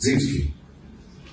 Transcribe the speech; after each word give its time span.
Zimski. 0.00 0.60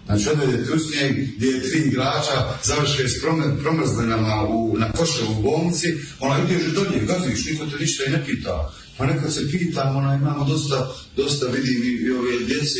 Znači, 0.05 0.29
odvede 0.29 0.65
Tursnije 0.65 1.31
gdje 1.35 1.47
je 1.47 1.69
tri 1.69 1.79
igrača 1.79 2.57
završe 2.63 3.09
s 3.09 3.21
promrzlinama 3.63 4.47
u, 4.49 4.77
na 4.77 4.91
koše 4.91 5.23
u 5.23 5.41
bolnici, 5.41 5.95
ona 6.19 6.43
ideš 6.43 6.73
dolje, 6.73 7.05
gaziš, 7.05 7.45
niko 7.45 7.65
te 7.65 7.77
ništa 7.79 8.03
i 8.05 8.09
ne 8.09 8.25
pita. 8.25 8.73
Pa 8.97 9.05
nekad 9.05 9.33
se 9.33 9.51
pitam, 9.51 9.95
ona, 9.95 10.15
imamo 10.15 10.45
dosta, 10.45 10.95
dosta 11.15 11.45
vidim 11.45 11.83
i, 11.83 11.87
i 11.87 12.11
ove 12.11 12.39
djece, 12.45 12.79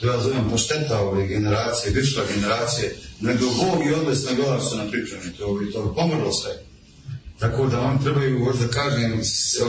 to 0.00 0.06
ja 0.06 0.22
zovem 0.22 0.50
pošteta 0.50 1.00
ove 1.00 1.28
generacije, 1.28 1.92
višla 1.92 2.22
generacije, 2.34 2.96
nego 3.20 3.46
Bog 3.46 3.86
i 3.86 3.94
odlesna 3.94 4.32
gola 4.32 4.60
su 4.60 4.76
nam 4.76 4.90
pripremni, 4.90 5.32
to, 5.38 5.60
to 5.72 5.94
pomrlo 5.94 6.32
sve. 6.32 6.65
Tako 7.38 7.66
da 7.66 7.80
oni 7.80 8.04
trebaju, 8.04 8.38
možda 8.38 8.68
kažem, 8.68 9.20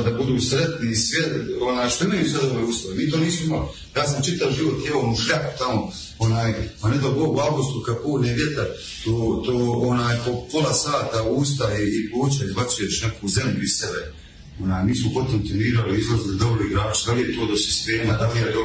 da 0.03 0.17
budu 0.17 0.41
sretni, 0.41 0.95
sve, 0.95 1.19
ona, 1.61 1.89
što 1.89 2.05
imaju 2.05 2.29
sve 2.29 2.39
ove 2.39 2.63
uslove. 2.63 2.95
Mi 2.95 3.11
to 3.11 3.17
nismo 3.17 3.45
imali. 3.45 3.67
Ja 3.95 4.07
sam 4.07 4.23
čitav 4.23 4.51
život 4.51 4.75
jeo 4.85 5.11
u 5.11 5.15
šljaku 5.15 5.57
tamo, 5.57 5.91
onaj, 6.19 6.53
pa 6.81 6.89
ne 6.89 6.97
do 6.97 7.11
Bog 7.11 7.35
u 7.35 7.39
augustu 7.39 7.83
kad 7.85 8.03
pune 8.03 8.33
vjetar, 8.33 8.65
to, 9.05 9.43
to 9.45 9.55
onaj, 9.71 10.17
po 10.25 10.47
pola 10.51 10.73
sata 10.73 11.23
ustaje 11.23 11.87
i 11.87 12.11
pluća 12.11 12.45
izbacuješ 12.45 13.03
neku 13.03 13.27
zemlju 13.27 13.63
iz 13.63 13.71
sebe. 13.79 14.13
Onaj, 14.63 14.85
mi 14.85 14.95
smo 14.95 15.13
potom 15.13 15.47
trenirali, 15.47 15.99
izlazili 15.99 16.37
dobro 16.37 16.65
igrači, 16.65 17.05
da 17.05 17.13
li 17.13 17.21
je 17.21 17.35
to 17.35 17.45
do 17.45 17.55
sistema, 17.55 18.13
da 18.13 18.31
li 18.31 18.39
je 18.39 18.51
do 18.51 18.63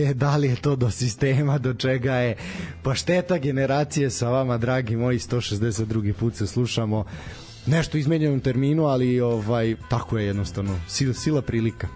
E, 0.00 0.14
da 0.14 0.36
li 0.36 0.48
je 0.48 0.56
to 0.56 0.76
do 0.76 0.90
sistema, 0.90 1.58
do 1.58 1.74
čega 1.74 2.14
je? 2.14 2.36
Pa 2.82 2.94
šteta 2.94 3.38
generacije 3.38 4.10
sa 4.10 4.28
vama, 4.28 4.58
dragi 4.58 4.96
moji, 4.96 5.18
162. 5.18 6.12
put 6.12 6.34
se 6.36 6.46
slušamo 6.46 7.04
nešto 7.66 7.98
izmenjenom 7.98 8.40
terminu, 8.40 8.84
ali 8.84 9.20
ovaj 9.20 9.76
tako 9.90 10.18
je 10.18 10.26
jednostavno 10.26 10.80
sila, 10.88 11.14
sila 11.14 11.42
prilika. 11.42 11.88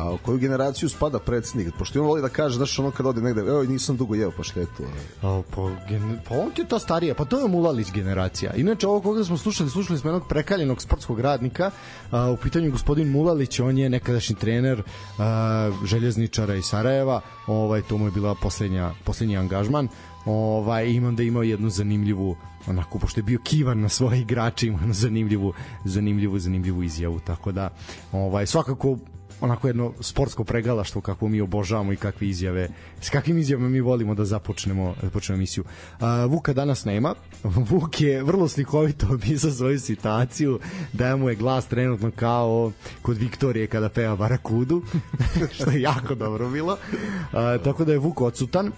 A 0.00 0.12
u 0.12 0.18
koju 0.18 0.38
generaciju 0.38 0.88
spada 0.88 1.18
predsednik? 1.18 1.74
Pošto 1.78 2.00
on 2.00 2.06
voli 2.06 2.22
da 2.22 2.28
kaže, 2.28 2.56
znaš, 2.56 2.78
ono 2.78 2.90
kad 2.90 3.06
ode 3.06 3.20
negde, 3.20 3.40
evo, 3.40 3.62
nisam 3.62 3.96
dugo 3.96 4.14
jeo 4.14 4.30
paštetu. 4.30 4.82
A, 5.22 5.42
pa, 5.54 5.70
gen, 5.88 6.18
pa 6.28 6.34
on 6.34 6.50
je 6.56 6.68
to 6.68 6.78
starija, 6.78 7.14
pa 7.14 7.24
to 7.24 7.40
je 7.40 7.48
Mulalić 7.48 7.92
generacija. 7.92 8.54
Inače, 8.54 8.86
ovo 8.86 9.00
koga 9.00 9.24
smo 9.24 9.36
slušali, 9.36 9.70
slušali 9.70 9.98
smo 9.98 10.10
jednog 10.10 10.28
prekaljenog 10.28 10.82
sportskog 10.82 11.20
radnika, 11.20 11.70
a, 12.10 12.30
u 12.30 12.36
pitanju 12.36 12.70
gospodin 12.70 13.10
Mulalić, 13.10 13.60
on 13.60 13.78
je 13.78 13.90
nekadašnji 13.90 14.36
trener 14.36 14.82
a, 15.18 15.70
željezničara 15.84 16.54
iz 16.54 16.64
Sarajeva, 16.64 17.20
ovaj, 17.46 17.82
to 17.82 17.98
mu 17.98 18.06
je 18.06 18.10
bila 18.10 18.34
poslednja, 18.34 18.92
poslednji 19.04 19.36
angažman, 19.36 19.88
ovaj, 20.24 20.88
imam 20.88 21.16
da 21.16 21.22
imao 21.22 21.42
jednu 21.42 21.70
zanimljivu 21.70 22.36
onako 22.66 22.98
pošto 22.98 23.20
je 23.20 23.24
bio 23.24 23.38
kivan 23.44 23.80
na 23.80 23.88
svoje 23.88 24.20
igrače 24.20 24.66
ima 24.66 24.78
zanimljivu 24.92 25.52
zanimljivu 25.84 26.38
zanimljivu 26.38 26.82
izjavu 26.82 27.20
tako 27.20 27.52
da 27.52 27.70
ovaj 28.12 28.46
svakako 28.46 28.98
onako 29.40 29.66
jedno 29.66 29.92
sportsko 30.00 30.44
pregalaštvo 30.44 31.00
kako 31.00 31.28
mi 31.28 31.40
obožavamo 31.40 31.92
i 31.92 31.96
kakve 31.96 32.28
izjave 32.28 32.68
s 33.00 33.10
kakvim 33.10 33.38
izjavama 33.38 33.68
mi 33.68 33.80
volimo 33.80 34.14
da 34.14 34.24
započnemo 34.24 34.94
da 35.02 35.10
počnemo 35.10 35.36
emisiju. 35.36 35.64
Uh, 35.64 36.30
Vuka 36.30 36.52
danas 36.52 36.84
nema. 36.84 37.14
Vuk 37.70 38.00
je 38.00 38.22
vrlo 38.22 38.48
slikovito 38.48 39.06
opisao 39.14 39.50
svoju 39.50 39.80
situaciju 39.80 40.60
da 40.92 41.16
mu 41.16 41.28
je 41.28 41.34
glas 41.34 41.66
trenutno 41.66 42.10
kao 42.16 42.72
kod 43.02 43.16
Viktorije 43.16 43.66
kada 43.66 43.88
peva 43.88 44.16
Barakudu 44.16 44.82
što 45.54 45.70
je 45.70 45.80
jako 45.80 46.14
dobro 46.14 46.50
bilo. 46.50 46.72
Uh, 46.72 47.64
tako 47.64 47.84
da 47.84 47.92
je 47.92 47.98
Vuk 47.98 48.20
odsutan. 48.20 48.66
Uh, 48.66 48.72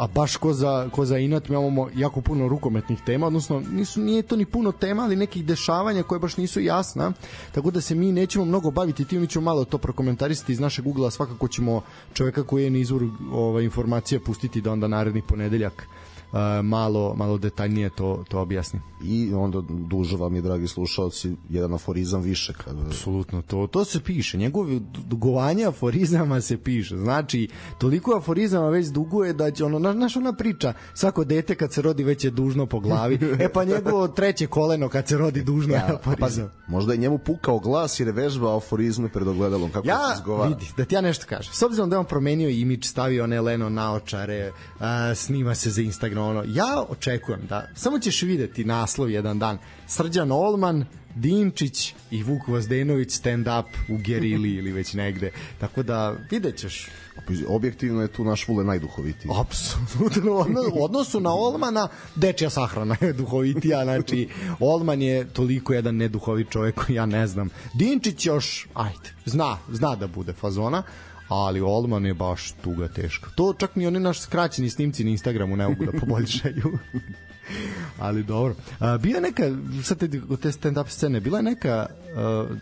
a 0.00 0.06
baš 0.06 0.36
ko 0.36 0.52
za, 0.52 0.88
ko 0.92 1.04
za 1.04 1.18
inat 1.18 1.48
mi 1.48 1.56
imamo 1.56 1.88
jako 1.94 2.20
puno 2.20 2.48
rukometnih 2.48 3.00
tema, 3.06 3.26
odnosno 3.26 3.60
nisu, 3.72 4.00
nije 4.00 4.22
to 4.22 4.36
ni 4.36 4.44
puno 4.44 4.72
tema, 4.72 5.02
ali 5.02 5.16
nekih 5.16 5.44
dešavanja 5.44 6.02
koje 6.02 6.18
baš 6.18 6.36
nisu 6.36 6.60
jasna, 6.60 7.12
tako 7.52 7.70
da 7.70 7.80
se 7.80 7.94
mi 7.94 8.12
nećemo 8.12 8.44
mnogo 8.44 8.70
baviti 8.70 9.04
tim, 9.04 9.20
mi 9.20 9.26
ćemo 9.26 9.44
malo 9.44 9.64
to 9.64 9.78
prokomentarisati 9.78 10.52
iz 10.52 10.60
našeg 10.60 10.86
ugla, 10.86 11.10
svakako 11.10 11.48
ćemo 11.48 11.82
čoveka 12.14 12.42
koji 12.42 12.64
je 12.64 12.70
na 12.70 12.78
izvoru 12.78 13.10
ovaj, 13.32 13.64
informacija 13.64 14.20
pustiti 14.20 14.60
da 14.60 14.72
onda 14.72 14.88
naredni 14.88 15.22
ponedeljak 15.22 15.86
malo, 16.62 17.14
malo 17.16 17.38
detaljnije 17.38 17.90
to, 17.90 18.24
to 18.28 18.40
objasni. 18.40 18.80
I 19.04 19.34
onda 19.34 19.60
duže 19.68 20.16
vam 20.16 20.34
je, 20.34 20.42
dragi 20.42 20.68
slušalci, 20.68 21.36
jedan 21.48 21.74
aforizam 21.74 22.22
više. 22.22 22.52
Kada... 22.64 22.80
Apsolutno, 22.86 23.42
to, 23.42 23.66
to 23.66 23.84
se 23.84 24.00
piše. 24.00 24.38
Njegovi 24.38 24.80
dugovanje 25.06 25.64
aforizama 25.64 26.40
se 26.40 26.56
piše. 26.56 26.96
Znači, 26.96 27.48
toliko 27.78 28.16
aforizama 28.16 28.68
već 28.68 28.86
duguje 28.86 29.32
da 29.32 29.50
će 29.50 29.64
ono, 29.64 29.92
znaš 29.92 30.16
ona 30.16 30.32
priča, 30.32 30.72
svako 30.94 31.24
dete 31.24 31.54
kad 31.54 31.72
se 31.72 31.82
rodi 31.82 32.04
već 32.04 32.24
je 32.24 32.30
dužno 32.30 32.66
po 32.66 32.80
glavi, 32.80 33.18
e 33.40 33.52
pa 33.52 33.64
njegovo 33.64 34.08
treće 34.08 34.46
koleno 34.46 34.88
kad 34.88 35.08
se 35.08 35.16
rodi 35.16 35.42
dužno 35.42 35.74
ja, 35.74 35.80
je 35.80 35.94
aforizam. 35.94 36.48
Pa, 36.66 36.72
možda 36.72 36.92
je 36.92 36.98
njemu 36.98 37.18
pukao 37.18 37.58
glas 37.58 38.00
jer 38.00 38.06
je 38.08 38.12
vežbao 38.12 38.56
aforizme 38.56 39.08
pred 39.08 39.28
ogledalom. 39.28 39.70
Kako 39.70 39.88
ja, 39.88 40.16
se 40.16 40.48
vidi, 40.48 40.66
da 40.76 40.84
ti 40.84 40.94
ja 40.94 41.00
nešto 41.00 41.26
kažem. 41.28 41.52
S 41.54 41.62
obzirom 41.62 41.90
da 41.90 41.96
je 41.96 42.00
on 42.00 42.06
promenio 42.06 42.48
imidž, 42.48 42.86
stavio 42.86 43.24
one 43.24 43.40
leno 43.40 43.68
naočare, 43.68 44.52
a, 44.80 45.14
snima 45.14 45.54
se 45.54 45.70
za 45.70 45.82
Instagram, 45.82 46.19
ono, 46.22 46.44
ja 46.46 46.84
očekujem 46.88 47.40
da 47.48 47.68
samo 47.74 47.98
ćeš 47.98 48.22
videti 48.22 48.64
naslov 48.64 49.10
jedan 49.10 49.38
dan 49.38 49.58
Srđan 49.86 50.32
Olman 50.32 50.84
Dinčić 51.14 51.94
i 52.10 52.22
Vuk 52.22 52.48
Vazdenović 52.48 53.12
stand 53.12 53.46
up 53.46 53.66
u 53.88 53.96
Gerili 53.96 54.50
ili 54.50 54.72
već 54.72 54.94
negde. 54.94 55.32
Tako 55.60 55.82
da 55.82 56.16
vidjet 56.30 56.56
ćeš. 56.56 56.88
Objektivno 57.48 58.02
je 58.02 58.08
tu 58.08 58.24
naš 58.24 58.48
Vule 58.48 58.64
najduhovitiji. 58.64 59.30
Apsolutno. 59.40 60.46
U 60.74 60.84
odnosu 60.84 61.20
na 61.20 61.34
Olmana, 61.34 61.88
dečja 62.14 62.50
sahrana 62.50 62.96
je 63.00 63.12
duhovitija. 63.12 63.84
Znači, 63.84 64.28
Olman 64.60 65.02
je 65.02 65.28
toliko 65.28 65.72
jedan 65.72 65.96
neduhovit 65.96 66.50
čovjek 66.50 66.74
koji 66.84 66.96
ja 66.96 67.06
ne 67.06 67.26
znam. 67.26 67.48
Dinčić 67.74 68.26
još, 68.26 68.68
ajde, 68.74 69.14
zna, 69.24 69.58
zna 69.72 69.96
da 69.96 70.06
bude 70.06 70.32
fazona 70.32 70.82
ali 71.30 71.60
Olman 71.60 72.06
je 72.06 72.14
baš 72.14 72.52
tuga 72.52 72.88
teška. 72.88 73.30
To 73.34 73.54
čak 73.58 73.76
ni 73.76 73.86
oni 73.86 74.00
naš 74.00 74.20
skraćeni 74.20 74.70
snimci 74.70 75.04
na 75.04 75.10
Instagramu 75.10 75.56
ne 75.56 75.68
mogu 75.68 75.84
da 75.84 76.00
poboljšaju. 76.00 76.78
ali 77.98 78.22
dobro. 78.22 78.54
A, 78.78 78.98
bila 78.98 79.20
neka, 79.20 79.42
sad 79.82 79.98
te, 79.98 80.08
te 80.42 80.52
stand-up 80.52 80.88
scene, 80.88 81.20
bila 81.20 81.38
je 81.38 81.42
neka, 81.42 81.86
uh, 81.90 82.56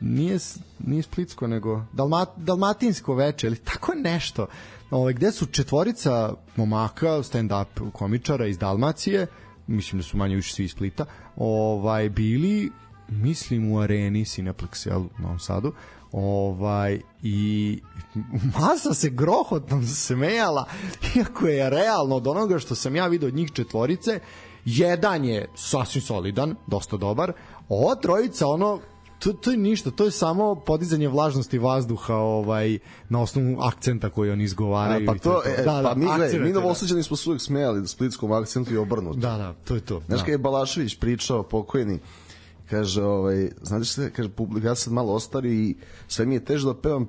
nije, 0.00 0.38
nije 0.78 1.02
Splitsko, 1.02 1.46
nego 1.46 1.84
Dalmat, 1.92 2.28
Dalmatinsko 2.36 3.14
veče, 3.14 3.46
ili 3.46 3.56
tako 3.56 3.92
nešto, 3.94 4.46
ovaj, 4.90 5.12
gde 5.12 5.32
su 5.32 5.46
četvorica 5.46 6.34
momaka, 6.56 7.08
stand-up 7.08 7.90
komičara 7.92 8.46
iz 8.46 8.58
Dalmacije, 8.58 9.26
mislim 9.66 9.98
da 9.98 10.02
su 10.02 10.16
manje 10.16 10.36
više 10.36 10.54
svi 10.54 10.64
iz 10.64 10.70
Splita, 10.70 11.04
ovaj, 11.36 12.08
bili 12.08 12.70
mislim 13.08 13.72
u 13.72 13.80
areni 13.80 14.24
Cineplex 14.24 14.96
u 14.96 15.08
Novom 15.22 15.38
Sadu 15.38 15.72
ovaj 16.12 17.00
i 17.22 17.80
masa 18.58 18.94
se 18.94 19.10
grohotom 19.10 19.86
smejala 19.86 20.64
iako 21.16 21.46
je 21.46 21.70
realno 21.70 22.16
od 22.16 22.26
onoga 22.26 22.58
što 22.58 22.74
sam 22.74 22.96
ja 22.96 23.06
video 23.06 23.28
od 23.28 23.34
njih 23.34 23.52
četvorice 23.52 24.20
jedan 24.64 25.24
je 25.24 25.48
sasvim 25.54 26.02
solidan 26.02 26.54
dosta 26.66 26.96
dobar 26.96 27.32
ova 27.68 27.94
trojica 27.94 28.46
ono 28.46 28.80
to, 29.18 29.32
to 29.32 29.50
je 29.50 29.56
ništa, 29.56 29.90
to 29.90 30.04
je 30.04 30.10
samo 30.10 30.54
podizanje 30.54 31.08
vlažnosti 31.08 31.58
vazduha 31.58 32.14
ovaj 32.14 32.78
na 33.08 33.22
osnovu 33.22 33.56
akcenta 33.60 34.10
koji 34.10 34.30
oni 34.30 34.44
izgovaraju. 34.44 35.10
A, 35.10 35.12
pa 35.12 35.18
to, 35.18 35.30
to, 35.30 35.42
to. 35.44 35.48
E, 35.48 35.64
da, 35.64 35.64
pa 35.64 35.82
da, 35.82 35.94
mi, 35.94 36.06
gledaj, 36.06 36.40
mi 36.40 36.52
novosađani 36.52 37.02
smo 37.02 37.16
se 37.16 37.30
uvijek 37.30 37.42
smejali 37.42 37.80
da 37.80 37.86
splitskom 37.86 38.32
akcentu 38.32 38.74
i 38.74 38.76
obrnuto. 38.76 39.18
Da, 39.18 39.36
da, 39.36 39.54
to 39.64 39.74
je 39.74 39.80
to. 39.80 40.02
Znaš 40.06 40.18
da. 40.18 40.24
kada 40.24 40.32
je 40.32 40.38
Balašević 40.38 40.98
pričao 40.98 41.42
pokojni, 41.42 41.98
kaže, 42.70 43.02
ovaj, 43.02 43.50
znate 43.62 43.84
što, 43.84 44.02
kaže, 44.16 44.28
publika, 44.28 44.68
ja 44.68 44.74
sam 44.74 44.92
malo 44.92 45.12
ostari 45.12 45.54
i 45.54 45.76
sve 46.08 46.26
mi 46.26 46.34
je 46.34 46.44
teže 46.44 46.66
da 46.66 46.74
pevam 46.74 47.06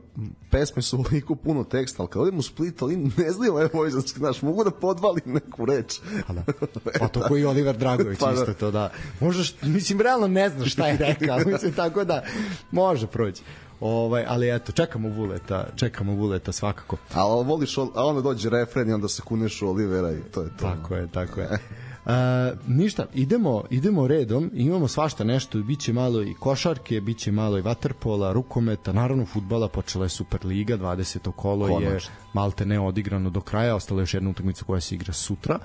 pesme 0.52 0.82
su 0.82 0.98
ovoliko 1.00 1.36
puno 1.36 1.64
teksta, 1.64 2.04
ali 2.04 2.10
kad 2.10 2.22
odem 2.22 2.38
u 2.38 2.42
Split, 2.42 2.82
ali 2.82 2.98
ne 2.98 3.32
znaju 3.32 3.52
ovaj 3.52 3.68
vojzanski, 3.74 4.20
znaš, 4.20 4.42
mogu 4.42 4.64
da 4.64 4.72
podvalim 4.72 5.24
neku 5.26 5.66
reč. 5.66 6.00
Pa, 6.28 6.34
da. 6.34 6.44
pa 7.00 7.08
to 7.08 7.22
koji 7.28 7.46
Oliver 7.46 7.78
Dragović 7.78 8.20
pa, 8.20 8.32
da. 8.32 8.34
isto 8.34 8.54
to, 8.54 8.72
da. 8.72 8.92
Možeš, 9.20 9.56
mislim, 9.62 10.02
realno 10.02 10.28
ne 10.28 10.50
znaš 10.50 10.72
šta 10.72 10.88
je 10.88 10.98
rekao, 10.98 11.40
mislim, 11.52 11.74
tako 11.74 12.04
da 12.04 12.24
može 12.72 13.08
proći. 13.08 13.42
Ovaj, 13.80 14.26
ali 14.28 14.56
eto, 14.56 14.72
čekamo 14.72 15.10
Vuleta, 15.10 15.68
čekamo 15.76 16.14
Vuleta 16.14 16.52
svakako. 16.52 16.98
A 17.14 17.24
voliš, 17.26 17.78
a 17.78 18.06
onda 18.06 18.22
dođe 18.22 18.50
refren 18.50 18.90
i 18.90 18.94
onda 18.94 19.08
se 19.08 19.22
kuneš 19.22 19.62
u 19.62 19.68
Olivera 19.68 20.12
i 20.12 20.22
to 20.32 20.42
je 20.42 20.50
to. 20.50 20.66
Tako 20.66 20.96
je, 20.96 21.08
tako 21.08 21.42
je. 21.42 21.50
Uh, 22.10 22.58
ništa, 22.68 23.06
idemo, 23.14 23.64
idemo 23.70 24.08
redom, 24.08 24.52
imamo 24.54 24.88
svašta 24.88 25.24
nešto, 25.24 25.58
biće 25.58 25.94
malo 25.94 26.22
i 26.24 26.34
košarke, 26.40 27.02
biće 27.02 27.32
malo 27.32 27.58
i 27.58 27.62
vaterpola, 27.62 28.34
rukometa, 28.34 28.94
naravno 28.94 29.26
futbala, 29.26 29.68
počela 29.68 30.06
je 30.06 30.10
Superliga, 30.10 30.78
20. 30.78 31.32
kolo 31.32 31.68
Konačno. 31.68 31.90
je 31.90 32.00
malte 32.34 32.66
ne 32.66 32.80
odigrano 32.80 33.30
do 33.30 33.42
kraja, 33.42 33.76
ostala 33.76 34.00
je 34.00 34.04
još 34.04 34.14
jedna 34.14 34.30
utakmica 34.30 34.66
koja 34.66 34.82
se 34.82 34.96
igra 34.96 35.14
sutra. 35.14 35.60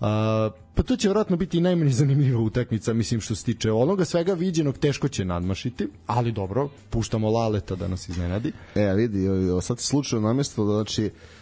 Uh, 0.00 0.06
pa 0.74 0.82
to 0.82 0.96
će 0.96 1.08
vjerojatno 1.08 1.36
biti 1.36 1.58
i 1.58 1.60
najmanje 1.60 1.90
zanimljiva 1.90 2.40
utakmica, 2.40 2.92
mislim 2.92 3.20
što 3.20 3.34
se 3.34 3.44
tiče 3.44 3.72
onoga 3.72 4.04
svega 4.04 4.32
viđenog 4.32 4.78
teško 4.78 5.08
će 5.08 5.24
nadmašiti, 5.24 5.88
ali 6.06 6.32
dobro, 6.32 6.68
puštamo 6.90 7.30
Laleta 7.30 7.74
da 7.74 7.88
nas 7.88 8.08
iznenadi. 8.08 8.52
E, 8.74 8.94
vidi, 8.94 9.26
sad 9.62 9.78
se 9.78 9.86
slučajno 9.86 10.28
namestilo 10.28 10.66
da 10.66 10.72
znači 10.72 11.04
a 11.04 11.35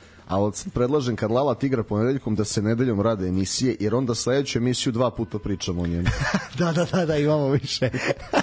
sam 0.53 0.71
predlažem 0.71 1.17
kad 1.17 1.31
Lala 1.31 1.55
tigra 1.55 1.83
ponedeljkom 1.83 2.35
da 2.35 2.45
se 2.45 2.63
nedeljom 2.63 3.01
rade 3.01 3.29
emisije, 3.29 3.77
jer 3.81 3.95
onda 3.95 4.15
sledeću 4.15 4.59
emisiju 4.59 4.93
dva 4.93 5.11
puta 5.11 5.39
pričamo 5.39 5.83
o 5.83 5.87
njemu. 5.87 6.09
da, 6.59 6.73
da, 6.73 6.85
da, 6.85 7.07
da, 7.07 7.17
imamo 7.17 7.49
više. 7.49 7.91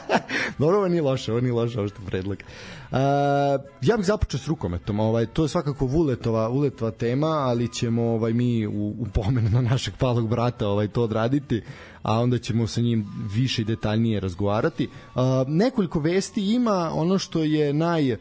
Dobro, 0.60 0.78
ovo 0.78 0.88
nije 0.88 1.01
loše, 1.01 1.31
ovo 1.31 1.42
nije 1.42 1.54
loše, 1.54 1.80
ovo 1.80 1.88
što 1.88 2.01
predlog. 2.06 2.38
Uh, 2.92 2.98
ja 3.81 3.98
bih 3.98 4.06
započeo 4.06 4.39
s 4.39 4.48
rukometom, 4.48 5.00
ovaj, 5.00 5.25
to 5.25 5.44
je 5.44 5.50
svakako 5.50 5.86
Vuletova, 5.86 6.48
Vuletova 6.48 6.92
tema, 6.92 7.28
ali 7.28 7.74
ćemo 7.74 8.04
ovaj, 8.04 8.34
mi 8.34 8.68
u, 8.68 8.95
u 9.00 9.06
pomenu 9.13 9.50
na 9.50 9.62
našeg 9.62 9.94
palog 10.00 10.30
brata 10.30 10.68
ovaj, 10.68 10.88
to 10.88 11.04
odraditi, 11.04 11.63
a 12.01 12.19
onda 12.19 12.38
ćemo 12.38 12.68
sa 12.68 12.81
njim 12.81 13.07
više 13.34 13.62
i 13.62 13.66
detaljnije 13.66 14.19
razgovarati. 14.19 14.88
Uh, 15.16 15.22
nekoliko 15.48 16.00
vesti 16.00 16.54
ima, 16.54 16.92
ono 16.94 17.18
što 17.18 17.44
je 17.44 17.74
naj 17.74 18.18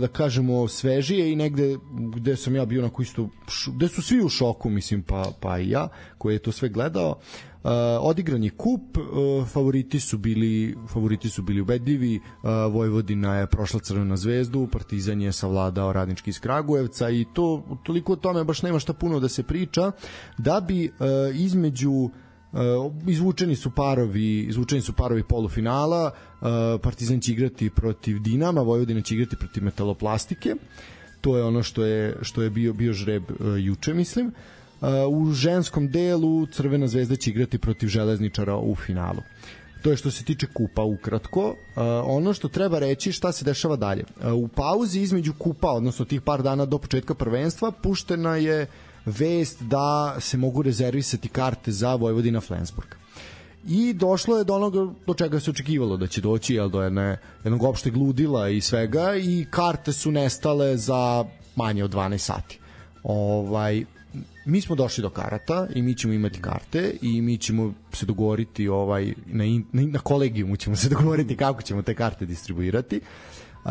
da 0.00 0.08
kažemo 0.08 0.68
svežije 0.68 1.32
i 1.32 1.36
negde 1.36 1.76
gde 2.16 2.36
sam 2.36 2.56
ja 2.56 2.64
bio 2.64 2.82
na 2.82 2.90
isto 3.00 3.28
gde 3.74 3.88
su 3.88 4.02
svi 4.02 4.24
u 4.24 4.28
šoku 4.28 4.70
mislim 4.70 5.02
pa 5.02 5.32
pa 5.40 5.58
i 5.58 5.70
ja 5.70 5.88
koji 6.18 6.34
je 6.34 6.38
to 6.38 6.52
sve 6.52 6.68
gledao. 6.68 7.18
Uh, 7.58 7.70
odigran 8.00 8.44
je 8.44 8.50
kup, 8.50 8.96
uh, 8.96 9.48
favoriti 9.48 10.00
su 10.00 10.18
bili 10.18 10.76
favoriti 10.88 11.28
su 11.28 11.42
bili 11.42 11.60
ubedljivi, 11.60 12.16
uh, 12.16 12.72
Vojvodina 12.72 13.34
je 13.34 13.46
prošla 13.46 13.80
Crvena 13.80 14.16
zvezdu, 14.16 14.68
Partizan 14.72 15.20
je 15.20 15.32
savladao 15.32 15.92
Radnički 15.92 16.30
iz 16.30 16.40
Kragujevca 16.40 17.10
i 17.10 17.26
to 17.34 17.78
toliko 17.82 18.12
o 18.12 18.16
tome 18.16 18.44
baš 18.44 18.62
nema 18.62 18.78
šta 18.78 18.92
puno 18.92 19.20
da 19.20 19.28
se 19.28 19.42
priča, 19.42 19.92
da 20.38 20.60
bi 20.60 20.86
uh, 20.86 21.06
između 21.34 21.90
uh, 21.90 22.10
izvučeni 23.06 23.56
su 23.56 23.70
parovi 23.70 24.38
izvučeni 24.40 24.82
su 24.82 24.92
parovi 24.92 25.22
polufinala 25.22 26.10
Partizan 26.82 27.20
će 27.20 27.32
igrati 27.32 27.70
protiv 27.70 28.18
Dinama 28.18 28.60
Vojvodina 28.60 29.00
će 29.00 29.14
igrati 29.14 29.36
protiv 29.36 29.64
Metaloplastike 29.64 30.54
to 31.20 31.36
je 31.36 31.44
ono 31.44 31.62
što 31.62 31.84
je 31.84 32.16
što 32.22 32.42
je 32.42 32.50
bio 32.50 32.72
bio 32.72 32.92
žreb 32.92 33.22
juče 33.58 33.94
mislim 33.94 34.26
uh, 34.26 34.88
u 35.10 35.32
ženskom 35.32 35.90
delu 35.90 36.46
Crvena 36.46 36.86
zvezda 36.86 37.16
će 37.16 37.30
igrati 37.30 37.58
protiv 37.58 37.88
Železničara 37.88 38.56
u 38.56 38.74
finalu. 38.74 39.22
To 39.82 39.90
je 39.90 39.96
što 39.96 40.10
se 40.10 40.24
tiče 40.24 40.46
kupa 40.46 40.82
ukratko. 40.82 41.54
ono 42.04 42.32
što 42.32 42.48
treba 42.48 42.78
reći 42.78 43.12
šta 43.12 43.32
se 43.32 43.44
dešava 43.44 43.76
dalje. 43.76 44.04
u 44.34 44.48
pauzi 44.48 45.00
između 45.00 45.32
kupa, 45.38 45.70
odnosno 45.70 46.04
tih 46.04 46.20
par 46.20 46.42
dana 46.42 46.66
do 46.66 46.78
početka 46.78 47.14
prvenstva, 47.14 47.70
puštena 47.70 48.36
je 48.36 48.66
vest 49.06 49.62
da 49.62 50.16
se 50.20 50.36
mogu 50.36 50.62
rezervisati 50.62 51.28
karte 51.28 51.72
za 51.72 51.94
Vojvodina 51.94 52.40
Flensburg. 52.40 52.88
I 53.68 53.92
došlo 53.92 54.38
je 54.38 54.44
do 54.44 54.54
onoga 54.54 54.86
do 55.06 55.14
čega 55.14 55.40
se 55.40 55.50
očekivalo 55.50 55.96
da 55.96 56.06
će 56.06 56.20
doći, 56.20 56.54
jel, 56.54 56.68
do 56.68 56.82
jedne, 56.82 57.18
jednog 57.44 57.62
opšteg 57.62 57.96
ludila 57.96 58.48
i 58.48 58.60
svega 58.60 59.16
i 59.16 59.46
karte 59.50 59.92
su 59.92 60.10
nestale 60.10 60.76
za 60.76 61.24
manje 61.56 61.84
od 61.84 61.94
12 61.94 62.18
sati. 62.18 62.58
Ovaj, 63.02 63.84
mi 64.44 64.60
smo 64.60 64.76
došli 64.76 65.02
do 65.02 65.10
karata 65.10 65.66
i 65.74 65.82
mi 65.82 65.94
ćemo 65.94 66.12
imati 66.12 66.40
karte 66.40 66.94
i 67.02 67.22
mi 67.22 67.38
ćemo 67.38 67.72
se 67.92 68.06
dogovoriti 68.06 68.68
ovaj 68.68 69.14
na 69.26 69.44
in, 69.44 69.64
na, 69.72 69.82
na 69.82 69.98
kolegijumu 69.98 70.56
ćemo 70.56 70.76
se 70.76 70.88
dogovoriti 70.94 71.36
kako 71.36 71.62
ćemo 71.62 71.82
te 71.82 71.94
karte 71.94 72.26
distribuirati. 72.26 73.00
Uh, 73.64 73.70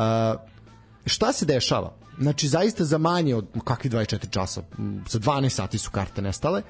šta 1.06 1.34
se 1.34 1.46
dešava? 1.46 1.94
Znači 2.20 2.48
zaista 2.48 2.86
za 2.86 2.98
manje 2.98 3.36
od 3.36 3.48
kakvi 3.64 3.90
24 3.90 4.30
časa, 4.30 4.62
za 5.10 5.20
12 5.20 5.50
sati 5.50 5.78
su 5.78 5.92
karte 5.92 6.22
nestale 6.22 6.62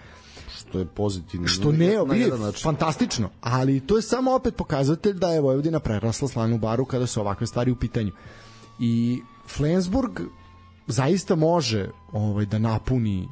što 0.70 0.80
je 0.80 0.86
pozitivno. 0.86 1.48
Što 1.48 1.72
ne, 1.72 1.86
je 1.86 2.02
fantastično, 2.64 3.30
ali 3.42 3.80
to 3.80 3.96
je 3.96 4.02
samo 4.02 4.36
opet 4.36 4.56
pokazatelj 4.56 5.14
da 5.14 5.30
je 5.30 5.42
Vojvodina 5.42 5.80
prerasla 5.80 6.28
slanu 6.28 6.58
baru 6.58 6.86
kada 6.86 7.08
su 7.08 7.22
ovakve 7.22 7.48
stvari 7.48 7.72
u 7.72 7.76
pitanju. 7.76 8.12
I 8.80 9.22
Flensburg 9.48 10.20
zaista 10.88 11.36
može 11.36 11.90
ovaj 12.12 12.46
da 12.46 12.60
napuni 12.60 13.28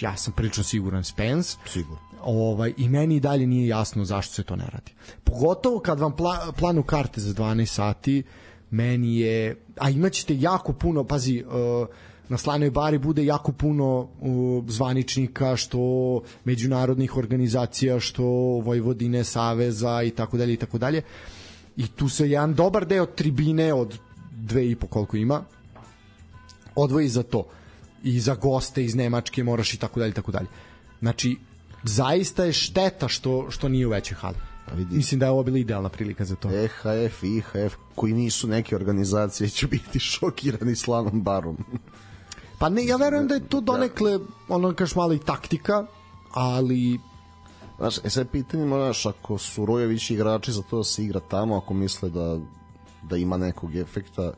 ja 0.00 0.16
sam 0.16 0.32
prilično 0.32 0.64
siguran 0.64 1.04
Spence. 1.04 1.56
Sigurno. 1.66 1.98
Ovaj, 2.22 2.74
I 2.76 2.88
meni 2.88 3.16
i 3.16 3.20
dalje 3.20 3.46
nije 3.46 3.68
jasno 3.68 4.04
zašto 4.04 4.34
se 4.34 4.42
to 4.42 4.56
ne 4.56 4.66
radi. 4.72 4.92
Pogotovo 5.24 5.80
kad 5.80 6.00
vam 6.00 6.16
pla, 6.16 6.52
planu 6.58 6.82
karte 6.82 7.20
za 7.20 7.34
12 7.34 7.66
sati, 7.66 8.22
meni 8.70 9.18
je... 9.18 9.64
A 9.80 9.90
imaćete 9.90 10.40
jako 10.40 10.72
puno, 10.72 11.04
pazi, 11.04 11.44
uh, 11.46 11.88
na 12.28 12.38
Slanoj 12.38 12.70
bari 12.70 12.98
bude 12.98 13.24
jako 13.24 13.52
puno 13.52 14.00
uh, 14.00 14.64
zvaničnika, 14.68 15.56
što 15.56 15.78
međunarodnih 16.44 17.16
organizacija, 17.16 18.00
što 18.00 18.24
Vojvodine, 18.64 19.24
Saveza 19.24 20.02
i 20.02 20.10
tako 20.10 20.36
dalje 20.36 20.52
i 20.52 20.56
tako 20.56 20.78
dalje. 20.78 21.02
I 21.76 21.86
tu 21.86 22.08
se 22.08 22.30
jedan 22.30 22.54
dobar 22.54 22.86
deo 22.86 23.06
tribine 23.06 23.74
od 23.74 23.98
dve 24.32 24.70
i 24.70 24.76
po 24.76 24.86
koliko 24.86 25.16
ima 25.16 25.42
odvoji 26.74 27.08
za 27.08 27.22
to 27.22 27.46
i 28.02 28.20
za 28.20 28.34
goste 28.34 28.84
iz 28.84 28.94
Nemačke 28.94 29.44
moraš 29.44 29.74
i 29.74 29.78
tako 29.78 30.00
dalje 30.00 30.12
tako 30.12 30.32
dalje. 30.32 30.46
Znači 31.00 31.36
zaista 31.84 32.44
je 32.44 32.52
šteta 32.52 33.08
što 33.08 33.46
što 33.50 33.68
nije 33.68 33.86
u 33.86 33.90
većoj 33.90 34.16
hali. 34.16 34.36
Pa 34.66 34.74
vidi. 34.74 34.96
Mislim 34.96 35.20
da 35.20 35.26
je 35.26 35.30
ovo 35.30 35.42
bila 35.42 35.58
idealna 35.58 35.88
prilika 35.88 36.24
za 36.24 36.36
to. 36.36 36.48
EHF 36.50 37.22
i 37.22 37.36
IHF 37.36 37.74
koji 37.94 38.12
nisu 38.12 38.48
neke 38.48 38.76
organizacije 38.76 39.48
će 39.48 39.66
biti 39.66 39.98
šokirani 39.98 40.76
slanom 40.76 41.22
barom. 41.22 41.56
Pa 42.58 42.68
ne, 42.68 42.86
ja 42.86 42.96
verujem 42.96 43.28
da 43.28 43.34
je 43.34 43.48
to 43.48 43.60
donekle 43.60 44.18
ono 44.48 44.74
kaš 44.74 44.94
malo 44.94 45.14
i 45.14 45.18
taktika, 45.18 45.86
ali 46.32 46.98
Znaš, 47.78 47.98
e 48.04 48.10
sad 48.10 48.28
pitanje, 48.28 48.64
moraš, 48.64 49.06
ako 49.06 49.38
su 49.38 49.66
Rojević 49.66 50.10
igrači 50.10 50.52
za 50.52 50.62
to 50.62 50.76
da 50.76 50.84
se 50.84 51.04
igra 51.04 51.20
tamo, 51.20 51.56
ako 51.56 51.74
misle 51.74 52.10
da, 52.10 52.38
da 53.02 53.16
ima 53.16 53.36
nekog 53.36 53.76
efekta, 53.76 54.32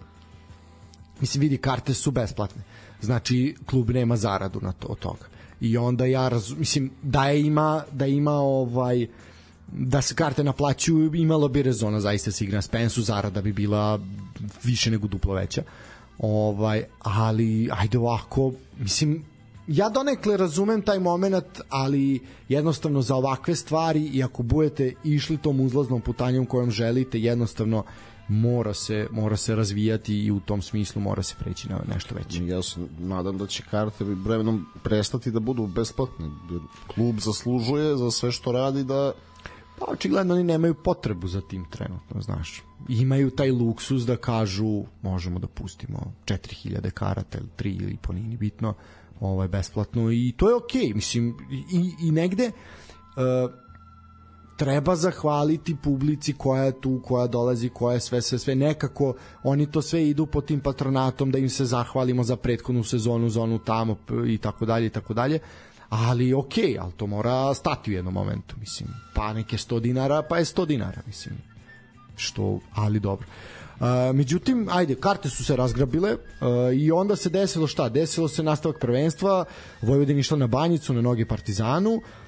mislim 1.20 1.40
vidi 1.40 1.56
karte 1.56 1.94
su 1.94 2.11
besplatne. 2.11 2.62
Znači 3.00 3.56
klub 3.67 3.90
nema 3.90 4.17
zaradu 4.17 4.61
na 4.62 4.73
to 4.73 4.87
od 4.87 4.99
toga. 4.99 5.25
I 5.61 5.76
onda 5.76 6.05
ja 6.05 6.28
razum, 6.28 6.58
mislim 6.58 6.90
da 7.02 7.28
je 7.28 7.40
ima 7.40 7.84
da 7.93 8.06
ima 8.06 8.32
ovaj 8.32 9.06
da 9.73 10.02
se 10.02 10.14
karte 10.14 10.44
naplaćuju 10.44 11.14
imalo 11.14 11.49
bi 11.49 11.62
rezona 11.62 12.00
zaista 12.00 12.31
se 12.31 12.44
igra 12.44 12.62
Spensu 12.62 13.02
zarada 13.02 13.43
bi 13.43 13.52
bila 13.52 14.00
više 14.62 14.90
nego 14.90 15.08
duplo 15.08 15.34
veća 15.34 15.62
ovaj 16.22 16.84
ali 16.99 17.70
ajde 17.72 17.99
ovako 17.99 18.52
mislim 18.78 19.25
ja 19.67 19.88
donekle 19.88 20.37
razumem 20.37 20.82
taj 20.82 20.99
moment, 20.99 21.61
ali 21.69 22.20
jednostavno 22.49 23.02
za 23.02 23.14
ovakve 23.14 23.56
stvari 23.56 24.06
i 24.06 24.22
ako 24.22 24.43
budete 24.43 24.94
išli 25.05 25.37
tom 25.37 25.61
uzlaznom 25.61 26.00
putanjom 26.00 26.46
kojom 26.46 26.70
želite, 26.70 27.20
jednostavno 27.20 27.84
mora 28.28 28.75
se 28.75 29.09
mora 29.11 29.37
se 29.37 29.54
razvijati 29.54 30.25
i 30.25 30.30
u 30.30 30.40
tom 30.40 30.62
smislu 30.62 31.02
mora 31.02 31.23
se 31.23 31.35
preći 31.38 31.68
na 31.68 31.80
nešto 31.94 32.14
veće. 32.14 32.47
Ja 32.47 32.62
se 32.62 32.80
nadam 32.99 33.38
da 33.38 33.47
će 33.47 33.62
karte 33.71 34.04
vremenom 34.04 34.66
prestati 34.83 35.30
da 35.30 35.40
budu 35.40 35.66
besplatne. 35.66 36.26
Klub 36.94 37.18
zaslužuje 37.18 37.97
za 37.97 38.11
sve 38.11 38.33
što 38.33 38.52
radi 38.52 38.85
da 38.85 39.12
očigledno 39.88 40.34
oni 40.34 40.44
nemaju 40.44 40.75
potrebu 40.75 41.28
za 41.28 41.40
tim 41.40 41.64
trenutno, 41.70 42.20
znaš. 42.20 42.62
Imaju 42.88 43.30
taj 43.30 43.50
luksus 43.50 44.02
da 44.02 44.16
kažu 44.16 44.84
možemo 45.02 45.38
da 45.38 45.46
pustimo 45.46 46.12
4000 46.25 46.90
karata 46.90 47.38
ili 47.38 47.49
3 47.58 47.82
ili 47.82 47.96
po 48.02 48.12
nini 48.12 48.37
bitno 48.37 48.75
ovaj, 49.20 49.49
besplatno 49.49 50.12
i 50.12 50.34
to 50.37 50.49
je 50.49 50.54
okej. 50.54 50.82
Okay. 50.82 50.94
Mislim, 50.94 51.34
i, 51.72 52.06
i 52.08 52.10
negde 52.10 52.46
uh, 52.46 53.52
treba 54.60 54.96
zahvaliti 54.96 55.76
publici 55.82 56.32
koja 56.32 56.64
je 56.64 56.80
tu, 56.80 57.00
koja 57.04 57.26
dolazi, 57.26 57.68
koja 57.68 57.94
je 57.94 58.00
sve, 58.00 58.22
sve, 58.22 58.38
sve 58.38 58.54
nekako, 58.54 59.14
oni 59.42 59.70
to 59.70 59.82
sve 59.82 60.08
idu 60.08 60.26
po 60.26 60.40
tim 60.40 60.60
patronatom 60.60 61.30
da 61.30 61.38
im 61.38 61.49
se 61.49 61.64
zahvalimo 61.64 62.22
za 62.22 62.37
prethodnu 62.37 62.84
sezonu, 62.84 63.28
zonu 63.28 63.58
tamo 63.58 63.96
i 64.26 64.38
tako 64.38 64.66
dalje 64.66 64.87
i 64.87 64.90
tako 64.90 65.14
dalje, 65.14 65.38
ali 65.90 66.35
ok, 66.35 66.54
ali 66.80 66.92
to 66.97 67.06
mora 67.06 67.54
stati 67.54 67.90
u 67.90 67.94
jednom 67.94 68.14
momentu, 68.14 68.56
mislim, 68.61 68.88
pa 69.14 69.32
neke 69.32 69.56
100 69.56 69.80
dinara, 69.80 70.23
pa 70.23 70.38
je 70.38 70.44
100 70.44 70.66
dinara, 70.66 71.02
mislim, 71.06 71.35
što, 72.16 72.59
ali 72.75 73.00
dobro. 73.00 73.26
Uh, 73.80 73.87
međutim, 74.14 74.68
ajde, 74.70 74.94
karte 74.94 75.30
su 75.30 75.44
se 75.44 75.56
razgrabile 75.56 76.12
uh, 76.12 76.18
i 76.75 76.90
onda 76.90 77.16
se 77.16 77.28
desilo 77.28 77.66
šta? 77.66 77.88
Desilo 77.88 78.28
se 78.28 78.42
nastavak 78.42 78.80
prvenstva, 78.80 79.44
Vojvodin 79.82 80.18
išla 80.18 80.38
na 80.38 80.47
banjicu, 80.47 80.94
na 80.94 81.00
noge 81.00 81.26
Partizanu, 81.26 81.90
Uh, 81.90 82.19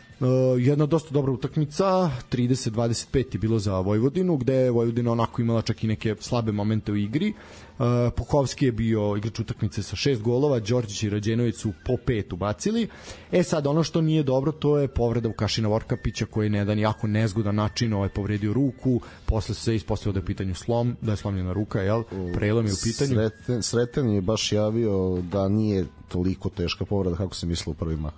jedna 0.58 0.86
dosta 0.86 1.10
dobra 1.10 1.32
utakmica, 1.32 2.10
30-25 2.30 3.24
je 3.32 3.38
bilo 3.38 3.58
za 3.58 3.80
Vojvodinu, 3.80 4.36
gde 4.36 4.54
je 4.54 4.70
Vojvodina 4.70 5.12
onako 5.12 5.42
imala 5.42 5.62
čak 5.62 5.84
i 5.84 5.86
neke 5.86 6.16
slabe 6.20 6.52
momente 6.52 6.92
u 6.92 6.96
igri. 6.96 7.32
Uh, 7.78 7.86
Pokovski 8.16 8.64
je 8.64 8.72
bio 8.72 9.16
igrač 9.16 9.40
utakmice 9.40 9.82
sa 9.82 9.96
šest 9.96 10.22
golova, 10.22 10.58
Đorđić 10.58 11.02
i 11.02 11.10
Rađenović 11.10 11.56
su 11.56 11.72
po 11.86 11.96
pet 12.06 12.32
ubacili. 12.32 12.88
E 13.32 13.42
sad, 13.42 13.66
ono 13.66 13.82
što 13.82 14.00
nije 14.00 14.22
dobro, 14.22 14.52
to 14.52 14.78
je 14.78 14.88
povreda 14.88 15.28
u 15.28 15.32
Kašina 15.32 15.68
Vorkapića, 15.68 16.26
koji 16.26 16.46
je 16.46 16.50
na 16.50 16.58
jedan 16.58 16.78
jako 16.78 17.06
nezgodan 17.06 17.54
način 17.54 17.92
ovaj, 17.92 18.08
povredio 18.08 18.52
ruku, 18.52 19.00
posle 19.26 19.54
se 19.54 19.74
ispostavio 19.74 20.12
da 20.12 20.18
je 20.18 20.22
u 20.22 20.26
pitanju 20.26 20.54
slom, 20.54 20.96
da 21.00 21.10
je 21.10 21.16
slomljena 21.16 21.52
ruka, 21.52 21.80
jel? 21.80 22.02
Prelom 22.34 22.66
je 22.66 22.72
u 22.72 22.82
pitanju. 22.84 23.14
Sreten, 23.14 23.62
Sreten 23.62 24.10
je 24.10 24.20
baš 24.20 24.52
javio 24.52 25.22
da 25.30 25.48
nije 25.48 25.86
toliko 26.08 26.48
teška 26.48 26.84
povreda 26.84 27.16
kako 27.16 27.34
se 27.34 27.46
mislilo 27.46 27.72
u 27.72 27.74
prvim 27.74 27.98
mah 27.98 28.12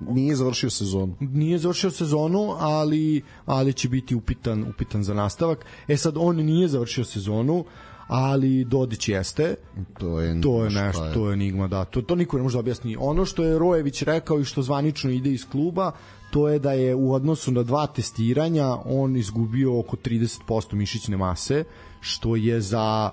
nije 0.00 0.36
završio 0.36 0.70
sezonu. 0.70 1.14
Nije 1.20 1.58
završio 1.58 1.90
sezonu, 1.90 2.54
ali 2.58 3.22
ali 3.46 3.72
će 3.72 3.88
biti 3.88 4.14
upitan 4.14 4.62
upitan 4.62 5.04
za 5.04 5.14
nastavak. 5.14 5.64
E 5.88 5.96
sad 5.96 6.14
on 6.16 6.36
nije 6.36 6.68
završio 6.68 7.04
sezonu, 7.04 7.64
ali 8.06 8.64
Dodić 8.64 9.08
jeste. 9.08 9.54
To 9.98 10.20
je, 10.20 10.40
To 10.40 10.64
je 10.64 10.70
nešto, 10.70 11.10
to 11.14 11.28
je 11.28 11.32
enigma, 11.32 11.68
da. 11.68 11.84
To, 11.84 12.02
to 12.02 12.14
niko 12.14 12.36
ne 12.36 12.42
može 12.42 12.56
da 12.56 12.60
objasni. 12.60 12.96
Ono 13.00 13.24
što 13.24 13.44
je 13.44 13.58
Rojević 13.58 14.02
rekao 14.02 14.40
i 14.40 14.44
što 14.44 14.62
zvanično 14.62 15.10
ide 15.10 15.30
iz 15.30 15.48
kluba, 15.48 15.92
to 16.30 16.48
je 16.48 16.58
da 16.58 16.72
je 16.72 16.94
u 16.94 17.12
odnosu 17.12 17.52
na 17.52 17.62
dva 17.62 17.86
testiranja 17.86 18.76
on 18.84 19.16
izgubio 19.16 19.78
oko 19.78 19.96
30% 19.96 20.74
mišićne 20.74 21.16
mase, 21.16 21.64
što 22.00 22.36
je 22.36 22.60
za 22.60 23.10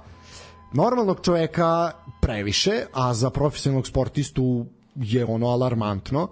normalnog 0.74 1.20
čoveka 1.22 1.92
previše, 2.22 2.86
a 2.94 3.14
za 3.14 3.30
profesionalnog 3.30 3.88
sportistu 3.88 4.66
je 4.96 5.26
ono 5.26 5.48
alarmantno 5.48 6.24
uh, 6.24 6.30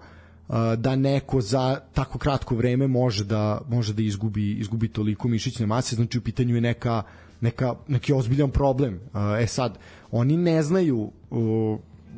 da 0.77 0.95
neko 0.95 1.41
za 1.41 1.79
tako 1.93 2.17
kratko 2.17 2.55
vreme 2.55 2.87
može 2.87 3.25
da 3.25 3.61
može 3.69 3.93
da 3.93 4.01
izgubi 4.01 4.51
izgubi 4.51 4.87
toliko 4.87 5.27
mišićne 5.27 5.65
mase, 5.65 5.95
znači 5.95 6.17
u 6.17 6.21
pitanju 6.21 6.55
je 6.55 6.61
neka 6.61 7.03
neka 7.41 7.75
neki 7.87 8.13
ozbiljan 8.13 8.51
problem. 8.51 8.99
E 9.41 9.47
sad 9.47 9.77
oni 10.11 10.37
ne 10.37 10.63
znaju 10.63 11.11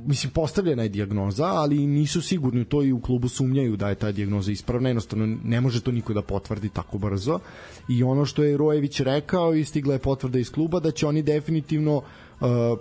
mislim 0.06 0.32
postavljena 0.32 0.84
je 0.84 0.90
dijagnoza, 0.90 1.46
ali 1.46 1.88
nisu 1.88 2.22
sigurni 2.22 2.62
u 2.62 2.66
to 2.66 2.84
i 2.84 2.92
u 2.92 3.02
klubu 3.02 3.30
sumnjaju 3.30 3.78
da 3.78 3.90
je 3.90 3.96
ta 3.96 4.12
dijagnoza 4.12 4.52
ispravna, 4.52 4.90
jednostavno 4.90 5.38
ne 5.44 5.62
može 5.62 5.82
to 5.82 5.92
niko 5.92 6.14
da 6.14 6.22
potvrdi 6.22 6.70
tako 6.70 6.98
brzo. 6.98 7.40
I 7.90 8.04
ono 8.04 8.26
što 8.26 8.44
je 8.44 8.58
Rojević 8.58 9.00
rekao 9.00 9.54
i 9.54 9.66
stigla 9.66 9.94
je 9.94 10.00
potvrda 10.00 10.40
iz 10.40 10.52
kluba 10.52 10.80
da 10.80 10.92
će 10.92 11.08
oni 11.08 11.22
definitivno 11.22 12.02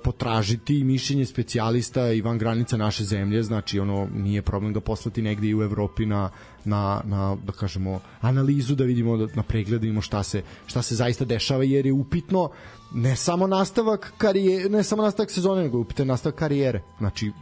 potražiti 0.05 0.85
mišljenje 0.85 1.27
specijalista 1.27 2.13
i 2.13 2.21
van 2.21 2.39
granica 2.39 2.77
naše 2.77 3.05
zemlje, 3.05 3.43
znači 3.43 3.81
ono 3.81 4.09
nije 4.15 4.43
problem 4.43 4.73
ga 4.73 4.81
poslati 4.81 5.23
negde 5.23 5.49
i 5.49 5.55
u 5.55 5.63
Evropi 5.63 6.07
na, 6.07 6.31
na, 6.65 7.03
na 7.05 7.37
da 7.47 7.53
kažemo 7.53 8.01
analizu 8.21 8.75
da 8.75 8.85
vidimo 8.85 9.17
da 9.17 9.27
na 9.35 9.43
pregled 9.43 9.81
da 9.81 9.85
vidimo 9.85 10.01
šta 10.01 10.23
se 10.23 10.43
šta 10.67 10.83
se 10.83 10.95
zaista 10.95 11.25
dešava 11.25 11.65
jer 11.65 11.87
je 11.87 11.93
upitno 11.93 12.51
ne 12.95 13.17
samo 13.17 13.47
nastavak 13.47 14.13
karijere, 14.19 14.69
ne 14.69 14.83
samo 14.83 15.03
nastavak 15.03 15.31
sezone, 15.31 15.63
nego 15.63 15.85
je 15.99 16.05
nastavak 16.05 16.39
karijere. 16.39 16.83
Znači 16.99 17.33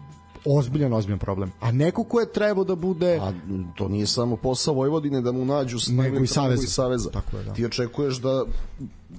ozbiljan, 0.45 0.93
ozbiljan 0.93 1.19
problem. 1.19 1.53
A 1.61 1.73
neko 1.73 2.05
ko 2.05 2.21
je 2.21 2.33
trebao 2.33 2.65
da 2.65 2.75
bude... 2.75 3.19
A 3.23 3.33
to 3.77 3.89
nije 3.89 4.07
samo 4.07 4.37
posao 4.37 4.75
Vojvodine 4.75 5.21
da 5.21 5.33
mu 5.33 5.45
nađu 5.45 5.79
nego 5.91 6.25
i 6.25 6.27
saveza. 6.27 6.67
saveza. 6.67 7.11
Tako 7.11 7.37
je, 7.37 7.45
da. 7.45 7.53
Ti 7.53 7.65
očekuješ 7.65 8.17
da 8.17 8.45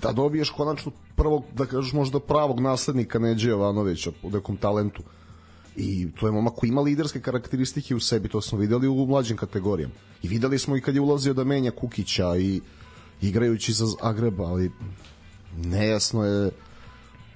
da 0.02 0.12
dobiješ 0.12 0.50
konačno 0.50 0.92
prvog, 1.16 1.44
da 1.56 1.66
kažeš 1.66 1.94
možda 1.94 2.20
pravog 2.20 2.60
naslednika 2.60 3.20
Neđe 3.20 3.50
Jovanovića 3.50 4.12
u 4.24 4.30
nekom 4.30 4.58
talentu. 4.58 5.04
I 5.76 6.08
to 6.20 6.26
je 6.28 6.32
momak 6.32 6.54
koji 6.54 6.70
ima 6.70 6.82
liderske 6.82 7.22
karakteristike 7.22 7.96
u 7.96 8.00
sebi, 8.00 8.30
to 8.30 8.42
smo 8.42 8.58
videli 8.58 8.88
u 8.88 9.06
mlađim 9.06 9.38
kategorijama. 9.38 9.94
I 10.24 10.28
videli 10.28 10.60
smo 10.60 10.78
i 10.78 10.82
kad 10.82 10.96
je 10.96 11.02
ulazio 11.02 11.34
da 11.34 11.44
menja 11.44 11.72
Kukića 11.72 12.38
i 12.38 12.62
igrajući 13.22 13.74
za 13.74 13.86
Zagreba, 13.86 14.44
ali 14.44 14.72
nejasno 15.58 16.26
je 16.26 16.52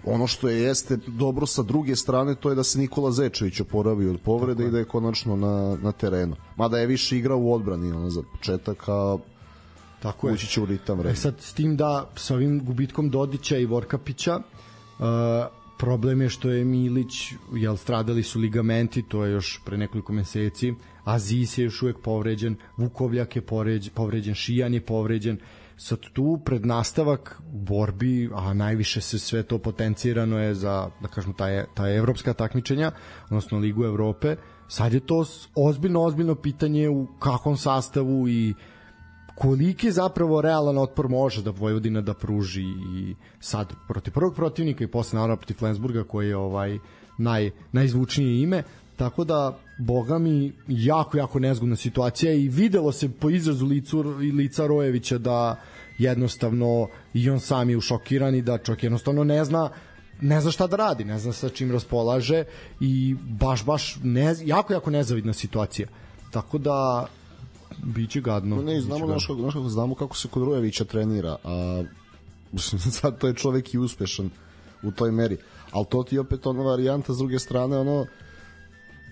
ono 0.06 0.28
što 0.28 0.50
je 0.50 0.62
jeste 0.62 0.98
dobro 1.08 1.46
sa 1.46 1.64
druge 1.64 1.96
strane 1.96 2.36
to 2.36 2.50
je 2.50 2.56
da 2.56 2.64
se 2.64 2.80
Nikola 2.80 3.12
Zečević 3.12 3.60
oporavio 3.60 4.12
od 4.12 4.20
povrede 4.22 4.68
i 4.68 4.72
da 4.72 4.78
je 4.78 4.86
konačno 4.86 5.36
na, 5.36 5.78
na 5.82 5.92
terenu. 5.92 6.36
Mada 6.56 6.78
je 6.78 6.88
više 6.88 7.18
igrao 7.18 7.38
u 7.40 7.54
odbrani 7.54 7.92
ono, 7.92 8.10
za 8.10 8.22
početak, 8.32 8.84
a 8.88 9.18
Tako 10.00 10.28
ući 10.28 10.48
će 10.48 10.62
u 10.62 10.66
ritam 10.66 10.98
E 10.98 11.00
vremena. 11.00 11.16
sad 11.16 11.36
s 11.40 11.54
tim 11.54 11.78
da 11.78 12.10
sa 12.16 12.36
ovim 12.36 12.66
gubitkom 12.66 13.10
Dodića 13.10 13.58
i 13.58 13.66
Vorkapića 13.66 14.36
uh, 14.36 15.06
problem 15.78 16.22
je 16.22 16.30
što 16.30 16.50
je 16.50 16.66
Milić 16.66 17.34
jel 17.54 17.78
stradali 17.78 18.24
su 18.24 18.40
ligamenti 18.40 19.02
to 19.02 19.26
je 19.26 19.32
još 19.32 19.62
pre 19.66 19.78
nekoliko 19.78 20.14
meseci 20.14 20.74
Aziz 21.04 21.60
je 21.60 21.64
još 21.64 21.82
uvek 21.82 21.98
povređen 22.00 22.56
Vukovljak 22.78 23.36
je 23.36 23.42
povređen, 23.42 23.94
povređen 23.94 24.36
Šijan 24.36 24.74
je 24.74 24.82
povređen 24.82 25.38
sad 25.78 26.00
tu 26.14 26.40
pred 26.46 26.66
nastavak 26.66 27.42
borbi 27.52 28.30
a 28.34 28.54
najviše 28.54 29.02
se 29.02 29.20
sve 29.20 29.44
to 29.44 29.58
potencirano 29.58 30.40
je 30.40 30.56
za 30.56 30.90
da 31.02 31.08
kažemo 31.08 31.34
ta, 31.34 31.48
je, 31.48 31.66
ta 31.74 31.90
evropska 31.90 32.34
takmičenja 32.34 32.92
odnosno 33.26 33.58
Ligu 33.58 33.86
Evrope 33.86 34.36
sad 34.68 34.94
je 34.94 35.00
to 35.00 35.26
ozbiljno 35.56 36.02
ozbiljno 36.02 36.36
pitanje 36.36 36.90
u 36.90 37.08
kakvom 37.20 37.58
sastavu 37.58 38.28
i 38.28 38.54
koliki 39.36 39.92
zapravo 39.92 40.42
realan 40.42 40.78
otpor 40.78 41.10
može 41.10 41.44
da 41.44 41.52
Vojvodina 41.52 42.02
da 42.02 42.14
pruži 42.14 42.64
i 42.64 43.16
sad 43.40 43.74
protiv 43.88 44.14
prvog 44.14 44.36
protivnika 44.36 44.84
i 44.84 44.88
posle 44.88 45.18
naravno 45.18 45.36
protiv 45.36 45.56
Flensburga 45.58 46.04
koji 46.04 46.30
je 46.30 46.38
ovaj 46.38 46.80
naj, 47.18 47.52
najzvučnije 47.72 48.42
ime 48.42 48.64
tako 48.96 49.24
da 49.24 49.58
boga 49.78 50.20
mi 50.20 50.54
jako 50.68 51.18
jako 51.18 51.40
nezgodna 51.40 51.76
situacija 51.76 52.34
i 52.34 52.48
videlo 52.48 52.92
se 52.92 53.10
po 53.10 53.30
izrazu 53.30 53.66
licu, 53.66 54.02
lica 54.18 54.68
Rojevića 54.68 55.18
da 55.18 55.60
jednostavno 55.98 56.88
i 57.14 57.30
on 57.30 57.40
sam 57.40 57.70
je 57.70 57.78
ušokiran 57.78 58.36
i 58.36 58.42
da 58.42 58.58
čovjek 58.58 58.84
jednostavno 58.84 59.24
ne 59.24 59.46
zna 59.46 59.70
ne 60.22 60.42
zna 60.42 60.52
šta 60.52 60.68
da 60.68 60.76
radi, 60.76 61.06
ne 61.06 61.20
zna 61.20 61.34
sa 61.34 61.50
čim 61.50 61.72
raspolaže 61.72 62.44
i 62.80 63.16
baš, 63.40 63.66
baš 63.66 63.98
ne, 64.04 64.36
jako, 64.46 64.74
jako 64.74 64.90
nezavidna 64.90 65.34
situacija. 65.34 65.88
Tako 66.32 66.58
da 66.58 67.08
biće 67.84 68.22
gadno. 68.22 68.56
No, 68.56 68.62
ne, 68.62 68.82
znamo, 68.82 69.08
kako, 69.08 69.36
znaš 69.36 69.54
kako 69.54 69.70
znamo 69.70 69.96
kako 69.96 70.18
se 70.18 70.28
kod 70.28 70.44
Rujevića 70.44 70.86
trenira, 70.86 71.36
a 71.44 71.84
sad 73.00 73.18
to 73.18 73.28
je 73.28 73.34
čovek 73.34 73.74
i 73.74 73.78
uspešan 73.78 74.30
u 74.84 74.92
toj 74.92 75.12
meri. 75.12 75.38
Ali 75.72 75.86
to 75.86 76.04
ti 76.04 76.16
je 76.16 76.20
opet 76.20 76.46
ona 76.46 76.64
varijanta 76.64 77.14
s 77.14 77.18
druge 77.18 77.40
strane, 77.40 77.78
ono, 77.78 78.06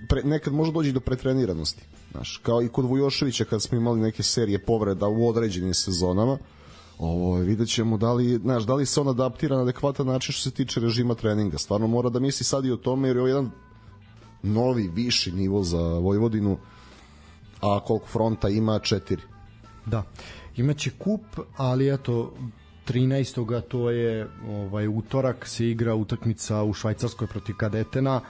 pre, 0.09 0.23
nekad 0.23 0.53
može 0.53 0.71
doći 0.71 0.91
do 0.91 0.99
pretreniranosti. 0.99 1.81
Znaš, 2.11 2.37
kao 2.43 2.61
i 2.61 2.67
kod 2.67 2.85
Vujoševića 2.85 3.45
kad 3.45 3.61
smo 3.61 3.77
imali 3.77 4.01
neke 4.01 4.23
serije 4.23 4.65
povreda 4.65 5.07
u 5.07 5.29
određenim 5.29 5.73
sezonama, 5.73 6.37
ovo, 6.99 7.35
vidjet 7.35 7.69
ćemo 7.69 7.97
da 7.97 8.13
li, 8.13 8.37
znaš, 8.37 8.63
da 8.63 8.73
li 8.73 8.85
se 8.85 9.01
on 9.01 9.07
adaptira 9.07 9.55
na 9.55 9.61
adekvatan 9.61 10.07
način 10.07 10.33
što 10.33 10.49
se 10.49 10.55
tiče 10.55 10.79
režima 10.79 11.15
treninga. 11.15 11.57
Stvarno 11.57 11.87
mora 11.87 12.09
da 12.09 12.19
misli 12.19 12.45
sad 12.45 12.65
i 12.65 12.71
o 12.71 12.77
tome 12.77 13.07
jer 13.07 13.15
je 13.15 13.21
ovo 13.21 13.27
jedan 13.27 13.51
novi, 14.43 14.89
viši 14.93 15.31
nivo 15.31 15.63
za 15.63 15.81
Vojvodinu, 15.81 16.57
a 17.61 17.79
koliko 17.85 18.07
fronta 18.07 18.49
ima 18.49 18.79
četiri. 18.79 19.21
Da. 19.85 20.03
Imaće 20.55 20.91
kup, 20.99 21.21
ali 21.57 21.93
eto 21.93 22.33
13. 22.87 23.61
to 23.61 23.89
je 23.89 24.29
ovaj 24.49 24.87
utorak 24.87 25.47
se 25.47 25.69
igra 25.69 25.95
utakmica 25.95 26.63
u 26.63 26.73
Švajcarskoj 26.73 27.27
protiv 27.27 27.55
Kadetena. 27.55 28.21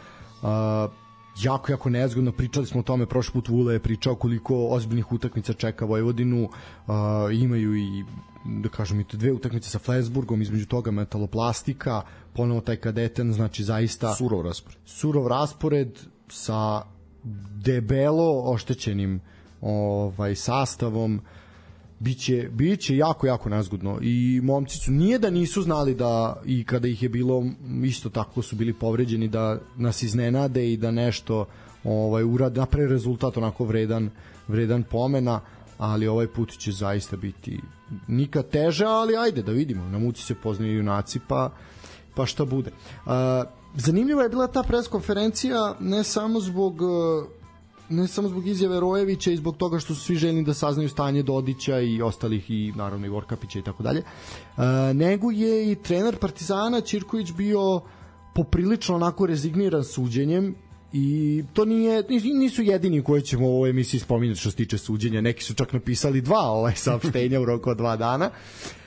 Jako, 1.41 1.71
jako 1.71 1.89
nezgodno, 1.89 2.31
pričali 2.31 2.65
smo 2.65 2.79
o 2.79 2.83
tome, 2.83 3.05
prošli 3.05 3.33
put 3.33 3.47
Vule 3.47 3.73
je 3.73 3.79
pričao 3.79 4.15
koliko 4.15 4.67
ozbiljnih 4.67 5.11
utakmica 5.11 5.53
čeka 5.53 5.85
Vojvodinu, 5.85 6.43
uh, 6.43 6.93
imaju 7.33 7.75
i 7.75 8.03
da 8.45 8.69
kažem 8.69 8.99
i 8.99 9.05
dve 9.13 9.31
utakmice 9.31 9.69
sa 9.69 9.79
Flesburgom, 9.79 10.41
između 10.41 10.65
toga 10.65 10.91
metaloplastika, 10.91 12.01
ponovo 12.33 12.61
taj 12.61 12.75
kadeten, 12.75 13.33
znači 13.33 13.63
zaista 13.63 14.13
Surov 14.15 14.41
raspored. 14.41 14.77
surov 14.85 15.27
raspored 15.27 15.99
sa 16.29 16.81
debelo 17.63 18.51
oštećenim 18.51 19.21
ovaj 19.61 20.35
sastavom 20.35 21.21
biće 21.99 22.49
biće 22.51 22.97
jako 22.97 23.27
jako 23.27 23.49
nezgodno 23.49 23.99
i 24.01 24.41
momci 24.43 24.77
su 24.77 24.91
nije 24.91 25.19
da 25.19 25.29
nisu 25.29 25.61
znali 25.61 25.95
da 25.95 26.41
i 26.45 26.63
kada 26.63 26.87
ih 26.87 27.03
je 27.03 27.09
bilo 27.09 27.43
isto 27.83 28.09
tako 28.09 28.41
su 28.41 28.55
bili 28.55 28.73
povređeni 28.73 29.27
da 29.27 29.59
nas 29.77 30.03
iznenade 30.03 30.73
i 30.73 30.77
da 30.77 30.91
nešto 30.91 31.45
ovaj 31.83 32.23
urade 32.23 32.59
naprave 32.59 32.87
rezultat 32.87 33.37
onako 33.37 33.65
vredan 33.65 34.09
vredan 34.47 34.83
pomena 34.83 35.41
ali 35.77 36.07
ovaj 36.07 36.27
put 36.27 36.57
će 36.57 36.71
zaista 36.71 37.17
biti 37.17 37.59
nikad 38.07 38.49
teže, 38.49 38.85
ali 38.85 39.17
ajde 39.17 39.41
da 39.41 39.51
vidimo, 39.51 39.89
na 39.89 39.99
muci 39.99 40.23
se 40.23 40.35
poznaju 40.35 40.77
junaci, 40.77 41.19
pa 41.27 41.51
pa 42.15 42.25
šta 42.25 42.45
bude. 42.45 42.71
Uh, 43.05 43.11
zanimljiva 43.75 44.23
je 44.23 44.29
bila 44.29 44.47
ta 44.47 44.63
preskonferencija 44.63 45.75
ne 45.79 46.03
samo 46.03 46.39
zbog 46.39 46.81
uh, 46.81 46.89
ne 47.89 48.07
samo 48.07 48.27
zbog 48.27 48.47
izjave 48.47 48.79
Rojevića 48.79 49.31
i 49.31 49.37
zbog 49.37 49.57
toga 49.57 49.79
što 49.79 49.95
su 49.95 50.01
svi 50.01 50.15
željni 50.15 50.43
da 50.43 50.53
saznaju 50.53 50.89
stanje 50.89 51.23
Dodića 51.23 51.79
i 51.79 52.01
ostalih 52.01 52.51
i 52.51 52.73
naravno 52.75 53.05
i 53.05 53.09
Vorkapića 53.09 53.59
i 53.59 53.61
tako 53.61 53.83
dalje, 53.83 53.99
uh, 54.57 54.63
nego 54.95 55.31
je 55.31 55.71
i 55.71 55.75
trener 55.75 56.17
Partizana 56.17 56.81
Ćirković 56.81 57.31
bio 57.31 57.81
poprilično 58.35 58.95
onako 58.95 59.25
rezigniran 59.25 59.83
suđenjem 59.83 60.55
i 60.93 61.43
to 61.53 61.65
nije 61.65 62.03
nisu 62.39 62.61
jedini 62.61 63.03
koji 63.03 63.21
ćemo 63.21 63.47
u 63.47 63.55
ovoj 63.55 63.69
emisiji 63.69 63.99
spominjati 63.99 64.39
što 64.39 64.49
se 64.49 64.57
tiče 64.57 64.77
suđenja. 64.77 65.21
Neki 65.21 65.43
su 65.43 65.53
čak 65.53 65.73
napisali 65.73 66.21
dva 66.21 66.41
ovaj 66.41 66.75
saopštenja 66.75 67.41
u 67.41 67.45
roku 67.45 67.69
od 67.69 67.77
dva 67.77 67.95
dana. 67.95 68.25
Uh, 68.25 68.82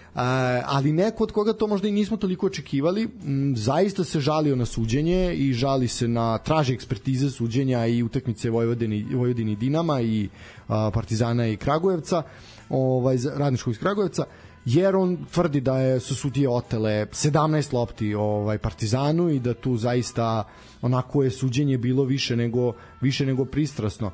ali 0.64 0.92
neko 0.92 1.24
od 1.24 1.32
koga 1.32 1.52
to 1.52 1.66
možda 1.66 1.88
i 1.88 1.92
nismo 1.92 2.16
toliko 2.16 2.46
očekivali 2.46 3.08
m, 3.24 3.56
zaista 3.56 4.04
se 4.04 4.20
žalio 4.20 4.56
na 4.56 4.66
suđenje 4.66 5.34
i 5.34 5.52
žali 5.52 5.88
se 5.88 6.08
na 6.08 6.38
traži 6.38 6.74
ekspertize 6.74 7.30
suđenja 7.30 7.86
i 7.86 8.02
utakmice 8.02 8.50
Vojvodini, 8.50 9.06
Vojvodini 9.14 9.56
Dinama 9.56 10.00
i 10.00 10.28
uh, 10.68 10.74
Partizana 10.94 11.46
i 11.46 11.56
Kragujevca 11.56 12.22
ovaj, 12.68 13.16
radničkog 13.36 13.72
iz 13.72 13.78
Kragujevca 13.78 14.24
jer 14.64 14.96
on 14.96 15.18
tvrdi 15.32 15.60
da 15.60 15.78
je 15.78 16.00
su 16.00 16.14
sudije 16.14 16.48
otele 16.48 17.06
17 17.06 17.74
lopti 17.74 18.14
ovaj 18.14 18.58
Partizanu 18.58 19.30
i 19.30 19.40
da 19.40 19.54
tu 19.54 19.76
zaista 19.76 20.44
onako 20.82 21.22
je 21.22 21.30
suđenje 21.30 21.78
bilo 21.78 22.04
više 22.04 22.36
nego 22.36 22.72
više 23.00 23.26
nego 23.26 23.44
pristrasno. 23.44 24.10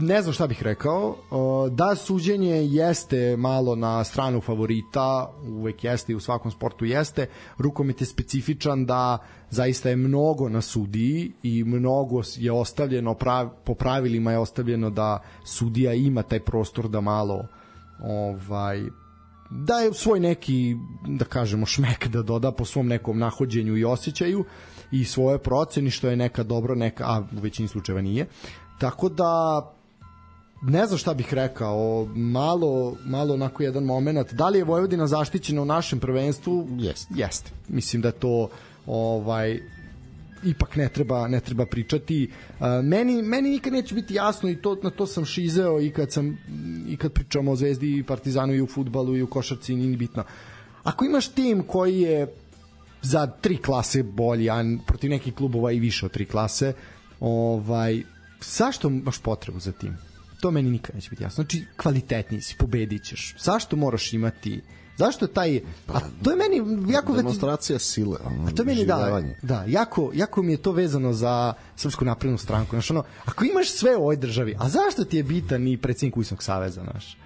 Ne 0.00 0.22
znam 0.22 0.32
šta 0.32 0.46
bih 0.46 0.62
rekao. 0.62 1.16
Da 1.70 1.94
suđenje 1.94 2.66
jeste 2.66 3.36
malo 3.36 3.76
na 3.76 4.04
stranu 4.04 4.40
favorita, 4.40 5.32
uvek 5.48 5.84
jeste 5.84 6.12
i 6.12 6.16
u 6.16 6.20
svakom 6.20 6.50
sportu 6.50 6.84
jeste. 6.84 7.26
Rukomet 7.58 8.00
je 8.00 8.06
specifičan 8.06 8.86
da 8.86 9.18
zaista 9.50 9.88
je 9.88 9.96
mnogo 9.96 10.48
na 10.48 10.60
sudiji 10.60 11.32
i 11.42 11.64
mnogo 11.64 12.22
je 12.36 12.52
ostavljeno 12.52 13.16
po 13.64 13.74
pravilima 13.74 14.32
je 14.32 14.38
ostavljeno 14.38 14.90
da 14.90 15.22
sudija 15.44 15.94
ima 15.94 16.22
taj 16.22 16.40
prostor 16.40 16.88
da 16.88 17.00
malo 17.00 17.46
ovaj 18.02 18.82
da 19.50 19.74
je 19.74 19.94
svoj 19.94 20.20
neki 20.20 20.76
da 21.06 21.24
kažemo 21.24 21.66
šmek 21.66 22.08
da 22.08 22.22
doda 22.22 22.52
po 22.52 22.64
svom 22.64 22.86
nekom 22.86 23.18
nahođenju 23.18 23.76
i 23.76 23.84
osjećaju 23.84 24.44
i 24.90 25.04
svoje 25.04 25.38
proceni 25.38 25.90
što 25.90 26.08
je 26.08 26.16
neka 26.16 26.42
dobro 26.42 26.74
neka 26.74 27.04
a 27.06 27.22
u 27.36 27.40
većini 27.40 27.68
slučajeva 27.68 28.02
nije 28.02 28.26
tako 28.78 29.08
da 29.08 29.62
ne 30.62 30.86
znam 30.86 30.98
šta 30.98 31.14
bih 31.14 31.34
rekao, 31.34 32.08
malo, 32.14 32.96
malo 33.04 33.34
onako 33.34 33.62
jedan 33.62 33.84
moment. 33.84 34.32
Da 34.32 34.48
li 34.48 34.58
je 34.58 34.64
Vojvodina 34.64 35.06
zaštićena 35.06 35.62
u 35.62 35.64
našem 35.64 36.00
prvenstvu? 36.00 36.68
Jeste. 36.78 37.14
Jeste. 37.16 37.50
Mislim 37.68 38.02
da 38.02 38.12
to 38.12 38.48
ovaj 38.86 39.60
ipak 40.44 40.76
ne 40.76 40.88
treba 40.88 41.28
ne 41.28 41.40
treba 41.40 41.66
pričati. 41.66 42.30
Uh, 42.60 42.66
meni 42.84 43.22
meni 43.22 43.50
nikad 43.50 43.72
neće 43.72 43.94
biti 43.94 44.14
jasno 44.14 44.50
i 44.50 44.56
to 44.56 44.76
na 44.82 44.90
to 44.90 45.06
sam 45.06 45.24
šizeo 45.24 45.80
i 45.80 45.90
kad 45.90 46.12
sam 46.12 46.38
i 46.88 46.96
kad 46.96 47.12
pričamo 47.12 47.52
o 47.52 47.56
Zvezdi 47.56 47.98
i 47.98 48.02
Partizanu 48.02 48.54
i 48.54 48.60
u 48.60 48.66
fudbalu 48.66 49.16
i 49.16 49.22
u 49.22 49.26
košarci 49.26 49.74
nije 49.74 49.90
ni 49.90 49.96
bitno. 49.96 50.24
Ako 50.82 51.04
imaš 51.04 51.28
tim 51.28 51.62
koji 51.62 52.00
je 52.00 52.26
za 53.02 53.26
tri 53.26 53.56
klase 53.56 54.02
bolji, 54.02 54.50
a 54.50 54.64
protiv 54.86 55.10
nekih 55.10 55.34
klubova 55.34 55.72
i 55.72 55.80
više 55.80 56.06
od 56.06 56.12
tri 56.12 56.24
klase, 56.24 56.72
ovaj 57.20 58.02
zašto 58.40 58.88
imaš 58.88 59.18
potrebu 59.18 59.60
za 59.60 59.72
tim? 59.72 60.07
To 60.40 60.50
meni 60.50 60.70
nikad 60.70 60.94
neće 60.94 61.10
biti 61.10 61.22
jasno. 61.22 61.44
Znači, 61.44 61.64
kvalitetniji 61.76 62.40
si, 62.40 62.56
pobedit 62.58 63.04
ćeš. 63.04 63.34
Zašto 63.38 63.76
moraš 63.76 64.12
imati 64.12 64.60
Zašto 64.98 65.24
je 65.24 65.32
taj 65.32 65.60
a 65.88 66.00
to 66.24 66.30
je 66.30 66.36
meni 66.36 66.92
jako 66.92 67.12
demonstracija 67.12 67.78
sile, 67.78 68.16
a 68.24 68.50
to 68.56 68.62
je 68.62 68.66
meni 68.66 68.86
da, 68.86 69.22
da, 69.42 69.64
jako 69.66 70.10
jako 70.14 70.42
mi 70.42 70.52
je 70.52 70.56
to 70.56 70.72
vezano 70.72 71.12
za 71.12 71.54
Srpsku 71.76 72.04
naprednu 72.04 72.38
stranku. 72.38 72.70
Znači 72.70 72.92
ono, 72.92 73.04
ako 73.24 73.44
imaš 73.44 73.70
sve 73.70 73.96
u 73.96 74.00
ovoj 74.00 74.16
državi, 74.16 74.56
a 74.58 74.68
zašto 74.68 75.04
ti 75.04 75.16
je 75.16 75.22
bitan 75.22 75.68
i 75.68 75.76
predsednik 75.76 76.16
Ujsnog 76.16 76.42
saveza 76.42 76.82
naš? 76.94 77.16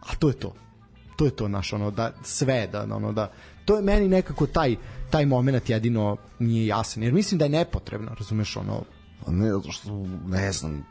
A 0.00 0.14
to 0.18 0.28
je 0.28 0.34
to. 0.34 0.54
To 1.16 1.24
je 1.24 1.30
to 1.30 1.48
naš 1.48 1.72
ono 1.72 1.90
da 1.90 2.12
sve 2.24 2.68
da 2.72 2.82
ono 2.82 3.12
da 3.12 3.32
to 3.64 3.76
je 3.76 3.82
meni 3.82 4.08
nekako 4.08 4.46
taj 4.46 4.76
taj 5.10 5.26
momenat 5.26 5.68
jedino 5.68 6.16
nije 6.38 6.66
jasan 6.66 7.02
jer 7.02 7.12
mislim 7.12 7.38
da 7.38 7.44
je 7.44 7.48
nepotrebno 7.48 8.14
razumeš 8.18 8.56
ono 8.56 8.84
ne 9.26 9.50
zato 9.50 9.72
što 9.72 10.06
ne 10.26 10.52
znam 10.52 10.84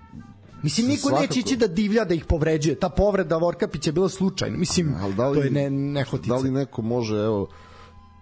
Mislim, 0.64 0.88
niko 0.88 1.02
Svakako. 1.02 1.22
neće 1.22 1.40
ići 1.40 1.58
da 1.58 1.68
divlja 1.68 2.04
da 2.04 2.14
ih 2.14 2.26
povređuje. 2.26 2.76
Ta 2.76 2.90
povreda 2.90 3.38
Vorkapića 3.38 3.90
je 3.90 3.94
bila 3.94 4.10
slučajna. 4.10 4.58
Mislim, 4.58 4.96
Ali 5.00 5.14
da 5.14 5.30
li, 5.30 5.38
to 5.38 5.44
je 5.44 5.52
ne, 5.52 5.70
nehotica. 5.70 6.34
Da 6.34 6.40
li 6.40 6.52
neko 6.52 6.82
može, 6.82 7.16
evo, 7.16 7.48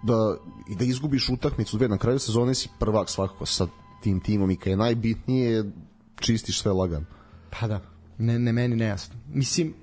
da, 0.04 0.38
i 0.70 0.76
da 0.76 0.86
izgubiš 0.86 1.30
utakmicu 1.30 1.78
dve 1.78 1.88
na 1.88 1.98
kraju 1.98 2.20
sezone 2.20 2.56
si 2.56 2.70
prvak 2.80 3.10
svakako 3.10 3.46
sa 3.46 3.68
tim 4.04 4.20
timom 4.20 4.52
i 4.52 4.56
kad 4.56 4.68
je 4.68 4.78
najbitnije 4.78 5.72
čistiš 6.20 6.62
sve 6.62 6.72
lagan. 6.72 7.06
Pa 7.50 7.68
da, 7.68 7.82
ne, 8.18 8.40
ne 8.40 8.54
meni 8.54 8.76
nejasno. 8.76 9.16
Mislim, 9.34 9.74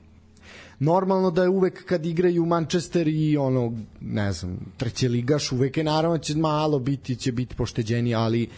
normalno 0.79 1.31
da 1.31 1.43
je 1.43 1.49
uvek 1.49 1.85
kad 1.85 2.07
igraju 2.07 2.47
Manchester 2.47 3.09
i 3.09 3.37
ono, 3.37 3.73
ne 4.01 4.33
znam, 4.33 4.59
treće 4.77 5.09
ligaš, 5.09 5.53
uvek 5.53 5.77
je 5.77 5.85
naravno 5.85 6.19
će 6.19 6.37
malo 6.37 6.79
biti, 6.79 7.17
će 7.17 7.33
biti 7.33 7.57
pošteđeni, 7.57 8.15
ali 8.15 8.49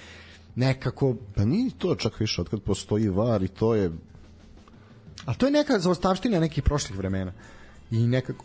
nekako... 0.59 1.15
Pa 1.35 1.45
nije 1.45 1.71
to 1.79 1.95
čak 1.95 2.21
više, 2.21 2.41
od 2.41 2.49
kad 2.49 2.61
postoji 2.63 3.09
VAR 3.09 3.43
i 3.43 3.49
to 3.49 3.75
je... 3.75 3.91
A 5.25 5.35
to 5.35 5.47
je 5.47 5.53
neka 5.53 5.79
zaostavština 5.79 6.41
nekih 6.41 6.63
prošlih 6.63 6.99
vremena. 6.99 7.33
I 7.91 8.07
nekako... 8.07 8.45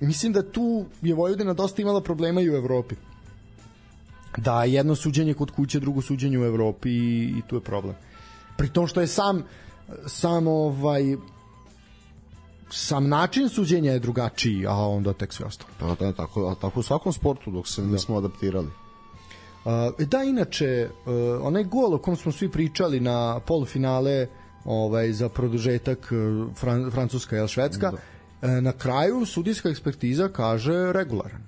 Mislim 0.00 0.32
da 0.32 0.42
tu 0.42 0.84
je 1.02 1.14
Vojvodina 1.14 1.54
dosta 1.54 1.82
imala 1.82 2.00
problema 2.00 2.40
i 2.40 2.50
u 2.50 2.56
Evropi. 2.56 2.94
Da 4.36 4.64
jedno 4.64 4.94
suđenje 4.94 5.34
kod 5.34 5.50
kuće, 5.50 5.80
drugo 5.80 6.02
suđenje 6.02 6.38
u 6.38 6.44
Evropi 6.44 6.90
i, 6.90 7.34
i 7.38 7.42
tu 7.48 7.56
je 7.56 7.60
problem. 7.60 7.94
Pri 8.56 8.68
tom 8.68 8.86
što 8.86 9.00
je 9.00 9.06
sam 9.06 9.42
sam 10.06 10.46
ovaj 10.46 11.16
sam 12.70 13.08
način 13.08 13.48
suđenja 13.48 13.92
je 13.92 13.98
drugačiji, 13.98 14.66
a 14.66 14.74
onda 14.74 15.12
tek 15.12 15.32
sve 15.32 15.46
ostalo. 15.46 15.70
Pa 15.78 15.94
da, 15.94 16.12
tako, 16.12 16.48
a 16.48 16.54
tako 16.54 16.80
u 16.80 16.82
svakom 16.82 17.12
sportu 17.12 17.50
dok 17.50 17.68
se 17.68 17.82
da. 17.82 17.88
nismo 17.88 18.16
adaptirali. 18.16 18.68
Uh, 19.64 20.06
da, 20.06 20.22
inače, 20.22 20.88
uh, 21.06 21.12
onaj 21.46 21.64
gol 21.64 21.94
o 21.94 21.98
kom 21.98 22.16
smo 22.16 22.32
svi 22.32 22.48
pričali 22.48 23.00
na 23.00 23.40
polufinale 23.40 24.26
ovaj, 24.64 25.12
za 25.12 25.28
produžetak 25.28 25.98
uh, 26.12 26.56
Fran 26.56 26.90
Francuska 26.90 27.36
ili 27.36 27.48
Švedska, 27.48 27.92
da. 28.42 28.60
na 28.60 28.72
kraju 28.72 29.26
sudijska 29.26 29.68
ekspertiza 29.68 30.28
kaže 30.28 30.92
regularan. 30.92 31.42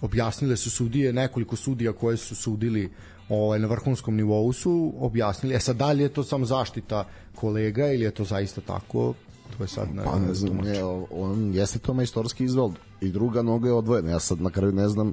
Objasnile 0.00 0.56
su 0.56 0.70
sudije, 0.70 1.12
nekoliko 1.12 1.56
sudija 1.56 1.92
koje 1.92 2.16
su 2.16 2.34
sudili 2.36 2.90
ovaj, 3.28 3.58
na 3.58 3.66
vrhunskom 3.66 4.16
nivou 4.16 4.52
su 4.52 4.92
objasnili, 4.98 5.54
e 5.54 5.60
sad 5.60 5.76
da 5.76 5.92
li 5.92 6.02
je 6.02 6.08
to 6.08 6.24
samo 6.24 6.44
zaštita 6.44 7.04
kolega 7.34 7.92
ili 7.92 8.04
je 8.04 8.10
to 8.10 8.24
zaista 8.24 8.60
tako, 8.60 9.14
to 9.56 9.64
je 9.64 9.68
sad 9.68 9.94
na, 9.94 10.04
pa 10.04 10.18
ne 10.18 10.34
znam, 10.34 10.56
ne, 10.56 10.84
on 11.10 11.54
jeste 11.54 11.78
to 11.78 11.94
majstorski 11.94 12.44
izvod 12.44 12.72
i 13.00 13.08
druga 13.08 13.42
noga 13.42 13.68
je 13.68 13.74
odvojena, 13.74 14.10
ja 14.10 14.20
sad 14.20 14.40
na 14.40 14.50
kraju 14.50 14.72
ne 14.72 14.88
znam 14.88 15.12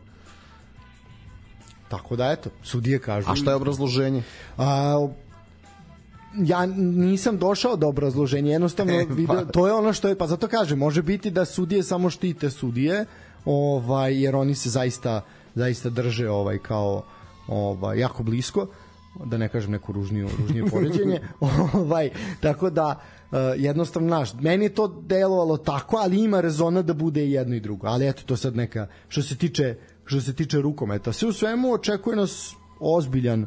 Tako 1.93 2.15
da 2.15 2.31
eto, 2.31 2.49
sudije 2.63 2.99
kažu. 2.99 3.31
A 3.31 3.35
šta 3.35 3.51
je 3.51 3.55
obrazloženje? 3.55 4.23
A, 4.57 5.07
ja 6.37 6.65
nisam 6.75 7.37
došao 7.37 7.75
do 7.75 7.87
obrazloženja, 7.87 8.51
jednostavno 8.51 8.93
e, 8.93 9.05
video, 9.17 9.45
pa. 9.45 9.51
to 9.51 9.67
je 9.67 9.73
ono 9.73 9.93
što 9.93 10.07
je, 10.07 10.17
pa 10.17 10.27
zato 10.27 10.47
kažem, 10.47 10.79
može 10.79 11.01
biti 11.01 11.31
da 11.31 11.45
sudije 11.45 11.83
samo 11.83 12.09
štite 12.09 12.49
sudije, 12.49 13.05
ovaj, 13.45 14.23
jer 14.23 14.35
oni 14.35 14.55
se 14.55 14.69
zaista, 14.69 15.21
zaista 15.55 15.89
drže 15.89 16.29
ovaj, 16.29 16.57
kao 16.57 17.03
ovaj, 17.47 17.99
jako 17.99 18.23
blisko 18.23 18.67
da 19.25 19.37
ne 19.37 19.49
kažem 19.49 19.71
neku 19.71 19.93
ružniju, 19.93 20.29
ružnije 20.39 20.65
poređenje. 20.65 21.19
ovaj, 21.73 22.09
tako 22.39 22.69
da, 22.69 22.99
uh, 23.31 23.37
jednostavno, 23.57 24.09
naš, 24.09 24.33
meni 24.33 24.65
je 24.65 24.73
to 24.73 24.87
delovalo 24.87 25.57
tako, 25.57 25.97
ali 25.97 26.23
ima 26.23 26.41
rezona 26.41 26.81
da 26.81 26.93
bude 26.93 27.25
i 27.25 27.31
jedno 27.31 27.55
i 27.55 27.59
drugo. 27.59 27.87
Ali 27.87 28.07
eto, 28.07 28.23
to 28.25 28.37
sad 28.37 28.55
neka, 28.55 28.87
što 29.07 29.21
se 29.21 29.37
tiče 29.37 29.75
što 30.05 30.21
se 30.21 30.33
tiče 30.33 30.61
rukometa. 30.61 31.13
Sve 31.13 31.27
u 31.27 31.33
svemu 31.33 31.73
očekuje 31.73 32.15
nas 32.15 32.53
ozbiljan 32.79 33.45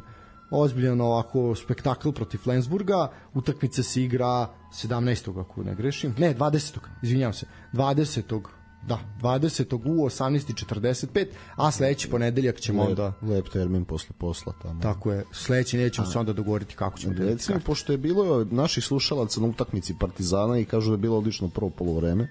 ozbiljan 0.51 1.01
ovako 1.01 1.55
spektakl 1.55 2.11
protiv 2.11 2.37
Flensburga. 2.37 3.11
Utakmica 3.33 3.83
se 3.83 4.03
igra 4.03 4.47
17. 4.83 5.41
ako 5.41 5.63
ne 5.63 5.75
grešim. 5.75 6.15
Ne, 6.17 6.35
20. 6.35 6.77
Izvinjavam 7.03 7.33
se. 7.33 7.45
20. 7.73 8.41
Da, 8.87 8.99
20. 9.21 9.75
u 9.75 10.05
18.45, 10.05 11.25
a 11.55 11.71
sledeći 11.71 12.09
ponedeljak 12.09 12.59
ćemo 12.59 12.81
lep, 12.81 12.89
onda... 12.89 13.13
Lep 13.21 13.49
termin 13.49 13.85
posle 13.85 14.15
posla 14.17 14.53
tamo. 14.61 14.81
Tako 14.81 15.11
je, 15.11 15.23
sledeći 15.31 15.77
nećemo 15.77 16.07
a, 16.07 16.11
se 16.11 16.19
onda 16.19 16.33
dogovoriti 16.33 16.75
kako 16.75 16.97
ćemo... 16.97 17.13
Recimo, 17.17 17.59
pošto 17.65 17.91
je 17.91 17.97
bilo 17.97 18.45
naših 18.51 18.83
slušalaca 18.83 19.41
na 19.41 19.47
utakmici 19.47 19.95
Partizana 19.99 20.59
i 20.59 20.65
kažu 20.65 20.89
da 20.89 20.93
je 20.93 20.97
bilo 20.97 21.17
odlično 21.17 21.49
prvo 21.49 21.69
polovreme. 21.69 22.27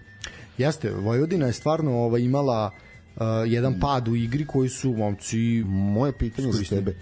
Jeste, 0.58 0.90
Vojvodina 0.90 1.46
je 1.46 1.52
stvarno 1.52 1.98
ovaj, 1.98 2.20
imala 2.20 2.70
uh, 3.16 3.22
jedan 3.46 3.80
pad 3.80 4.08
u 4.08 4.16
igri 4.16 4.46
koji 4.46 4.68
su 4.68 4.92
momci 4.92 5.64
moje 5.66 6.12
pitanje 6.12 6.52
za 6.52 6.64
tebe 6.64 6.96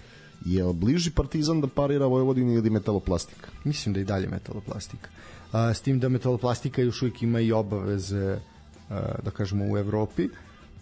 je 0.45 0.73
bliži 0.73 1.11
Partizan 1.11 1.61
da 1.61 1.67
parira 1.67 2.05
Vojvodini 2.05 2.53
ili 2.53 2.69
metaloplastika? 2.69 3.49
Mislim 3.63 3.93
da 3.93 3.99
i 3.99 4.03
dalje 4.03 4.27
metaloplastika. 4.27 5.09
Uh, 5.53 5.59
s 5.73 5.81
tim 5.81 5.99
da 5.99 6.09
metaloplastika 6.09 6.81
još 6.81 7.01
uvijek 7.01 7.23
ima 7.23 7.39
i 7.39 7.51
obaveze 7.51 8.33
uh, 8.33 8.95
da 9.23 9.31
kažemo 9.31 9.65
u 9.73 9.77
Evropi. 9.77 10.29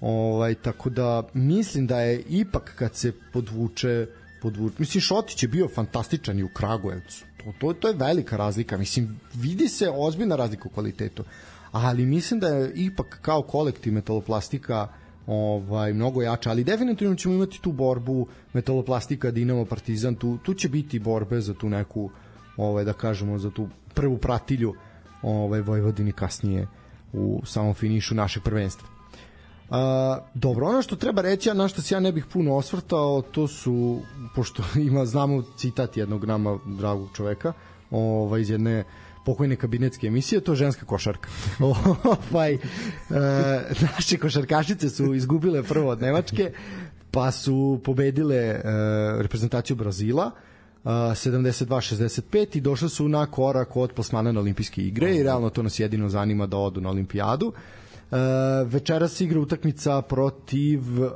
Ovaj 0.02 0.56
tako 0.56 0.90
da 0.90 1.24
mislim 1.34 1.88
da 1.88 2.00
je 2.00 2.24
ipak 2.30 2.74
kad 2.76 2.96
se 2.96 3.12
podvuče 3.34 4.08
podvuče. 4.42 4.76
Mislim 4.80 5.02
Šotić 5.02 5.44
je 5.44 5.50
bio 5.50 5.68
fantastičan 5.68 6.40
i 6.40 6.44
u 6.44 6.50
Kragujevcu. 6.50 7.26
To, 7.38 7.54
to, 7.60 7.74
to 7.74 7.88
je 7.88 7.94
velika 7.94 8.38
razlika. 8.38 8.78
Mislim 8.78 9.20
vidi 9.34 9.68
se 9.68 9.90
ozbiljna 9.96 10.36
razlika 10.36 10.70
u 10.70 10.72
kvalitetu. 10.72 11.24
Ali 11.72 12.06
mislim 12.06 12.40
da 12.40 12.48
je 12.48 12.72
ipak 12.76 13.20
kao 13.22 13.42
kolektiv 13.42 13.94
metaloplastika 13.94 14.84
uh, 14.84 15.03
ovaj 15.28 15.94
mnogo 15.94 16.22
jača, 16.22 16.50
ali 16.50 16.64
definitivno 16.64 17.16
ćemo 17.16 17.36
imati 17.36 17.62
tu 17.62 17.72
borbu 17.72 18.28
Metaloplastika, 18.54 19.32
Dinamo, 19.32 19.66
Partizan, 19.66 20.16
tu, 20.16 20.38
tu 20.44 20.54
će 20.54 20.70
biti 20.70 21.00
borbe 21.00 21.42
za 21.42 21.54
tu 21.54 21.70
neku 21.70 22.10
ovaj 22.58 22.84
da 22.84 22.94
kažemo 22.94 23.38
za 23.38 23.50
tu 23.50 23.68
prvu 23.94 24.18
pratilju 24.18 24.74
ovaj 25.22 25.62
Vojvodini 25.62 26.12
kasnije 26.12 26.68
u 27.14 27.42
samom 27.46 27.74
finišu 27.74 28.16
našeg 28.16 28.44
prvenstva. 28.44 28.88
Uh, 29.70 29.78
dobro, 30.34 30.68
ono 30.68 30.82
što 30.82 30.96
treba 30.96 31.22
reći, 31.22 31.50
a 31.50 31.54
na 31.54 31.68
što 31.68 31.82
se 31.82 31.96
ja 31.96 32.00
ne 32.00 32.12
bih 32.12 32.26
puno 32.26 32.56
osvrtao, 32.56 33.22
to 33.22 33.48
su, 33.48 34.02
pošto 34.36 34.64
ima, 34.88 35.06
znamo 35.06 35.44
citat 35.58 35.98
jednog 35.98 36.26
nama 36.26 36.60
dragog 36.66 37.10
čoveka, 37.16 37.54
ovaj, 37.92 38.42
iz 38.42 38.50
jedne 38.50 38.84
pokojne 39.26 39.56
kabinetske 39.56 40.08
emisije, 40.08 40.42
to 40.42 40.52
je 40.52 40.56
ženska 40.56 40.86
košarka. 40.86 41.30
ovaj, 42.32 42.54
e, 42.54 42.60
naše 43.82 44.18
košarkašice 44.18 44.90
su 44.90 45.14
izgubile 45.14 45.64
prvo 45.64 45.90
od 45.90 46.02
Nemačke, 46.02 46.52
pa 47.12 47.32
su 47.32 47.82
pobedile 47.84 48.36
e, 48.36 48.62
reprezentaciju 49.22 49.76
Brazila, 49.76 50.32
72-65 50.86 52.58
i 52.58 52.62
došli 52.62 52.90
su 52.90 53.08
na 53.08 53.26
korak 53.26 53.76
od 53.76 53.94
plasmana 53.94 54.32
na 54.32 54.40
olimpijske 54.40 54.82
igre 54.82 55.16
i 55.16 55.24
realno 55.24 55.50
to 55.50 55.64
nas 55.64 55.80
jedino 55.80 56.10
zanima 56.10 56.46
da 56.46 56.58
odu 56.58 56.82
na 56.82 56.90
olimpijadu. 56.90 57.48
Uh, 57.48 58.20
večeras 58.66 59.22
igra 59.22 59.40
utakmica 59.40 60.02
protiv 60.02 61.04
uh, 61.04 61.10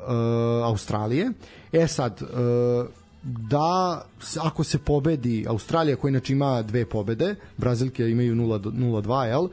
Australije. 0.63 1.31
E 1.71 1.87
sad, 1.87 2.21
uh, 2.21 2.87
da 3.27 4.01
ako 4.41 4.63
se 4.63 4.77
pobedi 4.77 5.45
Australija 5.49 5.95
koja 5.95 6.09
inače 6.09 6.33
ima 6.33 6.61
dve 6.61 6.85
pobede, 6.85 7.35
Brazilke 7.57 8.09
imaju 8.09 8.35
0-2, 8.35 9.23
jel? 9.23 9.43
Uh, 9.43 9.49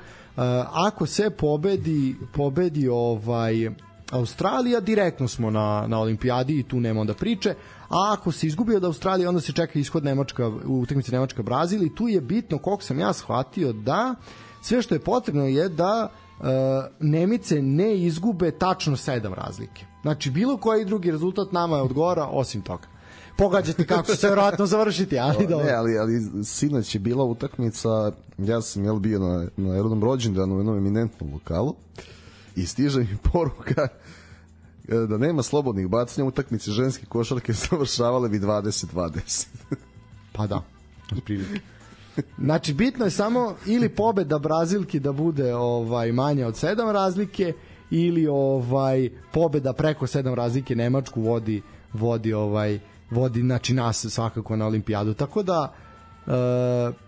ako 0.73 1.07
se 1.07 1.31
pobedi 1.31 2.17
pobedi 2.33 2.89
ovaj 2.89 3.71
Australija, 4.11 4.81
direktno 4.81 5.29
smo 5.29 5.51
na, 5.51 5.85
na 5.87 6.01
olimpijadi 6.01 6.59
i 6.59 6.63
tu 6.63 6.81
nema 6.81 7.01
onda 7.01 7.15
priče, 7.15 7.55
a 7.89 8.13
ako 8.13 8.33
se 8.33 8.47
izgubi 8.47 8.77
od 8.77 8.85
Australije, 8.85 9.29
onda 9.29 9.41
se 9.41 9.53
čeka 9.53 9.79
ishod 9.79 10.05
Nemačka, 10.05 10.49
u 10.49 10.81
utakmici 10.81 11.13
Nemačka-Brazil 11.13 11.87
i 11.87 11.95
tu 11.95 12.09
je 12.09 12.21
bitno, 12.21 12.59
koliko 12.59 12.83
sam 12.83 12.99
ja 12.99 13.13
shvatio, 13.13 13.73
da 13.73 14.15
sve 14.63 14.83
što 14.83 14.95
je 14.95 14.99
potrebno 14.99 15.45
je 15.45 15.69
da 15.69 16.09
uh, 16.09 16.47
Nemice 17.01 17.63
ne 17.63 17.97
izgube 17.97 18.51
tačno 18.51 18.97
sedam 18.97 19.35
razlike. 19.35 19.87
Znači, 20.03 20.31
bilo 20.31 20.57
koji 20.57 20.85
drugi 20.85 21.11
rezultat 21.11 21.53
nama 21.53 21.77
je 21.77 21.83
odgovara, 21.83 22.27
osim 22.27 22.63
toga 22.63 22.94
pogađati 23.37 23.87
kako 23.87 24.07
će 24.07 24.17
se 24.17 24.29
verovatno 24.29 24.67
završiti, 24.67 25.19
ali 25.19 25.47
dobro. 25.47 25.67
Ne, 25.67 25.73
ali, 25.73 25.99
ali 25.99 26.45
sinoć 26.45 26.95
je 26.95 26.99
bila 26.99 27.25
utakmica, 27.25 28.13
ja 28.39 28.63
sam 28.63 28.85
jel 28.85 28.97
bio 28.99 29.19
na, 29.19 29.47
na 29.57 29.75
jednom 29.75 30.05
rođendanu 30.05 30.55
u 30.55 30.59
jednom 30.59 30.77
eminentnom 30.77 31.33
lokalu 31.33 31.75
i 32.57 32.67
stiže 32.67 33.01
mi 33.01 33.17
poruka 33.33 33.89
e, 34.89 34.95
da 34.95 35.19
nema 35.19 35.43
slobodnih 35.43 35.89
bacanja 35.89 36.29
utakmice 36.29 36.71
ženske 36.71 37.07
košarke 37.07 37.53
završavale 37.71 38.29
bi 38.29 38.41
20-20. 38.41 39.47
pa 40.33 40.47
da, 40.47 40.63
otprilike. 41.17 41.61
Znači 42.39 42.75
bitno 42.75 43.05
je 43.05 43.11
samo 43.11 43.57
ili 43.67 43.89
pobeda 43.89 44.39
Brazilki 44.39 45.01
da 45.01 45.13
bude 45.13 45.55
ovaj 45.55 46.13
manja 46.13 46.47
od 46.47 46.55
7 46.55 46.93
razlike 46.93 47.53
ili 47.91 48.27
ovaj 48.27 49.11
pobeda 49.33 49.73
preko 49.73 50.07
7 50.07 50.35
razlike 50.35 50.77
Nemačku 50.77 51.21
vodi 51.21 51.63
vodi 51.93 52.33
ovaj 52.33 52.79
vodi 53.15 53.41
znači 53.41 53.75
nas 53.75 54.07
svakako 54.09 54.57
na 54.57 54.67
olimpijadu. 54.67 55.15
Tako 55.15 55.43
da 55.43 55.73
e, 56.27 57.05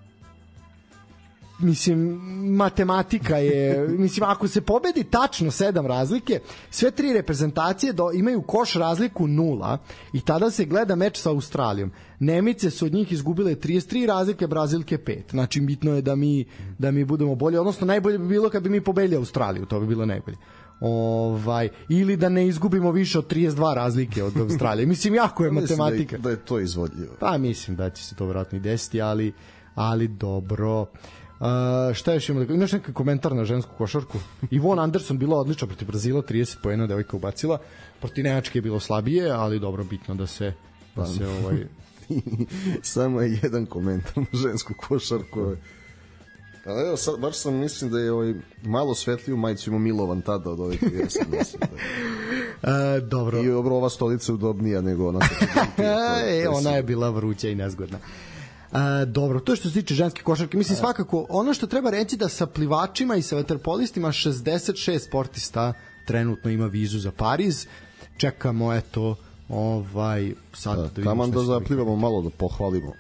mislim 1.59 2.21
matematika 2.57 3.37
je 3.37 3.89
mislim 4.05 4.31
ako 4.31 4.49
se 4.49 4.61
pobedi 4.61 5.05
tačno 5.05 5.51
sedam 5.51 5.87
razlike 5.87 6.41
sve 6.71 6.91
tri 6.91 7.13
reprezentacije 7.13 7.93
do, 7.93 8.11
imaju 8.15 8.43
koš 8.43 8.75
razliku 8.75 9.29
nula 9.29 9.79
i 10.13 10.21
tada 10.21 10.51
se 10.51 10.65
gleda 10.65 10.95
meč 10.95 11.21
sa 11.21 11.31
Australijom. 11.31 11.91
Nemice 12.19 12.71
su 12.71 12.87
od 12.87 12.93
njih 12.93 13.13
izgubile 13.13 13.55
33 13.55 14.07
razlike 14.07 14.47
Brazilke 14.47 14.99
5 14.99 15.31
znači 15.31 15.61
bitno 15.61 15.95
je 15.95 16.03
da 16.03 16.17
mi 16.17 16.45
da 16.79 16.91
mi 16.91 17.05
budemo 17.05 17.35
bolji 17.35 17.57
odnosno 17.57 17.87
najbolje 17.87 18.19
bi 18.19 18.29
bilo 18.29 18.51
kad 18.51 18.63
bi 18.63 18.69
mi 18.69 18.81
pobedili 18.81 19.17
Australiju 19.17 19.67
to 19.67 19.81
bi 19.81 19.87
bilo 19.87 20.07
najbolje 20.07 20.37
ovaj 20.81 21.69
ili 21.89 22.17
da 22.17 22.29
ne 22.29 22.47
izgubimo 22.47 22.91
više 22.91 23.19
od 23.19 23.33
32 23.33 23.75
razlike 23.75 24.25
od 24.25 24.37
Australije. 24.37 24.87
Mislim 24.87 25.15
jako 25.15 25.45
je 25.45 25.51
matematika. 25.51 26.11
Da 26.11 26.17
je, 26.17 26.23
da 26.23 26.41
je 26.41 26.47
to 26.47 26.61
izvodljivo. 26.61 27.15
Pa 27.21 27.39
mislim 27.39 27.77
da 27.77 27.91
će 27.91 28.05
se 28.05 28.15
to 28.15 28.27
verovatno 28.27 28.59
i 28.59 28.61
desiti, 28.61 29.01
ali 29.01 29.33
ali 29.75 30.09
dobro. 30.09 30.81
Uh, 30.81 31.95
šta 31.95 32.13
još 32.13 32.29
imamo? 32.29 32.53
Imaš 32.55 32.73
neki 32.73 32.93
komentar 32.93 33.35
na 33.35 33.45
žensku 33.45 33.73
košarku? 33.79 34.19
Ivon 34.51 34.79
Anderson 34.79 35.19
bila 35.19 35.37
odlična 35.37 35.67
protiv 35.67 35.89
Brazila, 35.89 36.23
30 36.23 36.57
poena 36.63 36.87
devojka 36.87 37.17
ubacila. 37.17 37.59
Protiv 38.01 38.25
Nemačke 38.25 38.59
je 38.59 38.63
bilo 38.63 38.81
slabije, 38.81 39.31
ali 39.31 39.61
dobro, 39.61 39.85
bitno 39.85 40.15
da 40.15 40.27
se 40.27 40.45
da 40.97 41.03
pa, 41.03 41.07
se 41.07 41.27
ovaj 41.27 41.67
samo 42.83 43.21
je 43.21 43.39
jedan 43.43 43.67
komentar 43.67 44.19
na 44.19 44.39
žensku 44.39 44.75
košarku. 44.89 45.57
Ali 46.67 46.87
evo, 46.87 46.97
sad, 46.97 47.19
baš 47.19 47.37
sam 47.37 47.55
mislim 47.55 47.91
da 47.91 47.99
je 47.99 48.13
ovaj, 48.13 48.35
malo 48.63 48.95
svetliju 48.95 49.37
majicu 49.37 49.71
ima 49.71 49.79
Milovan 49.79 50.23
tada 50.23 50.51
od 50.51 50.61
ovih 50.61 50.83
jesam, 50.93 51.27
mislim. 51.39 51.61
Da. 52.63 52.97
E, 52.97 53.01
dobro. 53.15 53.43
I 53.43 53.47
dobro, 53.47 53.75
ova 53.77 53.91
stolica 53.91 54.33
je 54.33 54.35
udobnija 54.35 54.81
nego 54.81 55.09
ona. 55.09 55.21
e, 55.79 56.49
ona 56.49 56.71
je 56.71 56.83
bila 56.83 57.11
vruća 57.11 57.49
i 57.49 57.55
nezgodna. 57.55 57.99
E, 58.73 59.05
dobro, 59.07 59.41
to 59.41 59.57
što 59.57 59.69
se 59.69 59.75
tiče 59.75 59.95
ženske 59.95 60.23
košarke. 60.23 60.57
Mislim, 60.57 60.77
svakako, 60.77 61.27
ono 61.29 61.55
što 61.55 61.67
treba 61.67 61.91
reći 61.91 62.17
da 62.17 62.29
sa 62.29 62.47
plivačima 62.47 63.17
i 63.17 63.23
sa 63.23 63.37
vaterpolistima 63.37 64.09
66 64.09 64.99
sportista 64.99 65.73
trenutno 66.07 66.51
ima 66.51 66.67
vizu 66.67 66.99
za 66.99 67.11
Pariz. 67.11 67.67
Čekamo, 68.17 68.75
eto, 68.75 69.17
ovaj, 69.49 70.33
sad 70.53 70.77
da, 70.77 70.83
da 70.83 70.89
vidimo 70.89 71.11
Taman 71.11 71.31
da 71.31 71.41
zaplivamo 71.41 71.97
malo 71.97 72.23
da 72.23 72.31
pohvalimo 72.31 72.93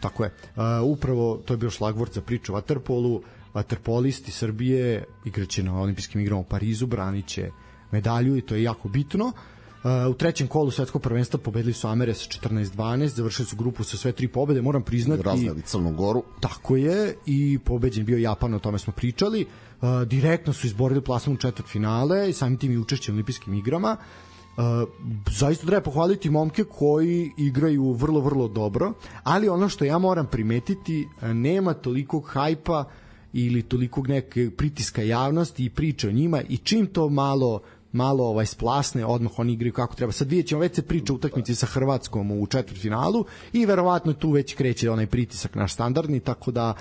Tako 0.00 0.24
je. 0.24 0.30
Uh, 0.56 0.62
upravo 0.84 1.40
to 1.44 1.52
je 1.52 1.58
bio 1.58 1.70
šlagvort 1.70 2.14
za 2.14 2.20
priču 2.20 2.54
o 2.54 2.60
Waterpolu. 2.60 3.20
Waterpolisti 3.54 4.30
Srbije 4.30 5.04
igraće 5.24 5.62
na 5.62 5.80
olimpijskim 5.80 6.20
igrama 6.20 6.40
u 6.40 6.44
Parizu, 6.44 6.86
braniće 6.86 7.50
medalju 7.90 8.36
i 8.36 8.40
to 8.40 8.54
je 8.54 8.62
jako 8.62 8.88
bitno. 8.88 9.24
Uh, 9.24 10.10
u 10.10 10.14
trećem 10.14 10.46
kolu 10.46 10.70
svetskog 10.70 11.02
prvenstva 11.02 11.40
pobedili 11.40 11.72
su 11.72 11.88
Amere 11.88 12.14
sa 12.14 12.26
14-12, 12.28 13.06
završili 13.06 13.46
su 13.46 13.56
grupu 13.56 13.84
sa 13.84 13.96
sve 13.96 14.12
tri 14.12 14.28
pobede, 14.28 14.62
moram 14.62 14.82
priznati. 14.82 15.22
Raznali 15.22 15.62
Crnu 15.62 15.94
Goru. 15.94 16.22
Tako 16.40 16.76
je, 16.76 17.16
i 17.26 17.58
pobeđen 17.64 18.04
bio 18.04 18.18
Japan, 18.18 18.54
o 18.54 18.58
tome 18.58 18.78
smo 18.78 18.92
pričali. 18.92 19.46
Uh, 19.80 19.88
direktno 20.06 20.52
su 20.52 20.66
izborili 20.66 21.00
plasman 21.00 21.36
u 21.36 21.38
četvrt 21.38 21.68
finale 21.68 22.30
i 22.30 22.32
samim 22.32 22.58
tim 22.58 22.72
i 22.72 22.78
učešće 22.78 23.12
u 23.12 23.14
olimpijskim 23.14 23.54
igrama. 23.54 23.96
Uh, 24.00 24.29
Uh, 24.56 24.88
zaista 25.30 25.66
treba 25.66 25.82
pohvaliti 25.82 26.30
momke 26.30 26.64
koji 26.64 27.30
igraju 27.38 27.92
vrlo, 27.92 28.20
vrlo 28.20 28.48
dobro, 28.48 28.92
ali 29.22 29.48
ono 29.48 29.68
što 29.68 29.84
ja 29.84 29.98
moram 29.98 30.26
primetiti, 30.26 31.08
nema 31.22 31.74
tolikog 31.74 32.28
hajpa 32.28 32.84
ili 33.32 33.62
tolikog 33.62 34.08
neke 34.08 34.50
pritiska 34.50 35.02
javnosti 35.02 35.64
i 35.64 35.70
priče 35.70 36.08
o 36.08 36.12
njima 36.12 36.42
i 36.42 36.56
čim 36.56 36.86
to 36.86 37.08
malo 37.08 37.60
malo 37.92 38.24
ovaj 38.24 38.46
splasne, 38.46 39.04
odmah 39.04 39.38
oni 39.38 39.52
igraju 39.52 39.72
kako 39.72 39.94
treba. 39.94 40.12
Sad 40.12 40.28
vidjet 40.28 40.46
ćemo, 40.46 40.60
već 40.60 40.74
se 40.74 40.82
priča 40.82 41.12
utakmici 41.12 41.54
sa 41.54 41.66
Hrvatskom 41.66 42.30
u 42.30 42.46
četvrtfinalu 42.46 43.24
i 43.52 43.66
verovatno 43.66 44.12
tu 44.12 44.30
već 44.30 44.54
kreće 44.54 44.90
onaj 44.90 45.06
pritisak 45.06 45.54
naš 45.54 45.72
standardni, 45.72 46.20
tako 46.20 46.50
da 46.50 46.74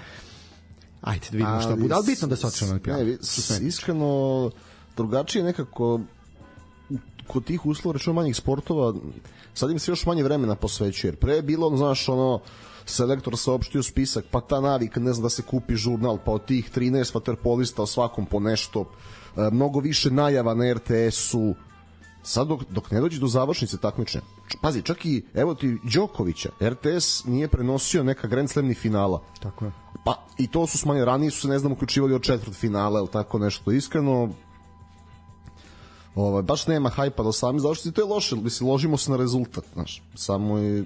ajde 1.02 1.26
da 1.32 1.38
vidimo 1.38 1.62
šta 1.62 1.76
bude. 1.76 1.94
Ali 1.94 2.06
bitno 2.06 2.28
da 2.28 2.36
se 2.36 2.48
otišao 2.48 2.68
na 2.68 2.72
olimpijadu. 2.72 3.18
Iskreno, 3.62 4.52
drugačije 4.98 5.44
nekako 5.44 6.00
kod 7.30 7.46
tih 7.46 7.66
uslova 7.66 7.94
rečeno 7.94 8.14
manjih 8.14 8.36
sportova 8.36 8.94
sad 9.54 9.72
im 9.72 9.80
se 9.80 9.92
još 9.92 10.06
manje 10.06 10.24
vremena 10.24 10.56
posvećuje. 10.56 11.14
Pre 11.14 11.34
je 11.34 11.42
bilo, 11.42 11.78
znaš, 11.78 12.10
ono, 12.10 12.40
selektor 12.86 13.38
saopštio 13.38 13.84
spisak, 13.84 14.26
pa 14.32 14.42
ta 14.42 14.62
navik, 14.62 14.96
ne 14.96 15.14
znam 15.14 15.24
da 15.24 15.30
se 15.30 15.42
kupi 15.42 15.76
žurnal, 15.76 16.18
pa 16.26 16.32
od 16.32 16.46
tih 16.46 16.72
13 16.76 17.16
vaterpolista 17.16 17.82
o 17.82 17.86
svakom 17.88 18.26
po 18.26 18.40
nešto, 18.40 18.86
e, 19.38 19.50
mnogo 19.52 19.80
više 19.80 20.12
najava 20.12 20.54
na 20.54 20.74
RTS-u, 20.74 21.56
sad 22.24 22.48
dok, 22.48 22.62
dok 22.70 22.92
ne 22.92 23.02
dođe 23.02 23.20
do 23.20 23.28
završnice 23.28 23.78
takmičenja, 23.78 24.24
pazi, 24.62 24.82
čak 24.82 25.06
i, 25.06 25.24
evo 25.34 25.56
ti 25.56 25.78
Đokovića, 25.84 26.50
RTS 26.62 27.26
nije 27.26 27.48
prenosio 27.48 28.04
neka 28.04 28.28
Grand 28.28 28.50
Slamni 28.50 28.74
finala. 28.74 29.22
Tako 29.40 29.66
je. 29.66 29.72
Pa 30.06 30.26
i 30.38 30.48
to 30.48 30.68
su 30.68 30.78
smanje, 30.78 31.06
ranije 31.06 31.32
su 31.32 31.42
se, 31.42 31.48
ne 31.48 31.60
znam, 31.60 31.72
uključivali 31.72 32.14
od 32.14 32.22
četvrt 32.22 32.56
finala, 32.56 33.00
ili 33.00 33.08
tako 33.08 33.40
nešto. 33.40 33.72
Iskreno, 33.72 34.30
Ovaj 36.16 36.44
baš 36.44 36.68
nema 36.68 36.90
hajpa 36.90 37.24
do 37.24 37.32
sami 37.32 37.60
zašto 37.60 37.92
to 37.92 38.02
je 38.02 38.06
loše, 38.06 38.36
mislim 38.36 38.70
ložimo 38.70 38.98
se 38.98 39.12
na 39.12 39.18
rezultat, 39.18 39.64
znaš. 39.74 40.04
Samo 40.16 40.58
je 40.58 40.86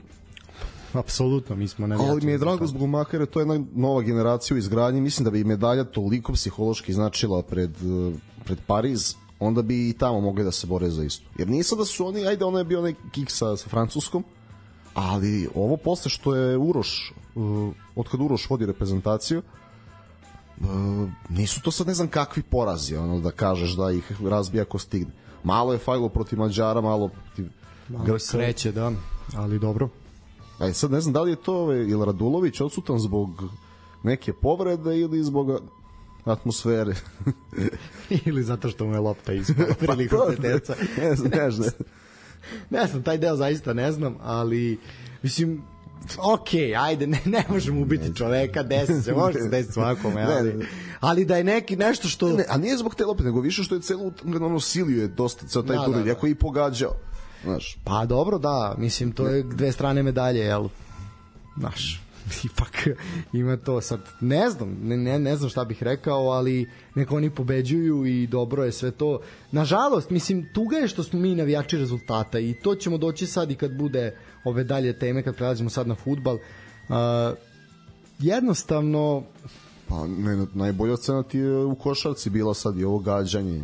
Apsolutno, 0.94 1.56
mi 1.56 1.68
smo 1.68 1.88
ne. 1.88 1.96
Ali 1.96 2.26
mi 2.26 2.32
je 2.32 2.38
drago 2.38 2.68
zbog 2.68 2.90
Makara, 2.90 3.26
to 3.26 3.40
je 3.40 3.42
jedna 3.42 3.66
nova 3.76 4.02
generacija 4.02 4.56
u 4.56 4.58
izgradnji, 4.58 5.02
mislim 5.02 5.24
da 5.24 5.32
bi 5.32 5.44
medalja 5.44 5.84
toliko 5.84 6.34
psihološki 6.34 6.94
značila 6.94 7.42
pred, 7.42 7.72
pred 8.46 8.58
Pariz, 8.68 9.16
onda 9.40 9.62
bi 9.62 9.90
i 9.90 9.94
tamo 9.94 10.22
mogli 10.22 10.44
da 10.44 10.52
se 10.52 10.68
bore 10.68 10.90
za 10.90 11.04
isto. 11.04 11.26
Jer 11.38 11.50
nije 11.50 11.64
da 11.78 11.86
su 11.86 12.08
oni, 12.08 12.28
ajde, 12.28 12.46
ono 12.46 12.58
je 12.58 12.64
bio 12.64 12.80
onaj 12.80 12.94
kik 13.12 13.32
sa, 13.32 13.58
sa 13.58 13.70
Francuskom, 13.70 14.24
ali 14.94 15.50
ovo 15.56 15.78
posle 15.78 16.10
što 16.10 16.36
je 16.36 16.58
Uroš, 16.58 17.14
uh, 17.36 17.74
od 17.96 18.10
kad 18.10 18.22
Uroš 18.22 18.50
vodi 18.50 18.66
reprezentaciju, 18.66 19.40
uh, 19.40 19.63
nisu 21.30 21.62
to 21.62 21.72
sad 21.72 21.88
ne 21.88 21.94
znam 21.94 22.08
kakvi 22.08 22.44
porazi, 22.44 22.96
ono 22.96 23.20
da 23.20 23.32
kažeš 23.32 23.72
da 23.72 23.92
ih 23.92 24.22
razbija 24.22 24.62
ako 24.62 24.80
stigne. 24.80 25.12
Malo 25.44 25.74
je 25.74 25.80
fajlo 25.80 26.10
protiv 26.10 26.40
Mađara, 26.40 26.82
malo 26.82 27.08
protiv 27.08 27.52
Malo 27.90 28.20
sreće, 28.20 28.72
da, 28.72 28.92
ali 29.36 29.60
dobro. 29.60 29.90
Aj 30.60 30.74
sad 30.74 30.92
ne 30.92 31.02
znam 31.02 31.14
da 31.14 31.22
li 31.22 31.32
je 31.32 31.36
to 31.36 31.56
ovaj, 31.58 31.78
ili 31.78 32.06
Radulović 32.06 32.62
odsutan 32.62 33.00
zbog 33.00 33.44
neke 34.04 34.34
povrede 34.34 35.00
ili 35.00 35.24
zbog 35.24 35.62
atmosfere. 36.26 36.96
ili 38.26 38.44
zato 38.44 38.70
što 38.70 38.86
mu 38.86 38.94
je 38.94 39.00
lopta 39.00 39.34
ispala 39.34 39.68
pa 39.68 39.76
prilikom 39.86 40.20
pa 40.20 40.42
peteca. 40.42 40.76
ne 40.98 41.16
znam, 41.16 41.32
ne 41.32 41.52
znam. 41.52 41.70
ne 42.70 42.88
znam, 42.88 43.04
taj 43.04 43.18
deo 43.18 43.36
zaista 43.36 43.74
ne 43.74 43.92
znam, 43.92 44.16
ali 44.22 44.80
mislim, 45.22 45.62
ok, 46.18 46.48
ajde, 46.80 47.08
ne, 47.08 47.20
ne 47.26 47.44
možemo 47.50 47.82
ubiti 47.82 48.16
čoveka, 48.16 48.64
desi 48.64 49.02
se, 49.02 49.14
može 49.14 49.40
se 49.40 49.50
desiti 49.50 49.74
svakome, 49.74 50.24
ali, 50.24 50.66
ali 51.00 51.26
da 51.26 51.38
je 51.38 51.44
neki 51.44 51.76
nešto 51.76 52.08
što... 52.08 52.34
Ne, 52.34 52.46
a 52.50 52.58
nije 52.58 52.78
zbog 52.78 52.96
te 52.96 53.06
lopte, 53.06 53.24
nego 53.24 53.40
više 53.40 53.64
što 53.64 53.76
je 53.76 53.82
celu 53.82 54.12
ono 54.42 54.60
siliju 54.60 55.02
je 55.02 55.08
dosta 55.08 55.48
ceo 55.48 55.62
taj 55.62 55.78
da, 55.78 55.86
turnir, 55.86 56.00
da, 56.00 56.04
da. 56.04 56.10
iako 56.10 56.28
je 56.28 56.32
i 56.32 56.36
pogađao. 56.36 56.96
Znaš. 57.44 57.78
Pa 57.84 58.06
dobro, 58.06 58.38
da, 58.38 58.76
mislim, 58.78 59.12
to 59.12 59.28
je 59.28 59.44
dve 59.44 59.72
strane 59.72 60.04
medalje, 60.04 60.40
jel? 60.40 60.68
znaš, 61.58 62.02
ipak 62.48 62.88
ima 63.34 63.58
to 63.58 63.82
sad, 63.82 64.00
ne 64.22 64.50
znam, 64.50 64.78
ne, 64.84 64.98
ne, 64.98 65.20
ne 65.20 65.36
znam 65.36 65.50
šta 65.50 65.66
bih 65.66 65.84
rekao, 65.84 66.30
ali 66.30 66.70
neko 66.96 67.16
oni 67.16 67.30
pobeđuju 67.30 68.06
i 68.06 68.28
dobro 68.28 68.64
je 68.64 68.72
sve 68.72 68.92
to. 68.92 69.20
Nažalost, 69.52 70.10
mislim, 70.10 70.50
tuga 70.54 70.78
je 70.78 70.88
što 70.88 71.04
smo 71.04 71.20
mi 71.20 71.36
navijači 71.36 71.78
rezultata 71.78 72.40
i 72.40 72.54
to 72.54 72.76
ćemo 72.76 72.98
doći 72.98 73.28
sad 73.28 73.52
i 73.52 73.56
kad 73.56 73.78
bude 73.78 74.18
ove 74.44 74.64
dalje 74.64 75.00
teme, 75.00 75.24
kad 75.24 75.36
prelazimo 75.36 75.70
sad 75.70 75.88
na 75.88 75.96
futbal. 75.96 76.36
Uh, 76.36 76.96
jednostavno, 78.20 79.24
Pa 79.88 80.08
ne, 80.08 80.46
najbolja 80.54 80.98
scena 80.98 81.24
ti 81.24 81.38
je 81.38 81.66
u 81.66 81.76
košarci 81.76 82.30
bila 82.30 82.54
sad 82.54 82.78
i 82.78 82.84
ovo 82.84 83.00
gađanje. 83.00 83.64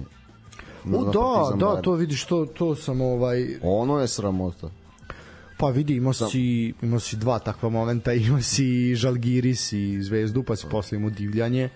u, 0.85 1.05
da, 1.05 1.11
da, 1.11 1.65
Bayern. 1.65 1.81
to 1.81 1.93
vidiš, 1.93 2.25
to, 2.25 2.45
to 2.45 2.75
sam 2.75 3.01
ovaj, 3.01 3.59
Ono 3.63 3.99
je 3.99 4.07
sramota. 4.07 4.69
Pa 5.57 5.69
vidi, 5.69 5.95
imao 5.95 6.13
si, 6.13 6.73
imao 6.81 6.99
si 6.99 7.17
dva 7.17 7.39
takva 7.39 7.69
momenta, 7.69 8.13
imao 8.13 8.41
si 8.41 8.95
Žalgiris 8.95 9.73
i 9.73 10.03
Zvezdu, 10.03 10.43
pa 10.43 10.55
si 10.55 10.67
posle 10.71 10.97
imao 10.97 11.09
divljanje, 11.09 11.69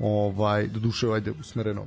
ovaj, 0.00 0.66
do 0.66 0.80
duše 0.80 1.06
ajde 1.12 1.32
usmereno 1.40 1.86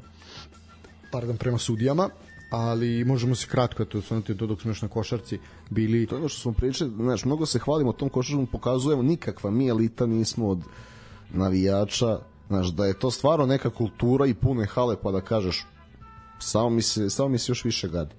pardon, 1.11 1.37
prema 1.37 1.57
sudijama, 1.57 2.09
ali 2.49 3.03
možemo 3.05 3.35
se 3.35 3.47
kratko 3.47 3.85
to 3.85 3.97
osvrnuti 3.97 4.37
to 4.37 4.47
dok 4.47 4.61
smo 4.61 4.71
još 4.71 4.81
na 4.81 4.87
košarci 4.87 5.39
bili 5.69 6.05
To 6.05 6.15
je 6.15 6.19
ono 6.19 6.29
što 6.29 6.41
smo 6.41 6.53
pričali, 6.53 6.91
znaš, 6.95 7.25
mnogo 7.25 7.45
se 7.45 7.59
hvalimo 7.59 7.93
tom 7.93 8.09
košarkom, 8.09 8.47
pokazujemo 8.47 9.03
nikakva 9.03 9.51
mi 9.51 9.67
elita 9.67 10.05
nismo 10.05 10.47
od 10.47 10.59
navijača, 11.29 12.19
znaš, 12.47 12.67
da 12.67 12.85
je 12.85 12.99
to 12.99 13.11
stvarno 13.11 13.45
neka 13.45 13.69
kultura 13.69 14.25
i 14.25 14.33
pune 14.33 14.65
hale, 14.65 14.95
pa 15.03 15.11
da 15.11 15.21
kažeš 15.21 15.65
samo 16.39 16.69
mi 16.69 16.81
se, 16.81 17.09
samo 17.09 17.29
mi 17.29 17.37
se 17.37 17.51
još 17.51 17.63
više 17.63 17.87
gadi. 17.87 18.15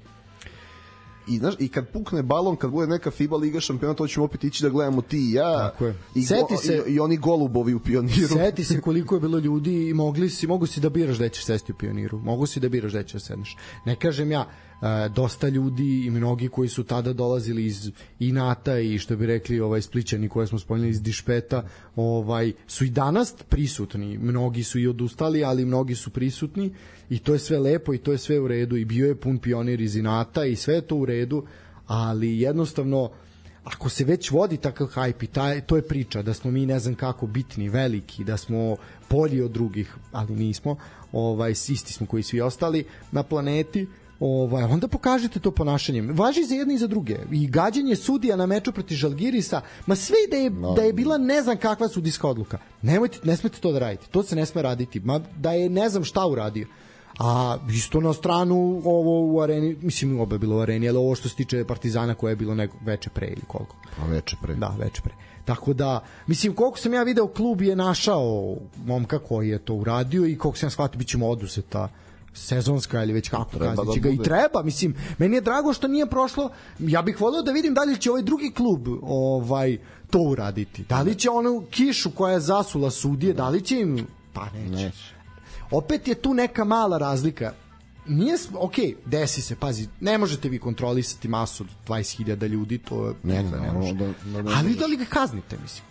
I, 1.30 1.38
znaš, 1.38 1.54
I 1.58 1.68
kad 1.68 1.88
pukne 1.88 2.22
balon, 2.22 2.56
kad 2.56 2.70
bude 2.70 2.86
neka 2.86 3.10
FIBA 3.10 3.36
Liga 3.36 3.60
šampiona, 3.60 3.94
to 3.94 4.06
ćemo 4.06 4.24
opet 4.26 4.44
ići 4.44 4.62
da 4.62 4.68
gledamo 4.68 5.02
ti 5.02 5.18
i 5.18 5.32
ja. 5.32 5.68
Tako 5.70 5.86
je. 5.86 5.94
I, 6.14 6.22
Seti 6.22 6.54
go, 6.54 6.56
se- 6.56 6.82
i, 6.86 6.92
i, 6.92 7.00
oni 7.00 7.16
golubovi 7.16 7.74
u 7.74 7.80
pioniru. 7.80 8.28
Seti 8.28 8.64
se 8.64 8.80
koliko 8.86 9.14
je 9.14 9.20
bilo 9.20 9.38
ljudi 9.38 9.88
i 9.88 9.94
mogli 9.94 10.30
si, 10.30 10.46
mogu 10.46 10.66
si 10.66 10.80
da 10.80 10.88
biraš 10.90 11.16
gde 11.16 11.28
ćeš 11.28 11.44
sesti 11.44 11.72
u 11.72 11.74
pioniru. 11.74 12.18
Mogu 12.18 12.46
si 12.46 12.60
da 12.60 12.68
biraš 12.68 12.92
gde 12.92 13.02
ćeš 13.04 13.12
da 13.12 13.20
sedneš. 13.20 13.56
Ne 13.84 13.96
kažem 13.96 14.30
ja, 14.30 14.48
e, 14.82 15.08
dosta 15.08 15.48
ljudi 15.48 16.06
i 16.06 16.10
mnogi 16.10 16.48
koji 16.48 16.68
su 16.68 16.84
tada 16.84 17.12
dolazili 17.12 17.66
iz 17.66 17.90
Inata 18.18 18.78
i 18.78 18.98
što 18.98 19.16
bi 19.16 19.26
rekli 19.26 19.60
ovaj 19.60 19.82
splićani 19.82 20.28
koje 20.28 20.46
smo 20.46 20.58
spomenuli 20.58 20.90
iz 20.90 21.02
Dišpeta, 21.02 21.68
ovaj 21.96 22.52
su 22.66 22.84
i 22.84 22.90
danas 22.90 23.34
prisutni. 23.48 24.18
Mnogi 24.18 24.62
su 24.62 24.78
i 24.78 24.86
odustali, 24.86 25.44
ali 25.44 25.64
mnogi 25.64 25.94
su 25.94 26.10
prisutni 26.10 26.74
i 27.10 27.18
to 27.18 27.32
je 27.32 27.38
sve 27.38 27.58
lepo 27.58 27.94
i 27.94 27.98
to 27.98 28.12
je 28.12 28.18
sve 28.18 28.40
u 28.40 28.48
redu 28.48 28.76
i 28.76 28.84
bio 28.84 29.06
je 29.06 29.20
pun 29.20 29.38
pionir 29.38 29.80
iz 29.80 29.96
Inata 29.96 30.44
i 30.44 30.56
sve 30.56 30.74
je 30.74 30.86
to 30.86 30.96
u 30.96 31.04
redu, 31.04 31.46
ali 31.86 32.40
jednostavno 32.40 33.10
ako 33.64 33.88
se 33.88 34.04
već 34.04 34.30
vodi 34.30 34.56
takav 34.56 34.86
hype 34.86 35.24
i 35.24 35.26
taj, 35.26 35.60
to 35.60 35.76
je 35.76 35.82
priča 35.82 36.22
da 36.22 36.34
smo 36.34 36.50
mi 36.50 36.66
ne 36.66 36.78
znam 36.78 36.94
kako 36.94 37.26
bitni, 37.26 37.68
veliki, 37.68 38.24
da 38.24 38.36
smo 38.36 38.76
bolji 39.10 39.42
od 39.42 39.50
drugih, 39.50 39.94
ali 40.12 40.36
nismo, 40.36 40.76
ovaj, 41.12 41.50
isti 41.50 41.92
smo 41.92 42.06
koji 42.06 42.22
svi 42.22 42.40
ostali 42.40 42.84
na 43.12 43.22
planeti, 43.22 43.86
ovaj, 44.20 44.64
onda 44.64 44.88
pokažite 44.88 45.40
to 45.40 45.50
ponašanjem. 45.50 46.10
Važi 46.16 46.44
za 46.44 46.54
jedne 46.54 46.74
i 46.74 46.78
za 46.78 46.86
druge. 46.86 47.16
I 47.32 47.46
gađanje 47.46 47.96
sudija 47.96 48.36
na 48.36 48.46
meču 48.46 48.72
protiv 48.72 48.96
Žalgirisa, 48.96 49.60
ma 49.86 49.96
sve 49.96 50.16
da 50.30 50.36
je, 50.36 50.50
da 50.76 50.82
je 50.82 50.92
bila 50.92 51.18
ne 51.18 51.42
znam 51.42 51.56
kakva 51.56 51.88
sudijska 51.88 52.28
odluka. 52.28 52.58
Nemojte, 52.82 53.18
ne 53.24 53.36
smete 53.36 53.60
to 53.60 53.72
da 53.72 53.78
radite. 53.78 54.06
To 54.10 54.22
se 54.22 54.36
ne 54.36 54.46
sme 54.46 54.62
raditi. 54.62 55.00
Ma 55.00 55.20
da 55.36 55.52
je 55.52 55.68
ne 55.68 55.88
znam 55.88 56.04
šta 56.04 56.26
uradio. 56.26 56.66
A 57.18 57.58
isto 57.70 58.00
na 58.00 58.12
stranu 58.12 58.82
ovo 58.84 59.32
u 59.34 59.40
areni, 59.40 59.76
mislim 59.82 60.20
oba 60.20 60.34
je 60.34 60.38
bilo 60.38 60.56
u 60.56 60.60
areni, 60.60 60.88
ali 60.88 60.98
ovo 60.98 61.14
što 61.14 61.28
se 61.28 61.34
tiče 61.36 61.64
Partizana 61.64 62.14
koje 62.14 62.32
je 62.32 62.36
bilo 62.36 62.54
nego 62.54 62.76
veče 62.84 63.10
pre 63.10 63.26
ili 63.26 63.42
koliko. 63.46 63.76
Pa 63.96 64.06
veče 64.06 64.36
pre. 64.42 64.54
Da, 64.54 64.74
veče 64.78 65.02
pre. 65.02 65.14
Tako 65.44 65.72
da, 65.72 66.00
mislim, 66.26 66.54
koliko 66.54 66.78
sam 66.78 66.94
ja 66.94 67.02
video, 67.02 67.26
klub 67.26 67.62
je 67.62 67.76
našao 67.76 68.56
momka 68.86 69.18
koji 69.18 69.48
je 69.48 69.58
to 69.58 69.74
uradio 69.74 70.26
i 70.26 70.38
koliko 70.38 70.58
sam 70.58 70.66
ja 70.66 70.70
shvatio, 70.70 70.98
bit 70.98 71.08
ćemo 71.08 71.28
oduseta 71.28 71.88
sezonska 72.34 73.02
ili 73.02 73.12
već 73.12 73.28
kako 73.28 73.50
Treba 73.50 73.76
kaznit 73.76 73.94
će 73.94 74.00
da 74.00 74.08
ga 74.08 74.14
i 74.14 74.18
treba, 74.18 74.62
mislim, 74.62 74.94
meni 75.18 75.36
je 75.36 75.40
drago 75.40 75.72
što 75.72 75.88
nije 75.88 76.06
prošlo, 76.06 76.50
ja 76.78 77.02
bih 77.02 77.20
voleo 77.20 77.42
da 77.42 77.52
vidim 77.52 77.74
da 77.74 77.82
li 77.82 77.98
će 77.98 78.10
ovaj 78.10 78.22
drugi 78.22 78.50
klub 78.50 78.88
ovaj 79.02 79.78
to 80.10 80.18
uraditi. 80.20 80.84
Da 80.88 81.02
li 81.02 81.14
će 81.14 81.30
onu 81.30 81.64
kišu 81.70 82.10
koja 82.10 82.32
je 82.32 82.40
zasula 82.40 82.90
sudije, 82.90 83.32
da 83.32 83.48
li 83.48 83.62
će 83.62 83.80
im 83.80 84.06
pa 84.32 84.44
neće. 84.46 84.84
Neće. 84.84 85.14
Opet 85.70 86.08
je 86.08 86.14
tu 86.14 86.34
neka 86.34 86.64
mala 86.64 86.98
razlika. 86.98 87.52
Nije, 88.06 88.36
ok, 88.54 88.74
desi 89.06 89.42
se, 89.42 89.56
pazi, 89.56 89.88
ne 90.00 90.18
možete 90.18 90.48
vi 90.48 90.58
kontrolisati 90.58 91.28
masu 91.28 91.64
od 91.64 91.68
20.000 91.88 92.48
ljudi, 92.48 92.78
to 92.78 93.06
je, 93.06 93.14
Ne, 93.22 93.42
ne, 93.42 93.50
ne 93.50 93.60
ne, 93.60 93.72
može. 93.72 93.92
da- 93.92 94.12
da 94.24 94.42
ne 94.42 94.52
Ali 94.56 94.74
da 94.74 94.86
li 94.86 94.96
ga 94.96 95.04
kaznite, 95.04 95.56
mislim? 95.62 95.84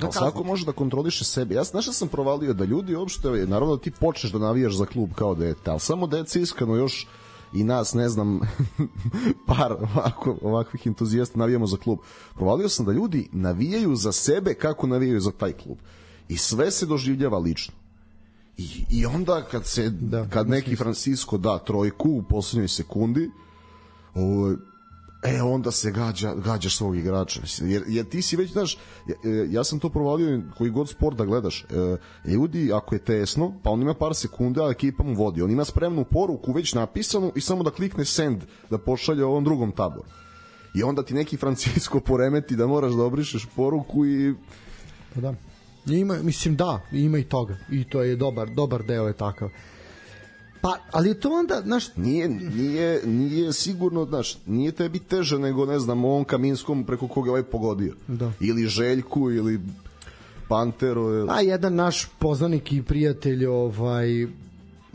Da 0.00 0.06
Da 0.06 0.12
svako 0.12 0.44
može 0.44 0.66
da 0.66 0.72
kontroliše 0.72 1.24
sebe. 1.24 1.54
Ja 1.54 1.64
znaš 1.64 1.84
šta 1.84 1.92
sam 1.92 2.08
provalio 2.08 2.54
da 2.54 2.64
ljudi 2.64 2.94
uopšte, 2.94 3.28
naravno 3.28 3.76
da 3.76 3.82
ti 3.82 3.90
počneš 3.90 4.32
da 4.32 4.38
navijaš 4.38 4.76
za 4.76 4.86
klub 4.86 5.10
kao 5.14 5.34
dete, 5.34 5.70
ali 5.70 5.80
samo 5.80 6.06
deca 6.06 6.38
iskreno 6.38 6.76
još 6.76 7.06
i 7.52 7.64
nas, 7.64 7.94
ne 7.94 8.08
znam, 8.08 8.40
par 9.48 9.72
ovako, 9.72 10.36
ovakvih 10.42 10.86
entuzijasta 10.86 11.38
navijamo 11.38 11.66
za 11.66 11.76
klub. 11.76 11.98
Provalio 12.34 12.68
sam 12.68 12.86
da 12.86 12.92
ljudi 12.92 13.28
navijaju 13.32 13.96
za 13.96 14.12
sebe 14.12 14.54
kako 14.54 14.86
navijaju 14.86 15.20
za 15.20 15.30
taj 15.30 15.52
klub. 15.52 15.78
I 16.28 16.36
sve 16.36 16.70
se 16.70 16.86
doživljava 16.86 17.38
lično. 17.38 17.74
I, 18.56 18.84
i 18.90 19.06
onda 19.06 19.44
kad 19.50 19.66
se 19.66 19.90
Da, 19.90 20.28
kad 20.28 20.48
neki 20.48 20.76
Francisco 20.76 21.38
da 21.38 21.58
trojku 21.58 22.08
u 22.08 22.22
poslednjoj 22.22 22.68
sekundi 22.68 23.30
ovaj 24.14 24.54
E, 25.22 25.42
onda 25.42 25.70
se 25.70 25.90
gađa, 25.90 26.34
gađaš 26.34 26.76
svog 26.76 26.96
igrača. 26.96 27.40
Mislim, 27.40 27.70
Jer, 27.70 27.82
jer 27.86 28.08
ti 28.08 28.22
si 28.22 28.36
već, 28.36 28.52
znaš, 28.52 28.78
ja, 29.08 29.30
e, 29.30 29.46
ja 29.50 29.64
sam 29.64 29.78
to 29.78 29.88
provalio 29.88 30.42
koji 30.58 30.70
god 30.70 30.88
sport 30.88 31.16
da 31.16 31.24
gledaš. 31.24 31.64
E, 31.64 31.96
ljudi, 32.30 32.72
ako 32.72 32.94
je 32.94 33.04
tesno, 33.04 33.52
pa 33.62 33.70
on 33.70 33.82
ima 33.82 33.94
par 33.94 34.14
sekunde, 34.14 34.60
a 34.62 34.70
ekipa 34.70 35.04
mu 35.04 35.14
vodi. 35.14 35.42
On 35.42 35.50
ima 35.50 35.64
spremnu 35.64 36.04
poruku 36.04 36.52
već 36.52 36.74
napisanu 36.74 37.32
i 37.34 37.40
samo 37.40 37.62
da 37.62 37.70
klikne 37.70 38.04
send, 38.04 38.42
da 38.70 38.78
pošalje 38.78 39.24
ovom 39.24 39.44
drugom 39.44 39.72
taboru. 39.72 40.08
I 40.74 40.82
onda 40.82 41.02
ti 41.02 41.14
neki 41.14 41.36
Francisco 41.36 42.00
poremeti 42.00 42.56
da 42.56 42.66
moraš 42.66 42.92
da 42.92 43.02
obrišeš 43.02 43.46
poruku 43.56 44.06
i 44.06 44.34
Pa 45.16 45.20
da. 45.20 45.34
Ima, 45.86 46.14
mislim 46.22 46.56
da, 46.56 46.80
ima 46.92 47.18
i 47.18 47.24
toga. 47.24 47.56
I 47.70 47.84
to 47.84 48.02
je 48.02 48.16
dobar, 48.16 48.48
dobar 48.50 48.82
deo 48.82 49.06
je 49.06 49.12
takav. 49.12 49.48
Pa, 50.66 50.78
ali 50.92 51.14
to 51.14 51.30
onda, 51.30 51.62
znaš, 51.64 51.96
nije, 51.96 52.28
nije, 52.28 53.06
nije 53.06 53.52
sigurno, 53.52 54.04
znaš, 54.04 54.38
nije 54.46 54.72
tebi 54.72 54.98
teže 54.98 55.38
nego, 55.38 55.66
ne 55.66 55.78
znam, 55.78 56.04
ovom 56.04 56.24
Kaminskom 56.24 56.84
preko 56.84 57.08
koga 57.08 57.26
je 57.26 57.30
ovaj 57.30 57.42
pogodio. 57.42 57.94
Da. 58.08 58.32
Ili 58.40 58.66
Željku, 58.66 59.30
ili 59.30 59.60
Panteru. 60.48 61.02
Ili... 61.02 61.28
A 61.30 61.40
jedan 61.40 61.74
naš 61.74 62.08
poznanik 62.18 62.72
i 62.72 62.82
prijatelj 62.82 63.46
ovaj 63.46 64.26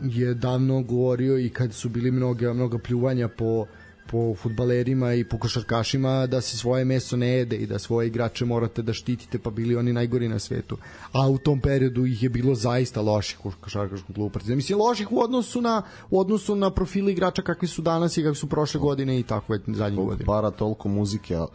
je 0.00 0.34
davno 0.34 0.82
govorio 0.82 1.38
i 1.38 1.48
kad 1.48 1.74
su 1.74 1.88
bili 1.88 2.10
mnoga 2.10 2.52
mnoga 2.52 2.78
pljuvanja 2.78 3.28
po 3.28 3.66
po 4.12 4.34
fudbalerima 4.34 5.14
i 5.14 5.24
po 5.24 5.38
košarkašima 5.38 6.26
da 6.26 6.40
se 6.40 6.56
svoje 6.56 6.84
meso 6.84 7.16
ne 7.16 7.28
jede 7.28 7.56
i 7.56 7.66
da 7.66 7.78
svoje 7.78 8.06
igrače 8.06 8.44
morate 8.44 8.82
da 8.82 8.92
štitite 8.92 9.38
pa 9.38 9.50
bili 9.50 9.76
oni 9.76 9.92
najgori 9.92 10.28
na 10.28 10.38
svetu. 10.38 10.76
A 11.12 11.28
u 11.28 11.38
tom 11.38 11.60
periodu 11.60 12.06
ih 12.06 12.22
je 12.22 12.28
bilo 12.28 12.54
zaista 12.54 13.00
loših 13.00 13.46
u 13.46 13.52
košarkaškom 13.60 14.14
klubu 14.14 14.30
Partizan. 14.30 14.56
Mislim 14.56 14.78
loših 14.78 15.12
u 15.12 15.20
odnosu 15.20 15.60
na 15.60 15.82
u 16.10 16.20
odnosu 16.20 16.56
na 16.56 16.70
profile 16.70 17.12
igrača 17.12 17.42
kakvi 17.42 17.68
su 17.68 17.82
danas 17.82 18.16
i 18.16 18.22
kakvi 18.22 18.36
su 18.36 18.48
prošle 18.48 18.80
godine 18.80 19.20
i 19.20 19.22
tako 19.22 19.54
je 19.54 19.60
zadnjih 19.66 20.06
godina. 20.06 20.26
para, 20.26 20.50
toliko 20.50 20.88
muzike, 20.88 21.36
ali, 21.36 21.48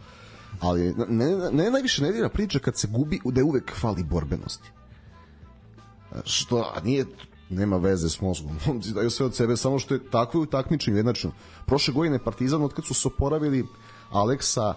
ali 0.60 0.94
ne, 1.08 1.36
ne, 1.36 1.50
ne 1.52 1.70
najviše 1.70 2.02
ne 2.02 2.12
dira 2.12 2.28
priča 2.28 2.58
kad 2.58 2.78
se 2.78 2.88
gubi 2.90 3.20
da 3.24 3.40
je 3.40 3.44
uvek 3.44 3.72
fali 3.74 4.02
borbenosti. 4.02 4.70
Što, 6.24 6.72
a 6.76 6.80
nije, 6.80 7.06
nema 7.50 7.76
veze 7.76 8.08
s 8.08 8.20
mozgom. 8.20 8.56
Momci 8.66 8.92
daju 8.92 9.10
sve 9.10 9.26
od 9.26 9.34
sebe, 9.34 9.56
samo 9.56 9.78
što 9.78 9.94
je 9.94 10.10
takvo 10.10 10.40
u 10.40 10.46
takmičenju 10.46 10.96
jednačno. 10.96 11.30
Prošle 11.66 11.94
godine 11.94 12.18
Partizan, 12.24 12.62
od 12.62 12.74
kad 12.74 12.84
su 12.84 12.94
se 12.94 13.08
oporavili 13.08 13.66
Aleksa 14.10 14.74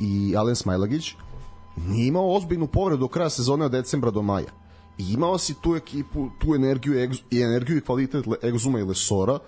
i 0.00 0.34
Alen 0.36 0.56
Smajlagić, 0.56 1.14
nije 1.76 2.06
imao 2.06 2.34
ozbiljnu 2.34 2.66
povredu 2.66 3.00
do 3.00 3.08
kraja 3.08 3.30
sezone 3.30 3.64
od 3.64 3.72
decembra 3.72 4.10
do 4.10 4.22
maja. 4.22 4.52
I 4.98 5.12
imao 5.12 5.38
si 5.38 5.54
tu 5.62 5.76
ekipu, 5.76 6.28
tu 6.40 6.54
energiju, 6.54 7.10
i 7.30 7.42
energiju 7.42 7.76
i 7.76 7.80
kvalitet 7.80 8.24
Egzuma 8.42 8.80
i 8.80 8.82
Lesora, 8.82 9.38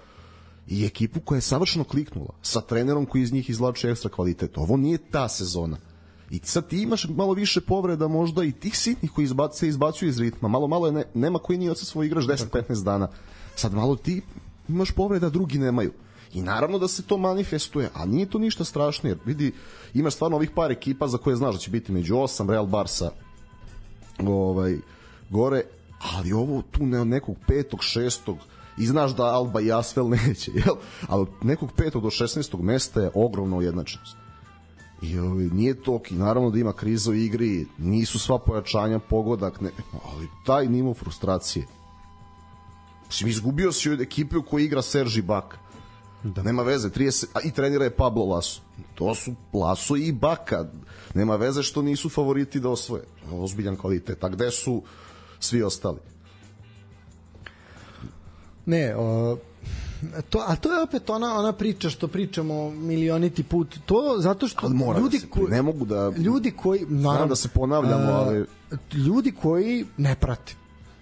i 0.68 0.86
ekipu 0.86 1.20
koja 1.20 1.36
je 1.36 1.42
savršeno 1.42 1.84
kliknula 1.84 2.34
sa 2.42 2.60
trenerom 2.60 3.06
koji 3.06 3.22
iz 3.22 3.32
njih 3.32 3.50
izvlači 3.50 3.88
ekstra 3.88 4.10
kvalitet. 4.10 4.58
Ovo 4.58 4.76
nije 4.76 4.98
ta 5.10 5.28
sezona. 5.28 5.76
I 6.30 6.40
sad 6.44 6.68
ti 6.68 6.82
imaš 6.82 7.08
malo 7.08 7.32
više 7.32 7.60
povreda 7.60 8.08
možda 8.08 8.44
i 8.44 8.52
tih 8.52 8.78
sitnih 8.78 9.10
koji 9.10 9.24
izbac, 9.24 9.58
se 9.58 9.68
izbacuju 9.68 10.08
iz 10.08 10.18
ritma. 10.18 10.48
Malo, 10.48 10.66
malo 10.66 10.86
je 10.86 10.92
ne, 10.92 11.04
nema 11.14 11.38
koji 11.38 11.58
nije 11.58 11.70
od 11.70 11.78
svoj 11.78 12.06
igrač 12.06 12.24
10-15 12.24 12.84
dana. 12.84 13.08
Sad 13.56 13.74
malo 13.74 13.96
ti 13.96 14.22
imaš 14.68 14.90
povreda, 14.90 15.30
drugi 15.30 15.58
nemaju. 15.58 15.92
I 16.32 16.42
naravno 16.42 16.78
da 16.78 16.88
se 16.88 17.02
to 17.02 17.18
manifestuje, 17.18 17.90
a 17.94 18.06
nije 18.06 18.26
to 18.26 18.38
ništa 18.38 18.64
strašno, 18.64 19.08
jer 19.08 19.18
vidi, 19.24 19.52
imaš 19.94 20.14
stvarno 20.14 20.36
ovih 20.36 20.50
par 20.50 20.70
ekipa 20.70 21.08
za 21.08 21.18
koje 21.18 21.36
znaš 21.36 21.54
da 21.54 21.58
će 21.58 21.70
biti 21.70 21.92
među 21.92 22.14
8, 22.14 22.50
Real 22.50 22.66
Barsa, 22.66 23.10
ovaj, 24.18 24.76
gore, 25.30 25.62
ali 26.16 26.32
ovo 26.32 26.62
tu 26.62 26.86
ne, 26.86 27.04
nekog 27.04 27.36
petog, 27.46 27.82
šestog, 27.82 28.36
i 28.78 28.86
znaš 28.86 29.16
da 29.16 29.24
Alba 29.24 29.60
i 29.60 29.72
Asvel 29.72 30.08
neće, 30.26 30.50
jel? 30.54 30.74
Ali 31.08 31.26
nekog 31.42 31.72
petog 31.76 32.02
do 32.02 32.08
16. 32.08 32.62
mesta 32.62 33.00
je 33.00 33.10
ogromna 33.14 33.56
ujednačenost. 33.56 34.16
I 35.02 35.18
ovaj, 35.18 35.44
nije 35.44 35.82
to 35.82 35.94
ok, 35.94 36.10
naravno 36.10 36.50
da 36.50 36.58
ima 36.58 36.72
kriza 36.72 37.10
u 37.10 37.14
igri, 37.14 37.66
nisu 37.78 38.18
sva 38.18 38.38
pojačanja 38.38 38.98
pogodak, 38.98 39.60
ne, 39.60 39.70
ali 40.04 40.28
taj 40.46 40.66
nivo 40.66 40.94
frustracije. 40.94 41.66
Mislim, 43.06 43.30
izgubio 43.30 43.72
si 43.72 43.90
od 43.90 44.00
ekipe 44.00 44.36
u 44.36 44.42
kojoj 44.42 44.64
igra 44.64 44.82
Serži 44.82 45.22
Baka. 45.22 45.58
Da. 46.22 46.42
Nema 46.42 46.62
veze, 46.62 46.88
30, 46.88 47.26
a 47.34 47.40
i 47.44 47.50
trenira 47.50 47.84
je 47.84 47.96
Pablo 47.96 48.24
Laso. 48.24 48.60
To 48.94 49.14
su 49.14 49.34
Laso 49.52 49.96
i 49.96 50.12
Baka. 50.12 50.64
Nema 51.14 51.36
veze 51.36 51.62
što 51.62 51.82
nisu 51.82 52.08
favoriti 52.08 52.60
da 52.60 52.68
osvoje. 52.68 53.04
Ozbiljan 53.32 53.76
kvalitet. 53.76 54.24
A 54.24 54.28
gde 54.28 54.50
su 54.50 54.82
svi 55.40 55.62
ostali? 55.62 55.98
Ne, 58.66 58.96
o, 58.96 59.36
to, 60.30 60.44
a 60.46 60.56
to 60.56 60.72
je 60.72 60.82
opet 60.82 61.10
ona 61.10 61.38
ona 61.38 61.52
priča 61.52 61.90
što 61.90 62.08
pričamo 62.08 62.70
milioniti 62.70 63.42
put. 63.42 63.78
To 63.86 64.16
zato 64.18 64.48
što 64.48 64.66
ali 64.66 65.00
ljudi 65.00 65.18
da 65.18 65.26
koji 65.30 65.50
ne 65.50 65.62
mogu 65.62 65.84
da 65.84 66.12
ljudi 66.16 66.50
koji 66.50 66.86
naravno 66.88 67.26
da 67.26 67.36
se 67.36 67.48
ponavljamo, 67.48 68.12
ali 68.12 68.44
ljudi 68.92 69.32
koji 69.42 69.84
ne 69.96 70.14
prate. 70.14 70.54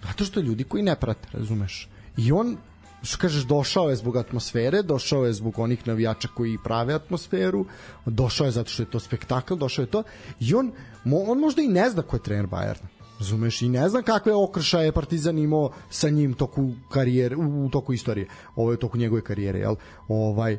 Zato 0.07 0.25
što 0.25 0.39
ljudi 0.39 0.63
koji 0.63 0.83
ne 0.83 0.95
prate, 0.95 1.27
razumeš? 1.33 1.89
I 2.17 2.31
on 2.31 2.57
što 3.05 3.17
kažeš, 3.17 3.43
došao 3.43 3.89
je 3.89 3.95
zbog 3.95 4.17
atmosfere, 4.17 4.81
došao 4.81 5.25
je 5.25 5.33
zbog 5.33 5.59
onih 5.59 5.87
navijača 5.87 6.27
koji 6.27 6.57
prave 6.63 6.93
atmosferu, 6.93 7.65
došao 8.05 8.45
je 8.45 8.51
zato 8.51 8.69
što 8.69 8.83
je 8.83 8.89
to 8.89 8.99
spektakl, 8.99 9.55
došao 9.55 9.83
je 9.83 9.91
to, 9.91 10.03
i 10.39 10.55
on, 10.55 10.71
on 11.05 11.39
možda 11.39 11.61
i 11.61 11.67
ne 11.67 11.89
zna 11.89 12.01
ko 12.01 12.15
je 12.15 12.23
trener 12.23 12.47
Bajerna. 12.47 12.94
Razumeš, 13.19 13.61
i 13.61 13.69
ne 13.69 13.89
znam 13.89 14.03
kakve 14.03 14.33
okršaje 14.33 14.91
Partizan 14.91 15.37
imao 15.37 15.71
sa 15.89 16.09
njim 16.09 16.33
toku 16.33 16.71
karijere, 16.89 17.35
u, 17.35 17.65
u 17.65 17.69
toku 17.69 17.93
istorije, 17.93 18.27
ovo 18.55 18.71
je 18.71 18.79
toku 18.79 18.97
njegove 18.97 19.21
karijere, 19.21 19.59
jel? 19.59 19.75
Ovaj, 20.07 20.57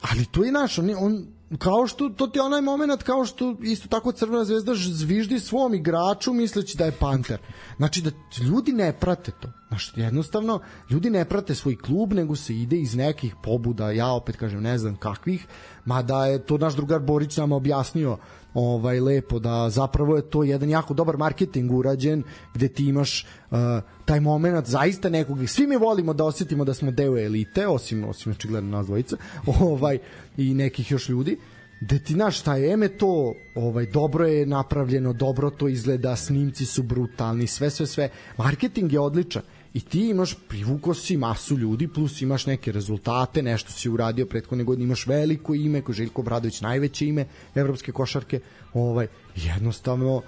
ali 0.00 0.24
to 0.24 0.44
je 0.44 0.52
naš, 0.52 0.78
on, 0.78 0.90
on 0.98 1.26
kao 1.58 1.86
što 1.86 2.08
to 2.08 2.26
ti 2.26 2.38
je 2.38 2.42
onaj 2.42 2.60
moment 2.60 3.02
kao 3.02 3.24
što 3.24 3.56
isto 3.62 3.88
tako 3.88 4.12
Crvena 4.12 4.44
zvezda 4.44 4.72
zviždi 4.74 5.40
svom 5.40 5.74
igraču 5.74 6.32
misleći 6.32 6.76
da 6.76 6.84
je 6.84 6.92
Panter. 6.92 7.38
Znači 7.76 8.02
da 8.02 8.10
ljudi 8.44 8.72
ne 8.72 8.92
prate 8.92 9.32
to. 9.40 9.48
Znači 9.68 9.92
jednostavno 10.00 10.60
ljudi 10.90 11.10
ne 11.10 11.24
prate 11.24 11.54
svoj 11.54 11.78
klub 11.78 12.12
nego 12.12 12.36
se 12.36 12.54
ide 12.54 12.76
iz 12.76 12.94
nekih 12.94 13.34
pobuda, 13.42 13.90
ja 13.90 14.12
opet 14.12 14.36
kažem 14.36 14.62
ne 14.62 14.78
znam 14.78 14.96
kakvih, 14.96 15.46
mada 15.84 16.26
je 16.26 16.46
to 16.46 16.58
naš 16.58 16.74
drugar 16.74 17.00
Borić 17.00 17.36
nam 17.36 17.52
objasnio 17.52 18.18
ovaj 18.54 19.00
lepo 19.00 19.38
da 19.38 19.70
zapravo 19.70 20.16
je 20.16 20.30
to 20.30 20.44
jedan 20.44 20.70
jako 20.70 20.94
dobar 20.94 21.16
marketing 21.16 21.72
urađen 21.72 22.22
gde 22.54 22.68
ti 22.68 22.86
imaš 22.86 23.26
uh, 23.50 23.58
taj 24.04 24.20
moment 24.20 24.66
zaista 24.66 25.08
nekog 25.08 25.48
svi 25.48 25.66
mi 25.66 25.76
volimo 25.76 26.14
da 26.14 26.24
osetimo 26.24 26.64
da 26.64 26.74
smo 26.74 26.90
deo 26.90 27.18
elite 27.18 27.66
osim 27.66 28.04
osim 28.04 28.32
očigledno 28.32 28.76
nas 28.76 28.86
dvojica 28.86 29.16
ovaj 29.60 29.98
i 30.36 30.54
nekih 30.54 30.90
još 30.90 31.08
ljudi 31.08 31.38
da 31.80 31.98
ti 31.98 32.12
znaš 32.12 32.40
šta 32.40 32.56
je 32.56 32.72
eme 32.72 32.88
to 32.88 33.34
ovaj 33.54 33.86
dobro 33.86 34.26
je 34.26 34.46
napravljeno 34.46 35.12
dobro 35.12 35.50
to 35.50 35.68
izgleda 35.68 36.16
snimci 36.16 36.66
su 36.66 36.82
brutalni 36.82 37.46
sve 37.46 37.70
sve 37.70 37.86
sve. 37.86 38.08
Marketing 38.36 38.92
je 38.92 39.00
odličan 39.00 39.42
i 39.74 39.80
ti 39.80 40.08
imaš 40.08 40.34
privuko 40.48 40.94
si 40.94 41.16
masu 41.16 41.58
ljudi 41.58 41.88
plus 41.88 42.22
imaš 42.22 42.46
neke 42.46 42.72
rezultate 42.72 43.42
nešto 43.42 43.72
si 43.72 43.88
uradio 43.88 44.26
prethodne 44.26 44.64
godine 44.64 44.84
imaš 44.84 45.06
veliko 45.06 45.54
ime 45.54 45.82
ko 45.82 45.92
Željko 45.92 46.22
Bradović 46.22 46.60
najveće 46.60 47.06
ime 47.06 47.26
evropske 47.54 47.92
košarke. 47.92 48.40
Ovaj 48.74 49.06
jednostavno 49.34 50.22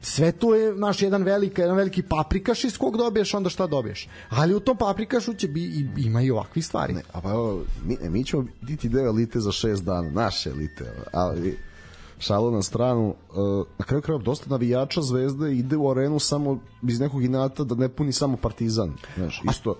sve 0.00 0.32
to 0.32 0.54
je 0.54 0.74
naš 0.74 1.02
jedan 1.02 1.22
veliki 1.22 1.60
jedan 1.60 1.76
veliki 1.76 2.02
paprikaš 2.02 2.64
iz 2.64 2.78
kog 2.78 2.96
dobiješ 2.96 3.34
onda 3.34 3.50
šta 3.50 3.66
dobiješ? 3.66 4.08
Ali 4.28 4.54
u 4.54 4.60
tom 4.60 4.76
paprikašu 4.76 5.34
će 5.34 5.48
bi 5.48 5.62
i, 5.62 5.88
ima 5.96 6.22
i 6.22 6.30
ovakvi 6.30 6.62
stvari. 6.62 6.94
Ne, 6.94 7.02
a 7.12 7.20
pa 7.20 7.30
evo, 7.30 7.64
mi, 7.84 7.96
mi 8.10 8.24
ćemo 8.24 8.46
biti 8.62 8.88
deo 8.88 9.06
elite 9.06 9.40
za 9.40 9.52
šest 9.52 9.84
dana 9.84 10.10
naše 10.10 10.50
elite 10.50 10.92
ali 11.12 11.58
šalu 12.18 12.50
na 12.50 12.62
stranu 12.62 13.08
uh, 13.30 13.66
na 13.78 13.84
kraju 13.84 14.02
krajeva 14.02 14.24
dosta 14.24 14.50
navijača 14.50 15.02
zvezde 15.02 15.54
ide 15.56 15.76
u 15.76 15.90
arenu 15.90 16.18
samo 16.18 16.58
iz 16.82 17.00
nekog 17.00 17.24
inata 17.24 17.64
da 17.64 17.74
ne 17.74 17.88
puni 17.88 18.12
samo 18.12 18.36
partizan 18.36 18.92
znaš, 19.16 19.42
isto. 19.50 19.70
a, 19.70 19.74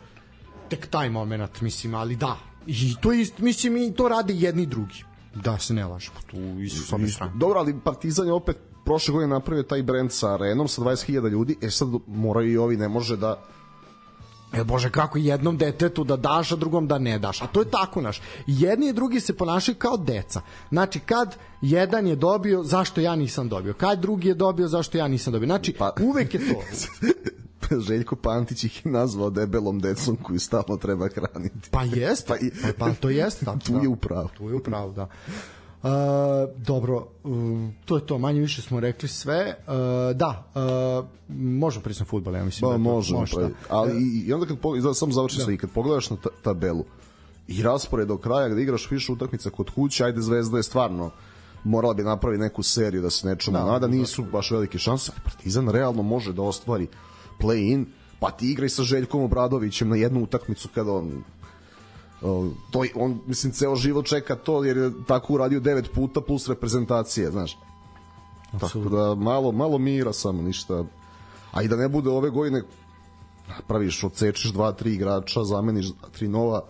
tek 0.68 0.86
taj 0.86 1.10
moment 1.10 1.60
mislim 1.60 1.94
ali 1.94 2.16
da. 2.16 2.36
I 2.66 2.94
to 3.00 3.12
ist, 3.12 3.38
mislim 3.38 3.76
i 3.76 3.94
to 3.94 4.08
radi 4.08 4.42
jedni 4.42 4.62
i 4.62 4.66
drugi. 4.66 5.04
Da 5.34 5.58
se 5.58 5.74
ne 5.74 5.86
lažemo 5.86 6.16
tu 6.26 6.36
isto. 6.36 6.98
strane. 7.08 7.32
Dobro 7.36 7.58
ali 7.58 7.80
partizan 7.84 8.26
je 8.26 8.32
opet 8.32 8.56
prošle 8.84 9.12
godine 9.12 9.34
napravio 9.34 9.62
taj 9.62 9.82
brend 9.82 10.12
sa 10.12 10.34
arenom 10.34 10.68
sa 10.68 10.82
20.000 10.82 11.30
ljudi, 11.30 11.56
e 11.62 11.70
sad 11.70 11.88
moraju 12.06 12.52
i 12.52 12.56
ovi, 12.56 12.76
ne 12.76 12.88
može 12.88 13.16
da 13.16 13.42
E 14.52 14.64
bože, 14.64 14.90
kako 14.90 15.18
jednom 15.18 15.56
detetu 15.56 16.04
da 16.04 16.16
daš, 16.16 16.52
a 16.52 16.56
drugom 16.56 16.86
da 16.86 16.98
ne 16.98 17.18
daš. 17.18 17.42
A 17.42 17.46
to 17.46 17.60
je 17.60 17.70
tako 17.70 18.00
naš. 18.00 18.20
Jedni 18.46 18.88
i 18.88 18.92
drugi 18.92 19.20
se 19.20 19.36
ponašaju 19.36 19.76
kao 19.76 19.96
deca. 19.96 20.40
Znači, 20.70 21.00
kad 21.00 21.36
jedan 21.60 22.06
je 22.06 22.16
dobio, 22.16 22.62
zašto 22.62 23.00
ja 23.00 23.16
nisam 23.16 23.48
dobio? 23.48 23.74
Kad 23.74 24.00
drugi 24.00 24.28
je 24.28 24.34
dobio, 24.34 24.68
zašto 24.68 24.98
ja 24.98 25.08
nisam 25.08 25.32
dobio? 25.32 25.46
Znači, 25.46 25.72
pa... 25.78 25.92
uvek 26.00 26.34
je 26.34 26.40
to. 26.40 26.62
Željko 27.88 28.16
Pantić 28.16 28.64
ih 28.64 28.86
je 28.86 28.92
nazvao 28.92 29.30
debelom 29.30 29.80
decom 29.80 30.16
koju 30.16 30.40
stalno 30.40 30.76
treba 30.76 31.08
hraniti. 31.08 31.70
Pa 31.70 31.82
jest, 31.82 32.26
pa, 32.26 32.36
i... 32.36 32.50
pa, 32.62 32.68
pa 32.78 32.94
to 32.94 33.10
jest. 33.10 33.42
Da, 33.46 33.56
tu 33.66 33.82
je 33.82 33.88
upravo. 33.88 34.28
Tu 34.36 34.48
je 34.48 34.54
upravo, 34.54 34.92
da. 34.92 35.08
Uh, 35.82 35.90
dobro, 36.56 37.06
uh, 37.24 37.32
to 37.84 37.96
je 37.96 38.06
to, 38.06 38.18
manje 38.18 38.40
više 38.40 38.62
smo 38.62 38.80
rekli 38.80 39.08
sve. 39.08 39.54
Uh, 39.66 39.72
da, 40.16 40.44
uh, 40.54 41.06
možemo 41.36 41.82
pričati 41.82 42.02
na 42.02 42.06
futbol, 42.06 42.34
ja 42.34 42.44
mislim. 42.44 42.68
Ba, 42.68 42.72
da 42.72 42.78
možemo, 42.78 43.20
može, 43.20 43.36
da. 43.36 43.48
ali 43.68 43.92
i, 44.02 44.24
i 44.26 44.32
onda 44.32 44.46
kad 44.46 44.58
pogledaš, 44.58 44.96
samo 44.96 45.12
završi 45.12 45.38
da. 45.38 45.44
sve, 45.44 45.54
i 45.54 45.58
kad 45.58 45.70
pogledaš 45.70 46.10
na 46.10 46.16
tabelu 46.42 46.84
i 47.48 47.62
raspored 47.62 48.08
do 48.08 48.18
kraja 48.18 48.48
gde 48.48 48.62
igraš 48.62 48.90
više 48.90 49.12
utakmica 49.12 49.50
kod 49.50 49.70
kuće, 49.70 50.04
ajde 50.04 50.20
Zvezda 50.20 50.56
je 50.56 50.62
stvarno 50.62 51.10
morala 51.66 51.94
bi 51.94 52.02
napraviti 52.02 52.42
neku 52.42 52.62
seriju 52.62 53.02
da 53.02 53.10
se 53.10 53.26
nečemu 53.28 53.58
da, 53.58 53.64
nada, 53.64 53.86
nisu 53.86 54.24
baš 54.32 54.50
velike 54.50 54.78
šanse, 54.78 55.12
Partizan 55.24 55.68
realno 55.68 56.02
može 56.02 56.32
da 56.32 56.42
ostvari 56.42 56.86
play-in, 57.40 57.84
pa 58.20 58.30
ti 58.30 58.50
igraj 58.50 58.68
sa 58.68 58.82
Željkom 58.82 59.22
Obradovićem 59.22 59.88
na 59.88 59.96
jednu 59.96 60.22
utakmicu 60.22 60.68
kada 60.74 60.92
on 60.92 61.24
to 62.70 62.84
on 62.94 63.20
mislim 63.26 63.52
ceo 63.52 63.76
život 63.76 64.06
čeka 64.06 64.34
to 64.34 64.64
jer 64.64 64.76
je 64.76 64.90
tako 65.06 65.32
uradio 65.32 65.60
devet 65.60 65.92
puta 65.92 66.20
plus 66.20 66.48
reprezentacije, 66.48 67.30
znaš. 67.30 67.58
Absolutno. 68.52 68.90
Tako 68.90 68.96
da 68.96 69.14
malo 69.14 69.52
malo 69.52 69.78
mira 69.78 70.12
samo 70.12 70.42
ništa. 70.42 70.84
A 71.52 71.62
i 71.62 71.68
da 71.68 71.76
ne 71.76 71.88
bude 71.88 72.10
ove 72.10 72.30
godine 72.30 72.62
praviš, 73.68 74.04
odsečeš 74.04 74.52
dva, 74.52 74.72
tri 74.72 74.94
igrača, 74.94 75.44
zameniš 75.44 75.86
tri 76.12 76.28
nova 76.28 76.62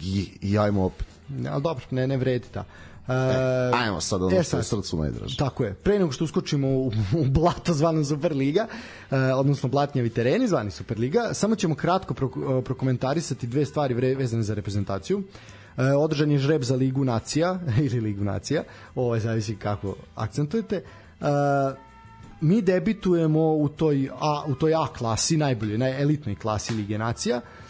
i, 0.00 0.28
i 0.40 0.58
ajmo 0.58 0.84
opet. 0.84 1.06
Ne, 1.28 1.50
ali 1.50 1.62
dobro, 1.62 1.84
ne, 1.90 2.06
ne 2.06 2.16
vredi 2.16 2.46
da. 2.54 2.64
Uh, 3.08 3.14
e, 3.14 3.70
ajmo 3.72 4.00
sad 4.00 4.22
ono 4.22 4.36
e, 4.36 4.42
što 4.42 4.56
je 4.56 4.62
srcu 4.62 4.96
najdraže. 4.96 5.36
Tako 5.36 5.64
je. 5.64 5.74
Pre 5.74 5.98
nego 5.98 6.12
što 6.12 6.24
uskočimo 6.24 6.68
u, 6.68 6.86
u 7.16 7.24
blato 7.24 7.74
zvano 7.74 8.04
Superliga, 8.04 8.66
uh, 9.10 9.18
odnosno 9.36 9.68
blatnjavi 9.68 10.10
tereni 10.10 10.48
zvani 10.48 10.70
Superliga, 10.70 11.34
samo 11.34 11.56
ćemo 11.56 11.74
kratko 11.74 12.14
pro, 12.14 12.26
uh, 12.26 12.64
prokomentarisati 12.64 13.46
dve 13.46 13.64
stvari 13.64 13.94
vezane 13.94 14.42
za 14.42 14.54
reprezentaciju. 14.54 15.18
Uh, 15.18 15.84
održan 15.98 16.30
je 16.30 16.38
žreb 16.38 16.62
za 16.62 16.76
Ligu 16.76 17.04
nacija 17.04 17.60
ili 17.86 18.00
Ligu 18.00 18.24
nacija, 18.24 18.62
ovo 18.94 19.14
je 19.14 19.20
zavisi 19.20 19.56
kako 19.56 19.94
akcentujete. 20.14 20.82
Uh, 21.20 21.26
mi 22.40 22.62
debitujemo 22.62 23.52
u 23.52 23.68
toj 23.68 24.10
A, 24.20 24.42
u 24.46 24.54
toj 24.54 24.74
A 24.74 24.86
klasi, 24.98 25.36
najbolje, 25.36 25.78
naj 25.78 26.02
elitnoj 26.02 26.34
klasi 26.34 26.74
Lige 26.74 26.98
nacija. 26.98 27.36
Uh, 27.36 27.68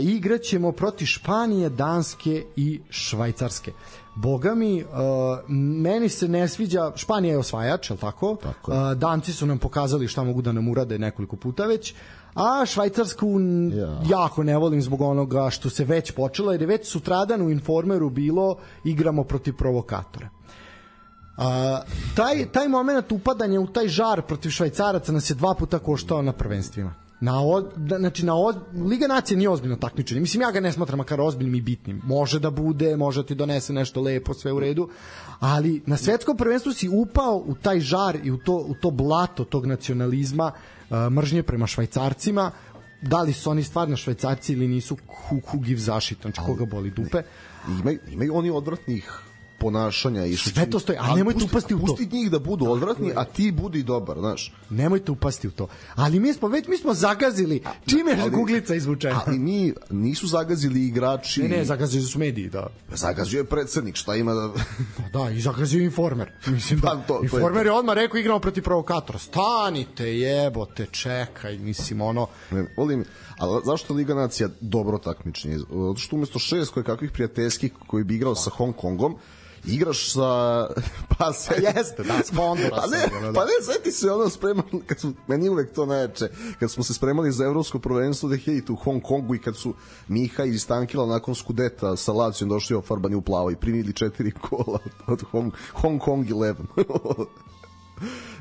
igraćemo 0.00 0.72
protiv 0.72 1.06
Španije, 1.06 1.68
Danske 1.68 2.44
i 2.56 2.80
Švajcarske. 2.90 3.72
Boga 4.14 4.54
mi, 4.54 4.82
uh, 4.82 4.88
meni 5.82 6.08
se 6.08 6.28
ne 6.28 6.48
sviđa, 6.48 6.92
Španija 6.96 7.32
je 7.32 7.38
osvajač, 7.38 7.90
je 7.90 7.96
tako? 7.96 8.36
tako 8.42 8.72
je. 8.72 8.78
Uh, 8.78 8.98
Danci 8.98 9.32
su 9.32 9.46
nam 9.46 9.58
pokazali 9.58 10.08
šta 10.08 10.24
mogu 10.24 10.42
da 10.42 10.52
nam 10.52 10.68
urade 10.68 10.98
nekoliko 10.98 11.36
puta 11.36 11.66
već, 11.66 11.94
a 12.34 12.66
Švajcarsku 12.66 13.40
ja. 13.72 14.00
jako 14.08 14.42
ne 14.42 14.56
volim 14.56 14.82
zbog 14.82 15.00
onoga 15.00 15.50
što 15.50 15.70
se 15.70 15.84
već 15.84 16.10
počelo, 16.10 16.52
jer 16.52 16.60
je 16.60 16.66
već 16.66 16.88
sutradan 16.88 17.42
u 17.42 17.50
Informeru 17.50 18.10
bilo 18.10 18.56
igramo 18.84 19.24
protiv 19.24 19.56
provokatora. 19.56 20.28
Uh, 21.36 21.44
taj, 22.16 22.46
taj 22.52 22.68
moment 22.68 23.12
upadanja 23.12 23.60
u 23.60 23.66
taj 23.66 23.88
žar 23.88 24.22
protiv 24.22 24.50
švajcaraca 24.50 25.12
nas 25.12 25.30
je 25.30 25.34
dva 25.34 25.54
puta 25.54 25.78
koštao 25.78 26.22
na 26.22 26.32
prvenstvima 26.32 27.07
na 27.20 27.42
o, 27.42 27.60
da, 27.60 27.98
znači 27.98 28.26
na 28.26 28.34
o, 28.34 28.52
Liga 28.88 29.06
nacije 29.06 29.36
nije 29.36 29.48
ozbiljno 29.48 29.76
takmičenje. 29.76 30.20
Mislim 30.20 30.42
ja 30.42 30.50
ga 30.50 30.60
ne 30.60 30.72
smatram 30.72 30.98
makar 30.98 31.20
ozbiljnim 31.20 31.54
i 31.54 31.60
bitnim. 31.60 32.00
Može 32.04 32.38
da 32.40 32.50
bude, 32.50 32.96
može 32.96 33.26
ti 33.26 33.34
donese 33.34 33.72
nešto 33.72 34.00
lepo, 34.00 34.34
sve 34.34 34.52
u 34.52 34.60
redu, 34.60 34.88
ali 35.40 35.82
na 35.86 35.96
svetskom 35.96 36.36
prvenstvu 36.36 36.72
si 36.72 36.88
upao 36.88 37.42
u 37.46 37.54
taj 37.54 37.80
žar 37.80 38.18
i 38.24 38.30
u 38.30 38.38
to 38.38 38.56
u 38.56 38.74
to 38.74 38.90
blato 38.90 39.44
tog 39.44 39.66
nacionalizma, 39.66 40.52
uh, 40.90 40.96
mržnje 41.12 41.42
prema 41.42 41.66
švajcarcima. 41.66 42.50
Da 43.02 43.22
li 43.22 43.32
su 43.32 43.50
oni 43.50 43.62
stvarno 43.62 43.96
švajcarci 43.96 44.52
ili 44.52 44.68
nisu 44.68 44.96
who, 44.96 45.40
who 45.52 45.60
give 45.60 45.80
zašit, 45.80 46.18
znači 46.22 46.40
koga 46.46 46.64
boli 46.64 46.90
dupe. 46.90 47.22
Imaju, 47.80 47.98
imaju 48.08 48.36
oni 48.36 48.50
odvratnih 48.50 49.27
ponašanja 49.58 50.24
i 50.24 50.36
Sve 50.36 50.70
to 50.70 50.78
stoji, 50.78 50.98
ali 51.00 51.16
nemojte 51.16 51.38
pusti- 51.38 51.46
upasti 51.46 51.74
u 51.74 51.78
to. 51.78 51.86
Pusti 51.86 52.08
njih 52.08 52.30
da 52.30 52.38
budu 52.38 52.66
odvratni, 52.66 53.12
a 53.16 53.24
ti 53.24 53.52
budi 53.52 53.82
dobar, 53.82 54.18
znaš. 54.18 54.54
Nemojte 54.70 55.12
upasti 55.12 55.48
u 55.48 55.50
to. 55.50 55.66
Ali 55.94 56.20
mi 56.20 56.32
smo 56.32 56.48
već 56.48 56.68
mi 56.68 56.76
smo 56.76 56.94
zagazili 56.94 57.62
čime 57.86 58.10
je 58.12 58.30
kuglica 58.32 58.74
izvučena. 58.74 59.20
Ali 59.26 59.38
mi 59.38 59.72
nisu 59.90 60.26
zagazili 60.26 60.86
igrači. 60.86 61.42
Ne, 61.42 61.48
ne, 61.48 61.64
zagazili 61.64 62.04
su 62.04 62.18
mediji, 62.18 62.48
da. 62.48 62.66
Zagazio 62.90 63.38
je 63.38 63.44
predsednik, 63.44 63.96
šta 63.96 64.16
ima 64.16 64.34
da... 64.34 64.50
Pa 64.96 65.18
da, 65.18 65.30
i 65.30 65.40
zagazio 65.40 65.80
informer. 65.80 66.32
Mislim 66.46 66.80
da, 66.80 66.86
Pa, 66.86 66.96
to- 66.96 67.02
to 67.08 67.14
je 67.16 67.20
informer 67.24 67.66
je 67.66 67.72
odmah 67.72 67.94
rekao 67.94 68.18
igramo 68.18 68.38
protiv 68.40 68.64
provokatora. 68.64 69.18
Stanite, 69.18 70.04
jebote, 70.08 70.86
čekaj, 70.86 71.58
mislim, 71.58 72.00
ono... 72.00 72.26
Ne, 72.50 72.64
volim, 72.76 73.04
ali 73.38 73.60
zašto 73.64 73.94
Liga 73.94 74.14
nacija 74.14 74.48
dobro 74.60 74.98
takmičenje? 74.98 75.58
Zato 75.58 75.94
što 75.96 76.16
umesto 76.16 76.38
šest 76.38 76.70
koje 76.70 76.84
kakvih 76.84 77.10
prijateljskih 77.10 77.72
koji 77.86 78.04
bi 78.04 78.14
igrao 78.14 78.34
sa 78.34 78.50
Hong 78.50 78.76
Kongom, 78.76 79.16
igraš 79.66 80.12
sa 80.12 80.66
pa 81.18 81.32
se 81.32 81.54
jeste, 81.54 82.02
da, 82.02 82.22
s 82.24 82.30
pa 82.30 82.36
ne, 82.42 83.16
ono, 83.16 83.26
da. 83.26 83.32
pa 83.32 83.44
ne 83.44 83.74
seti 83.74 83.92
se 83.92 84.10
ono 84.10 84.28
spremali 84.28 84.82
kad 84.86 85.00
su 85.00 85.12
meni 85.26 85.48
uvek 85.48 85.72
to 85.72 85.86
najjače 85.86 86.28
kad 86.60 86.70
smo 86.70 86.84
se 86.84 86.94
spremali 86.94 87.32
za 87.32 87.44
evropsko 87.44 87.78
prvenstvo 87.78 88.28
2000 88.28 88.72
u 88.72 88.76
Hong 88.76 89.02
Kongu 89.02 89.34
i 89.34 89.38
kad 89.38 89.56
su 89.56 89.74
Miha 90.08 90.44
i 90.44 90.58
Stankila 90.58 91.06
nakon 91.06 91.34
skudeta 91.34 91.96
sa 91.96 92.12
Lacijom 92.12 92.50
došli 92.50 92.76
ofarbani 92.76 93.14
u 93.14 93.22
plavo 93.22 93.50
i 93.50 93.56
primili 93.56 93.92
četiri 93.92 94.30
kola 94.50 94.78
od 95.06 95.22
Hong, 95.30 95.52
Hong 95.72 96.00
Kong 96.00 96.26
11 96.26 96.54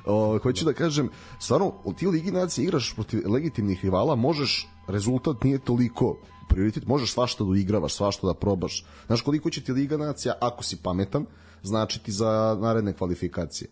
O, 0.05 0.39
hoću 0.43 0.65
da 0.65 0.73
kažem, 0.73 1.09
stvarno, 1.39 1.73
u 1.83 1.93
ti 1.93 2.07
Ligi 2.07 2.31
nacije 2.31 2.63
igraš 2.63 2.93
protiv 2.95 3.31
legitimnih 3.31 3.83
rivala, 3.83 4.15
možeš, 4.15 4.69
rezultat 4.87 5.43
nije 5.43 5.59
toliko 5.59 6.17
prioritet, 6.47 6.87
možeš 6.87 7.13
svašta 7.13 7.43
da 7.43 7.57
igravaš, 7.57 7.93
svašta 7.93 8.27
da 8.27 8.33
probaš. 8.33 8.85
Znaš 9.07 9.21
koliko 9.21 9.49
će 9.49 9.61
ti 9.61 9.71
Liga 9.71 9.97
nacija, 9.97 10.33
ako 10.41 10.63
si 10.63 10.77
pametan, 10.83 11.25
značiti 11.63 12.11
za 12.11 12.57
naredne 12.61 12.93
kvalifikacije. 12.93 13.69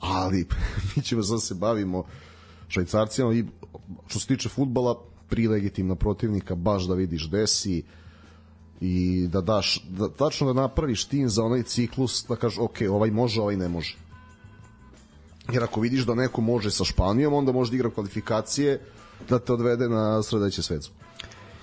Ali, 0.00 0.46
mi 0.96 1.02
ćemo 1.02 1.22
sad 1.22 1.42
se 1.42 1.54
bavimo 1.54 2.04
švajcarcima 2.68 3.34
i 3.34 3.44
što 4.06 4.20
se 4.20 4.26
tiče 4.26 4.48
futbala, 4.48 5.02
pri 5.28 5.48
legitimna 5.48 5.94
protivnika, 5.94 6.54
baš 6.54 6.84
da 6.84 6.94
vidiš 6.94 7.30
desi 7.30 7.82
i 8.80 9.26
da 9.32 9.40
daš, 9.40 9.84
da, 9.88 10.08
tačno 10.08 10.52
da 10.52 10.60
napraviš 10.60 11.04
tim 11.04 11.28
za 11.28 11.44
onaj 11.44 11.62
ciklus, 11.62 12.24
da 12.28 12.36
kažeš, 12.36 12.58
ok, 12.58 12.76
ovaj 12.90 13.10
može, 13.10 13.40
ovaj 13.40 13.56
ne 13.56 13.68
može. 13.68 13.96
Jer 15.52 15.62
ako 15.62 15.80
vidiš 15.80 16.06
da 16.06 16.14
neko 16.14 16.40
može 16.40 16.70
sa 16.70 16.84
Španijom, 16.84 17.34
onda 17.34 17.52
može 17.52 17.70
da 17.70 17.76
igra 17.76 17.90
kvalifikacije 17.90 18.80
da 19.28 19.38
te 19.38 19.52
odvede 19.52 19.88
na 19.88 20.22
sledeće 20.22 20.62
svetsko. 20.62 20.94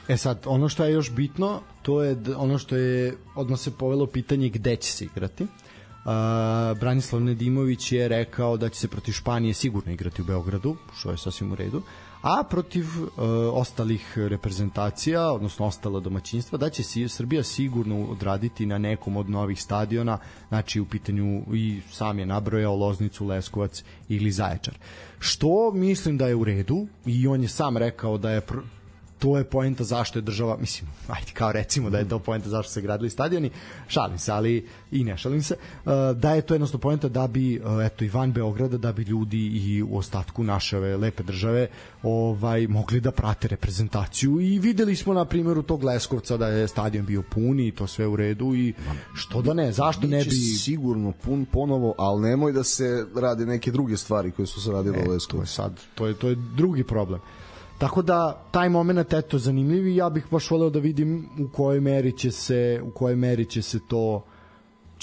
E 0.07 0.17
sad, 0.17 0.43
ono 0.45 0.69
što 0.69 0.85
je 0.85 0.93
još 0.93 1.11
bitno, 1.11 1.61
to 1.81 2.03
je 2.03 2.17
ono 2.37 2.57
što 2.57 2.75
je 2.75 3.17
odmah 3.35 3.59
se 3.59 3.71
povelo 3.71 4.07
pitanje 4.07 4.49
gde 4.49 4.75
će 4.75 4.91
se 4.91 5.05
igrati. 5.05 5.43
Uh, 5.43 6.79
Branislav 6.79 7.21
Nedimović 7.21 7.91
je 7.91 8.07
rekao 8.07 8.57
da 8.57 8.69
će 8.69 8.79
se 8.79 8.87
protiv 8.87 9.11
Španije 9.11 9.53
sigurno 9.53 9.91
igrati 9.91 10.21
u 10.21 10.25
Beogradu, 10.25 10.75
što 10.95 11.11
je 11.11 11.17
sasvim 11.17 11.51
u 11.51 11.55
redu, 11.55 11.81
a 12.21 12.43
protiv 12.43 12.85
uh, 12.85 13.09
ostalih 13.53 14.17
reprezentacija, 14.17 15.31
odnosno 15.31 15.65
ostala 15.65 15.99
domaćinstva, 15.99 16.57
da 16.57 16.69
će 16.69 16.83
si, 16.83 17.09
Srbija 17.09 17.43
sigurno 17.43 18.05
odraditi 18.05 18.65
na 18.65 18.77
nekom 18.77 19.17
od 19.17 19.29
novih 19.29 19.61
stadiona, 19.61 20.17
znači 20.47 20.79
u 20.79 20.85
pitanju 20.85 21.43
i 21.53 21.81
sam 21.91 22.19
je 22.19 22.25
nabrojao 22.25 22.75
Loznicu, 22.75 23.25
Leskovac 23.25 23.83
ili 24.09 24.31
Zaječar. 24.31 24.73
Što 25.25 25.71
mislim 25.71 26.17
da 26.17 26.27
je 26.27 26.35
u 26.35 26.43
redu? 26.43 26.87
I 27.05 27.27
on 27.27 27.41
je 27.41 27.47
sam 27.47 27.77
rekao 27.77 28.17
da 28.17 28.31
je 28.31 28.41
to 29.23 29.37
je 29.37 29.43
poenta 29.43 29.83
zašto 29.83 30.19
je 30.19 30.23
država, 30.23 30.57
mislim, 30.57 30.89
ajde 31.07 31.31
kao 31.33 31.51
recimo 31.51 31.89
da 31.89 31.97
je 31.97 32.09
to 32.09 32.19
poenta 32.19 32.49
zašto 32.49 32.71
se 32.71 32.81
gradili 32.81 33.09
stadioni, 33.09 33.49
šalim 33.87 34.19
se, 34.19 34.31
ali 34.31 34.67
i 34.91 35.03
ne 35.03 35.17
šalim 35.17 35.43
se, 35.43 35.55
uh, 35.55 35.91
da 36.15 36.33
je 36.33 36.41
to 36.41 36.53
jednostavno 36.53 36.81
poenta 36.81 37.07
da 37.07 37.27
bi, 37.27 37.59
uh, 37.59 37.85
eto, 37.85 38.03
i 38.03 38.09
van 38.09 38.31
Beograda, 38.31 38.77
da 38.77 38.91
bi 38.91 39.03
ljudi 39.03 39.37
i 39.37 39.83
u 39.83 39.97
ostatku 39.97 40.43
naše 40.43 40.77
ove 40.77 40.97
lepe 40.97 41.23
države 41.23 41.67
ovaj 42.03 42.67
mogli 42.67 42.99
da 42.99 43.11
prate 43.11 43.47
reprezentaciju 43.47 44.41
i 44.41 44.59
videli 44.59 44.95
smo 44.95 45.13
na 45.13 45.25
primjeru 45.25 45.61
tog 45.61 45.83
Leskovca 45.83 46.37
da 46.37 46.47
je 46.47 46.67
stadion 46.67 47.05
bio 47.05 47.21
pun 47.21 47.59
i 47.59 47.71
to 47.71 47.87
sve 47.87 48.07
u 48.07 48.15
redu 48.15 48.55
i 48.55 48.73
što 49.13 49.41
da 49.41 49.53
ne, 49.53 49.71
zašto 49.71 50.07
ne 50.07 50.23
bi... 50.23 50.31
sigurno 50.31 51.11
pun 51.11 51.45
ponovo, 51.45 51.95
ali 51.97 52.21
nemoj 52.21 52.51
da 52.51 52.63
se 52.63 53.05
rade 53.15 53.45
neke 53.45 53.71
druge 53.71 53.97
stvari 53.97 54.31
koje 54.31 54.45
su 54.45 54.61
se 54.61 54.71
radile 54.71 54.97
u 54.97 54.99
E, 54.99 55.03
to 55.03 55.09
je 55.09 55.13
Leskovcu. 55.13 55.53
sad, 55.53 55.79
to 55.95 56.07
je, 56.07 56.13
to 56.13 56.29
je 56.29 56.35
drugi 56.35 56.83
problem. 56.83 57.19
Tako 57.77 58.01
da 58.01 58.45
taj 58.51 58.69
momenat 58.69 59.13
eto 59.13 59.37
zanimljiv 59.37 59.87
i 59.87 59.95
ja 59.95 60.09
bih 60.09 60.25
baš 60.31 60.51
voleo 60.51 60.69
da 60.69 60.79
vidim 60.79 61.29
u 61.39 61.47
kojoj 61.53 61.79
meri 61.81 62.17
će 62.17 62.31
se 62.31 62.81
u 62.83 62.91
kojoj 62.91 63.15
meri 63.15 63.45
će 63.45 63.61
se 63.61 63.79
to 63.87 64.25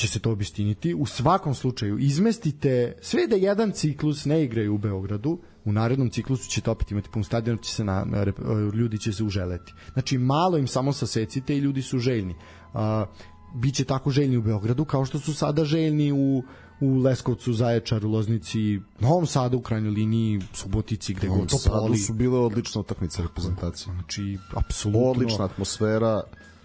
će 0.00 0.08
se 0.08 0.18
to 0.18 0.32
obistiniti. 0.32 0.94
U 0.94 1.06
svakom 1.06 1.54
slučaju 1.54 1.98
izmestite 1.98 2.96
sve 3.00 3.26
da 3.26 3.36
jedan 3.36 3.72
ciklus 3.72 4.24
ne 4.24 4.44
igraju 4.44 4.74
u 4.74 4.78
Beogradu, 4.78 5.38
u 5.64 5.72
narednom 5.72 6.10
ciklusu 6.10 6.50
ćete 6.50 6.70
opet 6.70 6.90
imati 6.90 7.10
pun 7.10 7.24
stadion, 7.24 7.58
će 7.58 7.74
se 7.74 7.84
na, 7.84 8.04
na, 8.04 8.24
rep- 8.24 8.74
ljudi 8.74 8.98
će 8.98 9.12
se 9.12 9.24
uželeti. 9.24 9.72
Znači 9.92 10.18
malo 10.18 10.58
im 10.58 10.66
samo 10.66 10.92
sasecite 10.92 11.56
i 11.56 11.58
ljudi 11.58 11.82
su 11.82 11.98
željni. 11.98 12.34
A, 12.74 13.06
biće 13.54 13.84
tako 13.84 14.10
željni 14.10 14.36
u 14.36 14.42
Beogradu 14.42 14.84
kao 14.84 15.04
što 15.04 15.18
su 15.18 15.34
sada 15.34 15.64
željni 15.64 16.12
u 16.12 16.42
u 16.80 16.98
Leskovcu, 16.98 17.52
Zaječaru, 17.52 18.08
Loznici, 18.10 18.80
Novom 19.00 19.26
Sadu 19.26 19.58
u 19.58 19.60
krajnjoj 19.60 19.90
liniji, 19.90 20.40
Subotici, 20.54 21.14
gde 21.14 21.28
god 21.28 21.50
to 21.50 21.58
poli. 21.66 21.98
su 21.98 22.12
bile 22.12 22.38
odlične 22.38 22.80
utakmice 22.80 23.22
reprezentacije. 23.22 23.94
Znači, 23.94 24.38
apsolutno. 24.54 25.10
Odlična 25.10 25.44
atmosfera. 25.44 26.22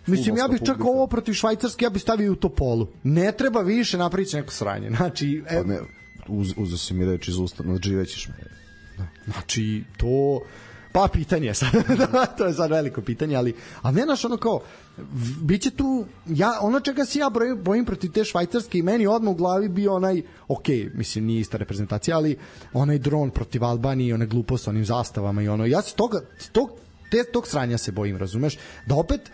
Mislim, 0.07 0.37
ja 0.37 0.47
bih 0.47 0.59
čak 0.59 0.77
publika. 0.77 0.89
ovo 0.89 1.07
protiv 1.07 1.33
Švajcarske, 1.33 1.85
ja 1.85 1.89
bih 1.89 2.01
stavio 2.01 2.31
u 2.31 2.35
Topolu. 2.35 2.87
Ne 3.03 3.31
treba 3.31 3.61
više 3.61 3.97
napraviti 3.97 4.35
neko 4.35 4.53
sranje. 4.53 4.89
Znači, 4.97 5.43
e, 5.49 5.57
Pa 5.57 5.63
ne, 5.63 5.79
uz, 6.27 6.53
uzeo 6.57 6.77
si 6.77 6.93
mi 6.93 7.05
reč 7.05 7.27
iz 7.27 7.37
usta, 7.37 7.63
nadživećeš 7.63 8.27
me. 8.27 8.35
Znači, 9.25 9.83
to... 9.97 10.41
Pa 10.95 11.07
pitanje 11.13 11.47
je 11.47 11.53
sad, 11.53 11.71
to 12.37 12.45
je 12.45 12.53
sad 12.53 12.71
veliko 12.71 13.01
pitanje, 13.01 13.35
ali, 13.35 13.55
a 13.81 13.91
ne 13.91 14.05
naš 14.05 14.25
ono 14.25 14.37
kao, 14.37 14.61
biće 15.41 15.71
tu, 15.71 16.05
ja, 16.25 16.51
ono 16.61 16.79
čega 16.79 17.05
se 17.05 17.19
ja 17.19 17.29
brojim, 17.29 17.63
bojim 17.63 17.85
protiv 17.85 18.11
te 18.11 18.23
švajcarske 18.23 18.77
i 18.77 18.81
meni 18.81 19.07
odmah 19.07 19.33
u 19.33 19.37
glavi 19.37 19.69
bio 19.69 19.93
onaj, 19.93 20.21
ok, 20.47 20.67
mislim 20.93 21.25
nije 21.25 21.41
ista 21.41 21.57
reprezentacija, 21.57 22.17
ali 22.17 22.37
onaj 22.73 22.97
dron 22.97 23.29
protiv 23.29 23.63
Albanije, 23.63 24.13
one 24.13 24.25
glupost 24.25 24.67
onim 24.67 24.85
zastavama 24.85 25.41
i 25.41 25.47
ono, 25.47 25.65
ja 25.65 25.81
se 25.81 25.95
toga, 25.95 26.21
tog, 26.51 26.69
te, 27.11 27.23
tog 27.33 27.47
sranja 27.47 27.77
se 27.77 27.91
bojim, 27.91 28.17
razumeš, 28.17 28.57
da 28.85 28.95
opet, 28.95 29.31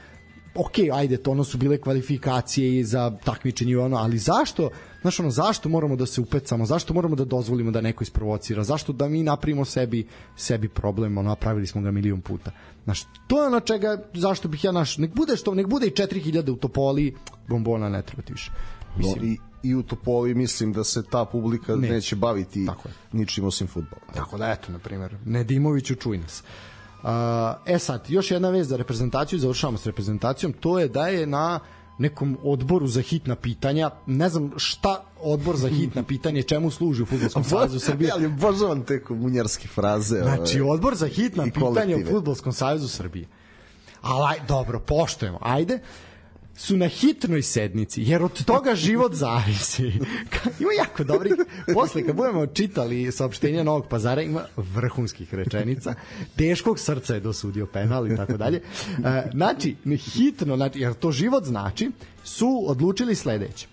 ok, 0.55 0.73
ajde, 0.93 1.17
to 1.17 1.31
ono 1.31 1.43
su 1.43 1.57
bile 1.57 1.77
kvalifikacije 1.77 2.79
i 2.79 2.83
za 2.83 3.17
takmičenje 3.23 3.71
i 3.71 3.75
ono, 3.75 3.97
ali 3.97 4.17
zašto, 4.17 4.69
znaš 5.01 5.19
ono, 5.19 5.29
zašto 5.29 5.69
moramo 5.69 5.95
da 5.95 6.05
se 6.05 6.21
upecamo, 6.21 6.65
zašto 6.65 6.93
moramo 6.93 7.15
da 7.15 7.25
dozvolimo 7.25 7.71
da 7.71 7.81
neko 7.81 8.03
isprovocira, 8.03 8.63
zašto 8.63 8.93
da 8.93 9.07
mi 9.07 9.23
napravimo 9.23 9.65
sebi, 9.65 10.07
sebi 10.35 10.69
problem, 10.69 11.17
ono, 11.17 11.29
napravili 11.29 11.67
smo 11.67 11.81
ga 11.81 11.91
milion 11.91 12.21
puta. 12.21 12.51
Znaš, 12.83 13.03
to 13.27 13.41
je 13.41 13.47
ono 13.47 13.59
čega, 13.59 14.03
zašto 14.13 14.47
bih 14.47 14.63
ja 14.63 14.71
naš, 14.71 14.97
nek 14.97 15.15
bude 15.15 15.37
što, 15.37 15.53
nek 15.53 15.67
bude 15.67 15.87
i 15.87 15.91
4000 15.91 16.51
u 16.51 16.55
Topoli, 16.55 17.15
bombona 17.47 17.89
ne 17.89 18.01
treba 18.01 18.21
ti 18.21 18.33
više. 18.33 18.51
No, 18.51 18.97
Mislim, 18.97 19.31
i, 19.31 19.37
I 19.63 19.75
u 19.75 19.83
Topoli 19.83 20.35
mislim 20.35 20.73
da 20.73 20.83
se 20.83 21.03
ta 21.11 21.25
publika 21.25 21.75
Ne. 21.75 21.89
neće 21.89 22.15
baviti 22.15 22.67
ničim 23.11 23.43
osim 23.43 23.67
futbola. 23.67 24.01
Tako 24.13 24.37
da, 24.37 24.51
eto, 24.51 24.71
na 24.71 24.79
primjer, 24.79 25.15
Nedimoviću, 25.25 25.95
čuj 25.95 26.17
nas. 26.17 26.41
Uh, 26.41 26.71
e 27.65 27.79
sad, 27.79 28.05
još 28.09 28.31
jedna 28.31 28.49
vez 28.49 28.67
za 28.67 28.77
reprezentaciju, 28.77 29.39
završavamo 29.39 29.77
s 29.77 29.85
reprezentacijom, 29.85 30.53
to 30.53 30.79
je 30.79 30.87
da 30.87 31.07
je 31.07 31.25
na 31.25 31.59
nekom 31.97 32.37
odboru 32.43 32.87
za 32.87 33.01
hitna 33.01 33.35
pitanja, 33.35 33.91
ne 34.05 34.29
znam 34.29 34.51
šta 34.57 35.03
odbor 35.21 35.57
za 35.57 35.69
hitna 35.69 36.03
pitanja, 36.13 36.43
čemu 36.43 36.71
služi 36.71 37.03
u 37.03 37.05
Futbolskom 37.05 37.43
savezu 37.43 37.79
Srbije, 37.79 38.11
ali 38.15 38.25
obožavam 38.25 38.83
te 38.83 39.03
komunjarske 39.03 39.67
fraze. 39.67 40.19
Znači, 40.23 40.61
ove. 40.61 40.71
odbor 40.71 40.95
za 40.95 41.07
hitna 41.07 41.43
pitanja 41.43 41.97
u. 41.97 42.05
Futbolskom 42.11 42.53
savezu 42.53 42.87
Srbije. 42.87 43.27
Ali, 44.01 44.39
dobro, 44.47 44.79
poštujemo. 44.79 45.37
Ajde, 45.41 45.79
su 46.55 46.77
na 46.77 46.87
hitnoj 46.87 47.41
sednici, 47.41 48.03
jer 48.03 48.23
od 48.23 48.45
toga 48.45 48.75
život 48.75 49.13
zavisi. 49.13 49.83
ima 50.59 50.71
jako 50.77 51.03
dobrih, 51.03 51.33
posle 51.73 52.05
kad 52.05 52.15
budemo 52.15 52.47
čitali 52.47 53.11
saopštenja 53.11 53.63
Novog 53.63 53.87
pazara, 53.87 54.21
ima 54.21 54.45
vrhunskih 54.57 55.33
rečenica, 55.33 55.93
teškog 56.35 56.79
srca 56.79 57.13
je 57.13 57.19
dosudio 57.19 57.65
penal 57.65 58.07
i 58.07 58.15
tako 58.15 58.37
dalje. 58.37 58.61
E, 59.05 59.29
Znači, 59.33 59.75
hitno, 59.97 60.55
znači, 60.55 60.79
jer 60.79 60.93
to 60.93 61.11
život 61.11 61.43
znači, 61.43 61.91
su 62.23 62.63
odlučili 62.67 63.15
sledeće 63.15 63.67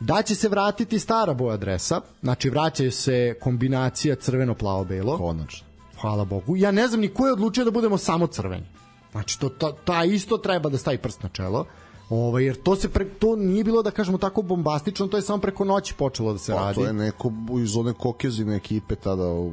da 0.00 0.22
će 0.22 0.34
se 0.34 0.48
vratiti 0.48 0.98
stara 0.98 1.34
boja 1.34 1.56
dresa, 1.56 2.00
znači 2.22 2.50
vraćaju 2.50 2.92
se 2.92 3.34
kombinacija 3.40 4.16
crveno-plavo-belo. 4.16 5.18
Konačno. 5.18 5.66
Hvala 6.00 6.24
Bogu. 6.24 6.56
Ja 6.56 6.70
ne 6.70 6.88
znam 6.88 7.00
ni 7.00 7.08
ko 7.08 7.26
je 7.26 7.32
odlučio 7.32 7.64
da 7.64 7.70
budemo 7.70 7.98
samo 7.98 8.26
crveni. 8.26 8.66
Znači, 9.12 9.40
to, 9.40 9.48
to, 9.48 9.72
ta 9.84 10.04
isto 10.04 10.38
treba 10.38 10.68
da 10.68 10.78
stavi 10.78 10.98
prst 10.98 11.22
na 11.22 11.28
čelo. 11.28 11.66
Ovo, 12.10 12.38
jer 12.38 12.62
to 12.62 12.76
se 12.76 12.88
pre, 12.88 13.08
to 13.08 13.36
nije 13.36 13.64
bilo 13.64 13.82
da 13.82 13.90
kažemo 13.90 14.18
tako 14.18 14.42
bombastično, 14.42 15.06
to 15.06 15.16
je 15.16 15.22
samo 15.22 15.38
preko 15.38 15.64
noći 15.64 15.94
počelo 15.94 16.32
da 16.32 16.38
se 16.38 16.52
Pa 16.52 16.58
radi. 16.60 16.74
to 16.74 16.86
je 16.86 16.92
neko 16.92 17.32
iz 17.62 17.76
one 17.76 17.92
kokezine 17.92 18.56
ekipe 18.56 18.94
tada 18.94 19.26
u 19.26 19.52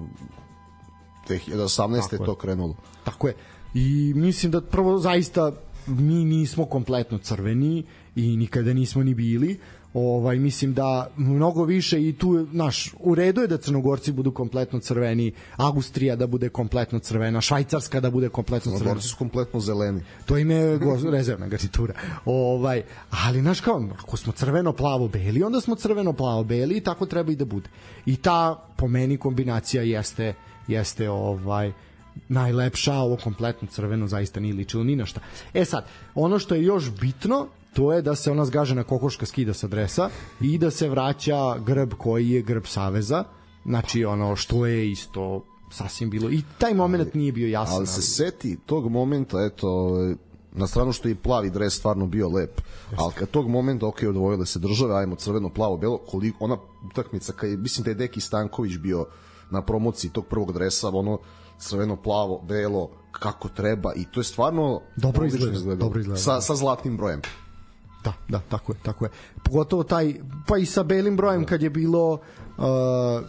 2018. 1.28 1.78
Tako 2.02 2.16
je 2.16 2.20
je. 2.20 2.26
to 2.26 2.36
krenulo. 2.36 2.76
Tako 3.04 3.28
je. 3.28 3.36
I 3.74 4.14
mislim 4.16 4.52
da 4.52 4.62
prvo 4.62 5.00
zaista 5.00 5.52
mi 5.88 6.26
nismo 6.26 6.66
kompletno 6.66 7.18
crveni 7.18 7.84
i 8.16 8.38
nikada 8.38 8.74
nismo 8.74 9.04
ni 9.04 9.14
bili 9.14 9.60
ovaj 9.94 10.40
mislim 10.40 10.74
da 10.74 11.08
mnogo 11.18 11.64
više 11.64 12.08
i 12.08 12.14
tu 12.14 12.48
naš 12.52 12.94
u 13.00 13.16
redu 13.16 13.42
je 13.42 13.48
da 13.48 13.58
crnogorci 13.58 14.12
budu 14.12 14.32
kompletno 14.32 14.80
crveni, 14.80 15.32
Austrija 15.58 16.16
da 16.16 16.28
bude 16.28 16.50
kompletno 16.50 17.00
crvena, 17.00 17.42
Švajcarska 17.42 18.00
da 18.00 18.12
bude 18.12 18.30
kompletno 18.30 18.72
crvena. 18.72 18.80
Crnogorci 18.80 19.08
su 19.08 19.18
kompletno 19.18 19.60
zeleni. 19.60 20.04
To 20.26 20.38
im 20.38 20.52
je 20.52 20.80
rezervna 21.12 21.48
garnitura. 21.48 21.94
Ovaj, 22.26 22.84
ali 23.10 23.42
znaš 23.42 23.62
kao, 23.62 23.90
ako 24.00 24.18
smo 24.18 24.34
crveno 24.34 24.74
plavo 24.74 25.08
beli, 25.08 25.44
onda 25.44 25.62
smo 25.62 25.76
crveno 25.76 26.14
plavo 26.14 26.44
beli 26.44 26.78
i 26.78 26.82
tako 26.82 27.06
treba 27.06 27.32
i 27.32 27.36
da 27.36 27.46
bude. 27.46 27.70
I 28.06 28.16
ta 28.16 28.64
po 28.78 28.88
meni 28.88 29.18
kombinacija 29.18 29.84
jeste 29.84 30.34
jeste 30.68 31.10
ovaj 31.10 31.72
najlepša, 32.30 32.94
ovo 32.94 33.18
kompletno 33.24 33.68
crveno 33.68 34.08
zaista 34.08 34.40
nije 34.40 34.54
ličilo 34.54 34.84
ni 34.84 34.96
na 34.96 35.06
šta. 35.06 35.20
E 35.54 35.66
sad, 35.66 35.86
ono 36.16 36.40
što 36.40 36.56
je 36.56 36.64
još 36.64 36.92
bitno, 37.02 37.48
to 37.74 37.94
je 37.94 38.02
da 38.02 38.16
se 38.16 38.32
ona 38.32 38.46
zgažena 38.46 38.84
kokoška 38.84 39.26
skida 39.26 39.54
sa 39.54 39.68
dresa 39.68 40.10
i 40.42 40.58
da 40.58 40.72
se 40.72 40.90
vraća 40.90 41.58
grb 41.58 41.94
koji 41.94 42.30
je 42.30 42.42
grb 42.42 42.64
Saveza, 42.66 43.24
znači 43.66 44.06
ono 44.06 44.36
što 44.36 44.66
je 44.66 44.92
isto 44.92 45.46
sasvim 45.72 46.10
bilo 46.10 46.30
i 46.30 46.42
taj 46.58 46.74
moment 46.74 47.14
nije 47.14 47.32
bio 47.32 47.48
jasan. 47.48 47.76
Ali 47.76 47.88
se 47.88 48.02
seti 48.02 48.58
tog 48.66 48.92
momenta, 48.92 49.46
eto, 49.46 49.98
na 50.54 50.68
stranu 50.68 50.92
što 50.92 51.08
je 51.08 51.16
plavi 51.16 51.50
dres 51.50 51.74
stvarno 51.74 52.08
bio 52.08 52.30
lep, 52.30 52.62
ali 52.98 53.14
kad 53.14 53.30
tog 53.30 53.50
momenta, 53.50 53.88
ok, 53.88 54.00
odvojile 54.10 54.46
se 54.46 54.60
države, 54.60 54.96
ajmo 54.96 55.16
crveno, 55.16 55.50
plavo, 55.50 55.78
belo, 55.78 55.98
koliko, 55.98 56.38
ona 56.40 56.58
utakmica, 56.92 57.34
kad 57.34 57.50
je, 57.50 57.58
mislim 57.58 57.84
da 57.84 57.92
je 57.92 57.96
Deki 57.96 58.22
Stanković 58.22 58.78
bio 58.78 59.06
na 59.50 59.62
promociji 59.62 60.12
tog 60.12 60.26
prvog 60.26 60.54
dresa, 60.54 60.90
ono, 60.90 61.20
crveno, 61.60 61.96
plavo, 61.96 62.42
belo, 62.48 62.90
kako 63.12 63.50
treba 63.50 63.94
i 63.94 64.06
to 64.06 64.20
je 64.20 64.24
stvarno 64.24 64.82
Dobro 64.96 65.26
izgleda, 65.26 65.54
izgledalo. 65.54 65.80
dobro 65.80 66.00
izgleda, 66.00 66.20
Sa, 66.20 66.34
da. 66.34 66.42
sa 66.42 66.56
zlatnim 66.56 66.98
brojem. 66.98 67.22
Da, 68.04 68.14
da, 68.30 68.40
tako 68.50 68.72
je, 68.72 68.78
tako 68.84 69.06
je. 69.06 69.12
Pogotovo 69.44 69.84
taj 69.84 70.14
pa 70.48 70.58
i 70.58 70.66
sa 70.66 70.84
belim 70.84 71.18
brojem 71.18 71.46
kad 71.46 71.62
je 71.62 71.70
bilo 71.70 72.14
uh, 72.14 72.64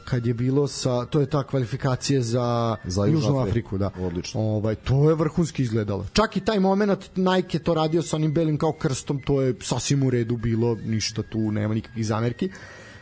kad 0.05 0.27
je 0.27 0.35
bilo 0.35 0.67
sa 0.67 1.05
to 1.05 1.21
je 1.21 1.27
ta 1.27 1.43
kvalifikacija 1.43 2.23
za, 2.23 2.77
Za 2.85 3.05
Južnu 3.07 3.39
Afriku, 3.39 3.79
da. 3.79 3.91
Odlično. 4.01 4.41
Ovaj 4.41 4.75
to 4.75 5.09
je 5.09 5.15
vrhunski 5.15 5.63
izgledalo. 5.63 6.07
Čak 6.13 6.37
i 6.37 6.41
taj 6.41 6.61
momenat 6.61 7.11
Nike 7.17 7.59
to 7.59 7.75
radio 7.75 8.03
sa 8.03 8.17
onim 8.17 8.35
belim 8.35 8.59
kao 8.59 8.73
krstom, 8.73 9.23
to 9.23 9.43
je 9.43 9.55
sasvim 9.61 10.03
u 10.03 10.11
redu 10.11 10.37
bilo, 10.37 10.77
ništa 10.85 11.23
tu 11.23 11.39
nema 11.39 11.75
nikakvih 11.75 12.07
zamerki. 12.07 12.51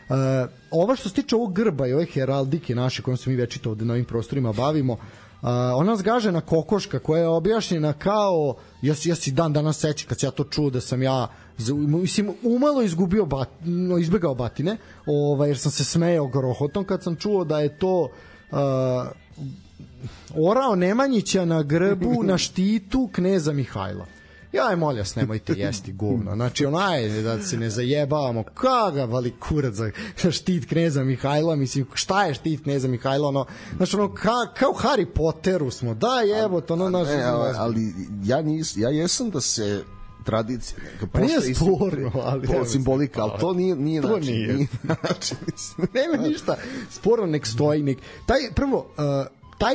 Uh, 0.08 0.16
ova 0.70 0.96
što 0.96 1.08
se 1.08 1.14
tiče 1.14 1.36
ovog 1.36 1.52
grba 1.52 1.86
i 1.86 1.92
ove 1.92 2.06
heraldike 2.06 2.74
naše 2.74 3.02
kojom 3.02 3.16
se 3.16 3.30
mi 3.30 3.36
večito 3.36 3.70
ovde 3.70 3.84
na 3.84 3.92
ovim 3.92 4.04
prostorima 4.04 4.52
bavimo, 4.52 4.96
Uh, 5.42 5.48
ona 5.74 5.96
zgažena 5.96 6.40
kokoška 6.40 6.98
koja 6.98 7.20
je 7.20 7.28
objašnjena 7.28 7.92
kao 7.92 8.54
ja, 8.82 8.94
ja 9.04 9.14
si 9.14 9.30
dan 9.32 9.52
danas 9.52 9.78
sećam 9.78 10.08
kad 10.08 10.20
se 10.20 10.26
ja 10.26 10.30
to 10.30 10.44
čuo 10.44 10.70
da 10.70 10.80
sam 10.80 11.02
ja 11.02 11.28
mislim 11.86 12.30
umalo 12.42 12.82
izgubio 12.82 13.24
bat, 13.24 13.48
no, 13.64 13.98
izbegao 13.98 14.34
batine 14.34 14.76
ovaj, 15.06 15.48
jer 15.48 15.58
sam 15.58 15.72
se 15.72 15.84
smejao 15.84 16.26
grohotom 16.26 16.84
kad 16.84 17.02
sam 17.02 17.16
čuo 17.16 17.44
da 17.44 17.60
je 17.60 17.78
to 17.78 18.08
uh, 18.50 18.58
orao 20.34 20.74
Nemanjića 20.74 21.44
na 21.44 21.62
grbu 21.62 22.22
na 22.22 22.38
štitu 22.38 23.08
kneza 23.12 23.52
Mihajla 23.52 24.06
Ja 24.52 24.64
je 24.70 24.76
molja 24.76 25.04
s 25.04 25.16
nemojte 25.16 25.52
jesti 25.56 25.92
govno. 25.92 26.34
Znači 26.34 26.66
onaj 26.66 27.08
da 27.08 27.42
se 27.42 27.56
ne 27.56 27.70
zajebavamo. 27.70 28.42
Kaga 28.42 29.04
vali 29.04 29.32
kurac 29.40 29.74
za 29.74 29.90
štit 30.30 30.68
kneza 30.68 31.04
Mihajla, 31.04 31.56
mislim 31.56 31.86
šta 31.94 32.24
je 32.24 32.34
štit 32.34 32.62
kneza 32.62 32.88
Mihajla, 32.88 33.28
ono, 33.28 33.46
znači 33.76 33.96
ono 33.96 34.14
ka, 34.14 34.52
kao 34.58 34.72
Harry 34.72 35.06
Potteru 35.14 35.70
smo. 35.70 35.94
Da 35.94 36.20
jebo 36.20 36.60
to 36.60 36.74
ono 36.74 36.90
naš 36.90 37.08
Ne, 37.08 37.22
ali, 37.22 37.54
ali 37.56 37.94
ja, 38.24 38.42
nis, 38.42 38.76
ja 38.76 38.88
jesam 38.88 39.30
da 39.30 39.40
se 39.40 39.84
tradicija 40.20 40.78
neka 40.84 41.06
Pa 41.06 41.20
nije 41.20 41.54
sporno, 41.54 42.10
ali 42.16 42.46
po- 42.48 42.64
simbolika, 42.64 43.22
ali 43.22 43.40
to 43.40 43.52
nije, 43.52 43.76
nije 43.76 44.02
To 44.02 44.08
način. 44.08 44.34
nije. 44.34 44.54
Nije 44.54 44.68
način, 45.02 45.36
nema 45.94 46.16
ništa 46.18 46.56
sporno 46.90 47.26
nek 47.26 47.46
stoji 47.46 47.82
nek 47.82 47.98
taj 48.26 48.38
prvo 48.54 48.78
uh, 48.78 49.26
taj 49.58 49.74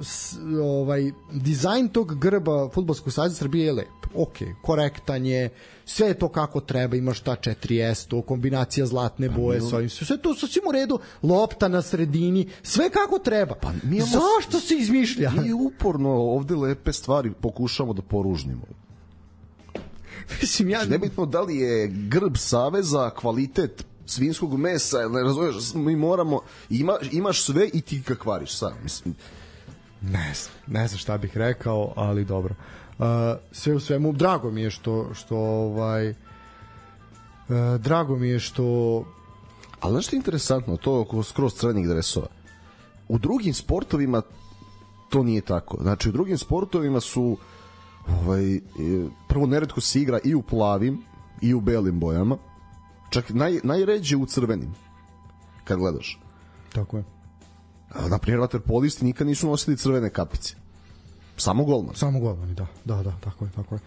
s, 0.00 0.36
ovaj 0.62 1.10
dizajn 1.32 1.88
tog 1.88 2.14
grba 2.16 2.68
fudbalskog 2.68 3.12
saveza 3.12 3.34
Srbije 3.34 3.66
je 3.66 3.72
lep. 3.72 3.86
Ok, 4.14 4.32
korektan 4.62 5.26
je, 5.26 5.48
sve 5.84 6.08
je 6.08 6.14
to 6.14 6.28
kako 6.28 6.60
treba, 6.60 6.96
imaš 6.96 7.20
ta 7.20 7.32
4S, 7.32 8.08
to 8.08 8.22
kombinacija 8.22 8.86
zlatne 8.86 9.28
boje 9.28 9.60
sa 9.60 9.76
ovim, 9.76 9.88
sve 9.90 10.18
to 10.18 10.34
sa 10.34 10.46
svim 10.46 10.62
u 10.68 10.72
redu, 10.72 10.98
lopta 11.22 11.68
na 11.68 11.82
sredini, 11.82 12.48
sve 12.62 12.90
kako 12.90 13.18
treba. 13.18 13.54
Pa 13.54 13.72
mi 13.82 13.96
imamo- 13.96 14.12
Zašto 14.12 14.60
se 14.60 14.74
izmišlja? 14.74 15.30
Mi 15.32 15.52
uporno 15.54 16.10
ovde 16.10 16.54
lepe 16.56 16.92
stvari 16.92 17.32
pokušamo 17.32 17.92
da 17.92 18.02
poružnimo. 18.02 18.62
Mislim, 20.40 20.70
ja... 20.70 20.78
Znači, 20.78 20.90
nebitno 20.90 21.26
da 21.26 21.40
li 21.40 21.56
je 21.56 21.88
grb 21.88 22.36
saveza, 22.36 23.10
kvalitet 23.10 23.84
svinskog 24.06 24.58
mesa, 24.58 25.08
ne 25.08 25.22
razumeš, 25.22 25.74
mi 25.74 25.96
moramo, 25.96 26.40
ima, 26.70 26.96
imaš 27.12 27.42
sve 27.44 27.70
i 27.72 27.80
ti 27.80 28.02
ga 28.06 28.14
kvariš 28.14 28.58
sam, 28.58 28.72
mislim. 28.82 29.14
Ne 30.02 30.32
znam, 30.34 30.80
ne 30.80 30.88
znam 30.88 30.98
šta 30.98 31.18
bih 31.18 31.36
rekao, 31.36 31.92
ali 31.96 32.24
dobro. 32.24 32.54
Uh, 32.98 33.06
sve 33.52 33.74
u 33.74 33.80
svemu, 33.80 34.12
drago 34.12 34.50
mi 34.50 34.62
je 34.62 34.70
što, 34.70 35.14
što 35.14 35.36
ovaj, 35.36 36.10
uh, 36.10 36.16
drago 37.80 38.16
mi 38.16 38.28
je 38.28 38.40
što 38.40 39.04
Ali 39.80 39.92
znaš 39.92 40.06
što 40.06 40.16
je 40.16 40.18
interesantno, 40.18 40.76
to 40.76 41.00
oko 41.00 41.22
skroz 41.22 41.54
crvenih 41.54 41.88
dresova? 41.88 42.26
U 43.08 43.18
drugim 43.18 43.54
sportovima 43.54 44.22
to 45.08 45.22
nije 45.22 45.40
tako. 45.40 45.78
Znači, 45.82 46.08
u 46.08 46.12
drugim 46.12 46.38
sportovima 46.38 47.00
su 47.00 47.36
ovaj, 48.08 48.54
e, 48.56 48.60
prvo 49.28 49.46
neretko 49.46 49.80
se 49.80 50.00
igra 50.00 50.18
i 50.24 50.34
u 50.34 50.42
plavim 50.42 51.02
i 51.42 51.54
u 51.54 51.60
belim 51.60 52.00
bojama. 52.00 52.36
Čak 53.10 53.30
naj, 53.30 53.60
najređe 53.64 54.16
u 54.16 54.26
crvenim, 54.26 54.74
kad 55.64 55.78
gledaš. 55.78 56.20
tako 56.72 56.96
je. 56.96 57.04
A, 57.94 58.08
Na 58.08 58.18
primjer, 58.18 58.40
vaterpolisti 58.40 59.04
nikad 59.04 59.26
nisu 59.26 59.46
nosili 59.46 59.76
crvene 59.76 60.10
kapice. 60.10 60.54
Samo 61.36 61.64
golman. 61.64 61.94
Samo 61.94 62.20
golmani, 62.20 62.54
da, 62.54 62.66
da, 62.84 63.02
da, 63.02 63.12
tako 63.20 63.44
je, 63.44 63.50
tako 63.50 63.74
je. 63.74 63.78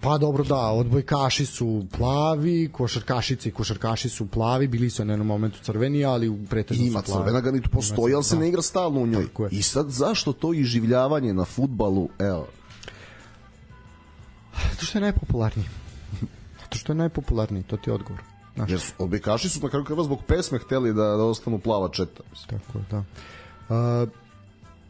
Pa 0.00 0.18
dobro, 0.18 0.44
da, 0.44 0.60
odbojkaši 0.60 1.46
su 1.46 1.86
plavi, 1.98 2.68
košarkašice 2.72 3.48
i 3.48 3.52
košarkaši 3.52 4.08
su 4.08 4.26
plavi, 4.26 4.68
bili 4.68 4.90
su 4.90 5.04
na 5.04 5.12
jednom 5.12 5.26
momentu 5.26 5.58
crveni, 5.62 6.04
ali 6.04 6.28
u 6.28 6.38
pretežno 6.50 6.84
Ima 6.84 7.00
su 7.00 7.06
plavi. 7.06 7.22
crvena 7.22 7.40
ga 7.40 7.50
niti 7.50 7.68
postoji, 7.68 8.14
ali 8.14 8.24
se 8.24 8.34
da. 8.34 8.40
ne 8.40 8.48
igra 8.48 8.62
stalno 8.62 9.00
u 9.00 9.06
njoj. 9.06 9.26
I 9.50 9.62
sad 9.62 9.90
zašto 9.90 10.32
to 10.32 10.54
iživljavanje 10.54 11.34
na 11.34 11.44
futbalu, 11.44 12.08
evo, 12.18 12.46
Zato 14.70 14.86
što 14.86 14.98
je 14.98 15.02
najpopularniji. 15.02 15.66
Zato 16.62 16.78
što 16.78 16.92
je 16.92 16.96
najpopularniji, 16.96 17.62
to 17.62 17.76
ti 17.76 17.90
je 17.90 17.94
odgovor. 17.94 18.22
Znaš, 18.54 18.70
jer 18.70 18.80
odbojkaši 18.98 19.48
su 19.48 19.60
na 19.62 19.68
kraju 19.68 19.84
krajeva 19.84 20.04
zbog 20.04 20.22
pesme 20.26 20.58
hteli 20.58 20.94
da, 20.94 21.02
da 21.02 21.24
ostanu 21.24 21.58
plava 21.58 21.88
četa. 21.88 22.22
Tako 22.46 22.78
je, 22.78 22.84
da. 22.90 22.98
Uh, 23.68 24.08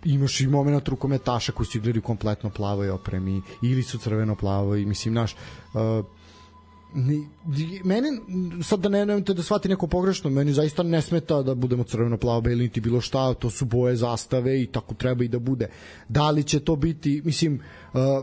imaš 0.05 0.41
i 0.41 0.47
moment 0.47 0.89
rukometaša 0.89 1.53
koji 1.53 1.67
su 1.67 1.79
igrali 1.79 2.01
kompletno 2.01 2.51
plavoj 2.51 2.91
opremi 2.91 3.43
ili 3.63 3.83
su 3.83 3.99
crveno 3.99 4.35
plavo 4.35 4.77
i 4.77 4.87
mislim 4.87 5.15
naš 5.15 5.37
uh, 5.75 6.05
ni, 6.95 7.29
mene 7.85 8.09
sad 8.63 8.81
da 8.81 8.89
ne 8.89 9.07
nemojte 9.07 9.35
da 9.35 9.43
shvati 9.43 9.69
neko 9.69 9.87
pogrešno 9.87 10.31
meni 10.31 10.53
zaista 10.53 10.83
ne 10.83 11.03
smeta 11.03 11.43
da 11.43 11.55
budemo 11.55 11.85
crveno 11.85 12.17
plavo 12.17 12.41
beli 12.41 12.65
niti 12.65 12.81
bilo 12.81 13.01
šta 13.01 13.35
to 13.35 13.51
su 13.51 13.65
boje 13.65 13.97
zastave 13.97 14.63
i 14.63 14.67
tako 14.67 14.95
treba 14.95 15.25
i 15.25 15.29
da 15.29 15.39
bude 15.39 15.69
da 16.09 16.31
li 16.31 16.43
će 16.43 16.61
to 16.61 16.77
biti 16.77 17.23
mislim 17.25 17.55
uh, 17.55 17.61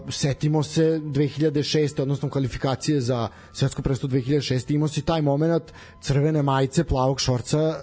setimo 0.09 0.63
se 0.63 0.99
2006. 1.03 2.01
odnosno 2.01 2.29
kvalifikacije 2.29 3.01
za 3.01 3.27
svetsko 3.53 3.81
prvenstvo 3.81 4.09
2006. 4.09 4.73
imao 4.73 4.87
si 4.87 5.01
taj 5.01 5.21
moment 5.21 5.63
crvene 6.01 6.43
majice 6.43 6.83
plavog 6.83 7.19
šorca 7.19 7.75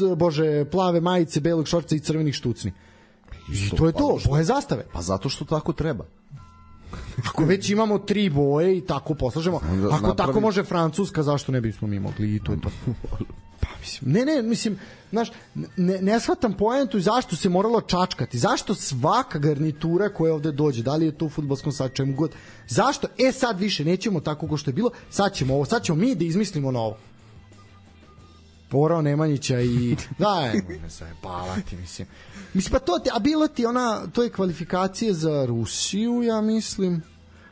uh, 0.00 0.18
bože 0.18 0.64
plave 0.70 1.00
majice 1.00 1.40
belog 1.40 1.68
šorca 1.68 1.96
i 1.96 2.00
crvenih 2.00 2.34
štucni 2.34 2.72
I 3.48 3.70
to 3.76 3.86
je 3.86 3.92
to, 3.92 4.18
boje 4.26 4.44
zastave. 4.44 4.84
Pa 4.92 5.02
zato 5.02 5.28
što 5.28 5.44
tako 5.44 5.72
treba. 5.72 6.04
Ako 7.28 7.44
već 7.44 7.70
imamo 7.70 7.98
tri 7.98 8.30
boje 8.30 8.78
i 8.78 8.80
tako 8.80 9.14
poslažemo, 9.14 9.56
ako 9.56 9.66
napravi- 9.66 10.16
tako 10.16 10.40
može 10.40 10.64
Francuska, 10.64 11.22
zašto 11.22 11.52
ne 11.52 11.60
bismo 11.60 11.88
mi 11.88 12.00
mogli 12.00 12.34
i 12.34 12.40
to 12.44 12.52
je 12.52 12.60
to. 12.60 12.70
Pa 13.64 13.78
mislim, 13.80 14.12
ne, 14.12 14.24
ne, 14.24 14.42
mislim, 14.42 14.78
znaš, 15.10 15.32
ne, 15.76 16.02
ne 16.02 16.20
shvatam 16.20 16.56
poentu 16.56 17.00
zašto 17.00 17.36
se 17.36 17.48
moralo 17.48 17.80
čačkati, 17.80 18.38
zašto 18.38 18.74
svaka 18.74 19.38
garnitura 19.38 20.08
koja 20.08 20.34
ovde 20.34 20.52
dođe, 20.52 20.82
da 20.82 20.96
li 20.96 21.06
je 21.06 21.18
to 21.18 21.24
u 21.24 21.28
futbolskom 21.28 21.72
sad 21.72 21.92
čemu 21.92 22.14
god, 22.14 22.32
zašto, 22.68 23.08
e 23.18 23.32
sad 23.32 23.60
više 23.60 23.84
nećemo 23.84 24.20
tako 24.20 24.48
ko 24.48 24.56
što 24.56 24.70
je 24.70 24.74
bilo, 24.74 24.90
sad 25.10 25.32
ćemo 25.34 25.54
ovo, 25.54 25.64
sad 25.64 25.82
ćemo 25.82 25.98
mi 25.98 26.14
da 26.14 26.24
izmislimo 26.24 26.70
novo. 26.70 26.96
Porao 28.70 29.02
Nemanjića 29.02 29.60
i 29.60 29.96
da, 30.18 30.52
ne 30.82 30.90
se 30.90 31.06
palati, 31.22 31.76
mislim. 31.76 32.08
Mislim, 32.54 32.72
pa 32.72 32.78
to 32.78 32.98
a 33.12 33.18
bilo 33.18 33.48
ti 33.48 33.66
ona, 33.66 34.06
to 34.06 34.22
je 34.22 34.30
kvalifikacije 34.30 35.12
za 35.12 35.46
Rusiju, 35.46 36.22
ja 36.22 36.40
mislim. 36.40 37.02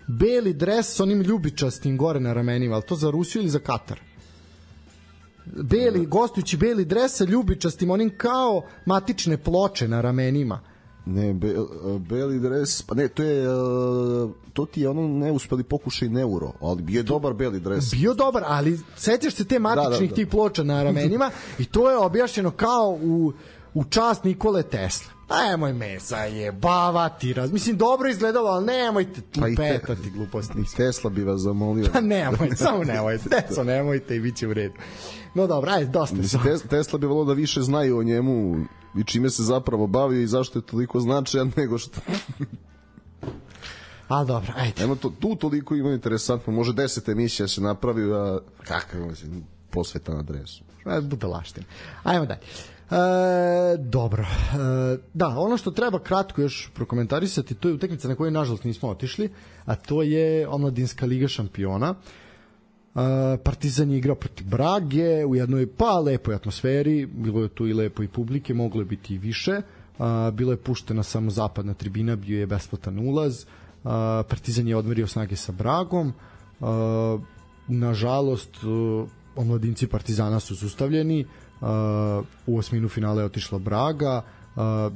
Beli 0.06 0.52
dres 0.52 0.96
s 0.96 1.00
onim 1.00 1.20
ljubičastim 1.20 1.96
gore 1.96 2.20
na 2.20 2.32
ramenima, 2.32 2.74
ali 2.74 2.84
to 2.88 2.96
za 2.96 3.10
Rusiju 3.10 3.42
ili 3.42 3.50
za 3.50 3.58
Katar? 3.58 4.00
Beli, 5.46 6.06
gostujući 6.06 6.56
beli 6.56 6.84
dres 6.84 7.16
sa 7.16 7.24
ljubičastim, 7.24 7.90
onim 7.90 8.12
kao 8.16 8.62
matične 8.86 9.36
ploče 9.36 9.88
na 9.88 10.00
ramenima. 10.00 10.60
Ne, 11.06 11.34
be, 11.34 11.54
beli 12.08 12.40
dres, 12.40 12.82
pa 12.82 12.94
ne, 12.94 13.08
to 13.08 13.22
je 13.22 13.48
uh, 13.48 14.30
to 14.52 14.66
ti 14.66 14.80
je 14.80 14.88
ono 14.88 15.08
neuspeli 15.08 15.62
pokušaj 15.62 16.08
neuro, 16.08 16.52
ali 16.60 16.82
bio 16.82 16.98
je 16.98 17.02
dobar 17.02 17.34
beli 17.34 17.60
dres. 17.60 17.90
bio 17.90 18.14
dobar, 18.14 18.42
ali 18.46 18.80
sećaš 18.96 19.34
se 19.34 19.44
te 19.44 19.58
matičnih 19.58 19.90
da, 19.90 20.06
da, 20.06 20.06
da. 20.06 20.14
tih 20.14 20.26
ploča 20.26 20.62
na 20.62 20.82
ramenima 20.82 21.30
i 21.58 21.64
to 21.64 21.90
je 21.90 21.96
objašnjeno 21.96 22.50
kao 22.50 22.98
u, 23.02 23.32
u 23.74 23.84
čast 23.84 24.24
Nikole 24.24 24.62
Tesla. 24.62 25.11
Nemoj 25.30 25.72
me 25.72 25.98
zajebavati, 25.98 27.32
raz... 27.32 27.52
mislim 27.52 27.76
dobro 27.76 28.08
izgledalo, 28.08 28.50
ali 28.50 28.66
nemojte 28.66 29.20
tu 29.20 29.40
pa 29.40 29.46
petati 29.56 30.10
gluposti. 30.10 30.52
Tesla 30.76 31.10
bi 31.10 31.24
vas 31.24 31.40
zamolio. 31.40 31.88
Pa 31.92 32.00
nemoj, 32.00 32.50
samo 32.56 32.84
nemojte, 32.84 33.28
Tesla 33.28 33.64
nemojte 33.64 34.16
i 34.16 34.20
bit 34.20 34.36
će 34.36 34.48
u 34.48 34.54
redu. 34.54 34.74
No 35.34 35.46
dobro, 35.46 35.70
ajde, 35.70 35.90
dosta. 35.90 36.16
Mislim, 36.16 36.42
Tesla 36.70 36.98
bi 36.98 37.06
volio 37.06 37.24
da 37.24 37.32
više 37.32 37.60
znaju 37.60 37.98
o 37.98 38.02
njemu 38.02 38.56
i 38.98 39.04
čime 39.04 39.30
se 39.30 39.42
zapravo 39.42 39.86
bavio 39.86 40.20
i 40.20 40.26
zašto 40.26 40.58
je 40.58 40.66
toliko 40.66 41.00
značajan 41.00 41.52
nego 41.56 41.78
što... 41.78 42.00
A 44.08 44.24
dobro, 44.24 44.52
ajde. 44.56 44.84
Eno, 44.84 44.96
to, 44.96 45.12
tu 45.20 45.36
toliko 45.36 45.74
ima 45.74 45.90
interesantno, 45.90 46.52
može 46.52 46.72
10 46.72 47.12
emisija 47.12 47.48
se 47.48 47.60
napravi, 47.60 48.12
a 48.12 48.38
kakav 48.64 49.00
mislim, 49.00 49.44
posvetan 49.70 50.18
adresu. 50.18 50.64
Bude 51.02 51.26
laština. 51.26 51.66
Ajmo 52.02 52.26
dalje. 52.26 52.40
E, 52.92 53.76
dobro. 53.78 54.22
E, 54.22 54.98
da, 55.14 55.28
ono 55.28 55.56
što 55.56 55.70
treba 55.70 55.98
kratko 55.98 56.40
još 56.40 56.70
prokomentarisati, 56.74 57.54
to 57.54 57.68
je 57.68 57.74
utakmica 57.74 58.08
na 58.08 58.14
kojoj 58.14 58.30
nažalost 58.30 58.64
nismo 58.64 58.88
otišli, 58.88 59.30
a 59.64 59.74
to 59.74 60.02
je 60.02 60.48
Omladinska 60.48 61.06
liga 61.06 61.28
šampiona. 61.28 61.94
E, 61.94 61.96
Partizan 63.44 63.90
je 63.90 63.98
igrao 63.98 64.16
protiv 64.16 64.46
Brage 64.46 65.24
u 65.24 65.34
jednoj 65.34 65.66
pa 65.66 65.98
lepoj 65.98 66.34
atmosferi, 66.34 67.06
bilo 67.06 67.42
je 67.42 67.48
tu 67.48 67.66
i 67.66 67.72
lepo 67.72 68.02
i 68.02 68.08
publike, 68.08 68.54
moglo 68.54 68.80
je 68.80 68.84
biti 68.84 69.14
i 69.14 69.18
više. 69.18 69.52
E, 69.52 69.62
bilo 70.32 70.52
je 70.52 70.56
puštena 70.56 71.02
samo 71.02 71.30
zapadna 71.30 71.74
tribina, 71.74 72.16
bio 72.16 72.40
je 72.40 72.46
besplatan 72.46 72.98
ulaz. 72.98 73.42
E, 73.42 73.44
Partizan 74.28 74.68
je 74.68 74.76
odmerio 74.76 75.06
snage 75.06 75.36
sa 75.36 75.52
Bragom. 75.52 76.08
E, 76.08 76.12
nažalost, 77.68 78.56
e, 78.56 78.66
omladinci 79.36 79.86
Partizana 79.86 80.40
su 80.40 80.56
sustavljeni 80.56 81.26
u 82.46 82.58
osminu 82.58 82.88
finale 82.88 83.22
je 83.22 83.26
otišla 83.26 83.58
Braga. 83.58 84.22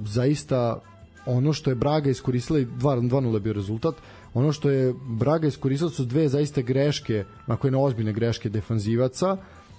Zaista 0.04 0.80
ono 1.26 1.52
što 1.52 1.70
je 1.70 1.76
Braga 1.76 2.10
iskoristila 2.10 2.58
2-0 2.58 3.34
je 3.34 3.40
bio 3.40 3.52
rezultat 3.52 3.94
ono 4.34 4.52
što 4.52 4.70
je 4.70 4.94
Braga 5.08 5.46
iskoristila 5.46 5.90
su 5.90 6.04
dve 6.04 6.28
zaista 6.28 6.60
greške 6.60 7.24
ako 7.46 7.66
je 7.66 7.70
na 7.70 7.78
ozbiljne 7.78 8.12
greške 8.12 8.48
defanzivaca 8.48 9.36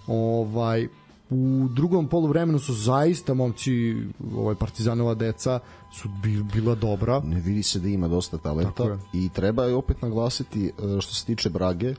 ovaj 0.08 0.88
u 1.30 1.68
drugom 1.76 2.08
poluvremenu 2.08 2.60
su 2.60 2.74
zaista 2.74 3.34
momci 3.34 3.96
ovaj 4.36 4.56
Partizanova 4.56 5.14
deca 5.14 5.60
su 5.94 6.10
bila 6.54 6.76
dobra. 6.76 7.20
Ne 7.20 7.42
vidi 7.42 7.64
se 7.64 7.80
da 7.80 7.88
ima 7.88 8.08
dosta 8.08 8.38
talenta 8.38 8.98
i 9.14 9.30
treba 9.30 9.66
je 9.66 9.76
opet 9.76 10.02
naglasiti 10.02 10.66
e, 10.66 10.72
što 11.02 11.14
se 11.14 11.26
tiče 11.26 11.50
Brage 11.50 11.94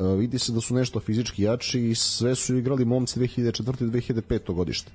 vidi 0.00 0.38
se 0.38 0.52
da 0.52 0.60
su 0.60 0.74
nešto 0.74 1.00
fizički 1.00 1.42
jači 1.42 1.80
i 1.80 1.94
sve 1.94 2.34
su 2.34 2.56
igrali 2.56 2.84
momci 2.84 3.20
2004. 3.20 3.84
i 3.84 4.12
2005. 4.12 4.54
godište. 4.54 4.92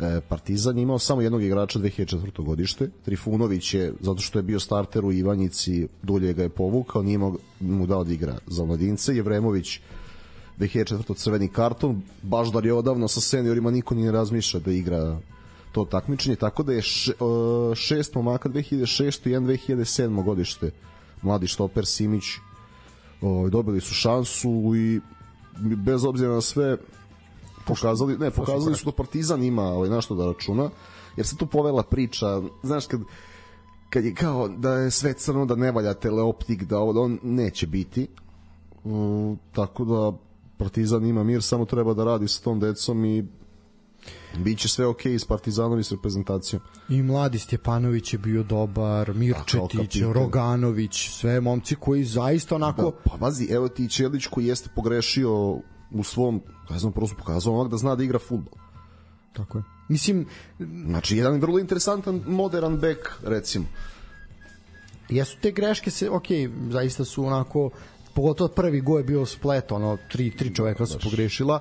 E, 0.00 0.20
Partizan 0.28 0.78
je 0.78 0.82
imao 0.82 0.98
samo 0.98 1.22
jednog 1.22 1.42
igrača 1.42 1.78
2004. 1.78 2.44
godište. 2.44 2.90
Trifunović 3.04 3.74
je, 3.74 3.92
zato 4.00 4.20
što 4.20 4.38
je 4.38 4.42
bio 4.42 4.60
starter 4.60 5.04
u 5.04 5.12
Ivanjici, 5.12 5.88
dulje 6.02 6.32
ga 6.32 6.42
je 6.42 6.48
povukao, 6.48 7.02
nije 7.02 7.18
mu 7.60 7.86
dao 7.86 8.04
da 8.04 8.12
igra 8.12 8.38
za 8.46 8.64
mladince. 8.64 9.16
Jevremović 9.16 9.80
2004. 10.58 11.14
crveni 11.14 11.48
karton, 11.48 12.02
Baždar 12.22 12.66
je 12.66 12.74
odavno 12.74 13.08
sa 13.08 13.20
seniorima, 13.20 13.70
niko 13.70 13.94
nije 13.94 14.12
razmišlja 14.12 14.60
da 14.60 14.72
igra 14.72 15.18
to 15.72 15.84
takmičenje, 15.84 16.36
tako 16.36 16.62
da 16.62 16.72
je 16.72 16.78
e, 16.78 16.82
šest 17.74 18.14
momaka 18.14 18.48
2006. 18.48 19.28
i 19.28 19.30
jedan 19.30 19.48
2007. 19.48 20.24
godište 20.24 20.70
mladi 21.22 21.46
štoper 21.46 21.86
Simić 21.86 22.24
ovaj, 23.20 23.50
dobili 23.50 23.80
su 23.80 23.94
šansu 23.94 24.72
i 24.76 25.00
bez 25.58 26.04
obzira 26.04 26.32
na 26.32 26.40
sve 26.40 26.76
pokazali, 27.66 28.18
ne, 28.18 28.30
pokazali 28.30 28.74
su 28.74 28.84
da 28.84 28.92
Partizan 28.92 29.42
ima 29.42 29.62
ovaj, 29.62 29.88
našto 29.88 30.14
da 30.14 30.26
računa, 30.26 30.70
jer 31.16 31.26
se 31.26 31.36
tu 31.36 31.46
povela 31.46 31.82
priča, 31.82 32.42
znaš, 32.62 32.86
kad, 32.86 33.00
kad 33.90 34.04
je 34.04 34.14
kao 34.14 34.48
da 34.48 34.72
je 34.72 34.90
sve 34.90 35.12
crno, 35.12 35.46
da 35.46 35.54
ne 35.56 35.72
valja 35.72 35.94
teleoptik, 35.94 36.64
da 36.64 36.78
ovo, 36.78 36.92
da 36.92 37.00
on 37.00 37.18
neće 37.22 37.66
biti. 37.66 38.08
Uh, 38.84 39.36
tako 39.52 39.84
da 39.84 40.12
Partizan 40.56 41.06
ima 41.06 41.24
mir, 41.24 41.42
samo 41.42 41.64
treba 41.64 41.94
da 41.94 42.04
radi 42.04 42.28
sa 42.28 42.42
tom 42.42 42.60
decom 42.60 43.04
i 43.04 43.24
Biće 44.38 44.68
sve 44.68 44.86
okej 44.86 45.12
okay 45.12 45.18
s 45.18 45.24
Partizanovi 45.24 45.84
s 45.84 45.92
reprezentacijom. 45.92 46.62
I 46.88 47.02
mladi 47.02 47.38
Stjepanović 47.38 48.12
je 48.12 48.18
bio 48.18 48.42
dobar, 48.42 49.14
Mirčetić, 49.14 50.02
Roganović, 50.12 51.10
sve 51.10 51.40
momci 51.40 51.74
koji 51.74 52.04
zaista 52.04 52.54
onako... 52.54 52.82
Da, 52.82 53.10
pa 53.10 53.16
vazi, 53.16 53.46
evo 53.50 53.68
ti 53.68 53.88
Čelić 53.88 54.26
koji 54.26 54.46
jeste 54.46 54.70
pogrešio 54.74 55.32
u 55.90 56.02
svom, 56.02 56.42
ne 56.70 56.78
znam, 56.78 56.92
prosto 56.92 57.16
pokazao 57.16 57.54
onak 57.54 57.70
da 57.70 57.76
zna 57.76 57.94
da 57.94 58.04
igra 58.04 58.18
futbol. 58.18 58.58
Tako 59.32 59.58
je. 59.58 59.64
Mislim... 59.88 60.26
Znači, 60.86 61.16
jedan 61.16 61.40
vrlo 61.40 61.58
interesantan 61.58 62.22
modern 62.26 62.76
bek, 62.76 63.12
recimo. 63.22 63.66
Jesu 65.08 65.36
te 65.40 65.50
greške 65.50 65.90
se, 65.90 66.10
ok, 66.10 66.26
zaista 66.70 67.04
su 67.04 67.24
onako 67.24 67.70
pogotovo 68.14 68.48
prvi 68.48 68.80
go 68.80 68.98
je 68.98 69.04
bio 69.04 69.26
splet, 69.26 69.72
ono, 69.72 69.98
tri, 70.12 70.36
tri 70.36 70.54
čoveka 70.54 70.86
su 70.86 70.98
pogrešila, 71.02 71.60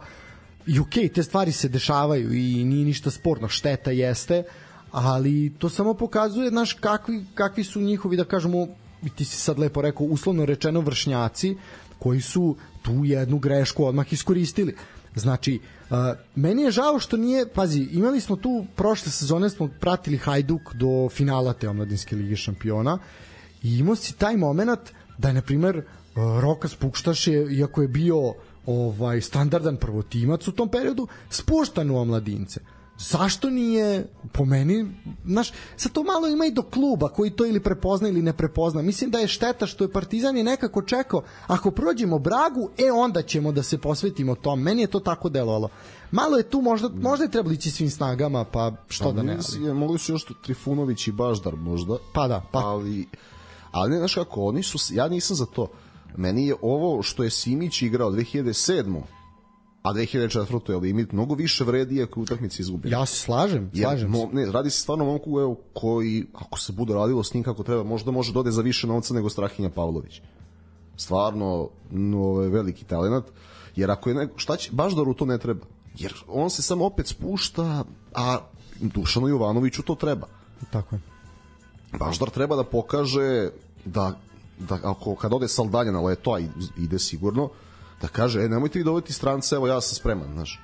okay, 0.68 1.14
te 1.14 1.24
stvari 1.24 1.52
se 1.52 1.70
dešavaju 1.70 2.34
i 2.34 2.64
nije 2.64 2.86
ništa 2.86 3.12
sporno, 3.12 3.48
šteta 3.48 3.92
jeste, 3.92 4.44
ali 4.92 5.54
to 5.58 5.70
samo 5.70 5.94
pokazuje, 5.94 6.50
znaš, 6.50 6.74
kakvi, 6.74 7.26
kakvi 7.34 7.64
su 7.64 7.82
njihovi, 7.82 8.18
da 8.18 8.24
kažemo, 8.24 8.68
ti 9.16 9.26
si 9.26 9.38
sad 9.38 9.60
lepo 9.60 9.82
rekao, 9.82 10.06
uslovno 10.06 10.46
rečeno 10.46 10.80
vršnjaci, 10.82 11.56
koji 12.00 12.22
su 12.22 12.56
tu 12.82 13.06
jednu 13.06 13.40
grešku 13.40 13.86
odmah 13.86 14.14
iskoristili. 14.14 14.76
Znači, 15.16 15.60
uh, 15.90 15.98
meni 16.36 16.62
je 16.62 16.72
žao 16.72 17.00
što 17.00 17.18
nije, 17.18 17.48
pazi, 17.48 17.88
imali 17.92 18.22
smo 18.22 18.36
tu 18.36 18.66
prošle 18.76 19.12
sezone 19.12 19.50
smo 19.50 19.70
pratili 19.80 20.18
Hajduk 20.18 20.74
do 20.74 21.10
finala 21.10 21.54
te 21.54 21.70
omladinske 21.70 22.16
lige 22.16 22.36
šampiona 22.36 23.00
i 23.64 23.78
imao 23.78 23.96
si 23.96 24.14
taj 24.14 24.38
moment 24.38 24.92
da 25.18 25.28
je, 25.28 25.34
na 25.34 25.42
primer, 25.42 25.78
uh, 25.78 25.84
Rokas 26.42 26.76
Pukštaš 26.76 27.28
je, 27.28 27.56
iako 27.56 27.82
je 27.82 27.88
bio 27.88 28.34
ovaj 28.66 29.22
standardan 29.22 29.78
prvotimac 29.78 30.48
u 30.48 30.52
tom 30.52 30.70
periodu 30.70 31.08
spuštan 31.30 31.92
u 31.92 31.98
omladince. 31.98 32.60
Zašto 32.98 33.50
nije 33.50 34.08
po 34.32 34.46
meni 34.46 34.86
znaš, 35.26 35.52
sad 35.78 35.92
to 35.92 36.04
malo 36.04 36.28
ima 36.28 36.46
i 36.46 36.52
do 36.52 36.62
kluba 36.62 37.10
koji 37.10 37.32
to 37.32 37.46
ili 37.46 37.60
prepozna 37.60 38.08
ili 38.08 38.22
ne 38.22 38.34
prepozna. 38.34 38.82
Mislim 38.82 39.12
da 39.12 39.20
je 39.20 39.28
šteta 39.28 39.66
što 39.66 39.84
je 39.84 39.92
Partizan 39.92 40.38
je 40.38 40.44
nekako 40.44 40.82
čekao 40.82 41.24
ako 41.48 41.72
prođemo 41.72 42.20
Bragu, 42.20 42.70
e 42.78 42.92
onda 42.92 43.22
ćemo 43.22 43.52
da 43.52 43.64
se 43.64 43.78
posvetimo 43.78 44.36
tom, 44.36 44.62
meni 44.62 44.82
je 44.82 44.88
to 44.88 45.00
tako 45.00 45.30
delovalo. 45.30 45.70
Malo 46.12 46.38
je 46.38 46.50
tu 46.50 46.62
možda, 46.62 46.90
možda 47.02 47.26
je 47.26 47.32
trebalo 47.32 47.54
ići 47.54 47.72
svim 47.72 47.90
snagama 47.90 48.44
pa 48.44 48.72
što 48.88 49.06
pa, 49.06 49.12
da 49.12 49.24
ne 49.24 49.38
ali... 49.58 49.74
mogli 49.74 50.00
su 50.00 50.12
još 50.12 50.26
Trifunović 50.44 51.08
i 51.08 51.12
Baždar 51.12 51.56
možda 51.56 51.98
pa 52.14 52.28
da, 52.28 52.44
pa. 52.52 52.60
ali 52.60 53.08
ali 53.72 53.92
ne 53.92 53.98
znaš 53.98 54.16
kako, 54.16 54.46
oni 54.46 54.64
su, 54.64 54.78
ja 54.94 55.08
nisam 55.08 55.36
za 55.36 55.46
to 55.46 55.68
Meni 56.18 56.48
je 56.48 56.56
ovo 56.62 57.04
što 57.04 57.24
je 57.24 57.30
Simić 57.30 57.82
igrao 57.82 58.12
2007 58.12 59.02
a 59.86 59.94
2004. 59.94 60.72
je 60.72 60.78
limit 60.78 61.12
mnogo 61.12 61.36
više 61.36 61.64
vredi 61.64 62.04
ako 62.04 62.22
utakmici 62.22 62.62
izgubi. 62.62 62.90
Ja 62.90 63.06
se 63.06 63.16
slažem, 63.16 63.72
slažem 63.82 64.14
Jer, 64.14 64.22
se. 64.30 64.36
Ne, 64.36 64.52
radi 64.52 64.70
se 64.70 64.82
stvarno 64.82 65.06
momku 65.06 65.40
evo, 65.40 65.58
koji, 65.74 66.26
ako 66.34 66.60
se 66.60 66.74
bude 66.74 66.94
radilo 66.94 67.24
s 67.24 67.34
njim 67.34 67.44
kako 67.44 67.64
treba, 67.64 67.84
možda 67.84 68.12
može 68.12 68.34
dode 68.34 68.52
za 68.52 68.62
više 68.62 68.88
novca 68.88 69.14
nego 69.14 69.30
Strahinja 69.30 69.70
Pavlović. 69.70 70.22
Stvarno, 70.98 71.70
no, 71.92 72.34
veliki 72.34 72.86
talent. 72.86 73.26
Jer 73.76 73.92
ako 73.92 74.10
je 74.10 74.16
neko, 74.16 74.34
šta 74.38 74.58
će, 74.58 74.72
Baždaru 74.72 75.14
to 75.14 75.26
ne 75.26 75.38
treba. 75.38 75.66
Jer 75.98 76.14
on 76.28 76.50
se 76.50 76.62
samo 76.62 76.86
opet 76.86 77.08
spušta, 77.08 77.84
a 78.14 78.38
Dušanu 78.80 79.28
Jovanoviću 79.28 79.84
to 79.84 79.96
treba. 79.96 80.28
Tako 80.72 80.96
je. 80.96 81.02
Baždar 82.00 82.30
treba 82.30 82.56
da 82.56 82.64
pokaže 82.64 83.50
da 83.86 84.18
da 84.60 84.80
ako 84.84 85.16
kad 85.16 85.34
ode 85.34 85.48
Saldanja 85.48 85.92
na 85.92 86.02
leto, 86.02 86.34
a 86.34 86.40
ide 86.78 87.00
sigurno, 87.00 87.50
da 88.02 88.08
kaže, 88.08 88.44
e, 88.44 88.50
nemojte 88.50 88.80
vi 88.80 88.86
dovoditi 88.86 89.14
strance, 89.14 89.56
evo 89.56 89.68
ja 89.68 89.82
sam 89.82 89.96
spreman, 89.96 90.34
znaš. 90.34 90.62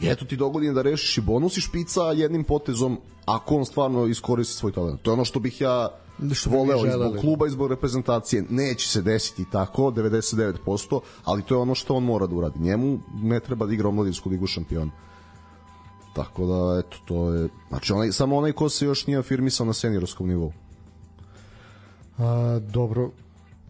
I 0.00 0.08
eto 0.08 0.24
ti 0.24 0.36
dogodine 0.36 0.72
da 0.72 0.82
rešiš 0.82 1.18
i 1.18 1.20
bonus 1.20 1.56
i 1.56 1.60
špica 1.60 2.02
jednim 2.02 2.44
potezom, 2.44 3.00
ako 3.24 3.56
on 3.56 3.64
stvarno 3.64 4.06
iskoristi 4.06 4.54
svoj 4.54 4.72
talent. 4.72 5.02
To 5.02 5.10
je 5.10 5.12
ono 5.12 5.24
što 5.24 5.40
bih 5.40 5.60
ja 5.60 5.88
što 6.34 6.50
voleo 6.50 6.86
izbog 6.86 7.16
kluba, 7.20 7.46
izbog 7.46 7.70
reprezentacije. 7.70 8.44
Neće 8.50 8.88
se 8.88 9.02
desiti 9.02 9.44
tako, 9.52 9.82
99%, 9.82 11.00
ali 11.24 11.42
to 11.42 11.54
je 11.54 11.58
ono 11.58 11.74
što 11.74 11.94
on 11.94 12.04
mora 12.04 12.26
da 12.26 12.34
uradi. 12.34 12.58
Njemu 12.58 12.98
ne 13.14 13.40
treba 13.40 13.66
da 13.66 13.72
igra 13.72 13.88
omladinsku 13.88 14.28
ligu 14.28 14.46
šampiona. 14.46 14.90
Tako 16.14 16.46
da, 16.46 16.78
eto, 16.78 16.96
to 17.04 17.32
je... 17.32 17.48
Znači, 17.68 17.92
onaj, 17.92 18.12
samo 18.12 18.36
onaj 18.36 18.52
ko 18.52 18.68
se 18.68 18.84
još 18.84 19.06
nije 19.06 19.18
afirmisao 19.18 19.66
na 19.66 19.72
seniorskom 19.72 20.28
nivou. 20.28 20.52
A, 22.18 22.60
dobro, 22.72 23.10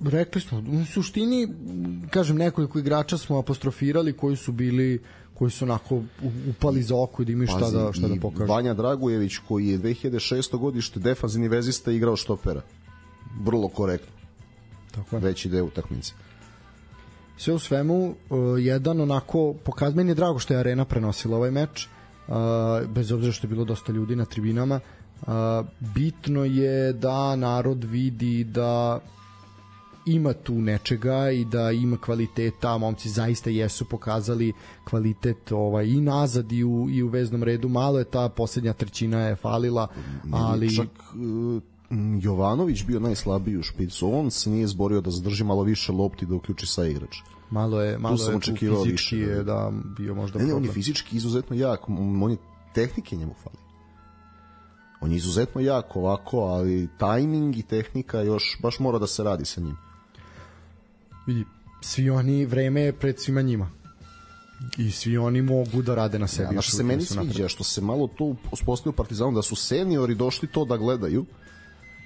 rekli 0.04 0.40
smo, 0.40 0.58
u 0.58 0.84
suštini, 0.84 1.48
kažem, 2.10 2.36
nekoliko 2.36 2.78
igrača 2.78 3.18
smo 3.18 3.38
apostrofirali 3.38 4.12
koji 4.12 4.36
su 4.36 4.52
bili 4.52 5.02
koji 5.34 5.50
su 5.50 5.64
onako 5.64 6.02
upali 6.50 6.82
za 6.82 6.96
oko 6.96 7.24
da 7.24 7.32
imaju 7.32 7.48
šta 7.48 7.70
da, 7.70 7.92
šta 7.92 8.08
da 8.08 8.20
pokažu. 8.20 8.52
Vanja 8.52 8.74
Dragujević 8.74 9.38
koji 9.48 9.68
je 9.68 9.78
2006. 9.78 10.58
godište 10.58 11.00
defanzivni 11.00 11.48
vezista 11.48 11.92
igrao 11.92 12.16
štopera. 12.16 12.62
Vrlo 13.40 13.68
korektno. 13.68 14.12
Tako 14.94 15.16
je. 15.16 15.20
veći 15.20 15.48
deo 15.48 15.64
utakmice. 15.64 16.12
sve 17.36 17.54
u 17.54 17.58
svemu 17.58 18.06
uh, 18.30 18.38
jedan 18.58 19.00
onako 19.00 19.54
pokaz 19.64 19.94
meni 19.94 20.10
je 20.10 20.14
drago 20.14 20.38
što 20.38 20.54
je 20.54 20.60
arena 20.60 20.84
prenosila 20.84 21.36
ovaj 21.36 21.50
meč 21.50 21.86
uh, 21.86 22.34
bez 22.88 23.12
obzira 23.12 23.32
što 23.32 23.46
je 23.46 23.48
bilo 23.48 23.64
dosta 23.64 23.92
ljudi 23.92 24.16
na 24.16 24.24
tribinama 24.24 24.80
bitno 25.94 26.44
je 26.44 26.92
da 26.92 27.36
narod 27.36 27.84
vidi 27.84 28.44
da 28.44 29.00
ima 30.06 30.32
tu 30.32 30.54
nečega 30.54 31.30
i 31.30 31.44
da 31.44 31.70
ima 31.70 31.96
kvaliteta, 31.96 32.78
momci 32.78 33.08
zaista 33.08 33.50
jesu 33.50 33.84
pokazali 33.84 34.52
kvalitet 34.84 35.52
ovaj 35.52 35.86
i 35.86 36.00
nazad 36.00 36.52
i 36.52 36.64
u, 36.64 36.90
i 36.90 37.02
u 37.02 37.08
veznom 37.08 37.42
redu, 37.42 37.68
malo 37.68 37.98
je 37.98 38.04
ta 38.04 38.28
poslednja 38.28 38.72
trećina 38.72 39.20
je 39.20 39.36
falila, 39.36 39.88
ali 40.32 40.76
Čak 40.76 40.88
uh, 41.14 41.62
Jovanović 42.20 42.84
bio 42.84 43.00
najslabiji 43.00 43.58
u 43.58 43.62
špicu. 43.62 44.10
On 44.14 44.30
se 44.30 44.50
nije 44.50 44.66
zborio 44.66 45.00
da 45.00 45.10
zadrži 45.10 45.44
malo 45.44 45.62
više 45.62 45.92
lopti 45.92 46.26
da 46.26 46.34
uključi 46.34 46.66
sa 46.66 46.84
igrač. 46.84 47.16
malo 47.50 47.82
je 47.82 47.98
malo 47.98 48.16
sam 48.16 48.34
je 48.34 48.40
fizički 48.40 48.90
više, 48.92 49.16
da. 49.16 49.32
je 49.32 49.44
da 49.44 49.72
bio 49.96 50.14
možda 50.14 50.38
Ne, 50.38 50.44
ne, 50.44 50.54
on 50.54 50.64
je 50.64 50.72
fizički 50.72 51.16
izuzetno 51.16 51.56
jak. 51.56 51.88
On 51.88 52.30
je 52.30 52.36
tehnike 52.74 53.16
njemu 53.16 53.34
fali. 53.42 53.63
On 55.04 55.10
je 55.10 55.16
izuzetno 55.16 55.60
jak 55.60 55.96
ovako, 55.96 56.38
ali 56.38 56.88
tajming 56.98 57.56
i 57.56 57.62
tehnika 57.62 58.20
još 58.20 58.58
baš 58.62 58.78
mora 58.78 58.98
da 58.98 59.06
se 59.06 59.22
radi 59.22 59.44
sa 59.44 59.60
njim. 59.60 59.76
vidi, 61.26 61.44
svi 61.80 62.10
oni 62.10 62.46
vreme 62.46 62.80
je 62.80 62.92
pred 62.92 63.20
svima 63.20 63.42
njima 63.42 63.70
i 64.78 64.90
svi 64.90 65.16
oni 65.18 65.42
mogu 65.42 65.82
da 65.82 65.94
rade 65.94 66.18
na 66.18 66.26
sebi. 66.26 66.44
Ja, 66.44 66.52
znaš 66.52 66.66
što 66.66 66.76
se 66.76 66.82
meni 66.82 67.00
nisu 67.00 67.14
napred. 67.14 67.34
sviđa, 67.34 67.48
što 67.48 67.64
se 67.64 67.80
malo 67.80 68.06
to 68.06 68.34
uspostavio 68.52 68.92
Partizanu, 68.92 69.32
da 69.32 69.42
su 69.42 69.56
seniori 69.56 70.14
došli 70.14 70.48
to 70.48 70.64
da 70.64 70.76
gledaju 70.76 71.26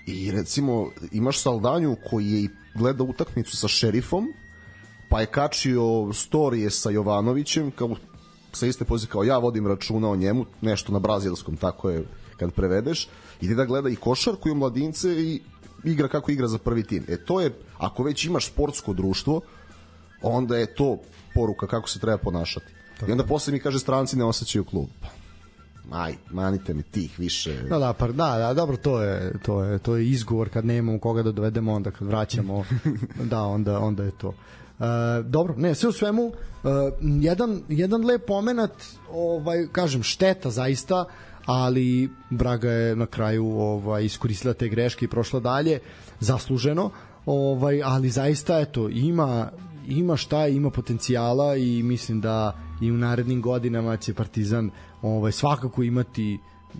i 0.06 0.30
recimo 0.30 0.90
imaš 1.12 1.42
Saldanju 1.42 1.96
koji 2.10 2.32
je 2.32 2.48
gleda 2.74 3.04
utakmicu 3.04 3.56
sa 3.56 3.68
šerifom, 3.68 4.26
pa 5.08 5.20
je 5.20 5.26
kačio 5.26 6.12
storije 6.12 6.70
sa 6.70 6.90
Jovanovićem, 6.90 7.70
kao 7.70 7.96
sa 8.52 8.66
iste 8.66 8.84
pozicije 8.84 9.10
kao 9.10 9.24
ja 9.24 9.38
vodim 9.38 9.66
računa 9.66 10.10
o 10.10 10.16
njemu, 10.16 10.46
nešto 10.60 10.92
na 10.92 10.98
brazilskom, 10.98 11.56
tako 11.56 11.90
je 11.90 12.04
kad 12.38 12.52
prevedeš, 12.52 13.08
ide 13.40 13.54
da 13.54 13.64
gleda 13.64 13.88
i 13.88 13.96
košarku 13.96 14.48
i 14.48 14.54
mladince 14.54 15.08
i 15.08 15.40
igra 15.84 16.08
kako 16.08 16.30
igra 16.30 16.48
za 16.48 16.58
prvi 16.58 16.82
tim. 16.82 17.04
E 17.08 17.16
to 17.16 17.40
je, 17.40 17.52
ako 17.78 18.02
već 18.02 18.24
imaš 18.24 18.46
sportsko 18.46 18.92
društvo, 18.92 19.40
onda 20.22 20.56
je 20.56 20.74
to 20.74 20.98
poruka 21.34 21.66
kako 21.66 21.88
se 21.88 21.98
treba 21.98 22.18
ponašati. 22.18 22.66
I 23.08 23.12
onda 23.12 23.24
posle 23.24 23.52
mi 23.52 23.60
kaže 23.60 23.78
stranci 23.78 24.16
ne 24.16 24.24
osjećaju 24.24 24.64
klub. 24.64 24.88
Aj, 25.90 26.14
manite 26.30 26.74
mi 26.74 26.82
tih 26.82 27.18
više. 27.18 27.62
Da, 27.62 27.78
da, 27.78 27.92
pa, 27.92 28.06
da, 28.06 28.38
da, 28.38 28.54
dobro, 28.54 28.76
to 28.76 29.02
je, 29.02 29.32
to 29.42 29.62
je, 29.64 29.78
to 29.78 29.96
je 29.96 30.08
izgovor 30.08 30.48
kad 30.48 30.64
nemamo 30.64 30.98
koga 30.98 31.22
da 31.22 31.32
dovedemo, 31.32 31.72
onda 31.72 31.90
kad 31.90 32.08
vraćamo, 32.08 32.64
da, 33.30 33.42
onda, 33.42 33.78
onda 33.78 34.04
je 34.04 34.10
to. 34.10 34.34
E, 34.80 35.22
dobro, 35.22 35.54
ne, 35.56 35.74
sve 35.74 35.88
u 35.88 35.92
svemu, 35.92 36.32
e, 36.64 36.68
jedan, 37.00 37.62
jedan 37.68 38.04
lep 38.04 38.28
moment, 38.28 38.72
ovaj, 39.10 39.66
kažem, 39.72 40.02
šteta 40.02 40.50
zaista, 40.50 41.04
ali 41.48 42.10
Braga 42.30 42.70
je 42.70 42.96
na 42.96 43.06
kraju 43.06 43.46
ovaj 43.46 44.04
iskoristila 44.04 44.54
te 44.54 44.68
greške 44.68 45.04
i 45.04 45.08
prošla 45.08 45.40
dalje 45.40 45.78
zasluženo 46.20 46.90
ovaj 47.26 47.82
ali 47.84 48.10
zaista 48.10 48.60
eto 48.60 48.88
ima 48.88 49.50
ima 49.86 50.16
šta 50.16 50.46
ima 50.46 50.70
potencijala 50.70 51.56
i 51.56 51.82
mislim 51.82 52.20
da 52.20 52.58
i 52.82 52.90
u 52.90 52.96
narednim 52.96 53.42
godinama 53.42 53.96
će 53.96 54.14
Partizan 54.14 54.70
ovaj 55.02 55.32
svakako 55.32 55.82
imati 55.82 56.38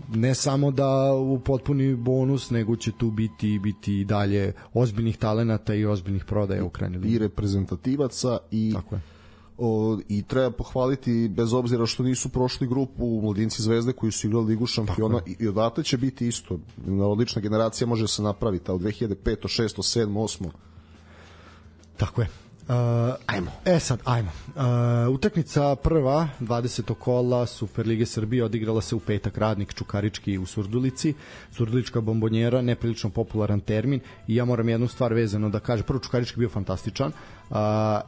ne 0.09 0.35
samo 0.35 0.71
da 0.71 1.13
u 1.13 1.39
potpuni 1.39 1.95
bonus 1.95 2.49
nego 2.49 2.75
će 2.75 2.91
tu 2.91 3.11
biti 3.11 3.59
biti 3.59 3.99
i 3.99 4.05
dalje 4.05 4.53
ozbiljnih 4.73 5.17
talenata 5.17 5.73
i 5.73 5.85
ozbiljnih 5.85 6.25
prodaja 6.25 6.63
u 6.63 6.69
krajnjoj 6.69 7.01
i 7.05 7.19
reprezentativaca 7.19 8.37
i 8.51 8.71
Tako 8.73 8.95
je. 8.95 9.01
O, 9.59 9.99
i 10.07 10.23
treba 10.23 10.51
pohvaliti 10.51 11.27
bez 11.35 11.53
obzira 11.53 11.85
što 11.85 12.03
nisu 12.03 12.29
prošli 12.29 12.67
grupu 12.67 13.21
mladinci 13.23 13.61
Zvezde 13.61 13.93
koji 13.93 14.11
su 14.11 14.27
igrali 14.27 14.45
ligu 14.45 14.65
šampiona 14.65 15.21
i, 15.27 15.35
i 15.39 15.47
odatle 15.47 15.83
će 15.83 15.97
biti 15.97 16.27
isto. 16.27 16.59
Odlična 17.01 17.41
generacija 17.41 17.87
može 17.87 18.07
se 18.07 18.21
napraviti 18.21 18.71
a 18.71 18.73
u 18.73 18.79
2005 18.79 19.15
6 19.25 19.77
7 19.77 20.07
8 20.07 20.49
Tako 21.97 22.21
je. 22.21 22.48
Uh, 22.69 22.75
ajmo. 23.25 23.51
E 23.65 23.79
sad, 23.79 23.99
ajmo. 24.05 24.31
Uh, 24.47 25.13
utakmica 25.13 25.75
prva, 25.75 26.27
20. 26.39 26.93
kola 26.93 27.45
Superlige 27.45 28.05
Srbije 28.05 28.43
odigrala 28.43 28.81
se 28.81 28.95
u 28.95 28.99
petak 28.99 29.37
radnik 29.37 29.73
Čukarički 29.73 30.37
u 30.37 30.45
Surdulici. 30.45 31.13
Surdulička 31.51 32.01
bombonjera, 32.01 32.61
neprilično 32.61 33.09
popularan 33.09 33.59
termin 33.59 33.99
i 34.27 34.35
ja 34.35 34.45
moram 34.45 34.69
jednu 34.69 34.87
stvar 34.87 35.13
vezano 35.13 35.49
da 35.49 35.59
kažem. 35.59 35.85
Prvo, 35.85 35.99
Čukarički 35.99 36.39
bio 36.39 36.49
fantastičan 36.49 37.11
uh, 37.49 37.57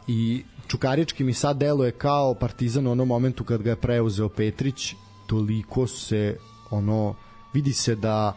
i 0.08 0.44
Čukarički 0.68 1.24
mi 1.24 1.34
sad 1.34 1.58
deluje 1.58 1.92
kao 1.92 2.34
partizan 2.34 2.88
u 2.88 2.92
onom 2.92 3.08
momentu 3.08 3.44
kad 3.44 3.62
ga 3.62 3.70
je 3.70 3.76
preuzeo 3.76 4.30
Petrić, 4.30 4.96
toliko 5.28 5.88
se 5.88 6.38
ono, 6.70 7.16
vidi 7.54 7.74
se 7.74 7.96
da 7.96 8.34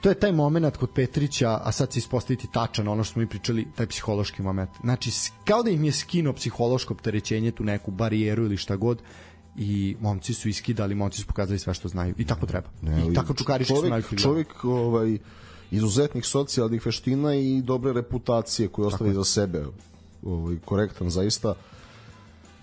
to 0.00 0.08
je 0.08 0.14
taj 0.14 0.32
moment 0.32 0.76
kod 0.76 0.90
Petrića, 0.94 1.60
a 1.62 1.72
sad 1.72 1.92
se 1.92 1.98
ispostaviti 1.98 2.48
tačan, 2.52 2.88
ono 2.88 3.04
što 3.04 3.12
smo 3.12 3.20
mi 3.20 3.28
pričali, 3.28 3.66
taj 3.76 3.86
psihološki 3.86 4.42
moment. 4.42 4.70
Znači, 4.80 5.10
kao 5.44 5.62
da 5.62 5.70
im 5.70 5.84
je 5.84 5.92
skinuo 5.92 6.32
psihološko 6.32 6.94
opterećenje, 6.94 7.50
tu 7.50 7.64
neku 7.64 7.90
barijeru 7.90 8.44
ili 8.44 8.56
šta 8.56 8.76
god, 8.76 9.02
i 9.56 9.96
momci 10.00 10.34
su 10.34 10.48
iskidali, 10.48 10.94
momci 10.94 11.20
su 11.20 11.26
pokazali 11.26 11.58
sve 11.58 11.74
što 11.74 11.88
znaju. 11.88 12.14
I 12.18 12.26
tako 12.26 12.46
treba. 12.46 12.68
I 13.10 13.14
tako 13.14 13.34
čukarički 13.34 13.74
su 13.74 13.76
čovjek, 13.76 13.90
navikli. 13.90 14.18
čovjek 14.18 14.64
ovaj, 14.64 15.18
izuzetnih 15.70 16.26
socijalnih 16.26 16.86
veština 16.86 17.34
i 17.34 17.62
dobre 17.62 17.92
reputacije 17.92 18.68
koju 18.68 18.86
ostavi 18.86 19.14
za 19.14 19.24
sebe 19.24 19.64
ovaj, 20.22 20.56
korektan 20.64 21.10
zaista 21.10 21.48
Uh, 21.48 21.75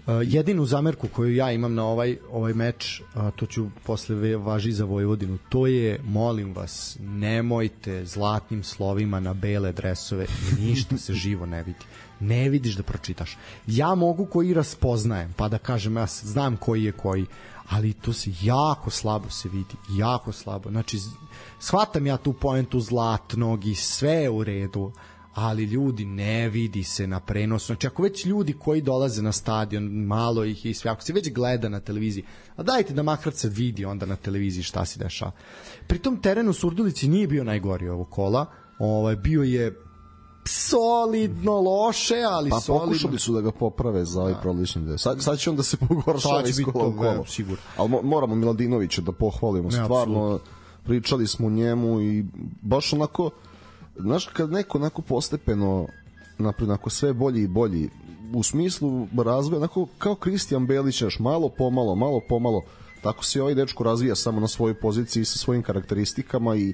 jedinu 0.08 0.66
zamerku 0.66 1.08
koju 1.08 1.36
ja 1.36 1.52
imam 1.52 1.76
na 1.76 1.86
ovaj 1.86 2.18
ovaj 2.32 2.54
meč, 2.54 3.02
a 3.14 3.32
to 3.32 3.46
ću 3.46 3.68
posle 3.84 4.36
važi 4.36 4.72
za 4.72 4.86
Vojvodinu, 4.86 5.38
to 5.50 5.68
je, 5.68 6.00
molim 6.04 6.54
vas, 6.54 6.98
nemojte 7.00 8.06
zlatnim 8.06 8.64
slovima 8.64 9.20
na 9.20 9.34
bele 9.34 9.72
dresove, 9.72 10.26
ništa 10.60 10.98
se 10.98 11.14
živo 11.14 11.46
ne 11.46 11.64
vidi. 11.64 11.80
Ne 12.20 12.50
vidiš 12.50 12.76
da 12.76 12.84
pročitaš. 12.84 13.38
Ja 13.68 13.96
mogu 13.96 14.26
koji 14.26 14.54
raspoznajem, 14.54 15.34
pa 15.38 15.48
da 15.48 15.58
kažem, 15.58 15.98
ja 15.98 16.06
znam 16.06 16.58
koji 16.58 16.84
je 16.84 16.92
koji, 16.92 17.26
ali 17.70 17.94
to 17.94 18.14
se 18.14 18.32
jako 18.42 18.90
slabo 18.90 19.30
se 19.30 19.50
vidi, 19.50 19.76
jako 19.90 20.32
slabo. 20.32 20.70
Znači, 20.70 21.00
shvatam 21.60 22.08
ja 22.08 22.18
tu 22.18 22.34
poentu 22.34 22.80
zlatnog 22.80 23.66
i 23.66 23.76
sve 23.76 24.12
je 24.12 24.30
u 24.30 24.44
redu, 24.44 24.92
ali 25.34 25.64
ljudi 25.64 26.06
ne 26.06 26.50
vidi 26.50 26.84
se 26.84 27.08
na 27.08 27.20
prenosu. 27.20 27.66
Znači 27.66 27.88
ako 27.88 28.04
već 28.04 28.26
ljudi 28.26 28.54
koji 28.54 28.82
dolaze 28.82 29.22
na 29.22 29.32
stadion, 29.32 29.84
malo 29.84 30.44
ih 30.46 30.66
i 30.66 30.74
sve, 30.74 30.92
ako 30.92 31.02
se 31.02 31.14
već 31.14 31.32
gleda 31.34 31.70
na 31.70 31.80
televiziji, 31.80 32.24
a 32.56 32.64
dajte 32.64 32.94
da 32.94 33.04
makar 33.04 33.34
se 33.34 33.50
vidi 33.50 33.86
onda 33.86 34.06
na 34.06 34.16
televiziji 34.16 34.64
šta 34.64 34.86
se 34.86 35.00
dešava. 35.00 35.32
Pri 35.88 36.00
tom 36.00 36.18
terenu 36.22 36.50
u 36.50 36.54
Surdulici 36.54 37.08
nije 37.08 37.28
bio 37.28 37.44
najgori 37.44 37.90
ovog 37.90 38.10
kola, 38.10 38.46
ovaj, 38.80 39.16
bio 39.16 39.44
je 39.44 39.80
solidno 40.46 41.62
loše, 41.62 42.16
ali 42.30 42.50
Pa 42.50 42.60
solidno. 42.60 42.86
pokušali 42.88 43.20
su 43.20 43.34
da 43.34 43.42
ga 43.42 43.52
poprave 43.52 44.06
za 44.06 44.22
ovaj 44.22 44.34
prolični 44.42 44.82
deo. 44.82 44.98
Sad, 44.98 45.22
sad 45.24 45.40
će 45.40 45.50
on 45.50 45.56
da 45.56 45.64
se 45.64 45.78
pogoršava 45.88 46.44
iz 46.48 46.58
biti 46.58 46.72
kola 46.72 46.88
u 46.88 46.98
kolo. 46.98 47.26
sigurno. 47.26 47.64
Ali 47.78 47.90
mo, 47.90 48.02
moramo 48.02 48.36
Miladinovića 48.36 49.02
da 49.02 49.12
pohvalimo. 49.12 49.70
Ne, 49.70 49.84
Stvarno, 49.84 50.40
pričali 50.84 51.28
smo 51.28 51.50
njemu 51.50 52.02
i 52.02 52.26
baš 52.62 52.94
onako, 52.94 53.30
znaš, 53.96 54.26
kad 54.26 54.52
neko 54.52 54.78
onako 54.78 55.02
postepeno 55.02 55.88
napred, 56.38 56.70
onako 56.70 56.90
sve 56.90 57.14
bolji 57.14 57.44
i 57.44 57.48
bolji, 57.48 57.90
u 58.34 58.44
smislu 58.44 59.08
razvoja, 59.26 59.58
onako 59.58 59.88
kao 59.98 60.16
Kristijan 60.16 60.68
Belić, 60.68 61.00
znaš, 61.00 61.20
malo 61.20 61.50
pomalo, 61.50 61.96
malo 61.96 62.22
pomalo, 62.30 62.62
tako 63.02 63.26
se 63.26 63.42
ovaj 63.42 63.56
dečko 63.56 63.84
razvija 63.84 64.16
samo 64.16 64.40
na 64.40 64.48
svojoj 64.48 64.74
poziciji 64.74 65.26
sa 65.26 65.38
svojim 65.38 65.64
karakteristikama 65.64 66.56
i 66.56 66.74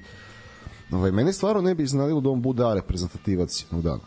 Ovaj, 0.92 1.12
mene 1.12 1.34
stvarno 1.34 1.62
ne 1.62 1.76
bi 1.76 1.84
iznadilo 1.84 2.22
da 2.22 2.30
on 2.30 2.42
bude 2.42 2.64
A 2.64 2.74
reprezentativac 2.74 3.64
jednog 3.64 3.82
dana. 3.82 4.04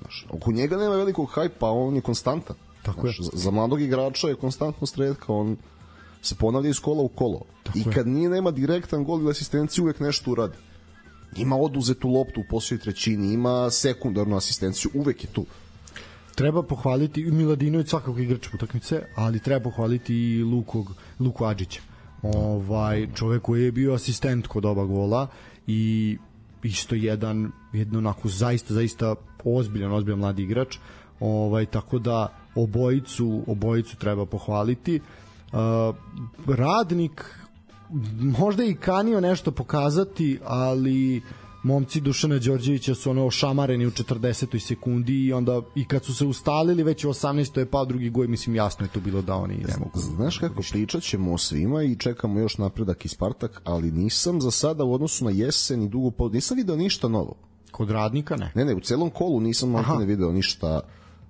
Znaš, 0.00 0.26
oko 0.30 0.52
njega 0.52 0.76
nema 0.76 0.96
velikog 0.96 1.30
hajpa, 1.30 1.70
on 1.70 1.94
je 1.94 2.00
konstantan. 2.00 2.56
Tako 2.82 3.00
Znaš, 3.00 3.18
je. 3.18 3.24
Za, 3.24 3.30
za 3.34 3.50
mladog 3.50 3.80
igrača 3.80 4.28
je 4.28 4.34
konstantno 4.34 4.86
sredka, 4.86 5.32
on 5.32 5.56
se 6.22 6.34
ponavlja 6.34 6.70
iz 6.70 6.80
kola 6.80 7.02
u 7.02 7.08
kolo. 7.08 7.40
Tako 7.62 7.78
I 7.78 7.80
je. 7.80 7.92
kad 7.92 8.06
nije 8.06 8.28
nema 8.28 8.50
direktan 8.50 9.04
gol 9.04 9.20
ili 9.20 9.30
asistenciju, 9.30 9.84
uvek 9.84 10.00
nešto 10.00 10.30
uradi. 10.30 10.56
Ima 11.36 11.56
oduzetu 11.56 12.08
loptu 12.08 12.40
u 12.40 12.44
posljednjoj 12.50 12.82
trećini, 12.82 13.32
ima 13.32 13.70
sekundarnu 13.70 14.36
asistenciju, 14.36 14.90
uvek 14.94 15.24
je 15.24 15.30
tu. 15.32 15.46
treba 16.34 16.62
pohvaliti 16.62 17.20
i 17.20 17.30
Miladinović 17.30 17.88
svakako 17.88 18.18
igrač 18.18 18.54
utakmice, 18.54 19.02
ali 19.16 19.40
treba 19.40 19.62
pohvaliti 19.70 20.14
i 20.14 20.42
Lukog, 20.42 20.94
Luku 21.20 21.44
Adžića. 21.44 21.80
Ovaj 22.22 23.06
čovek 23.14 23.42
koji 23.42 23.64
je 23.64 23.72
bio 23.72 23.94
asistent 23.94 24.46
kod 24.46 24.64
oba 24.64 24.84
gola 24.84 25.26
i 25.66 26.16
isto 26.62 26.94
jedan 26.94 27.52
jedno 27.72 27.98
onako 27.98 28.28
zaista 28.28 28.74
zaista 28.74 29.14
ozbiljan 29.44 29.92
ozbiljan 29.92 30.18
mladi 30.18 30.42
igrač. 30.42 30.78
Ovaj 31.20 31.66
tako 31.66 31.98
da 31.98 32.38
obojicu 32.54 33.42
obojicu 33.46 33.96
treba 33.96 34.26
pohvaliti. 34.26 35.00
Uh, 35.52 35.58
radnik 36.46 37.24
možda 38.38 38.64
i 38.64 38.74
kanio 38.74 39.20
nešto 39.20 39.50
pokazati, 39.50 40.38
ali 40.44 41.22
momci 41.62 42.00
Dušana 42.00 42.38
Đorđevića 42.38 42.94
su 42.94 43.10
ono 43.10 43.26
ošamareni 43.26 43.86
u 43.86 43.90
40. 43.90 44.58
sekundi 44.58 45.26
i 45.26 45.32
onda 45.32 45.62
i 45.74 45.84
kad 45.84 46.04
su 46.04 46.14
se 46.14 46.26
ustalili 46.26 46.82
već 46.82 47.04
u 47.04 47.08
18. 47.08 47.58
je 47.58 47.66
pao 47.66 47.84
drugi 47.84 48.10
goj, 48.10 48.26
mislim 48.28 48.56
jasno 48.56 48.84
je 48.86 48.90
to 48.90 49.00
bilo 49.00 49.22
da 49.22 49.34
oni 49.34 49.54
ne 49.54 49.76
mogu. 49.78 49.98
Znaš 49.98 50.38
kako, 50.38 50.62
pričat 50.70 51.02
ćemo 51.02 51.32
o 51.32 51.38
svima 51.38 51.82
i 51.82 51.96
čekamo 51.96 52.40
još 52.40 52.58
napredak 52.58 53.04
i 53.04 53.08
Spartak, 53.08 53.60
ali 53.64 53.90
nisam 53.90 54.40
za 54.40 54.50
sada 54.50 54.84
u 54.84 54.94
odnosu 54.94 55.24
na 55.24 55.30
jesen 55.30 55.82
i 55.82 55.88
dugo 55.88 56.10
pod... 56.10 56.34
nisam 56.34 56.56
video 56.56 56.76
ništa 56.76 57.08
novo. 57.08 57.34
Kod 57.70 57.90
radnika 57.90 58.36
ne. 58.36 58.52
Ne, 58.54 58.64
ne, 58.64 58.74
u 58.74 58.80
celom 58.80 59.10
kolu 59.10 59.40
nisam 59.40 59.72
ne 59.98 60.06
video 60.06 60.32
ništa 60.32 60.80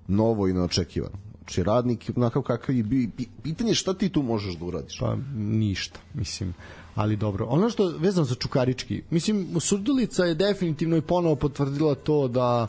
novo 0.07 0.47
i 0.47 0.53
neočekivano. 0.53 1.28
Znači, 1.49 1.63
radnik, 1.63 2.11
onakav 2.15 2.41
kakav 2.41 2.75
je 2.75 2.83
bi, 2.83 3.09
pitanje 3.43 3.73
šta 3.75 3.93
ti 3.93 4.09
tu 4.09 4.21
možeš 4.21 4.55
da 4.55 4.65
uradiš? 4.65 4.99
Pa, 4.99 5.15
ništa, 5.35 5.99
mislim 6.13 6.53
ali 6.95 7.15
dobro. 7.15 7.45
Ono 7.45 7.69
što 7.69 7.93
vezano 7.97 8.25
za 8.25 8.35
Čukarički, 8.35 9.01
mislim, 9.09 9.59
Surdulica 9.59 10.25
je 10.25 10.35
definitivno 10.35 10.97
i 10.97 11.01
ponovo 11.01 11.35
potvrdila 11.35 11.95
to 11.95 12.27
da 12.27 12.67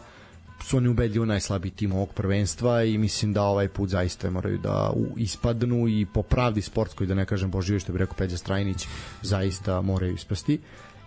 su 0.63 0.77
oni 0.77 0.89
ubedljivo 0.89 1.27
najslabiji 1.27 1.71
tim 1.71 1.93
ovog 1.93 2.09
prvenstva 2.15 2.85
i 2.85 2.99
mislim 2.99 3.33
da 3.33 3.43
ovaj 3.43 3.69
put 3.69 3.89
zaista 3.89 4.31
moraju 4.31 4.59
da 4.59 4.93
ispadnu 5.17 5.89
i 5.89 6.07
po 6.15 6.23
pravdi 6.23 6.63
sportskoj, 6.63 7.07
da 7.07 7.15
ne 7.15 7.27
kažem 7.27 7.51
Božive 7.51 7.81
što 7.81 7.93
bi 7.93 7.99
rekao 7.99 8.17
Peđa 8.19 8.37
Strajnić, 8.37 8.87
zaista 9.23 9.81
moraju 9.81 10.15
ispasti. 10.15 10.61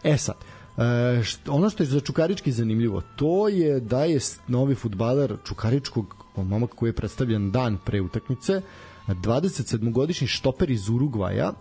E 0.03 0.17
sad, 0.17 0.35
e, 0.77 1.23
što, 1.23 1.53
ono 1.53 1.69
što 1.69 1.83
je 1.83 1.87
za 1.87 1.99
Čukarički 1.99 2.51
zanimljivo, 2.51 3.01
to 3.15 3.47
je 3.47 3.79
da 3.79 4.03
je 4.03 4.19
novi 4.47 4.75
futbaler 4.75 5.37
Čukaričkog, 5.45 6.22
momak 6.35 6.69
koji 6.69 6.89
je 6.89 6.93
predstavljen 6.93 7.51
dan 7.51 7.77
pre 7.85 8.01
utakmice, 8.01 8.61
27-godišnji 9.07 10.27
štoper 10.27 10.71
iz 10.71 10.89
Urugvaja, 10.89 11.53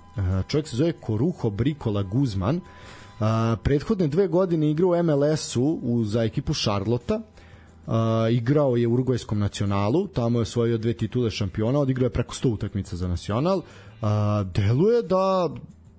čovjek 0.49 0.69
se 0.69 0.77
zove 0.77 0.93
Koruho 0.93 1.51
Brikola 1.51 2.03
Guzman, 2.03 2.61
prethodne 3.63 4.09
dve 4.09 4.29
godine 4.29 4.71
igrao 4.71 4.91
u 4.91 5.03
MLS-u 5.03 6.05
za 6.05 6.23
ekipu 6.23 6.55
Šarlota, 6.55 7.21
Uh, 7.87 7.95
igrao 8.31 8.77
je 8.77 8.87
u 8.87 8.93
urugvajskom 8.93 9.39
nacionalu, 9.39 10.07
tamo 10.07 10.39
je 10.39 10.43
osvojio 10.43 10.79
dve 10.79 10.93
titule 10.93 11.31
šampiona, 11.31 11.79
odigrao 11.79 12.07
je 12.07 12.11
preko 12.11 12.35
100 12.35 12.49
utakmica 12.49 12.97
za 12.97 13.09
nacional. 13.09 13.59
Uh, 13.59 14.09
deluje 14.55 15.03
da 15.03 15.51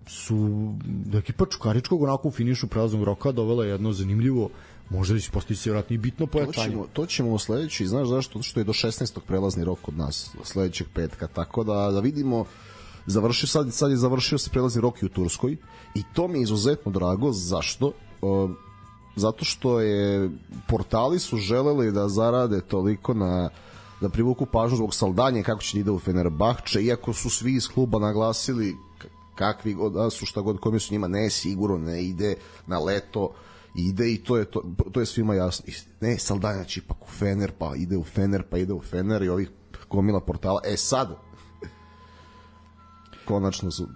su 0.08 0.74
da 0.86 1.18
ekipa 1.18 1.46
Čukaričkog 1.46 2.04
onako 2.04 2.28
u 2.28 2.32
finišu 2.32 2.68
prelaznog 2.68 3.04
roka 3.04 3.32
dovela 3.32 3.66
jedno 3.66 3.92
zanimljivo 3.92 4.42
može 4.44 4.54
da 4.90 5.20
će 5.20 5.32
postići 5.32 5.70
vjerojatno 5.70 5.94
i 5.94 5.98
bitno 5.98 6.28
pojačanje. 6.28 6.68
To 6.68 6.72
ćemo, 6.72 6.88
to 6.94 7.06
ćemo 7.06 7.32
u 7.32 7.40
sledeći, 7.40 7.88
znaš 7.88 8.08
zašto? 8.08 8.42
Što 8.42 8.60
je 8.60 8.64
do 8.64 8.74
16. 8.74 9.20
prelazni 9.28 9.64
rok 9.64 9.80
kod 9.82 9.98
nas, 9.98 10.32
sledećeg 10.44 10.88
petka, 10.94 11.28
tako 11.28 11.64
da, 11.64 11.92
da 11.92 12.00
vidimo 12.00 12.46
završio 13.06 13.48
sad, 13.48 13.74
sad 13.74 13.92
je 13.92 13.98
završio 13.98 14.38
se 14.38 14.50
prelazni 14.50 14.82
rok 14.82 15.02
i 15.02 15.06
u 15.06 15.10
Turskoj 15.10 15.58
i 15.96 16.04
to 16.14 16.28
mi 16.28 16.40
je 16.40 16.44
izuzetno 16.44 16.92
drago, 16.92 17.32
zašto? 17.32 17.92
Zato 19.16 19.46
što 19.46 19.80
je 19.80 20.30
portali 20.68 21.20
su 21.20 21.38
želeli 21.38 21.92
da 21.92 22.10
zarade 22.10 22.62
toliko 22.62 23.14
na 23.14 23.50
da 24.02 24.10
privuku 24.10 24.46
pažnju 24.46 24.78
zbog 24.78 24.96
saldanje 24.96 25.44
kako 25.44 25.62
će 25.62 25.78
da 25.78 25.80
ide 25.80 25.92
u 25.92 26.00
Fenerbahče, 26.00 26.82
iako 26.82 27.14
su 27.14 27.30
svi 27.30 27.54
iz 27.56 27.68
kluba 27.68 28.00
naglasili 28.00 28.76
kakvi 29.36 29.74
god 29.74 29.94
da 29.94 30.10
su 30.10 30.26
šta 30.26 30.42
god 30.42 30.60
kome 30.60 30.80
su 30.80 30.94
njima 30.94 31.08
ne 31.08 31.30
sigurno 31.30 31.78
ne 31.78 32.04
ide 32.04 32.36
na 32.68 32.80
leto 32.80 33.30
ide 33.76 34.14
i 34.14 34.24
to 34.24 34.38
je 34.38 34.46
to, 34.46 34.64
to 34.92 35.00
je 35.00 35.06
svima 35.06 35.36
jasno. 35.36 35.66
Ne, 36.02 36.18
Saldanja 36.18 36.64
će 36.64 36.80
ipak 36.80 36.98
u 37.02 37.08
Fener, 37.08 37.52
pa 37.58 37.76
ide 37.76 37.98
u 37.98 38.04
Fener, 38.04 38.44
pa 38.50 38.58
ide 38.58 38.74
u 38.74 38.82
Fener 38.82 39.22
i 39.22 39.30
ovih 39.30 39.52
gomila 39.90 40.20
portala. 40.20 40.62
E 40.66 40.78
sad, 40.78 41.16
konačno 43.28 43.72
su 43.72 43.88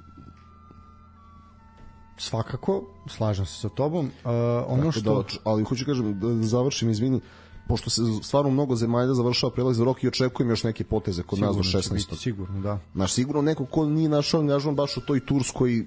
svakako, 2.18 2.84
slažem 3.08 3.46
se 3.46 3.60
sa 3.60 3.70
tobom. 3.70 4.06
Uh, 4.06 4.32
ono 4.68 4.78
Tako 4.78 4.92
što... 4.92 5.24
Da, 5.24 5.40
ali 5.44 5.64
hoću 5.64 5.86
kažem, 5.86 6.20
da 6.20 6.44
završim, 6.48 6.90
izvini, 6.90 7.22
pošto 7.68 7.90
se 7.90 8.02
stvarno 8.24 8.52
mnogo 8.52 8.76
zemalja 8.76 9.14
završava 9.14 9.54
prelaz 9.54 9.80
rok 9.80 10.04
i 10.04 10.08
očekujem 10.08 10.50
još 10.50 10.64
neke 10.64 10.84
poteze 10.84 11.24
kod 11.24 11.40
sigurno 11.40 11.58
nas 11.58 11.72
do 11.72 11.80
16. 11.80 11.94
Biti, 11.94 12.16
sigurno, 12.16 12.62
da. 12.62 12.80
Naš 12.94 13.14
sigurno 13.14 13.42
neko 13.42 13.66
ko 13.66 13.86
nije 13.86 14.10
našao 14.10 14.40
angažman 14.40 14.76
baš 14.76 14.98
u 14.98 15.02
toj 15.02 15.26
Turskoj, 15.26 15.86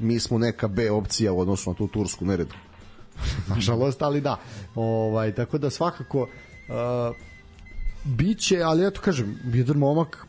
mi 0.00 0.20
smo 0.20 0.38
neka 0.38 0.68
B 0.68 0.90
opcija 0.90 1.32
u 1.32 1.40
odnosu 1.40 1.70
na 1.70 1.76
tu 1.76 1.88
Tursku 1.88 2.24
neredu. 2.24 2.54
nažalost, 3.54 4.02
ali 4.02 4.20
da. 4.20 4.40
Ovaj, 4.74 5.34
tako 5.34 5.58
da 5.58 5.70
svakako 5.70 6.20
uh, 6.22 7.16
biće, 8.04 8.60
ali 8.62 8.82
ja 8.82 8.90
to 8.90 9.00
kažem, 9.00 9.38
jedan 9.44 9.76
momak 9.76 10.26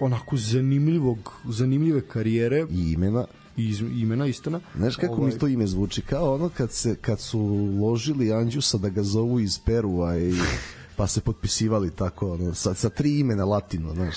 onako 0.00 0.36
zanimljivog, 0.36 1.32
zanimljive 1.44 2.00
karijere. 2.00 2.66
I 2.70 2.92
imena 2.92 3.24
iz, 3.56 3.80
imena 3.80 4.26
istana. 4.26 4.60
Znaš 4.76 4.96
kako 4.96 5.14
ovaj... 5.14 5.32
mi 5.32 5.38
to 5.38 5.46
ime 5.46 5.66
zvuči? 5.66 6.02
Kao 6.02 6.34
ono 6.34 6.48
kad, 6.48 6.72
se, 6.72 6.94
kad 6.94 7.20
su 7.20 7.40
ložili 7.80 8.32
Anđusa 8.32 8.78
da 8.78 8.88
ga 8.88 9.02
zovu 9.02 9.40
iz 9.40 9.58
Perua 9.58 10.18
i 10.18 10.34
pa 10.96 11.06
se 11.06 11.20
potpisivali 11.20 11.90
tako 11.90 12.32
ono, 12.32 12.54
sa, 12.54 12.74
sa 12.74 12.88
tri 12.88 13.18
imena 13.18 13.44
latino, 13.44 13.94
znaš. 13.94 14.16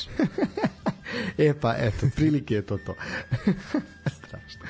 e 1.37 1.53
pa, 1.61 1.75
eto, 1.77 2.07
prilike 2.15 2.53
je 2.53 2.65
to 2.65 2.77
to. 2.77 2.95
Strašno. 4.17 4.65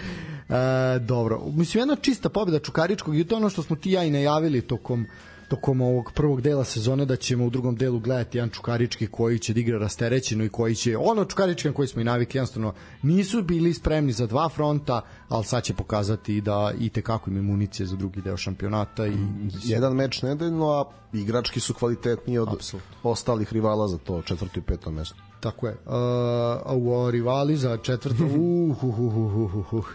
E, 0.50 1.00
dobro, 1.00 1.42
mislim 1.56 1.82
jedna 1.82 1.96
čista 1.96 2.30
pobjeda 2.30 2.60
Čukaričkog 2.60 3.18
i 3.18 3.24
to 3.24 3.36
ono 3.36 3.50
što 3.50 3.64
smo 3.64 3.76
ti 3.76 3.92
ja 3.92 4.04
i 4.04 4.12
najavili 4.12 4.62
tokom 4.62 5.08
tokom 5.48 5.82
ovog 5.82 6.12
prvog 6.16 6.42
dela 6.42 6.64
sezone 6.64 7.06
da 7.06 7.16
ćemo 7.16 7.46
u 7.46 7.50
drugom 7.50 7.76
delu 7.76 8.00
gledati 8.00 8.38
jedan 8.38 8.50
Čukarički 8.50 9.08
koji 9.08 9.40
će 9.40 9.54
da 9.54 9.60
igra 9.60 9.80
rasterećeno 9.80 10.44
i 10.44 10.50
koji 10.50 10.76
će 10.76 10.98
ono 10.98 11.26
Čukarički 11.26 11.72
koji 11.74 11.88
smo 11.88 12.02
i 12.02 12.04
navikli 12.04 12.38
jednostavno 12.38 12.74
nisu 13.02 13.44
bili 13.44 13.74
spremni 13.74 14.12
za 14.12 14.28
dva 14.28 14.50
fronta 14.50 15.02
ali 15.30 15.44
sad 15.44 15.64
će 15.64 15.74
pokazati 15.74 16.42
da 16.42 16.74
i 16.80 16.90
te 16.90 17.02
kako 17.02 17.30
im 17.30 17.46
municije 17.46 17.86
za 17.88 17.96
drugi 17.96 18.22
deo 18.22 18.38
šampionata 18.38 19.08
i 19.08 19.18
jedan 19.64 19.94
meč 19.94 20.22
nedeljno 20.22 20.70
a 20.70 20.86
igrački 21.14 21.60
su 21.60 21.74
kvalitetniji 21.74 22.38
od 22.38 22.50
Absolut. 22.54 22.86
ostalih 23.04 23.54
rivala 23.54 23.88
za 23.88 23.98
to 23.98 24.22
četvrto 24.22 24.60
i 24.60 24.64
peto 24.64 24.92
mesto 24.92 25.16
Tako 25.46 25.68
je. 25.68 25.78
Uh, 25.86 27.06
u 27.06 27.12
rivali 27.12 27.58
za 27.58 27.78
četvrto. 27.78 28.24
Uh, 28.36 28.84
uh, 28.84 29.00
uh, 29.00 29.16
uh, 29.36 29.56
uh, 29.56 29.74
uh. 29.74 29.86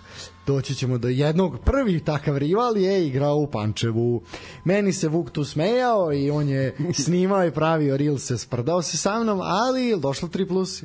Doći 0.46 0.74
ćemo 0.74 0.98
do 0.98 1.08
jednog 1.08 1.58
prvi 1.64 2.00
takav 2.04 2.38
rival 2.38 2.76
je 2.76 3.06
igrao 3.06 3.36
u 3.36 3.46
Pančevu. 3.46 4.22
Meni 4.64 4.92
se 4.92 5.08
Vuk 5.08 5.30
tu 5.30 5.44
smejao 5.44 6.12
i 6.12 6.30
on 6.30 6.48
je 6.48 6.76
snimao 7.04 7.46
i 7.46 7.50
pravio 7.50 7.96
reel 7.96 8.18
se 8.18 8.38
sprdao 8.38 8.82
se 8.82 8.96
sa 8.96 9.20
mnom, 9.20 9.40
ali 9.42 10.00
došlo 10.00 10.28
3 10.28 10.48
plus. 10.48 10.84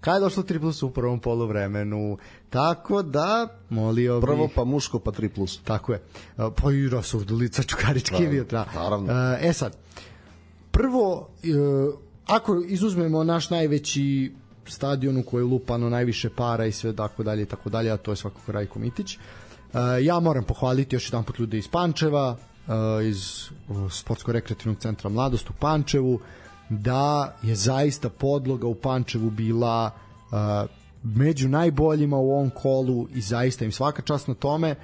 Kada 0.00 0.16
je 0.16 0.20
došlo 0.20 0.42
3 0.42 0.60
plus 0.60 0.82
u 0.82 0.90
prvom 0.90 1.20
poluvremenu? 1.20 2.18
Tako 2.50 3.02
da, 3.02 3.48
molio 3.68 4.20
bih... 4.20 4.26
Prvo 4.26 4.48
pa 4.54 4.64
muško 4.64 4.98
pa 4.98 5.10
3 5.10 5.28
plus. 5.28 5.60
Tako 5.64 5.92
je. 5.92 6.02
Uh, 6.36 6.44
pa 6.62 6.72
i 6.72 6.88
Rasurdulica 6.88 7.62
Čukarički 7.62 8.22
je 8.22 8.28
bio. 8.28 8.44
Naravno. 8.74 9.12
Uh, 9.12 9.44
e 9.48 9.52
sad, 9.52 9.76
prvo, 10.70 11.28
uh, 11.44 12.05
ako 12.26 12.62
izuzmemo 12.66 13.24
naš 13.24 13.50
najveći 13.50 14.32
stadion 14.66 15.16
u 15.16 15.22
kojoj 15.22 15.40
je 15.40 15.50
lupano 15.50 15.90
najviše 15.90 16.30
para 16.30 16.66
i 16.66 16.72
sve 16.72 16.96
tako 16.96 17.22
dalje 17.22 17.42
i 17.42 17.46
tako 17.46 17.70
dalje, 17.70 17.90
a 17.90 17.96
to 17.96 18.12
je 18.12 18.16
svakako 18.16 18.52
Rajko 18.52 18.78
Mitić. 18.78 19.16
Uh, 19.16 19.80
ja 20.02 20.20
moram 20.20 20.44
pohvaliti 20.44 20.96
još 20.96 21.08
jedan 21.08 21.24
put 21.24 21.38
ljude 21.38 21.58
iz 21.58 21.68
Pančeva, 21.68 22.30
uh, 22.30 23.06
iz 23.06 23.48
sportsko-rekreativnog 23.90 24.78
centra 24.78 25.10
Mladost 25.10 25.50
u 25.50 25.52
Pančevu, 25.60 26.20
da 26.68 27.36
je 27.42 27.54
zaista 27.54 28.08
podloga 28.08 28.66
u 28.66 28.74
Pančevu 28.74 29.30
bila 29.30 29.90
među 31.02 31.48
najboljima 31.48 32.16
u 32.16 32.30
ovom 32.30 32.50
kolu 32.50 33.08
i 33.14 33.20
zaista 33.20 33.64
im 33.64 33.72
svaka 33.72 34.02
čast 34.02 34.28
na 34.28 34.34
tome. 34.34 34.74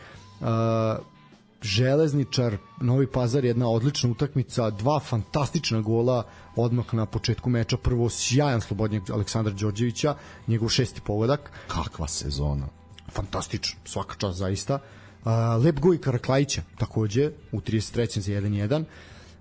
Železničar, 1.62 2.56
Novi 2.80 3.06
Pazar, 3.06 3.44
jedna 3.44 3.68
odlična 3.68 4.10
utakmica, 4.10 4.70
dva 4.70 5.00
fantastična 5.00 5.80
gola 5.80 6.24
odmah 6.56 6.94
na 6.94 7.06
početku 7.06 7.50
meča, 7.50 7.76
prvo 7.76 8.10
sjajan 8.10 8.60
slobodnjak 8.60 9.10
Aleksandra 9.10 9.52
Đorđevića, 9.52 10.14
njegov 10.46 10.68
šesti 10.68 11.00
pogodak. 11.00 11.50
Kakva 11.66 12.08
sezona. 12.08 12.66
Fantastično, 13.12 13.80
svaka 13.84 14.14
čast 14.18 14.38
zaista. 14.38 14.78
Uh, 15.24 15.64
Lep 15.64 15.80
Goj 15.80 16.00
Karaklajića, 16.00 16.62
takođe, 16.78 17.30
u 17.52 17.60
33. 17.60 18.18
za 18.18 18.32
1-1. 18.32 18.84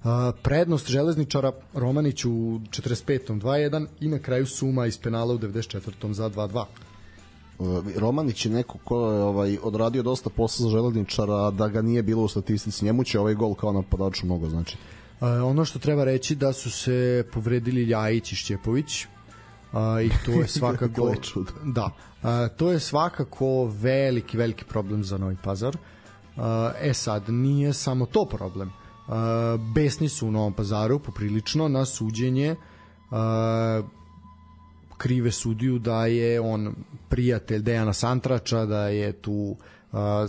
Uh, 0.04 0.36
prednost 0.42 0.88
železničara 0.88 1.52
Romanić 1.74 2.26
u 2.26 2.30
45. 2.30 3.40
2-1 3.40 3.88
i 4.00 4.08
na 4.08 4.20
kraju 4.20 4.46
suma 4.46 4.86
iz 4.86 4.98
penala 4.98 5.34
u 5.34 5.38
94. 5.38 6.14
za 6.14 6.30
2-2. 6.30 6.66
Romanić 7.98 8.46
je 8.46 8.52
neko 8.52 8.78
ko 8.84 9.12
je 9.12 9.24
ovaj, 9.24 9.58
odradio 9.64 10.04
dosta 10.04 10.30
posla 10.30 10.64
za 10.64 10.70
železničara, 10.70 11.52
da 11.52 11.68
ga 11.68 11.82
nije 11.82 12.04
bilo 12.04 12.24
u 12.24 12.28
statistici. 12.28 12.86
Njemu 12.86 13.04
će 13.04 13.20
ovaj 13.20 13.34
gol 13.34 13.54
kao 13.54 13.72
napadač 13.72 14.24
mnogo 14.24 14.50
znači. 14.50 14.78
Uh, 15.22 15.28
ono 15.28 15.66
što 15.66 15.80
treba 15.80 16.04
reći 16.04 16.36
da 16.36 16.54
su 16.54 16.72
se 16.72 17.26
povredili 17.34 17.84
Ljajić 17.84 18.32
i 18.32 18.36
Šćepović, 18.36 19.06
uh, 19.06 19.80
i 20.06 20.10
to 20.26 20.32
je 20.32 20.48
svakako 20.60 21.14
da, 21.64 21.86
uh, 21.86 22.30
to 22.58 22.72
je 22.72 22.80
svakako 22.80 23.66
veliki 23.66 24.38
veliki 24.38 24.66
problem 24.66 25.04
za 25.04 25.18
Novi 25.18 25.38
Pazar. 25.44 25.78
Uh, 26.36 26.44
e 26.82 26.94
sad 26.94 27.30
nije 27.30 27.74
samo 27.74 28.06
to 28.06 28.26
problem. 28.26 28.68
Uh, 29.08 29.14
besni 29.74 30.10
su 30.10 30.28
u 30.28 30.32
Novom 30.32 30.54
Pazaru 30.54 31.00
poprilično 31.00 31.68
na 31.68 31.86
suđenje 31.86 32.56
uh, 32.56 33.18
krive 35.02 35.32
sudiju 35.32 35.80
da 35.80 36.06
je 36.06 36.42
on 36.42 36.76
prijatelj 37.10 37.62
Dejana 37.62 37.94
Santrača, 37.94 38.66
da 38.66 38.88
je 38.88 39.14
tu 39.14 39.56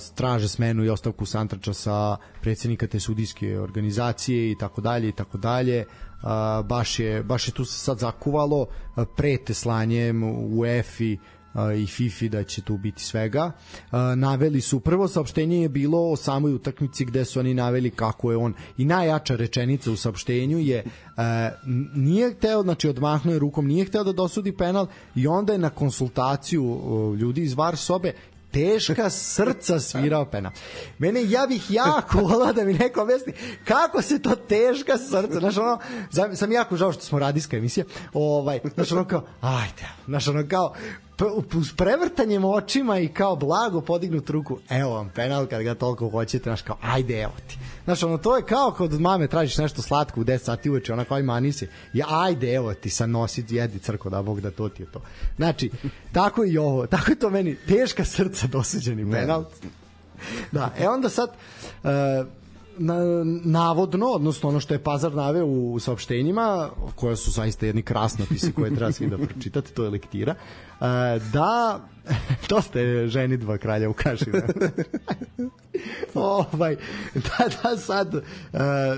straže 0.01 0.49
smenu 0.49 0.85
i 0.85 0.89
ostavku 0.89 1.27
Santrača 1.27 1.73
sa 1.73 2.16
predsjednika 2.41 2.87
te 2.87 3.01
sudijske 3.01 3.61
organizacije 3.61 4.51
i 4.51 4.57
tako 4.59 4.81
dalje 4.81 5.09
i 5.09 5.12
tako 5.12 5.39
dalje. 5.39 5.85
Baš 6.64 6.99
je 6.99 7.23
baš 7.23 7.49
je 7.49 7.55
tu 7.55 7.64
se 7.64 7.79
sad 7.79 7.99
zakuvalo 7.99 8.66
prete 9.16 9.55
slanjem 9.55 10.23
u 10.59 10.66
EFI 10.66 11.18
i 11.78 11.86
FIFI 11.86 12.28
da 12.28 12.44
će 12.44 12.62
tu 12.62 12.76
biti 12.76 13.03
svega. 13.03 13.53
Naveli 14.16 14.61
su, 14.61 14.80
prvo 14.80 15.09
saopštenje 15.09 15.62
je 15.62 15.68
bilo 15.68 16.11
o 16.11 16.16
samoj 16.16 16.55
utakmici 16.55 17.05
gde 17.05 17.24
su 17.24 17.40
oni 17.40 17.55
naveli 17.55 17.90
kako 17.90 18.30
je 18.30 18.36
on 18.36 18.55
i 18.78 18.84
najjača 18.84 19.36
rečenica 19.36 19.90
u 19.90 19.96
saopštenju 19.96 20.59
je 20.59 20.84
nije 21.94 22.34
hteo, 22.34 22.62
znači 22.62 22.88
odmahnuo 22.88 23.32
je 23.32 23.38
rukom, 23.38 23.66
nije 23.66 23.84
hteo 23.84 24.05
da 24.05 24.12
dosudi 24.12 24.57
penal 24.57 24.86
i 25.14 25.26
onda 25.26 25.53
je 25.53 25.59
na 25.59 25.70
konsultaciju 25.70 26.80
ljudi 27.18 27.42
iz 27.42 27.55
VAR 27.55 27.76
sobe 27.76 28.12
teška 28.53 29.11
srca 29.11 29.80
svirao 29.80 30.24
penal. 30.24 30.53
Mene 30.98 31.30
ja 31.30 31.46
bih 31.46 31.70
jako 31.70 32.18
volao 32.28 32.53
da 32.53 32.64
mi 32.64 32.74
neko 32.74 33.03
objasni 33.03 33.32
kako 33.64 34.03
se 34.03 34.22
to 34.22 34.36
teška 34.36 34.98
srca, 34.98 35.38
znaš 35.38 35.57
ono, 35.57 35.78
sam 36.34 36.53
jako 36.53 36.76
žao 36.76 36.92
što 36.92 37.03
smo 37.03 37.18
radijska 37.18 37.57
emisija, 37.57 37.84
ovaj, 38.12 38.61
znaš 38.74 38.92
ono 38.92 39.05
kao, 39.05 39.24
ajde, 39.40 39.88
znaš 40.07 40.28
ono 40.28 40.48
kao, 40.48 40.74
uz 41.55 41.72
prevrtanjem 41.76 42.44
očima 42.44 42.98
i 42.98 43.09
kao 43.09 43.36
blago 43.36 43.80
podignut 43.80 44.30
ruku, 44.30 44.59
evo 44.70 44.94
vam 44.94 45.11
penal 45.14 45.46
kad 45.46 45.62
ga 45.62 45.74
toliko 45.74 46.09
hoćete, 46.09 46.42
znaš 46.42 46.62
kao, 46.62 46.76
ajde, 46.82 47.20
evo 47.20 47.32
ti. 47.48 47.59
Znaš, 47.85 48.03
ono, 48.03 48.18
to 48.18 48.37
je 48.37 48.43
kao 48.43 48.70
kod 48.70 49.01
mame 49.01 49.26
tražiš 49.26 49.59
nešto 49.59 49.83
slatko 49.83 50.20
u 50.20 50.24
10 50.24 50.39
sati 50.39 50.70
uveče, 50.70 50.93
ona 50.93 51.05
kao 51.05 51.18
ima 51.18 51.33
anise, 51.33 51.66
i 51.95 52.03
ajde, 52.09 52.55
evo 52.55 52.74
ti, 52.74 52.91
sa 52.91 53.07
nosi, 53.07 53.45
jedi 53.49 53.78
crko, 53.78 54.11
da 54.11 54.22
Bog 54.22 54.41
da 54.41 54.51
to 54.51 54.68
ti 54.68 54.83
je 54.83 54.87
to. 54.93 55.03
Znači, 55.37 55.70
tako 56.12 56.45
i 56.45 56.59
ovo, 56.59 56.87
tako 56.97 57.11
je 57.11 57.18
to 57.18 57.30
meni, 57.30 57.57
teška 57.68 58.05
srca 58.05 58.47
dosuđeni 58.47 59.12
penal. 59.12 59.45
Da, 60.53 60.74
e 60.78 60.89
onda 60.89 61.09
sad, 61.09 61.30
uh, 61.83 61.91
na, 62.79 62.97
navodno, 63.45 64.07
odnosno 64.07 64.49
ono 64.49 64.61
što 64.61 64.75
je 64.75 64.83
Pazar 64.83 65.14
naveo 65.14 65.47
u 65.47 65.79
saopštenjima, 65.81 66.70
koja 66.95 67.16
su 67.16 67.31
zaista 67.31 67.66
jedni 67.66 67.83
krasnopisi 67.83 68.53
koje 68.53 68.75
treba 68.75 68.93
svi 68.93 69.07
da 69.07 69.18
pročitate, 69.18 69.73
to 69.73 69.85
je 69.85 69.91
lektira, 69.91 70.35
uh, 70.81 70.87
da 71.33 71.81
to 72.49 72.62
ste 72.62 73.07
ženi 73.07 73.37
dva 73.37 73.59
kralja 73.59 73.91
u 73.91 73.93
kašima. 73.93 74.39
ovaj, 76.14 76.77
da, 77.14 77.49
da 77.62 77.77
sad 77.77 78.14
uh, 78.14 78.23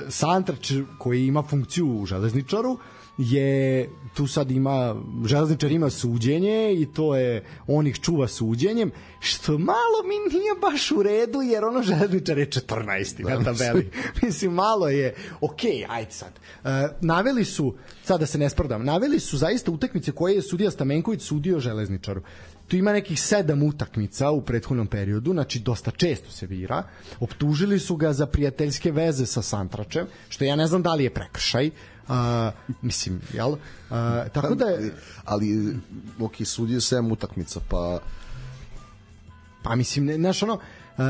Santrač 0.09 0.72
koji 0.99 1.27
ima 1.27 1.43
funkciju 1.43 1.87
u 1.87 2.07
železničaru 2.07 2.79
je 3.18 3.88
tu 4.14 4.26
sad 4.26 4.50
ima 4.50 4.96
železničar 5.24 5.72
ima 5.72 5.90
suđenje 5.90 6.74
i 6.74 6.86
to 6.86 7.16
je 7.16 7.44
on 7.66 7.86
ih 7.86 8.00
čuva 8.00 8.28
suđenjem 8.28 8.90
što 9.20 9.58
malo 9.58 10.02
mi 10.04 10.38
nije 10.38 10.54
baš 10.60 10.90
u 10.90 11.02
redu 11.02 11.42
jer 11.42 11.64
ono 11.64 11.82
železničar 11.82 12.38
je 12.38 12.46
14. 12.46 13.28
na 13.28 13.44
tabeli 13.44 13.90
mislim 14.22 14.52
malo 14.52 14.88
je 14.88 15.14
ok, 15.40 15.60
ajde 15.88 16.10
sad 16.10 16.32
uh, 16.64 16.70
naveli 17.00 17.44
su 17.44 17.74
sad 18.04 18.20
da 18.20 18.26
se 18.26 18.38
ne 18.38 18.50
sprdam 18.50 18.84
naveli 18.84 19.20
su 19.20 19.36
zaista 19.36 19.70
utakmice 19.70 20.12
koje 20.12 20.34
je 20.34 20.42
sudija 20.42 20.70
Stamenković 20.70 21.22
sudio 21.22 21.60
železničaru 21.60 22.22
tu 22.68 22.76
ima 22.76 22.92
nekih 22.92 23.20
sedam 23.20 23.62
utakmica 23.62 24.30
u 24.30 24.40
prethodnom 24.40 24.86
periodu, 24.86 25.32
znači 25.32 25.58
dosta 25.58 25.90
često 25.90 26.30
se 26.30 26.46
vira. 26.46 26.82
Optužili 27.20 27.78
su 27.78 27.96
ga 27.96 28.12
za 28.12 28.26
prijateljske 28.26 28.92
veze 28.92 29.26
sa 29.26 29.42
Santračem, 29.42 30.06
što 30.28 30.44
ja 30.44 30.56
ne 30.56 30.66
znam 30.66 30.82
da 30.82 30.94
li 30.94 31.04
je 31.04 31.14
prekršaj, 31.14 31.70
Uh, 32.09 32.14
mislim, 32.82 33.20
jel? 33.32 33.50
Uh, 33.50 33.59
tako 34.32 34.55
da 34.55 34.64
je... 34.64 34.94
Ali, 35.24 35.76
ok, 36.20 36.32
sudije 36.44 36.80
7 36.80 37.12
utakmica, 37.12 37.61
pa... 37.68 37.98
Pa 39.62 39.74
mislim, 39.74 40.05
ne, 40.05 40.16
znaš, 40.16 40.42
ono, 40.42 40.55
uh, 40.55 41.05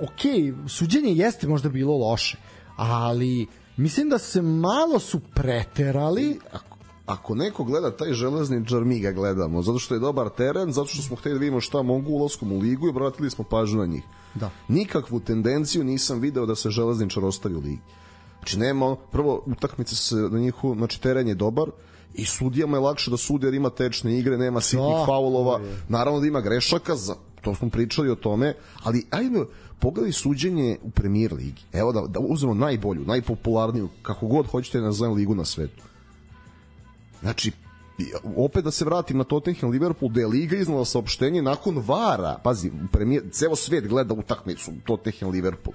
ok, 0.00 0.20
suđenje 0.68 1.12
jeste 1.12 1.48
možda 1.48 1.68
bilo 1.68 1.96
loše, 1.96 2.38
ali 2.76 3.46
mislim 3.76 4.08
da 4.08 4.18
se 4.18 4.42
malo 4.42 4.98
su 4.98 5.20
preterali 5.34 6.38
ako, 6.52 6.76
ako 7.06 7.34
neko 7.34 7.64
gleda 7.64 7.96
taj 7.96 8.12
železničar, 8.12 8.84
mi 8.84 9.00
ga 9.00 9.12
gledamo, 9.12 9.62
zato 9.62 9.78
što 9.78 9.94
je 9.94 10.00
dobar 10.00 10.28
teren, 10.28 10.72
zato 10.72 10.88
što 10.88 11.02
smo 11.02 11.16
hteli 11.16 11.34
da 11.34 11.40
vidimo 11.40 11.60
šta 11.60 11.82
mogu 11.82 12.10
ulaskom 12.10 12.52
u 12.52 12.58
ligu 12.58 12.86
i 12.86 12.90
obratili 12.90 13.30
smo 13.30 13.44
pažnju 13.44 13.78
na 13.78 13.86
njih. 13.86 14.02
Da. 14.34 14.50
Nikakvu 14.68 15.20
tendenciju 15.20 15.84
nisam 15.84 16.20
video 16.20 16.46
da 16.46 16.54
se 16.54 16.70
železničar 16.70 17.24
ostavi 17.24 17.54
u 17.54 17.60
ligi. 17.60 17.80
Znači 18.44 18.58
nema, 18.58 18.96
prvo 19.12 19.42
utakmice 19.46 19.96
se 19.96 20.14
na 20.14 20.38
njihu, 20.38 20.74
znači 20.74 21.00
teren 21.00 21.28
je 21.28 21.34
dobar 21.34 21.70
i 22.14 22.24
sudijama 22.24 22.76
je 22.76 22.80
lakše 22.80 23.10
da 23.10 23.16
sudi 23.16 23.46
jer 23.46 23.54
ima 23.54 23.70
tečne 23.70 24.18
igre, 24.18 24.38
nema 24.38 24.60
sitnih 24.60 24.96
da, 24.98 25.06
faulova, 25.06 25.60
naravno 25.88 26.20
da 26.20 26.26
ima 26.26 26.40
grešaka, 26.40 26.96
za, 26.96 27.14
to 27.40 27.54
smo 27.54 27.70
pričali 27.70 28.10
o 28.10 28.14
tome, 28.14 28.54
ali 28.82 29.06
ajde 29.10 29.44
pogledaj 29.78 30.12
suđenje 30.12 30.76
u 30.82 30.90
premier 30.90 31.32
ligi. 31.32 31.62
Evo 31.72 31.92
da, 31.92 32.00
da 32.00 32.20
uzmemo 32.20 32.54
najbolju, 32.54 33.04
najpopularniju, 33.06 33.88
kako 34.02 34.26
god 34.26 34.46
hoćete 34.46 34.78
da 34.78 34.84
nazovem 34.84 35.14
ligu 35.14 35.34
na 35.34 35.44
svetu. 35.44 35.82
Znači, 37.20 37.52
opet 38.36 38.64
da 38.64 38.70
se 38.70 38.84
vratim 38.84 39.18
na 39.18 39.24
Tottenham 39.24 39.70
Liverpool 39.70 40.12
da 40.12 40.20
je 40.20 40.26
Liga 40.26 40.56
iznala 40.56 40.84
saopštenje 40.84 41.42
nakon 41.42 41.82
vara. 41.86 42.38
Pazi, 42.42 42.70
premijer, 42.92 43.22
ceo 43.32 43.56
svet 43.56 43.88
gleda 43.88 44.14
utakmicu 44.14 44.72
Tottenham 44.86 45.30
Liverpool 45.30 45.74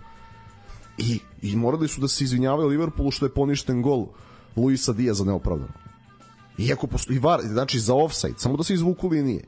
i, 1.00 1.20
i 1.41 1.56
morali 1.56 1.88
su 1.88 2.02
da 2.02 2.08
se 2.08 2.24
izvinjavaju 2.24 2.70
Liverpoolu 2.70 3.12
što 3.12 3.26
je 3.26 3.34
poništen 3.34 3.82
gol 3.82 4.08
Luisa 4.56 4.93
Diaza 4.93 5.24
neopravdano 5.24 5.74
iako 6.60 6.88
postoji 6.88 7.20
var, 7.20 7.41
znači 7.41 7.80
za 7.80 7.95
offside 7.95 8.34
samo 8.38 8.58
da 8.58 8.64
se 8.64 8.74
izvuku 8.74 9.08
linije 9.08 9.43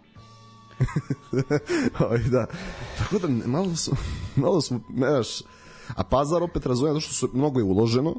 da. 2.32 2.46
Tako 2.98 3.20
da 3.20 3.28
malo 3.46 3.76
su, 3.76 3.92
malo 4.36 4.62
su, 4.62 4.80
znaš, 4.96 5.28
a 5.96 6.04
Pazar 6.04 6.44
opet 6.44 6.66
razumije 6.66 7.02
što 7.02 7.14
su 7.14 7.30
mnogo 7.34 7.60
je 7.60 7.64
uloženo, 7.64 8.16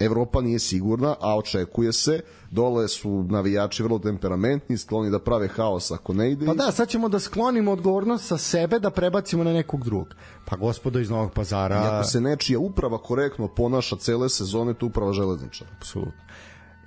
Evropa 0.00 0.40
nije 0.40 0.58
sigurna, 0.58 1.14
a 1.20 1.36
očekuje 1.36 1.92
se, 1.92 2.20
dole 2.50 2.88
su 2.88 3.24
navijači 3.28 3.82
vrlo 3.82 3.98
temperamentni, 3.98 4.78
skloni 4.78 5.10
da 5.10 5.18
prave 5.18 5.48
haos 5.48 5.90
ako 5.90 6.14
ne 6.14 6.30
ide. 6.32 6.46
Pa 6.46 6.54
da, 6.54 6.72
sad 6.72 6.88
ćemo 6.88 7.08
da 7.08 7.18
sklonimo 7.18 7.72
odgovornost 7.72 8.26
sa 8.26 8.38
sebe 8.38 8.78
da 8.78 8.90
prebacimo 8.90 9.44
na 9.44 9.52
nekog 9.52 9.84
drugog. 9.84 10.08
Pa 10.44 10.56
gospodo 10.56 10.98
iz 10.98 11.10
Novog 11.10 11.32
pazara... 11.32 11.76
I 11.76 11.78
ako 11.78 12.04
se 12.04 12.20
nečija 12.20 12.58
uprava 12.58 12.98
korektno 12.98 13.48
ponaša 13.48 13.96
cele 13.96 14.28
sezone, 14.28 14.74
to 14.74 14.86
uprava 14.86 15.12
železničara. 15.12 15.70
Apsolutno. 15.76 16.22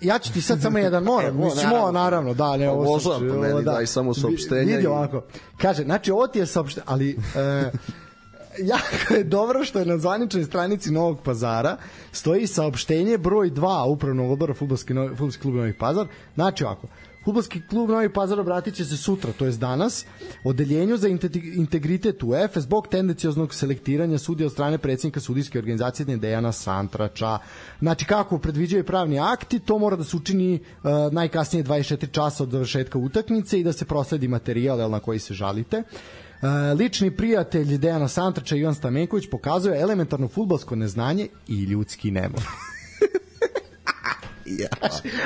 Ja 0.01 0.19
ću 0.19 0.33
ti 0.33 0.41
sad 0.41 0.61
samo 0.61 0.77
jedan 0.77 1.03
moram, 1.03 1.35
e, 1.41 1.45
mislim, 1.45 1.69
naravno, 1.69 1.91
naravno, 1.91 2.33
da, 2.33 2.57
ne, 2.57 2.69
ovo 2.69 2.83
Možda, 2.83 3.09
pa 3.09 3.37
meni 3.37 3.63
da, 3.63 3.71
daj 3.71 3.87
samo 3.87 4.13
saopštenja. 4.13 4.75
Vidi 4.75 4.87
ovako, 4.87 5.23
kaže, 5.57 5.83
znači 5.83 6.11
ovo 6.11 6.27
ti 6.27 6.39
je 6.39 6.45
saopštenje, 6.45 6.85
ali 6.87 7.19
e, 7.35 7.71
jako 8.73 9.13
je 9.13 9.23
dobro 9.23 9.65
što 9.65 9.79
je 9.79 9.85
na 9.85 9.97
zvaničnoj 9.97 10.43
stranici 10.43 10.91
Novog 10.91 11.21
pazara 11.23 11.77
stoji 12.11 12.47
saopštenje 12.47 13.17
broj 13.17 13.51
2 13.51 13.85
upravnog 13.91 14.31
odbora 14.31 14.53
Futbolski, 14.53 14.93
Futbolski 15.09 15.41
klub 15.41 15.55
Novi 15.55 15.73
Pazar. 15.73 16.07
Znači 16.35 16.63
ovako, 16.63 16.87
Futbolski 17.25 17.61
klub 17.69 17.89
Novi 17.89 18.13
Pazar 18.13 18.39
obratit 18.39 18.75
će 18.75 18.85
se 18.85 18.97
sutra, 18.97 19.31
to 19.31 19.45
je 19.45 19.51
danas, 19.51 20.05
odeljenju 20.43 20.97
za 20.97 21.07
integritet 21.55 22.23
UEFA 22.23 22.59
zbog 22.59 22.87
tendencijoznog 22.87 23.53
selektiranja 23.53 24.17
sudija 24.17 24.47
od 24.47 24.53
strane 24.53 24.77
predsjednika 24.77 25.19
sudijske 25.19 25.59
organizacije 25.59 26.17
Dejana 26.17 26.51
Santrača. 26.51 27.37
Znači, 27.79 28.05
kako 28.05 28.37
predviđaju 28.37 28.83
pravni 28.83 29.19
akti, 29.19 29.59
to 29.59 29.77
mora 29.77 29.95
da 29.95 30.03
se 30.03 30.17
učini 30.17 30.59
uh, 30.59 31.13
najkasnije 31.13 31.63
24 31.63 32.11
časa 32.11 32.43
od 32.43 32.51
završetka 32.51 32.97
utakmice 32.97 33.59
i 33.59 33.63
da 33.63 33.73
se 33.73 33.85
prosledi 33.85 34.27
materijal 34.27 34.91
na 34.91 34.99
koji 34.99 35.19
se 35.19 35.33
žalite. 35.33 35.83
Lični 36.79 37.11
prijatelj 37.11 37.77
Dejana 37.77 38.07
Santrača 38.07 38.55
Ivan 38.55 38.75
Stamenković 38.75 39.29
pokazuje 39.29 39.81
elementarno 39.81 40.27
futbalsko 40.27 40.75
neznanje 40.75 41.27
i 41.47 41.63
ljudski 41.63 42.11
nemor. 42.11 42.41
ja. 44.61 44.69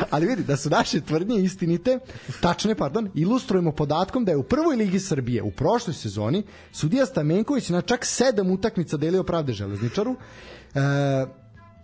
Ali 0.10 0.28
vidi, 0.28 0.44
da 0.44 0.58
su 0.58 0.70
naše 0.70 1.02
tvrdnje 1.02 1.44
istinite, 1.44 2.00
tačne, 2.42 2.76
pardon, 2.76 3.10
ilustrujemo 3.16 3.72
podatkom 3.72 4.26
da 4.26 4.32
je 4.32 4.38
u 4.38 4.44
prvoj 4.44 4.76
ligi 4.76 5.00
Srbije 5.00 5.44
u 5.44 5.52
prošloj 5.52 5.94
sezoni 5.94 6.44
sudija 6.72 7.06
Stamenković 7.06 7.70
na 7.70 7.82
čak 7.82 8.06
sedam 8.06 8.52
utakmica 8.52 8.98
delio 8.98 9.24
pravde 9.24 9.54
železničaru, 9.54 10.16
e, 10.16 10.80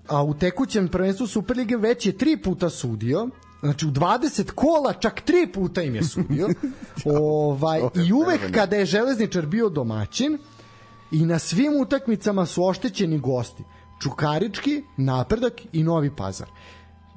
a 0.07 0.23
u 0.23 0.33
tekućem 0.33 0.87
prvenstvu 0.87 1.27
Superlige 1.27 1.77
već 1.77 2.05
je 2.05 2.17
tri 2.17 2.37
puta 2.37 2.69
sudio, 2.69 3.29
Znači 3.65 3.85
u 3.85 3.91
20 3.91 4.51
kola 4.51 4.93
čak 4.93 5.21
tri 5.21 5.47
puta 5.53 5.81
im 5.81 5.95
je 5.99 6.03
sudio. 6.03 6.49
ovaj, 7.05 7.81
I 8.07 8.13
uvek 8.13 8.51
kada 8.53 8.75
je 8.75 8.85
železničar 8.85 9.45
bio 9.45 9.69
domaćin 9.69 10.37
i 11.11 11.25
na 11.25 11.39
svim 11.39 11.81
utakmicama 11.81 12.45
su 12.45 12.65
oštećeni 12.65 13.19
gosti. 13.19 13.63
Čukarički, 14.01 14.83
Napredak 14.97 15.53
i 15.71 15.83
Novi 15.83 16.15
Pazar. 16.15 16.47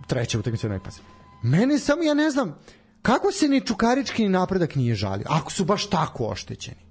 Treća 0.07 0.39
utakmica 0.39 0.69
Novi 0.69 0.81
Pazar. 0.81 1.03
Mene 1.43 1.79
samo, 1.79 2.03
ja 2.03 2.15
ne 2.15 2.31
znam, 2.31 2.59
kako 3.03 3.33
se 3.33 3.49
ni 3.49 3.61
Čukarički 3.61 4.23
ni 4.23 4.29
Napredak 4.29 4.75
nije 4.75 4.95
žalio, 4.95 5.27
ako 5.29 5.53
su 5.53 5.65
baš 5.65 5.87
tako 5.87 6.27
oštećeni? 6.27 6.89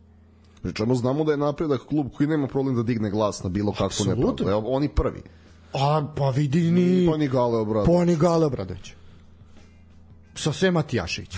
Pričamo, 0.61 0.95
znamo 0.95 1.23
da 1.23 1.31
je 1.31 1.37
Napredak 1.37 1.81
klub 1.81 2.07
koji 2.17 2.27
nema 2.27 2.47
problem 2.47 2.75
da 2.75 2.83
digne 2.83 3.09
glas 3.09 3.43
na 3.43 3.49
bilo 3.49 3.71
kakvu 3.71 4.05
nepravdu. 4.05 4.45
Oni 4.65 4.89
prvi. 4.89 5.21
A, 5.73 6.07
pa 6.17 6.29
vidi 6.29 6.71
ni... 6.71 7.07
Pa 7.11 7.17
ni 7.17 7.27
Gale 7.27 7.57
Obradović. 7.57 7.97
Pa 7.97 8.05
ni 8.05 8.15
Gale 8.15 8.45
Obradović 8.45 8.96
sa 10.37 10.53
sve 10.53 10.71
Matijašić. 10.71 11.37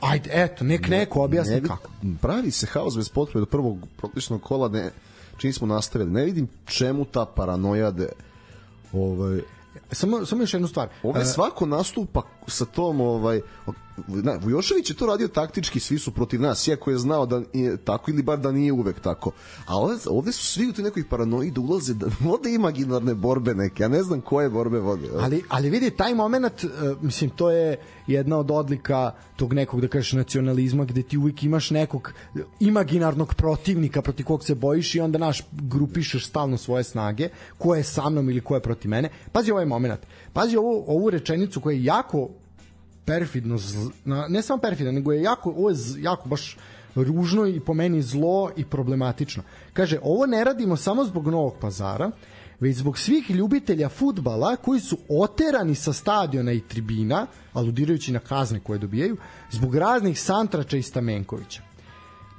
Ajde, 0.00 0.30
eto, 0.32 0.64
nek 0.64 0.88
neko 0.88 1.22
objasni 1.22 1.54
Ne 1.54 1.60
vid- 1.60 1.68
kako. 1.68 1.90
Pravi 2.20 2.50
se 2.50 2.66
haos 2.66 2.96
bez 2.96 3.08
potrebe 3.08 3.40
do 3.40 3.46
prvog 3.46 3.78
protičnog 3.96 4.42
kola, 4.42 4.68
ne, 4.68 4.90
čini 5.38 5.52
smo 5.52 5.66
nastavili. 5.66 6.10
Ne 6.10 6.24
vidim 6.24 6.48
čemu 6.64 7.04
ta 7.04 7.26
paranoja 7.26 7.90
da 7.90 8.06
ovaj, 8.92 9.40
Samo, 9.92 10.26
samo 10.26 10.42
još 10.42 10.54
jednu 10.54 10.68
stvar. 10.68 10.88
Ovde 11.02 11.20
E, 11.20 11.24
svako 11.24 11.66
nastupa 11.66 12.22
sa 12.46 12.64
tom 12.64 13.00
ovaj 13.00 13.40
na, 14.06 14.38
Vujošević 14.42 14.90
je 14.90 14.96
to 14.96 15.06
radio 15.06 15.28
taktički, 15.28 15.80
svi 15.80 15.98
su 15.98 16.10
protiv 16.10 16.40
nas, 16.40 16.68
iako 16.68 16.90
je 16.90 16.98
znao 16.98 17.26
da 17.26 17.42
je 17.52 17.76
tako 17.76 18.10
ili 18.10 18.22
bar 18.22 18.38
da 18.38 18.52
nije 18.52 18.72
uvek 18.72 19.00
tako. 19.00 19.30
A 19.66 19.76
ovde, 19.76 19.96
ovde 20.06 20.32
su 20.32 20.46
svi 20.46 20.68
u 20.68 20.72
toj 20.72 20.84
nekoj 20.84 21.08
paranoji 21.08 21.50
da 21.50 21.60
ulaze, 21.60 21.94
da 21.94 22.06
vode 22.28 22.54
imaginarne 22.54 23.14
borbe 23.14 23.54
neke, 23.54 23.82
ja 23.82 23.88
ne 23.88 24.02
znam 24.02 24.20
koje 24.20 24.50
borbe 24.50 24.78
vode. 24.78 25.08
Ali, 25.20 25.42
ali 25.48 25.70
vidi, 25.70 25.90
taj 25.90 26.14
moment, 26.14 26.64
e, 26.64 26.68
mislim, 27.00 27.30
to 27.30 27.50
je 27.50 27.76
jedna 28.06 28.38
od 28.38 28.50
odlika 28.50 29.12
tog 29.36 29.52
nekog, 29.52 29.80
da 29.80 29.88
kažeš, 29.88 30.12
nacionalizma, 30.12 30.84
gde 30.84 31.02
ti 31.02 31.18
uvijek 31.18 31.42
imaš 31.42 31.70
nekog 31.70 32.12
imaginarnog 32.60 33.34
protivnika 33.34 34.02
protiv 34.02 34.26
kog 34.26 34.44
se 34.44 34.54
bojiš 34.54 34.94
i 34.94 35.00
onda 35.00 35.18
naš 35.18 35.42
grupišeš 35.52 36.26
stalno 36.26 36.56
svoje 36.56 36.84
snage, 36.84 37.28
ko 37.58 37.74
je 37.74 37.84
sa 37.84 38.10
mnom 38.10 38.30
ili 38.30 38.40
ko 38.40 38.54
je 38.54 38.60
protiv 38.60 38.90
mene. 38.90 39.08
Pazi 39.32 39.50
ovaj 39.50 39.66
moment. 39.66 40.00
Pazi 40.32 40.56
ovu, 40.56 40.84
ovu 40.86 41.10
rečenicu 41.10 41.60
koja 41.60 41.74
je 41.74 41.84
jako 41.84 42.28
perfidno, 43.04 43.58
na- 44.04 44.28
ne 44.28 44.42
samo 44.42 44.60
perfidno, 44.60 44.92
nego 44.92 45.12
je 45.12 45.22
jako, 45.22 45.50
ovo 45.50 45.70
je 45.70 45.76
jako 45.98 46.28
baš 46.28 46.56
ružno 46.94 47.46
i 47.46 47.60
po 47.60 47.74
meni 47.74 48.02
zlo 48.02 48.50
i 48.56 48.64
problematično. 48.64 49.42
Kaže, 49.72 49.98
ovo 50.02 50.26
ne 50.26 50.44
radimo 50.44 50.76
samo 50.76 51.04
zbog 51.04 51.28
Novog 51.28 51.54
pazara, 51.60 52.10
već 52.60 52.76
zbog 52.76 52.98
svih 52.98 53.30
ljubitelja 53.30 53.88
futbala 53.88 54.56
koji 54.56 54.80
su 54.80 54.98
oterani 55.08 55.74
sa 55.74 55.92
stadiona 55.92 56.52
i 56.52 56.60
tribina, 56.60 57.26
aludirajući 57.52 58.12
na 58.12 58.18
kazne 58.18 58.60
koje 58.60 58.78
dobijaju, 58.78 59.16
zbog 59.50 59.74
raznih 59.74 60.20
Santrača 60.20 60.76
i 60.76 60.82
Stamenkovića. 60.82 61.62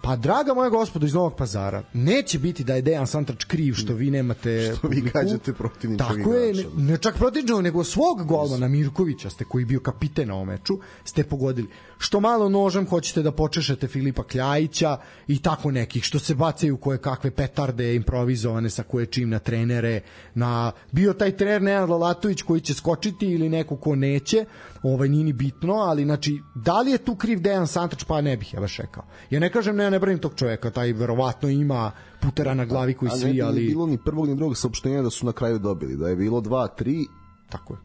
Pa 0.05 0.15
draga 0.15 0.53
moja 0.53 0.69
gospodo 0.69 1.05
iz 1.05 1.13
Novog 1.13 1.35
pazara, 1.35 1.83
neće 1.93 2.39
biti 2.39 2.63
da 2.63 2.75
je 2.75 2.81
Dejan 2.81 3.07
Santrač 3.07 3.43
kriv 3.43 3.73
što 3.73 3.93
vi 3.93 4.11
nemate 4.11 4.73
Što 4.77 4.87
vi 4.87 4.95
publiku. 4.95 5.19
gađate 5.19 5.53
protivničkog 5.53 6.17
Tako 6.17 6.33
je, 6.33 6.53
ne, 6.53 6.63
ne 6.77 6.97
čak 6.97 7.17
protivničkog, 7.17 7.63
nego 7.63 7.83
svog 7.83 8.25
golmana 8.25 8.67
Mirkovića 8.67 9.29
ste 9.29 9.45
koji 9.45 9.61
je 9.61 9.65
bio 9.65 9.79
kapiten 9.79 10.27
na 10.27 10.33
ovom 10.33 10.47
meču, 10.47 10.79
ste 11.03 11.23
pogodili. 11.23 11.67
Što 11.97 12.19
malo 12.19 12.49
nožem 12.49 12.87
hoćete 12.87 13.21
da 13.21 13.31
počešete 13.31 13.87
Filipa 13.87 14.23
Kljajića 14.23 14.97
i 15.27 15.41
tako 15.41 15.71
nekih, 15.71 16.03
što 16.03 16.19
se 16.19 16.35
bacaju 16.35 16.77
koje 16.77 16.97
kakve 16.97 17.31
petarde 17.31 17.95
improvizovane 17.95 18.69
sa 18.69 18.83
koje 18.83 19.05
čim 19.05 19.29
na 19.29 19.39
trenere, 19.39 20.01
na 20.33 20.71
bio 20.91 21.13
taj 21.13 21.37
trener 21.37 21.61
Nenad 21.61 21.89
Lalatović 21.89 22.41
koji 22.41 22.61
će 22.61 22.73
skočiti 22.73 23.25
ili 23.25 23.49
neko 23.49 23.77
ko 23.77 23.95
neće, 23.95 24.45
ovaj 24.83 25.09
nije 25.09 25.23
ni 25.23 25.33
bitno, 25.33 25.73
ali 25.73 26.03
znači 26.03 26.41
da 26.55 26.81
li 26.81 26.91
je 26.91 26.97
tu 26.97 27.15
kriv 27.15 27.41
Dejan 27.41 27.67
Santrač, 27.67 28.03
pa 28.03 28.21
ne 28.21 28.37
bih 28.37 28.53
ja 28.53 28.59
baš 28.59 28.77
rekao. 28.77 29.03
Ja 29.29 29.39
ne 29.39 29.51
kažem 29.51 29.75
ne, 29.75 29.94
ne 29.95 29.99
branim 29.99 30.19
tog 30.19 30.35
čoveka, 30.35 30.71
taj 30.71 30.93
verovatno 30.93 31.49
ima 31.49 31.91
putera 32.21 32.53
na 32.53 32.65
glavi 32.65 32.93
koji 32.93 33.09
A 33.09 33.13
ne 33.13 33.19
svi, 33.19 33.41
ali 33.41 33.67
bilo 33.67 33.87
ni 33.87 33.97
prvog 34.05 34.27
ni 34.27 34.35
drugog 34.35 34.57
saopštenja 34.57 35.01
da 35.01 35.09
su 35.09 35.25
na 35.25 35.31
kraju 35.31 35.59
dobili. 35.59 35.95
Da 35.95 36.09
je 36.09 36.15
bilo 36.15 36.41
2 36.41 36.67
3 36.79 37.05
tako 37.49 37.73
je. 37.73 37.79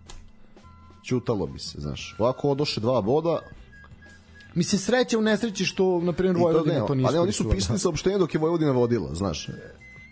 ćutalo 1.04 1.46
bi 1.46 1.58
se, 1.58 1.80
znaš. 1.80 2.16
Ovako 2.18 2.50
odoše 2.50 2.80
dva 2.80 3.00
boda, 3.00 3.38
Mislim 4.54 4.78
sreće 4.78 5.18
u 5.18 5.22
nesreći 5.22 5.64
što 5.64 6.00
na 6.00 6.12
primjer 6.12 6.36
to 6.36 6.42
Vojvodina 6.42 6.80
ne, 6.80 6.86
to 6.86 6.94
nije 6.94 7.08
ali 7.08 7.18
oni 7.18 7.32
su 7.32 7.50
pisali 7.50 7.78
saopštenje 7.78 8.18
dok 8.18 8.34
je 8.34 8.40
Vojvodina 8.40 8.72
vodila, 8.72 9.14
znaš. 9.14 9.48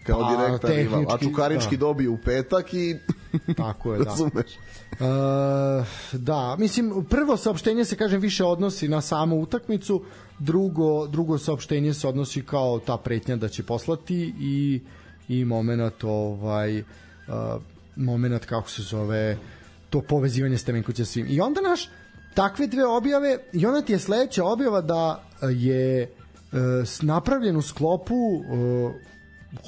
Kao 0.07 0.21
Pa, 0.21 0.31
direktan 0.31 0.71
rival. 0.71 1.05
A 1.09 1.19
Čukarički 1.19 1.77
da. 1.77 1.81
dobije 1.81 2.09
u 2.09 2.19
petak 2.25 2.75
i... 2.75 2.97
Tako 3.57 3.93
je, 3.93 3.99
da. 3.99 4.05
Razumeš? 4.05 4.53
E, 4.53 6.19
da, 6.19 6.57
mislim, 6.59 7.05
prvo 7.11 7.37
saopštenje 7.37 7.85
se, 7.85 7.97
kažem, 7.97 8.21
više 8.21 8.45
odnosi 8.45 8.89
na 8.89 9.01
samu 9.01 9.41
utakmicu, 9.41 10.05
drugo, 10.39 11.07
drugo 11.07 11.39
saopštenje 11.39 11.95
se 11.95 12.09
odnosi 12.09 12.43
kao 12.43 12.79
ta 12.79 12.97
pretnja 12.97 13.37
da 13.37 13.49
će 13.49 13.63
poslati 13.63 14.35
i, 14.41 14.81
i 15.29 15.45
moment, 15.45 16.05
ovaj, 16.05 16.79
uh, 16.81 16.85
moment, 17.97 18.45
kako 18.45 18.71
se 18.71 18.83
zove, 18.83 19.39
to 19.91 20.01
povezivanje 20.01 20.59
Stemenkovića 20.59 21.05
svim. 21.05 21.27
I 21.29 21.41
onda 21.41 21.61
naš, 21.61 21.89
takve 22.35 22.67
dve 22.67 22.87
objave, 22.87 23.39
i 23.53 23.67
onda 23.67 23.83
ti 23.83 23.93
je 23.93 23.99
sledeća 23.99 24.45
objava 24.45 24.81
da 24.81 25.23
je 25.51 26.11
s- 26.87 27.03
napravljen 27.03 27.57
u 27.57 27.63
sklopu 27.63 28.15
e, 28.15 29.09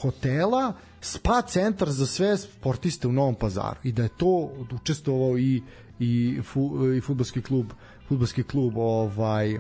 hotela 0.03 0.73
spa 1.01 1.43
centar 1.43 1.91
za 1.91 2.07
sve 2.07 2.37
sportiste 2.37 3.09
u 3.09 3.13
Novom 3.13 3.35
Pazaru 3.35 3.77
i 3.83 3.93
da 3.93 4.03
je 4.03 4.09
to 4.09 4.51
učestvovao 4.73 5.39
i 5.39 5.63
i 5.99 6.41
fu, 6.43 6.93
i 6.97 7.01
fudbalski 7.01 7.43
klub 7.43 7.67
fudbalski 8.09 8.43
klub 8.43 8.77
ovaj 8.77 9.59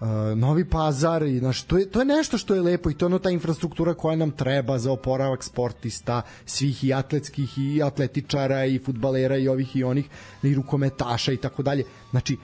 uh, 0.00 0.08
Novi 0.38 0.64
Pazar 0.64 1.22
i 1.22 1.38
znaš, 1.38 1.62
to, 1.62 1.78
je, 1.78 1.90
to 1.90 1.98
je 1.98 2.04
nešto 2.04 2.38
što 2.38 2.54
je 2.54 2.62
lepo 2.62 2.90
i 2.90 2.94
to 2.94 3.04
je 3.04 3.06
ono 3.06 3.18
ta 3.18 3.30
infrastruktura 3.30 3.94
koja 3.94 4.16
nam 4.16 4.30
treba 4.30 4.78
za 4.78 4.92
oporavak 4.92 5.44
sportista, 5.44 6.22
svih 6.46 6.84
i 6.84 6.92
atletskih 6.92 7.58
i 7.58 7.82
atletičara 7.82 8.64
i 8.64 8.78
futbalera 8.78 9.36
i 9.36 9.48
ovih 9.48 9.76
i 9.76 9.84
onih 9.84 10.08
i 10.42 10.54
rukometaša 10.54 11.32
i 11.32 11.36
tako 11.36 11.62
dalje. 11.62 11.84
Znači, 12.10 12.36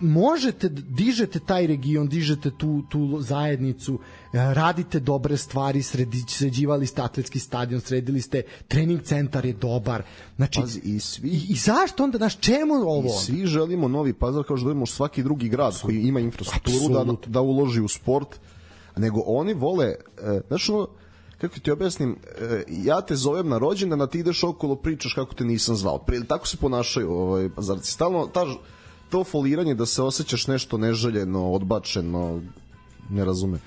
možete 0.00 0.68
dižete 0.68 1.40
taj 1.40 1.66
region, 1.66 2.08
dižete 2.08 2.50
tu 2.50 2.82
tu 2.88 3.20
zajednicu, 3.20 3.98
e, 4.32 4.54
radite 4.54 5.00
dobre 5.00 5.36
stvari, 5.36 5.82
sredi, 5.82 6.24
sređivali 6.28 6.86
ste 6.86 7.02
atletski 7.02 7.38
stadion, 7.38 7.80
sredili 7.80 8.20
ste 8.20 8.42
trening 8.68 9.02
centar 9.02 9.44
je 9.46 9.52
dobar. 9.52 10.02
Znači 10.36 10.60
Pazi, 10.60 10.80
i 10.84 11.00
svi- 11.00 11.28
i, 11.28 11.46
i 11.48 11.54
zašto 11.54 12.04
onda 12.04 12.18
naš 12.18 12.38
čemu 12.38 12.74
ovo? 12.74 13.06
I 13.08 13.24
svi 13.24 13.46
želimo 13.46 13.88
novi 13.88 14.12
pazar 14.12 14.44
kao 14.44 14.56
što 14.56 14.64
želimo 14.64 14.86
svaki 14.86 15.22
drugi 15.22 15.48
grad 15.48 15.80
koji 15.82 16.00
ima 16.00 16.20
infrastrukturu 16.20 16.94
da, 16.94 17.00
Apsolutno. 17.00 17.32
da 17.32 17.40
uloži 17.40 17.80
u 17.80 17.88
sport, 17.88 18.40
nego 18.96 19.22
oni 19.26 19.54
vole, 19.54 19.86
e, 19.86 19.94
znaš 20.48 20.68
ono, 20.68 20.88
kako 21.40 21.60
ti 21.60 21.70
objasnim, 21.70 22.16
e, 22.40 22.62
ja 22.68 23.00
te 23.00 23.16
zovem 23.16 23.48
na 23.48 23.58
rođendan, 23.58 24.00
a 24.00 24.06
ti 24.06 24.18
ideš 24.18 24.44
okolo 24.44 24.76
pričaš 24.76 25.14
kako 25.14 25.34
te 25.34 25.44
nisam 25.44 25.76
zvao. 25.76 25.98
Prije, 25.98 26.24
tako 26.24 26.48
se 26.48 26.56
ponašaju 26.56 27.12
ovaj, 27.12 27.48
pazarci. 27.48 27.92
Stalno 27.92 28.26
ta, 28.26 28.46
to 29.10 29.24
foliranje 29.24 29.74
da 29.74 29.86
se 29.86 30.02
osjećaš 30.02 30.46
nešto 30.46 30.78
neželjeno, 30.78 31.50
odbačeno, 31.52 32.42
ne 33.10 33.24
razume. 33.24 33.58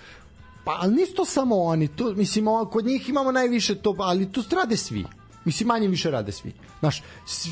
Pa, 0.64 0.78
ali 0.82 0.96
nisu 0.96 1.14
to 1.14 1.26
samo 1.26 1.56
oni, 1.62 1.88
to, 1.88 2.14
mislim, 2.14 2.48
ovo- 2.48 2.66
kod 2.66 2.86
njih 2.86 3.10
imamo 3.10 3.32
najviše 3.32 3.76
to, 3.76 3.96
ali 4.00 4.32
tu 4.32 4.44
rade 4.56 4.78
svi. 4.78 5.06
Mislim, 5.46 5.68
manje 5.68 5.88
više 5.88 6.12
rade 6.12 6.32
svi. 6.32 6.54
Znaš, 6.80 7.04
svi, 7.26 7.52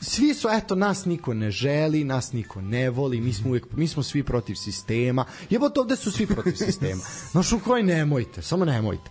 svi 0.00 0.34
su, 0.34 0.48
eto, 0.50 0.74
nas 0.74 1.04
niko 1.04 1.34
ne 1.34 1.50
želi, 1.50 2.04
nas 2.04 2.32
niko 2.32 2.60
ne 2.60 2.90
voli, 2.90 3.20
mi 3.20 3.32
smo 3.32 3.48
uvijek, 3.48 3.66
mi 3.72 3.88
smo 3.88 4.02
svi 4.02 4.22
protiv 4.22 4.54
sistema. 4.54 5.24
Jebote, 5.50 5.80
ovde 5.80 5.96
su 5.96 6.10
svi 6.10 6.26
protiv 6.26 6.54
sistema. 6.56 7.02
Znaš, 7.30 7.52
u 7.52 7.60
koji 7.60 7.82
nemojte, 7.82 8.42
samo 8.42 8.64
nemojte. 8.64 9.10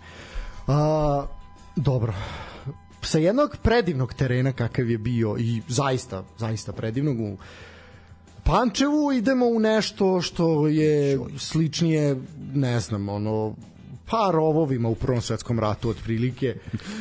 A, 0.68 1.26
dobro, 1.76 2.14
sa 3.02 3.18
jednog 3.18 3.56
predivnog 3.64 4.14
terena 4.14 4.54
kakav 4.54 4.90
je 4.90 4.98
bio 4.98 5.36
i 5.40 5.62
zaista, 5.68 6.24
zaista 6.38 6.74
predivnog 6.74 7.20
u 7.20 7.38
Pančevu 8.44 9.12
idemo 9.12 9.46
u 9.46 9.60
nešto 9.60 10.22
što 10.22 10.68
je 10.68 11.20
sličnije, 11.38 12.22
ne 12.54 12.80
znam, 12.80 13.10
ono, 13.10 13.56
pa 14.10 14.32
rovovima 14.34 14.90
u 14.90 14.96
Prvom 14.96 15.22
svetskom 15.22 15.60
ratu 15.60 15.90
otprilike, 15.90 16.56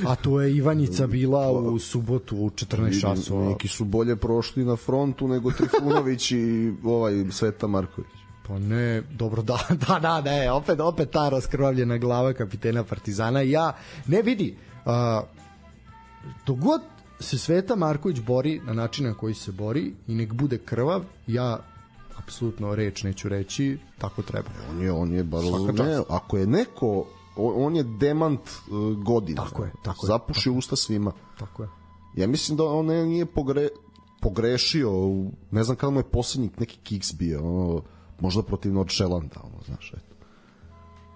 a 0.06 0.14
to 0.14 0.40
je 0.40 0.56
Ivanjica 0.56 1.06
bila 1.06 1.50
u 1.52 1.78
subotu 1.78 2.36
u 2.36 2.50
14 2.50 3.00
časova. 3.00 3.48
Neki 3.48 3.68
su 3.68 3.84
bolje 3.84 4.16
prošli 4.16 4.64
na 4.64 4.76
frontu 4.76 5.28
nego 5.28 5.50
Trifunović 5.50 6.30
i 6.30 6.72
ovaj 6.84 7.24
Sveta 7.30 7.66
Marković. 7.66 8.10
Pa 8.46 8.58
ne, 8.58 9.02
dobro, 9.10 9.42
da, 9.42 9.58
da, 9.88 9.98
da, 9.98 10.20
ne, 10.20 10.52
opet, 10.52 10.80
opet 10.80 11.10
ta 11.10 11.28
raskrvavljena 11.28 11.98
glava 11.98 12.32
kapitena 12.32 12.84
Partizana. 12.84 13.40
Ja, 13.40 13.72
ne 14.06 14.22
vidi, 14.22 14.56
a, 14.84 15.22
to 16.44 16.54
god 16.54 16.80
se 17.20 17.38
Sveta 17.38 17.76
Marković 17.76 18.20
bori 18.20 18.60
na 18.64 18.72
način 18.72 19.06
na 19.06 19.14
koji 19.14 19.34
se 19.34 19.52
bori 19.52 19.94
i 20.06 20.14
nek 20.14 20.32
bude 20.32 20.58
krvav, 20.58 21.04
ja 21.26 21.58
apsolutno 22.18 22.74
reč 22.74 23.02
neću 23.02 23.28
reći, 23.28 23.78
tako 23.98 24.22
treba. 24.22 24.48
On 24.70 24.82
je, 24.82 24.92
on 24.92 25.12
je 25.12 25.24
bar, 25.24 25.42
ne, 25.74 26.00
ako 26.08 26.36
je 26.36 26.46
neko, 26.46 27.06
on 27.36 27.76
je 27.76 27.82
demant 27.82 28.40
uh, 28.40 29.04
godina. 29.04 29.44
Tako 29.44 29.64
je, 29.64 29.72
tako 29.82 30.06
je, 30.06 30.08
Zapuši 30.08 30.50
usta 30.50 30.76
svima. 30.76 31.12
Tako 31.38 31.62
je. 31.62 31.68
Ja 32.16 32.26
mislim 32.26 32.56
da 32.56 32.64
on 32.64 32.86
nije 32.86 33.26
pogre, 33.26 33.68
pogrešio, 34.20 34.90
ne 35.50 35.64
znam 35.64 35.76
kada 35.76 35.90
mu 35.90 36.00
je 36.00 36.04
poslednji 36.04 36.50
neki 36.58 36.78
kiks 36.82 37.14
bio, 37.14 37.40
ono, 37.40 37.82
možda 38.20 38.42
protiv 38.42 38.72
Nordšelanda, 38.72 39.40
ono, 39.42 39.62
znaš, 39.66 39.92
eto. 39.96 40.14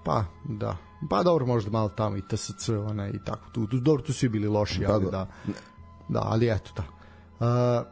Pa, 0.04 0.24
da. 0.44 0.76
Pa 1.10 1.22
dobro, 1.22 1.46
možda 1.46 1.70
malo 1.70 1.88
tamo 1.88 2.16
i 2.16 2.22
TSC, 2.22 2.68
ona 2.68 3.08
i 3.08 3.18
tako. 3.24 3.50
Tu, 3.52 3.66
tu, 3.66 3.80
dobro, 3.80 4.02
tu 4.02 4.12
svi 4.12 4.28
bili 4.28 4.48
loši, 4.48 4.80
Da, 4.80 4.92
ali 4.92 5.04
da. 5.04 5.10
da. 5.10 5.28
Da, 6.08 6.22
ali 6.24 6.50
eto, 6.50 6.70
da. 6.76 6.84
Uh, 7.46 7.86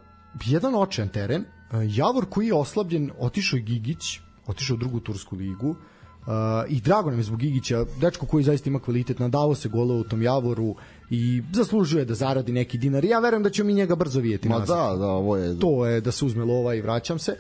jedan 0.45 0.75
očajan 0.75 1.09
teren. 1.09 1.45
Uh, 1.73 1.97
Javor 1.97 2.27
koji 2.31 2.47
je 2.47 2.55
oslabljen, 2.55 3.11
otišao 3.19 3.57
je 3.57 3.63
Gigić, 3.63 4.19
otišao 4.47 4.75
u 4.75 4.79
drugu 4.79 5.01
tursku 5.01 5.37
ligu. 5.37 5.69
Uh, 5.69 6.27
I 6.69 6.81
drago 6.81 7.11
nam 7.11 7.19
je 7.19 7.23
zbog 7.23 7.39
Gigića, 7.39 7.85
dečko 8.01 8.27
koji 8.27 8.45
zaista 8.45 8.71
ima 8.71 8.79
kvalitet, 8.79 9.19
nadavo 9.19 9.55
se 9.55 9.69
gola 9.69 9.95
u 9.95 10.05
tom 10.05 10.23
Javoru 10.23 10.75
i 11.11 11.43
zaslužuje 11.53 12.05
da 12.05 12.15
zaradi 12.15 12.53
neki 12.53 12.79
dinar. 12.79 13.05
Ja 13.05 13.19
verujem 13.19 13.43
da 13.43 13.51
ćemo 13.51 13.67
mi 13.67 13.75
njega 13.75 13.95
brzo 13.95 14.21
vidjeti 14.21 14.49
Ma 14.49 14.59
nazad 14.59 14.99
da, 14.99 14.99
da, 14.99 15.07
ovo 15.07 15.37
je... 15.37 15.59
to 15.59 15.87
je 15.87 16.01
da 16.01 16.13
se 16.13 16.25
uzme 16.25 16.45
lova 16.45 16.75
i 16.75 16.81
vraćam 16.81 17.19
se. 17.19 17.37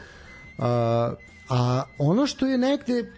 Uh, 0.58 0.64
A 1.48 1.82
ono 1.98 2.26
što 2.26 2.46
je 2.46 2.58
negde 2.58 3.12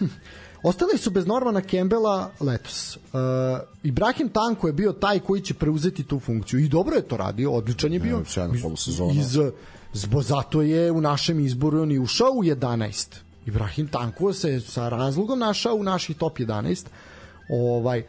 Ostali 0.62 0.98
su 0.98 1.10
bez 1.10 1.26
Normana 1.26 1.60
Campbella 1.60 2.30
letos. 2.40 2.96
Uh, 2.96 3.00
Ibrahim 3.82 4.28
Tanko 4.28 4.66
je 4.66 4.72
bio 4.72 4.92
taj 4.92 5.20
koji 5.20 5.40
će 5.40 5.54
preuzeti 5.54 6.04
tu 6.04 6.20
funkciju 6.20 6.60
i 6.60 6.68
dobro 6.68 6.96
je 6.96 7.02
to 7.02 7.16
radio, 7.16 7.52
odličan 7.52 7.92
je 7.92 8.00
bio. 8.00 8.22
polusezona. 8.62 9.12
Iz, 9.12 9.38
zbo, 9.92 10.22
zato 10.22 10.62
je 10.62 10.92
u 10.92 11.00
našem 11.00 11.40
izboru 11.40 11.82
on 11.82 11.92
i 11.92 11.98
ušao 11.98 12.30
u 12.30 12.44
11. 12.44 13.16
Ibrahim 13.46 13.88
Tanko 13.88 14.32
se 14.32 14.60
sa 14.60 14.88
razlogom 14.88 15.38
našao 15.38 15.74
u 15.74 15.82
naših 15.82 16.16
top 16.16 16.38
11. 16.38 16.86
Ovaj, 17.50 18.02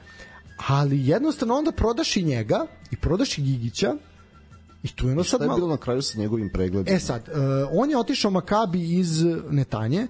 ali 0.67 1.07
jednostavno 1.07 1.55
onda 1.55 1.71
prodaš 1.71 2.17
i 2.17 2.23
njega 2.23 2.65
i 2.91 2.95
prodaš 2.95 3.37
i 3.37 3.41
Gigića 3.41 3.95
i 4.83 4.87
tu 4.87 5.07
je 5.07 5.11
ono 5.11 5.23
sad 5.23 5.37
Šta 5.37 5.43
je 5.43 5.47
malo... 5.47 5.59
bilo 5.59 5.69
na 5.69 5.77
kraju 5.77 6.01
sa 6.01 6.19
njegovim 6.19 6.49
pregledom? 6.53 6.95
E 6.95 6.99
sad, 6.99 7.21
uh, 7.27 7.35
on 7.71 7.89
je 7.89 7.97
otišao 7.97 8.31
Makabi 8.31 8.97
iz 8.97 9.23
Netanje 9.49 10.07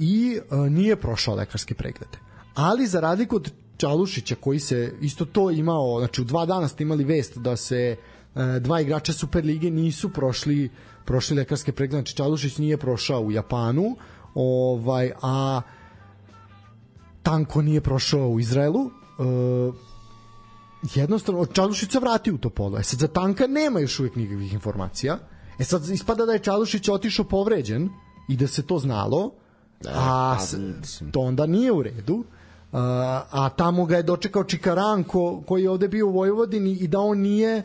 i 0.00 0.40
uh, 0.40 0.58
nije 0.58 0.96
prošao 0.96 1.34
lekarske 1.34 1.74
preglede. 1.74 2.18
Ali 2.54 2.86
za 2.86 3.00
razliku 3.00 3.36
od 3.36 3.52
Čalušića 3.76 4.34
koji 4.34 4.60
se 4.60 4.92
isto 5.00 5.24
to 5.24 5.50
imao, 5.50 5.98
znači 5.98 6.20
u 6.20 6.24
dva 6.24 6.46
dana 6.46 6.68
ste 6.68 6.82
imali 6.82 7.04
vest 7.04 7.38
da 7.38 7.56
se 7.56 7.96
uh, 8.34 8.42
dva 8.60 8.80
igrača 8.80 9.12
Superlige 9.12 9.70
nisu 9.70 10.10
prošli 10.12 10.70
prošli 11.04 11.36
lekarske 11.36 11.72
preglede, 11.72 12.02
znači 12.02 12.16
Čalušić 12.16 12.58
nije 12.58 12.76
prošao 12.76 13.20
u 13.20 13.32
Japanu, 13.32 13.96
ovaj 14.34 15.12
a 15.22 15.60
Tanko 17.22 17.62
nije 17.62 17.80
prošao 17.80 18.28
u 18.28 18.40
Izraelu. 18.40 18.80
Uh, 18.80 19.74
jednostavno 20.94 21.46
Čalušić 21.46 21.92
se 21.92 22.00
vratio 22.00 22.34
u 22.34 22.38
to 22.38 22.50
polo. 22.50 22.78
E 22.78 22.82
sad 22.82 23.00
za 23.00 23.08
Tanka 23.08 23.46
nema 23.46 23.80
još 23.80 24.00
uvijek 24.00 24.16
nikakvih 24.16 24.52
informacija. 24.52 25.18
E 25.58 25.64
sad 25.64 25.88
ispada 25.88 26.26
da 26.26 26.32
je 26.32 26.38
Čalušić 26.38 26.88
otišao 26.88 27.24
povređen 27.24 27.90
i 28.28 28.36
da 28.36 28.46
se 28.46 28.62
to 28.62 28.78
znalo, 28.78 29.32
a 29.88 30.36
pa, 30.38 30.44
to 31.10 31.20
onda 31.20 31.46
nije 31.46 31.72
u 31.72 31.82
redu. 31.82 32.24
A, 32.72 33.22
a 33.30 33.48
tamo 33.48 33.84
ga 33.84 33.96
je 33.96 34.02
dočekao 34.02 34.44
Čikaranko 34.44 35.42
koji 35.46 35.62
je 35.62 35.70
ovde 35.70 35.88
bio 35.88 36.06
u 36.06 36.12
Vojvodini 36.12 36.72
i 36.72 36.88
da 36.88 37.00
on 37.00 37.18
nije 37.18 37.62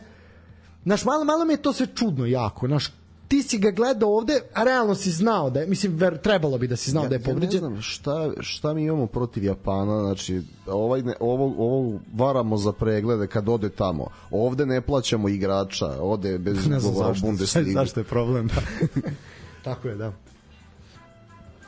Znaš, 0.86 1.04
malo, 1.04 1.24
malo 1.24 1.44
mi 1.44 1.52
je 1.52 1.62
to 1.62 1.72
sve 1.72 1.86
čudno 1.94 2.26
jako. 2.26 2.66
Znaš, 2.66 2.92
ti 3.28 3.42
si 3.42 3.58
ga 3.58 3.70
gledao 3.70 4.16
ovde, 4.16 4.40
a 4.54 4.64
realno 4.64 4.94
si 4.94 5.10
znao 5.10 5.50
da 5.50 5.60
je, 5.60 5.66
mislim, 5.66 5.96
ver, 5.96 6.18
trebalo 6.18 6.58
bi 6.58 6.68
da 6.68 6.76
si 6.76 6.90
znao 6.90 7.08
da 7.08 7.14
je 7.14 7.20
Ja 7.20 7.24
povređen. 7.24 7.62
ne 7.62 7.68
znam 7.68 7.82
šta, 7.82 8.30
šta 8.40 8.74
mi 8.74 8.84
imamo 8.84 9.06
protiv 9.06 9.44
Japana, 9.44 10.00
znači 10.00 10.42
ovaj 10.66 11.02
ne, 11.02 11.14
ovo, 11.20 11.54
ovo 11.58 11.98
varamo 12.14 12.56
za 12.56 12.72
preglede 12.72 13.26
kad 13.26 13.48
ode 13.48 13.68
tamo. 13.68 14.06
Ovde 14.30 14.66
ne 14.66 14.80
plaćamo 14.80 15.28
igrača, 15.28 15.86
ode 16.00 16.38
bez 16.38 16.66
ne 16.70 16.80
znam 16.80 16.94
zašto, 16.94 17.62
zašto 17.72 18.00
je 18.00 18.04
problem 18.04 18.46
da. 18.46 18.60
tako 19.64 19.88
je 19.88 19.94
da 19.94 20.12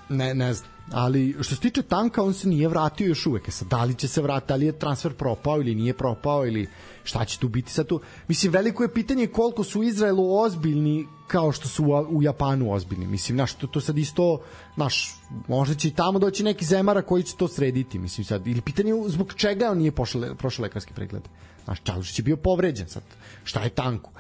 ne, 0.08 0.34
ne 0.34 0.54
znam. 0.54 0.70
Ali 0.92 1.36
što 1.40 1.54
se 1.54 1.60
tiče 1.60 1.82
tanka 1.82 2.22
on 2.22 2.34
se 2.34 2.48
nije 2.48 2.68
vratio 2.68 3.06
još 3.06 3.26
uvek. 3.26 3.48
E 3.48 3.50
sad, 3.50 3.68
da 3.68 3.84
li 3.84 3.94
će 3.94 4.08
se 4.08 4.22
vratiti, 4.22 4.48
da 4.48 4.56
li 4.56 4.66
je 4.66 4.78
transfer 4.78 5.14
propao 5.14 5.56
ili 5.56 5.74
nije 5.74 5.94
propao 5.94 6.46
ili 6.46 6.68
šta 7.04 7.24
će 7.24 7.38
tu 7.38 7.48
biti? 7.48 7.72
Sad 7.72 7.86
tu 7.86 8.00
mislim 8.28 8.52
veliko 8.52 8.82
je 8.82 8.94
pitanje 8.94 9.26
koliko 9.26 9.64
su 9.64 9.80
u 9.80 9.84
Izraelu 9.84 10.38
ozbiljni 10.40 11.06
kao 11.26 11.52
što 11.52 11.68
su 11.68 11.84
u, 11.84 12.16
u 12.16 12.22
Japanu 12.22 12.72
ozbiljni. 12.72 13.06
Mislim 13.06 13.36
znaš 13.36 13.54
to, 13.54 13.66
to 13.66 13.80
sad 13.80 13.98
isto 13.98 14.40
znaš 14.74 15.16
možda 15.48 15.74
će 15.74 15.88
i 15.88 15.94
tamo 15.94 16.18
doći 16.18 16.44
neki 16.44 16.64
zemara 16.64 17.02
koji 17.02 17.22
će 17.22 17.36
to 17.36 17.48
srediti 17.48 17.98
mislim 17.98 18.24
sad. 18.24 18.46
Ili 18.46 18.60
pitanje 18.60 18.90
je 18.90 19.08
zbog 19.08 19.34
čega 19.34 19.70
on 19.70 19.78
nije 19.78 19.92
pošao 19.92 20.34
prošao 20.34 20.62
lekarski 20.62 20.94
pregled? 20.94 21.22
Znaš 21.64 21.80
Čalušić 21.82 22.18
je 22.18 22.22
bio 22.22 22.36
povređen 22.36 22.88
sad. 22.88 23.02
Šta 23.44 23.62
je 23.62 23.70
tanku? 23.70 24.10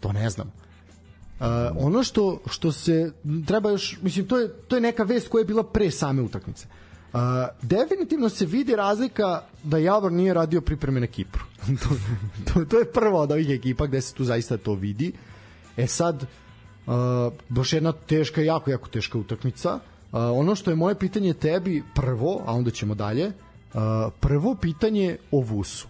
To 0.00 0.12
ne 0.12 0.30
znam 0.30 0.52
Uh, 1.40 1.46
ono 1.76 2.02
što 2.02 2.40
što 2.46 2.72
se 2.72 3.12
treba 3.46 3.70
još 3.70 3.98
mislim 4.02 4.28
to 4.28 4.38
je 4.38 4.48
to 4.68 4.76
je 4.76 4.80
neka 4.80 5.02
vest 5.02 5.28
koja 5.28 5.40
je 5.40 5.44
bila 5.44 5.62
pre 5.62 5.90
same 5.90 6.22
utakmice. 6.22 6.66
Uh, 7.12 7.20
definitivno 7.62 8.28
se 8.28 8.46
vidi 8.46 8.76
razlika 8.76 9.42
da 9.62 9.78
Javor 9.78 10.12
nije 10.12 10.34
radio 10.34 10.60
pripreme 10.60 11.00
na 11.00 11.06
Kipru. 11.06 11.42
to, 11.82 11.88
to, 12.52 12.64
to 12.64 12.78
je 12.78 12.92
prva 12.92 13.20
od 13.20 13.32
ovih 13.32 13.50
ekipa 13.50 13.86
gde 13.86 14.00
se 14.00 14.14
tu 14.14 14.24
zaista 14.24 14.56
to 14.56 14.74
vidi. 14.74 15.12
E 15.76 15.86
sad 15.86 16.26
uh, 16.86 17.32
baš 17.48 17.72
jedna 17.72 17.92
teška, 17.92 18.42
jako, 18.42 18.70
jako 18.70 18.88
teška 18.88 19.18
utakmica. 19.18 19.74
Uh, 19.74 19.80
ono 20.12 20.54
što 20.54 20.70
je 20.70 20.76
moje 20.76 20.94
pitanje 20.94 21.34
tebi 21.34 21.82
prvo, 21.94 22.42
a 22.46 22.52
onda 22.52 22.70
ćemo 22.70 22.94
dalje, 22.94 23.26
uh, 23.26 23.80
prvo 24.20 24.54
pitanje 24.54 25.16
o 25.30 25.40
Vusu. 25.40 25.88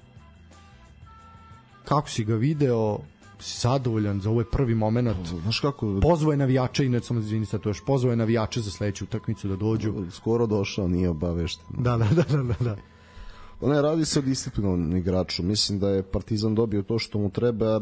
Kako 1.84 2.08
si 2.08 2.24
ga 2.24 2.34
video? 2.34 2.98
Zadovoljan 3.42 4.20
za 4.20 4.30
ovaj 4.30 4.44
prvi 4.44 4.74
moment? 4.74 5.28
Znaš 5.42 5.60
kako, 5.60 6.00
Pozvao 6.02 6.30
je 6.30 6.36
navijače, 6.36 6.86
inače 6.86 7.06
samo 7.06 7.20
izvini 7.20 7.46
sad 7.46 7.60
to 7.60 7.68
još, 7.68 7.84
pozvao 7.84 8.10
je 8.10 8.16
navijače 8.16 8.60
za 8.60 8.70
sledeću 8.70 9.04
utakmicu 9.04 9.48
da 9.48 9.56
dođu. 9.56 9.94
skoro 10.10 10.46
došao, 10.46 10.88
nije 10.88 11.08
obavešten. 11.08 11.66
Da, 11.78 11.96
da, 11.96 12.08
da, 12.14 12.22
da, 12.22 12.42
da. 12.42 12.54
da. 12.64 12.76
Pa 13.60 13.68
Ne, 13.68 13.82
radi 13.82 14.04
se 14.04 14.18
o 14.18 14.22
disciplinovanom 14.22 14.96
igraču. 14.96 15.42
Mislim 15.42 15.78
da 15.78 15.88
je 15.88 16.02
Partizan 16.02 16.54
dobio 16.54 16.82
to 16.82 16.98
što 16.98 17.18
mu 17.18 17.30
treba, 17.30 17.80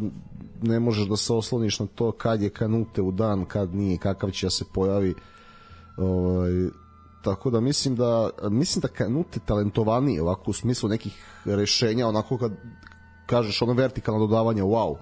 ne 0.62 0.80
možeš 0.80 1.08
da 1.08 1.16
se 1.16 1.32
osloniš 1.32 1.80
na 1.80 1.86
to 1.86 2.12
kad 2.12 2.42
je 2.42 2.50
kanute 2.50 3.02
u 3.02 3.12
dan, 3.12 3.44
kad 3.44 3.74
nije, 3.74 3.98
kakav 3.98 4.30
će 4.30 4.46
da 4.46 4.50
se 4.50 4.64
pojavi. 4.74 5.14
Ovaj, 5.96 6.52
tako 7.24 7.50
da 7.50 7.60
mislim 7.60 7.96
da 7.96 8.30
mislim 8.50 8.80
da 8.80 8.88
kanute 8.88 9.40
talentovaniji 9.46 10.20
ovako 10.20 10.50
u 10.50 10.54
smislu 10.54 10.88
nekih 10.88 11.24
rešenja 11.44 12.08
onako 12.08 12.38
kad 12.38 12.52
kažeš 13.26 13.62
ono 13.62 13.72
vertikalno 13.72 14.26
dodavanje 14.26 14.62
wow 14.62 14.96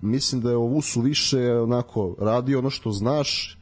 mislim 0.00 0.40
da 0.40 0.50
je 0.50 0.56
ovu 0.56 0.82
su 0.82 1.00
više 1.00 1.52
onako 1.52 2.16
radi 2.18 2.56
ono 2.56 2.70
što 2.70 2.90
znaš 2.90 3.58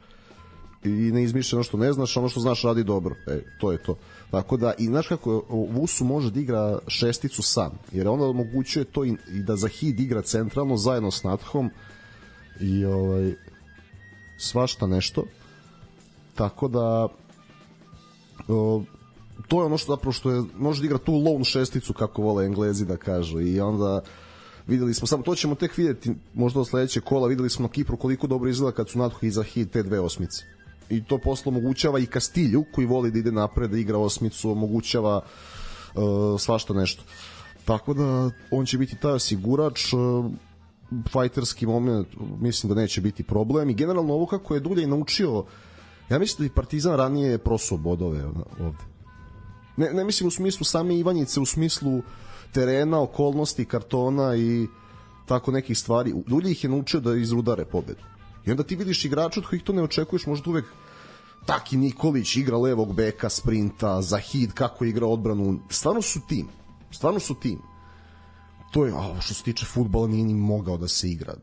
i 0.83 0.89
ne 0.89 1.23
izmišlja 1.23 1.57
ono 1.57 1.63
što 1.63 1.77
ne 1.77 1.93
znaš, 1.93 2.17
ono 2.17 2.29
što 2.29 2.39
znaš 2.39 2.61
radi 2.61 2.83
dobro. 2.83 3.15
E, 3.27 3.41
to 3.59 3.71
je 3.71 3.83
to. 3.83 3.95
Tako 4.31 4.57
da, 4.57 4.73
i 4.77 4.85
znaš 4.85 5.07
kako 5.07 5.43
Vusu 5.49 6.05
može 6.05 6.31
da 6.31 6.39
igra 6.39 6.79
šesticu 6.87 7.41
sam, 7.41 7.71
jer 7.91 8.07
onda 8.07 8.25
omogućuje 8.25 8.85
to 8.85 9.05
i, 9.05 9.17
i 9.33 9.43
da 9.43 9.55
za 9.55 9.67
hit 9.67 9.99
igra 9.99 10.21
centralno 10.21 10.77
zajedno 10.77 11.11
s 11.11 11.23
Nathom 11.23 11.69
i 12.61 12.85
ovaj, 12.85 13.33
svašta 14.37 14.87
nešto. 14.87 15.23
Tako 16.35 16.67
da 16.67 17.07
o, 18.47 18.83
to 19.47 19.61
je 19.61 19.65
ono 19.65 19.77
što 19.77 19.93
zapravo 19.93 20.11
što 20.11 20.31
je 20.31 20.43
može 20.57 20.81
da 20.81 20.85
igra 20.85 20.97
tu 20.97 21.13
lone 21.13 21.43
šesticu 21.43 21.93
kako 21.93 22.21
vole 22.21 22.45
Englezi 22.45 22.85
da 22.85 22.97
kažu 22.97 23.41
i 23.41 23.59
onda 23.59 24.01
videli 24.67 24.93
smo 24.93 25.07
samo 25.07 25.23
to 25.23 25.35
ćemo 25.35 25.55
tek 25.55 25.77
videti 25.77 26.11
možda 26.33 26.59
od 26.59 26.67
sledećeg 26.67 27.03
kola. 27.03 27.27
Videli 27.27 27.49
smo 27.49 27.63
na 27.63 27.69
Kipru 27.69 27.97
koliko 27.97 28.27
dobro 28.27 28.49
izgleda 28.49 28.75
kad 28.75 28.89
su 28.89 28.99
Natho 28.99 29.25
iza 29.25 29.43
hit 29.43 29.71
te 29.71 29.83
dve 29.83 29.99
osmice. 29.99 30.43
I 30.89 31.03
to 31.03 31.17
posle 31.17 31.49
omogućava 31.49 31.99
i 31.99 32.05
Kastilju 32.05 32.65
koji 32.73 32.87
voli 32.87 33.11
da 33.11 33.19
ide 33.19 33.31
napred 33.31 33.71
da 33.71 33.77
igra 33.77 33.97
osmicu 33.97 34.51
omogućava 34.51 35.21
uh, 35.95 36.01
svašta 36.39 36.73
nešto. 36.73 37.03
Tako 37.65 37.93
da 37.93 38.31
on 38.51 38.65
će 38.65 38.77
biti 38.77 38.95
taj 38.95 39.11
osigurač 39.11 39.93
uh, 39.93 40.25
fajterski 41.11 41.65
moment 41.65 42.07
mislim 42.39 42.73
da 42.73 42.81
neće 42.81 43.01
biti 43.01 43.23
problem. 43.23 43.69
I 43.69 43.73
generalno 43.73 44.13
ovo 44.13 44.25
kako 44.25 44.53
je 44.53 44.59
Dulje 44.59 44.87
naučio 44.87 45.45
ja 46.09 46.19
mislim 46.19 46.47
da 46.47 46.51
i 46.51 46.55
Partizan 46.55 46.97
ranije 46.97 47.37
prosuo 47.37 47.77
bodove 47.77 48.25
ovde. 48.59 48.83
Ne, 49.77 49.93
ne 49.93 50.03
mislim 50.03 50.27
u 50.27 50.31
smislu 50.31 50.63
same 50.63 50.95
Ivanjice 50.95 51.39
u 51.39 51.45
smislu 51.45 52.01
terena, 52.55 53.01
okolnosti, 53.01 53.65
kartona 53.65 54.35
i 54.35 54.67
tako 55.25 55.51
nekih 55.51 55.77
stvari. 55.77 56.13
Dulje 56.27 56.51
ih 56.51 56.63
je 56.63 56.69
naučio 56.69 56.99
da 56.99 57.15
izrudare 57.15 57.65
pobedu. 57.65 58.03
I 58.45 58.51
onda 58.51 58.63
ti 58.63 58.75
vidiš 58.75 59.05
igrača 59.05 59.39
od 59.39 59.47
kojih 59.49 59.63
to 59.63 59.73
ne 59.73 59.83
očekuješ, 59.83 60.25
možda 60.25 60.49
uvek 60.49 60.65
Taki 61.45 61.77
Nikolić 61.77 62.35
igra 62.35 62.57
levog 62.57 62.93
beka, 62.95 63.29
sprinta, 63.29 64.01
Zahid 64.01 64.53
kako 64.53 64.85
igra 64.85 65.07
odbranu. 65.07 65.59
Stvarno 65.69 66.01
su 66.01 66.19
tim. 66.27 66.47
Stvarno 66.91 67.19
su 67.19 67.35
tim. 67.35 67.59
To 68.71 68.85
je, 68.85 68.93
a, 68.95 69.21
što 69.21 69.33
se 69.33 69.43
tiče 69.43 69.65
futbola, 69.65 70.07
nije 70.07 70.25
ni 70.25 70.33
mogao 70.33 70.77
da 70.77 70.87
se 70.87 71.09
igra. 71.09 71.35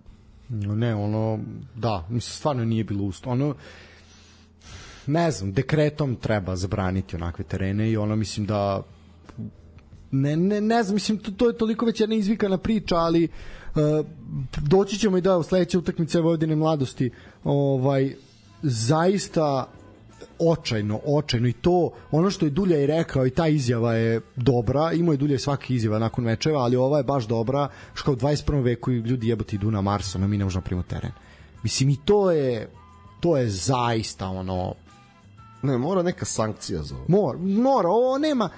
Ne, 0.48 0.94
ono, 0.94 1.39
da, 1.74 2.06
mislim, 2.09 2.32
stvarno 2.34 2.64
nije 2.64 2.84
bilo 2.84 3.05
usto. 3.05 3.30
Ono, 3.30 3.55
ne 5.06 5.30
znam, 5.30 5.52
dekretom 5.52 6.16
treba 6.16 6.56
zabraniti 6.56 7.16
onakve 7.16 7.44
terene 7.44 7.90
i 7.90 7.97
ono, 7.97 8.16
mislim 8.16 8.47
da 8.47 8.82
ne, 10.12 10.36
ne, 10.36 10.60
ne 10.60 10.82
znam, 10.82 10.94
mislim, 10.94 11.18
to, 11.18 11.30
to 11.30 11.48
je 11.48 11.59
toliko 11.59 11.86
već 11.86 12.01
jedna 12.01 12.16
izvikana 12.16 12.59
priča, 12.59 12.97
ali 12.97 13.28
uh, 13.74 14.06
doći 14.62 14.98
ćemo 14.98 15.16
i 15.16 15.20
da 15.20 15.39
u 15.39 15.43
sledeće 15.43 15.78
utakmice 15.78 16.20
Vojvodine 16.20 16.56
mladosti 16.56 17.10
ovaj, 17.44 18.14
zaista 18.62 19.66
očajno, 20.39 21.01
očajno 21.06 21.48
i 21.48 21.52
to 21.52 21.90
ono 22.10 22.30
što 22.30 22.47
je 22.47 22.51
Dulja 22.51 22.78
i 22.78 22.86
rekao 22.86 23.26
i 23.26 23.30
ta 23.30 23.48
izjava 23.48 23.94
je 23.94 24.20
dobra, 24.36 24.93
imao 24.93 25.12
je 25.12 25.16
Dulja 25.16 25.39
svaki 25.39 25.74
izjava 25.74 25.98
nakon 25.98 26.24
mečeva, 26.24 26.60
ali 26.60 26.76
ova 26.76 26.98
je 26.98 27.05
baš 27.05 27.26
dobra 27.26 27.68
što 27.94 28.12
u 28.12 28.16
21. 28.16 28.62
veku 28.62 28.90
ljudi 28.90 29.28
jebati 29.28 29.56
idu 29.56 29.70
na 29.70 29.80
Mars, 29.80 30.14
ono 30.14 30.28
mi 30.28 30.39
ne 30.39 30.44
možemo 30.44 30.62
primati 30.62 30.89
teren. 30.89 31.12
Mislim 31.62 31.90
i 31.90 31.97
to 32.05 32.30
je 32.30 32.68
to 33.20 33.36
je 33.36 33.48
zaista 33.48 34.28
ono 34.28 34.74
Ne, 35.62 35.78
mora 35.78 36.02
neka 36.02 36.24
sankcija 36.24 36.82
za 36.82 36.94
ovo. 36.94 37.05
mora, 37.09 37.39
mora 37.39 37.89
ovo 37.89 38.18
nema 38.18 38.48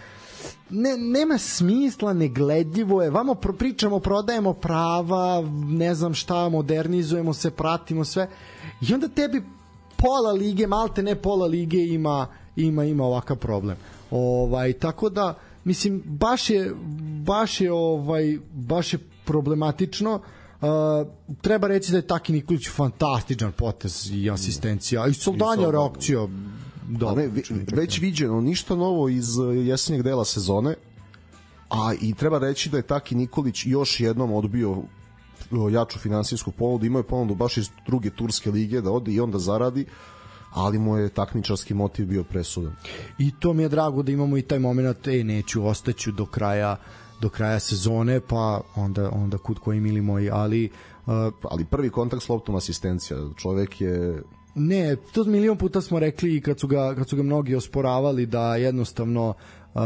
ne, 0.71 0.97
nema 0.97 1.39
smisla, 1.39 2.13
negledljivo 2.13 3.03
je, 3.03 3.11
vamo 3.11 3.35
pričamo, 3.35 4.01
prodajemo 4.01 4.53
prava, 4.53 5.43
ne 5.69 5.95
znam 5.95 6.15
šta, 6.15 6.49
modernizujemo 6.49 7.35
se, 7.35 7.51
pratimo 7.51 8.05
sve. 8.05 8.29
I 8.81 8.95
onda 8.95 9.09
tebi 9.09 9.43
pola 9.97 10.33
lige, 10.33 10.67
malte 10.67 11.03
ne 11.03 11.15
pola 11.15 11.47
lige 11.47 11.87
ima 11.87 12.27
ima 12.57 12.85
ima 12.85 13.05
ovakav 13.05 13.37
problem. 13.37 13.77
Ovaj 14.11 14.73
tako 14.73 15.09
da 15.09 15.39
mislim 15.65 16.03
baš 16.07 16.51
je 16.51 16.75
baš 17.25 17.61
je 17.61 17.73
ovaj 17.73 18.39
baš 18.53 18.93
je 18.93 18.99
problematično. 19.25 20.15
Uh, 20.15 21.09
treba 21.41 21.69
reći 21.69 21.93
da 21.93 21.99
je 21.99 22.07
Taki 22.07 22.33
Nikolić 22.33 22.69
fantastičan 22.71 23.53
potez 23.53 24.11
i 24.13 24.31
asistencija. 24.31 25.07
I 25.07 25.15
soldanja 25.15 25.71
reakcija 25.71 26.29
da, 26.89 27.15
ne, 27.15 27.31
već 27.73 28.01
viđeno 28.01 28.41
ništa 28.41 28.77
novo 28.77 29.09
iz 29.09 29.39
uh, 29.39 29.57
jesenjeg 29.57 30.03
dela 30.03 30.25
sezone 30.25 30.75
a 31.71 31.93
i 32.01 32.15
treba 32.15 32.39
reći 32.39 32.71
da 32.71 32.77
je 32.77 32.83
Taki 32.83 33.15
Nikolić 33.15 33.67
još 33.67 34.01
jednom 34.01 34.33
odbio 34.33 34.71
uh, 34.71 35.73
jaču 35.73 35.99
finansijsku 35.99 36.51
ponudu, 36.51 36.87
imao 36.87 37.01
je 37.01 37.07
ponudu 37.07 37.35
baš 37.35 37.57
iz 37.57 37.71
druge 37.87 38.11
turske 38.11 38.51
lige 38.51 38.81
da 38.81 38.91
ode 38.91 39.13
i 39.13 39.21
onda 39.21 39.39
zaradi 39.39 39.87
ali 40.55 40.79
mu 40.79 40.97
je 40.97 41.09
takmičarski 41.09 41.75
motiv 41.75 42.07
bio 42.07 42.25
presudan. 42.25 42.73
I 43.19 43.31
to 43.41 43.53
mi 43.53 43.63
je 43.63 43.69
drago 43.69 44.03
da 44.03 44.13
imamo 44.13 44.39
i 44.39 44.43
taj 44.43 44.59
moment, 44.59 45.09
e, 45.09 45.25
neću, 45.25 45.67
ostaću 45.67 46.13
do 46.13 46.27
kraja 46.27 46.77
do 47.21 47.29
kraja 47.29 47.61
sezone, 47.61 48.21
pa 48.21 48.61
onda, 48.75 49.11
onda 49.11 49.39
kud 49.39 49.59
koji 49.59 49.81
mili 49.81 50.01
moji, 50.01 50.31
ali... 50.31 50.71
Uh, 51.07 51.13
ali 51.43 51.65
prvi 51.65 51.91
kontakt 51.91 52.23
s 52.23 52.29
loptom 52.29 52.55
asistencija, 52.55 53.19
čovek 53.37 53.81
je 53.81 54.23
Ne, 54.55 54.97
to 54.97 55.25
milion 55.25 55.57
puta 55.57 55.81
smo 55.81 55.99
rekli 55.99 56.41
kad 56.41 56.61
su 56.61 56.67
ga, 56.67 56.95
kad 56.95 57.09
su 57.09 57.17
ga 57.17 57.23
mnogi 57.23 57.55
osporavali 57.55 58.27
da 58.27 58.57
jednostavno 58.57 59.35
uh, 59.75 59.81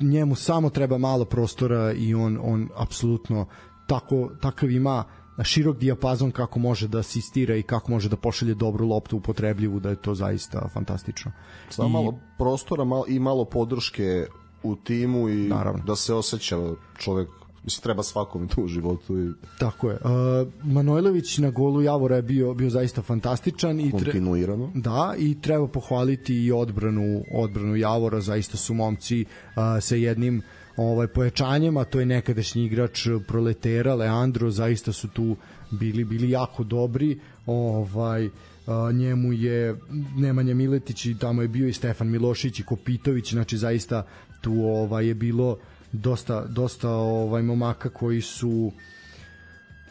njemu 0.00 0.34
samo 0.34 0.70
treba 0.70 0.98
malo 0.98 1.24
prostora 1.24 1.92
i 1.92 2.14
on 2.14 2.38
on 2.42 2.68
apsolutno 2.76 3.46
tako 3.86 4.30
takav 4.40 4.70
ima 4.70 5.04
širok 5.42 5.76
dijapazon 5.76 6.30
kako 6.30 6.58
može 6.58 6.88
da 6.88 6.98
asistira 6.98 7.56
i 7.56 7.62
kako 7.62 7.90
može 7.90 8.08
da 8.08 8.16
pošalje 8.16 8.54
dobru 8.54 8.86
loptu 8.86 9.16
upotrebljivu 9.16 9.80
da 9.80 9.90
je 9.90 10.02
to 10.02 10.14
zaista 10.14 10.68
fantastično. 10.72 11.32
Samo 11.70 11.88
I... 11.88 11.92
malo 11.92 12.18
prostora 12.38 12.84
malo, 12.84 13.04
i 13.08 13.18
malo 13.18 13.44
podrške 13.44 14.26
u 14.62 14.76
timu 14.76 15.28
i 15.28 15.48
Naravno. 15.48 15.84
da 15.84 15.96
se 15.96 16.14
osjeća 16.14 16.56
čovek 16.98 17.28
mislim 17.64 17.82
treba 17.82 18.02
svakom 18.02 18.48
to 18.48 18.62
u 18.62 18.68
životu 18.68 19.18
i 19.18 19.32
tako 19.58 19.90
je. 19.90 19.96
Uh, 19.96 20.48
Manojlović 20.62 21.38
na 21.38 21.50
golu 21.50 21.82
Javora 21.82 22.16
je 22.16 22.22
bio 22.22 22.54
bio 22.54 22.70
zaista 22.70 23.02
fantastičan 23.02 23.80
i 23.80 23.90
kontinuirano. 23.90 24.70
Da 24.74 25.14
i 25.18 25.40
treba 25.40 25.68
pohvaliti 25.68 26.44
i 26.44 26.52
odbranu 26.52 27.24
odbranu 27.34 27.76
Javora. 27.76 28.20
Zaista 28.20 28.56
su 28.56 28.74
momci 28.74 29.24
uh, 29.24 29.62
sa 29.80 29.94
jednim 29.94 30.42
ovaj 30.76 31.06
pojačanjem 31.06 31.76
a 31.76 31.84
to 31.84 32.00
je 32.00 32.06
nekadašnji 32.06 32.64
igrač 32.64 33.06
Proletera 33.28 33.94
Leandro. 33.94 34.50
Zaista 34.50 34.92
su 34.92 35.08
tu 35.08 35.36
bili 35.70 36.04
bili 36.04 36.30
jako 36.30 36.64
dobri. 36.64 37.18
Ovaj 37.46 38.28
a, 38.66 38.92
njemu 38.92 39.32
je 39.32 39.76
Nemanja 40.16 40.54
Miletić 40.54 41.06
i 41.06 41.18
tamo 41.18 41.42
je 41.42 41.48
bio 41.48 41.68
i 41.68 41.72
Stefan 41.72 42.08
Milošić 42.08 42.60
i 42.60 42.62
Kopitović. 42.62 43.32
Znači 43.32 43.58
zaista 43.58 44.06
tu 44.40 44.52
ovaj 44.52 45.06
je 45.06 45.14
bilo 45.14 45.56
dosta 45.92 46.44
dosta 46.46 46.90
ovaj 46.90 47.42
momaka 47.42 47.88
koji 47.88 48.20
su 48.20 48.72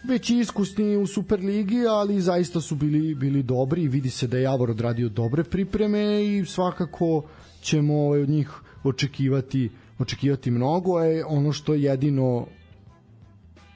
već 0.04 0.30
iskusni 0.30 0.98
u 0.98 1.08
Superligi, 1.08 1.88
ali 1.90 2.22
zaista 2.22 2.62
su 2.62 2.76
bili 2.76 3.16
bili 3.16 3.44
dobri 3.44 3.82
i 3.82 3.88
vidi 3.88 4.10
se 4.10 4.28
da 4.28 4.38
je 4.38 4.44
Javor 4.44 4.72
odradio 4.72 5.10
dobre 5.10 5.44
pripreme 5.44 6.26
i 6.26 6.46
svakako 6.46 7.24
ćemo 7.62 8.06
ovaj, 8.06 8.22
od 8.22 8.30
njih 8.30 8.52
očekivati 8.84 9.70
očekivati 10.00 10.52
mnogo. 10.52 11.00
Je 11.00 11.26
ono 11.26 11.52
što 11.52 11.74
jedino 11.74 12.48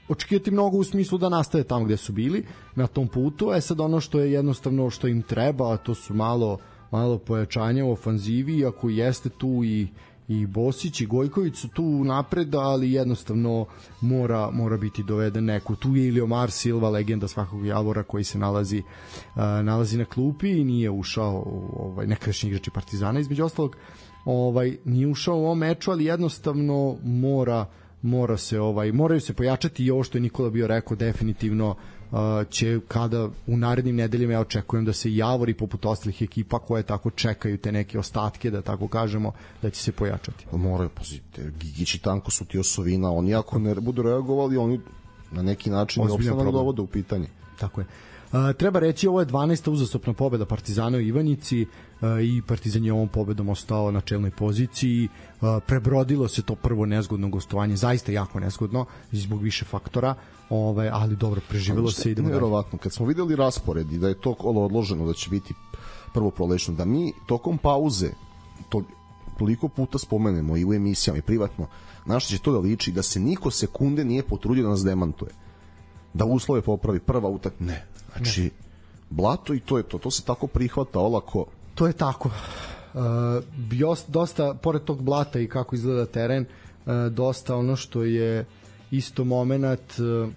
očekivati 0.08 0.52
mnogo 0.52 0.78
u 0.78 0.84
smislu 0.84 1.18
da 1.18 1.30
nastave 1.30 1.64
tamo 1.64 1.86
gde 1.86 1.98
su 1.98 2.14
bili 2.14 2.46
na 2.76 2.88
tom 2.88 3.08
putu, 3.08 3.54
e 3.54 3.62
sad 3.62 3.80
ono 3.80 4.00
što 4.00 4.20
je 4.20 4.32
jednostavno 4.32 4.90
što 4.90 5.08
im 5.08 5.22
treba, 5.22 5.78
to 5.78 5.96
su 5.96 6.14
malo 6.14 6.58
malo 6.92 7.18
pojačanja 7.18 7.86
u 7.86 7.92
ofanzivi, 7.92 8.66
ako 8.66 8.90
jeste 8.90 9.30
tu 9.30 9.62
i 9.64 9.88
i 10.42 10.46
Bosić 10.46 11.02
i 11.02 11.06
Gojković 11.06 11.56
su 11.56 11.68
tu 11.68 12.04
napred, 12.04 12.56
ali 12.56 12.92
jednostavno 12.92 13.66
mora 14.02 14.50
mora 14.52 14.78
biti 14.78 15.04
doveden 15.04 15.46
neko. 15.46 15.76
Tu 15.76 15.96
je 15.96 16.08
ili 16.08 16.22
Omar 16.22 16.52
Silva, 16.52 16.90
legenda 16.90 17.28
svakog 17.28 17.66
Javora 17.66 18.04
koji 18.04 18.24
se 18.24 18.38
nalazi 18.38 18.78
uh, 18.78 19.42
nalazi 19.64 19.98
na 19.98 20.06
klupi 20.06 20.50
i 20.50 20.64
nije 20.64 20.90
ušao 20.90 21.44
ovaj 21.76 22.08
nekadašnji 22.08 22.50
igrač 22.50 22.70
Partizana 22.74 23.20
između 23.20 23.46
ostalog. 23.46 23.76
Ovaj 24.26 24.78
nije 24.86 25.08
ušao 25.08 25.38
u 25.38 25.46
ovom 25.46 25.58
meču, 25.58 25.92
ali 25.92 26.06
jednostavno 26.06 26.98
mora 27.04 27.66
mora 28.04 28.38
se 28.38 28.60
ovaj 28.60 28.92
moraju 28.92 29.22
se 29.22 29.34
pojačati 29.34 29.86
i 29.86 29.92
ovo 29.92 30.04
što 30.04 30.18
je 30.18 30.22
Nikola 30.22 30.50
bio 30.50 30.68
rekao 30.68 30.98
definitivno 30.98 31.76
će 32.50 32.80
kada 32.88 33.30
u 33.48 33.58
narednim 33.58 33.96
nedeljama 33.96 34.34
ja 34.34 34.40
očekujem 34.40 34.86
da 34.86 34.94
se 34.94 35.16
Javor 35.16 35.50
i 35.50 35.54
poput 35.54 35.86
ostalih 35.86 36.22
ekipa 36.22 36.60
koje 36.60 36.84
tako 36.84 37.10
čekaju 37.10 37.58
te 37.58 37.72
neke 37.72 38.00
ostatke 38.00 38.52
da 38.52 38.62
tako 38.62 38.88
kažemo 38.88 39.32
da 39.62 39.70
će 39.70 39.82
se 39.82 39.92
pojačati. 39.92 40.46
Pa 40.52 40.58
moraju 40.58 40.90
pazite 40.90 41.52
Gigić 41.60 41.96
i 41.96 42.00
Tanko 42.00 42.32
su 42.32 42.46
ti 42.46 42.60
osovina 42.60 43.12
oni 43.12 43.36
ako 43.36 43.60
ne 43.60 43.76
budu 43.76 44.02
reagovali 44.02 44.58
oni 44.58 44.80
na 45.32 45.42
neki 45.42 45.70
način 45.70 46.04
opstanak 46.04 46.52
dovode 46.52 46.82
u 46.82 46.88
pitanje. 46.88 47.28
Tako 47.60 47.82
je. 47.82 47.88
Uh, 48.34 48.40
treba 48.58 48.80
reći 48.80 49.08
ovo 49.08 49.20
je 49.20 49.26
12. 49.26 49.72
uzastopna 49.72 50.14
pobeda 50.14 50.46
Partizana 50.46 50.98
u 50.98 51.02
Ivanjici 51.02 51.62
uh, 51.62 51.68
i 52.22 52.42
Partizan 52.48 52.86
je 52.86 52.94
ovom 52.94 53.08
pobedom 53.08 53.50
ostao 53.50 53.92
na 53.92 54.02
čelnoj 54.02 54.32
poziciji 54.32 55.08
uh, 55.42 55.48
prebrodilo 55.68 56.28
se 56.28 56.42
to 56.42 56.56
prvo 56.56 56.86
nezgodno 56.86 57.30
gostovanje 57.30 57.76
zaista 57.76 58.12
jako 58.12 58.40
nezgodno 58.40 58.86
zbog 59.12 59.42
više 59.42 59.66
faktora 59.66 60.16
ovaj, 60.54 60.90
ali 60.90 61.16
dobro 61.16 61.42
preživelo 61.50 61.92
se 61.92 62.12
idemo 62.12 62.30
verovatno 62.30 62.80
kad 62.80 62.94
smo 62.94 63.06
videli 63.06 63.36
raspored 63.36 63.92
i 63.92 63.98
da 63.98 64.08
je 64.08 64.22
to 64.22 64.34
kolo 64.34 64.66
odloženo 64.66 65.06
da 65.06 65.14
će 65.14 65.30
biti 65.30 65.54
prvo 66.14 66.32
prolečno 66.32 66.74
da 66.74 66.86
mi 66.86 67.14
tokom 67.28 67.58
pauze 67.58 68.10
to 68.70 68.84
toliko 69.40 69.68
puta 69.68 69.98
spomenemo 69.98 70.58
i 70.58 70.66
u 70.66 70.74
emisijama 70.74 71.18
i 71.18 71.22
privatno 71.22 71.68
na 72.06 72.20
što 72.20 72.30
će 72.30 72.42
to 72.42 72.52
da 72.52 72.60
liči 72.60 72.92
da 72.92 73.04
se 73.04 73.20
niko 73.20 73.52
sekunde 73.52 74.06
nije 74.06 74.24
potrudio 74.24 74.64
da 74.64 74.70
nas 74.70 74.84
demantuje 74.84 75.32
da 76.14 76.26
uslove 76.26 76.62
popravi 76.62 77.00
prva 77.00 77.30
utak 77.30 77.54
ne 77.60 77.86
Znači, 78.18 78.42
ne. 78.42 78.50
blato 79.10 79.54
i 79.54 79.60
to 79.60 79.78
je 79.78 79.84
to. 79.84 79.98
To 79.98 80.12
se 80.12 80.24
tako 80.24 80.48
prihvata 80.48 81.00
olako. 81.00 81.46
To 81.76 81.88
je 81.88 81.94
tako. 81.94 82.30
Uh, 82.94 83.02
bio 83.58 83.96
dosta, 84.08 84.54
pored 84.54 84.84
tog 84.84 85.02
blata 85.04 85.40
i 85.40 85.48
kako 85.48 85.76
izgleda 85.76 86.06
teren, 86.06 86.46
uh, 86.46 86.94
dosta 87.12 87.56
ono 87.56 87.76
što 87.76 88.04
je 88.04 88.46
isto 88.92 89.24
moment 89.24 90.00
uh, 90.00 90.30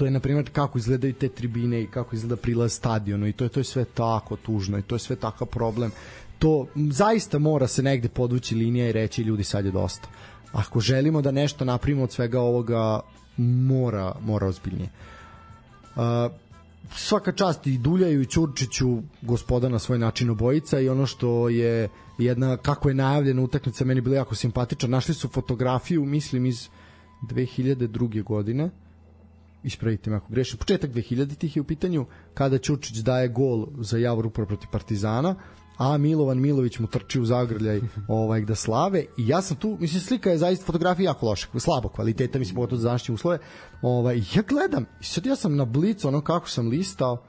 to 0.00 0.04
je 0.04 0.10
na 0.10 0.20
primjer 0.20 0.50
kako 0.52 0.78
izgledaju 0.78 1.12
te 1.12 1.28
tribine 1.28 1.82
i 1.82 1.86
kako 1.86 2.16
izgleda 2.16 2.36
prilaz 2.36 2.72
stadionu 2.72 3.26
i 3.26 3.32
to 3.32 3.44
je 3.44 3.48
to 3.48 3.60
je 3.60 3.64
sve 3.64 3.84
tako 3.84 4.36
tužno 4.36 4.78
i 4.78 4.82
to 4.82 4.94
je 4.94 4.98
sve 4.98 5.16
takav 5.16 5.46
problem. 5.46 5.90
To 6.38 6.66
zaista 6.90 7.38
mora 7.38 7.66
se 7.66 7.82
negde 7.82 8.08
podvući 8.08 8.54
linija 8.54 8.88
i 8.88 8.92
reći 8.92 9.22
ljudi 9.22 9.44
sad 9.44 9.64
je 9.64 9.70
dosta. 9.70 10.08
Ako 10.52 10.80
želimo 10.80 11.22
da 11.22 11.30
nešto 11.30 11.64
napravimo 11.64 12.02
od 12.02 12.12
svega 12.12 12.40
ovoga 12.40 13.00
mora 13.36 14.14
mora 14.20 14.46
ozbiljnije. 14.46 14.88
Uh, 15.96 16.02
svaka 16.96 17.32
čast 17.32 17.66
i 17.66 17.78
Duljaju 17.78 18.22
i 18.22 18.26
Ćurčiću 18.26 19.02
gospoda 19.22 19.68
na 19.68 19.78
svoj 19.78 19.98
način 19.98 20.30
obojica 20.30 20.80
i 20.80 20.88
ono 20.88 21.06
što 21.06 21.48
je 21.48 21.88
jedna 22.18 22.56
kako 22.56 22.88
je 22.88 22.94
najavljena 22.94 23.42
utakmica 23.42 23.84
meni 23.84 24.00
bila 24.00 24.16
jako 24.16 24.34
simpatična. 24.34 24.88
Našli 24.88 25.14
su 25.14 25.28
fotografiju 25.28 26.04
mislim 26.04 26.46
iz 26.46 26.68
2002. 27.22 28.22
godine 28.22 28.70
ispravite 29.62 30.10
me 30.10 30.16
ako 30.16 30.32
grešim. 30.32 30.58
Početak 30.58 30.90
2000 30.90 31.36
tih 31.36 31.56
je 31.56 31.62
u 31.62 31.64
pitanju 31.64 32.06
kada 32.34 32.58
Ćurčić 32.58 32.96
daje 32.96 33.28
gol 33.28 33.66
za 33.80 33.98
Javor 33.98 34.26
upravo 34.26 34.48
protiv 34.48 34.68
Partizana 34.72 35.34
a 35.80 35.98
Milovan 35.98 36.40
Milović 36.40 36.78
mu 36.78 36.86
trči 36.86 37.20
u 37.20 37.24
zagrljaj 37.24 37.80
ovaj 38.08 38.40
da 38.40 38.54
slave. 38.54 39.04
I 39.18 39.28
ja 39.28 39.42
sam 39.42 39.56
tu 39.56 39.76
mislim 39.80 40.00
slika 40.00 40.30
je 40.30 40.38
zaista 40.38 40.64
fotografija 40.64 41.10
jako 41.10 41.26
loša 41.26 41.46
slabo 41.58 41.88
kvaliteta 41.88 42.38
mislim 42.38 42.54
pogotovo 42.54 42.80
za 42.80 42.88
današnje 42.88 43.14
uslove. 43.14 43.38
Ovaj 43.82 44.16
ja 44.16 44.42
gledam 44.48 44.86
i 45.00 45.04
sad 45.04 45.26
ja 45.26 45.36
sam 45.36 45.56
na 45.56 45.64
blicu 45.64 46.08
ono 46.08 46.20
kako 46.20 46.48
sam 46.48 46.68
listao 46.68 47.24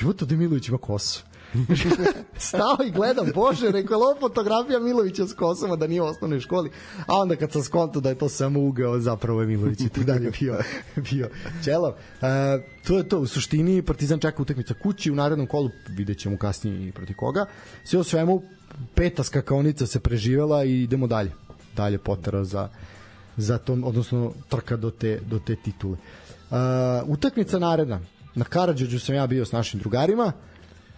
Juto 0.00 0.26
da 0.26 0.36
Milović 0.36 0.68
ima 0.68 0.78
kosu 0.78 1.24
Stao 2.36 2.76
i 2.86 2.90
gledam, 2.90 3.26
bože, 3.34 3.70
rekao 3.70 4.10
je 4.10 4.20
fotografija 4.20 4.80
Milovića 4.80 5.26
s 5.26 5.34
kosama 5.34 5.76
da 5.76 5.86
nije 5.86 6.02
u 6.02 6.04
osnovnoj 6.04 6.40
školi, 6.40 6.70
a 7.06 7.16
onda 7.16 7.36
kad 7.36 7.52
sam 7.52 7.62
skonto 7.62 8.00
da 8.00 8.08
je 8.08 8.18
to 8.18 8.28
samo 8.28 8.60
ugao, 8.60 9.00
zapravo 9.00 9.40
je 9.40 9.46
Milović 9.46 9.80
i 9.80 9.88
tu 9.88 10.04
dalje 10.04 10.30
bio, 10.40 10.58
bio 11.10 11.28
čelo. 11.64 11.96
E, 12.22 12.26
to 12.86 12.98
je 12.98 13.08
to, 13.08 13.18
u 13.18 13.26
suštini 13.26 13.82
Partizan 13.82 14.18
čeka 14.18 14.42
utakmica 14.42 14.74
kući, 14.82 15.10
u 15.10 15.14
narednom 15.14 15.46
kolu 15.46 15.70
vidjet 15.88 16.18
ćemo 16.18 16.36
kasnije 16.36 16.88
i 16.88 16.92
proti 16.92 17.14
koga. 17.14 17.46
Sve 17.84 17.98
o 17.98 18.04
svemu, 18.04 18.42
peta 18.94 19.22
skakaonica 19.22 19.86
se 19.86 20.00
preživela 20.00 20.64
i 20.64 20.82
idemo 20.82 21.06
dalje. 21.06 21.32
Dalje 21.76 21.98
potera 21.98 22.44
za, 22.44 22.68
za 23.36 23.58
to, 23.58 23.72
odnosno 23.72 24.32
trka 24.48 24.76
do 24.76 24.90
te, 24.90 25.20
do 25.30 25.38
te 25.38 25.56
titule. 25.56 25.96
Uh, 26.50 26.56
utakmica 27.06 27.58
naredna. 27.58 28.00
Na 28.34 28.44
Karadžođu 28.44 29.00
sam 29.00 29.14
ja 29.14 29.26
bio 29.26 29.44
s 29.44 29.52
našim 29.52 29.80
drugarima. 29.80 30.32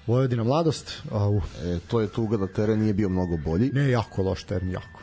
Vojvodina 0.06 0.44
mladost. 0.44 1.02
Au. 1.10 1.36
E, 1.36 1.78
to 1.89 2.01
je 2.01 2.09
tuga 2.09 2.36
da 2.36 2.47
teren 2.47 2.81
nije 2.81 2.94
bio 2.94 3.09
mnogo 3.09 3.36
bolji. 3.36 3.70
Ne, 3.72 3.90
jako 3.90 4.22
loš 4.22 4.44
teren, 4.44 4.70
jako. 4.70 5.01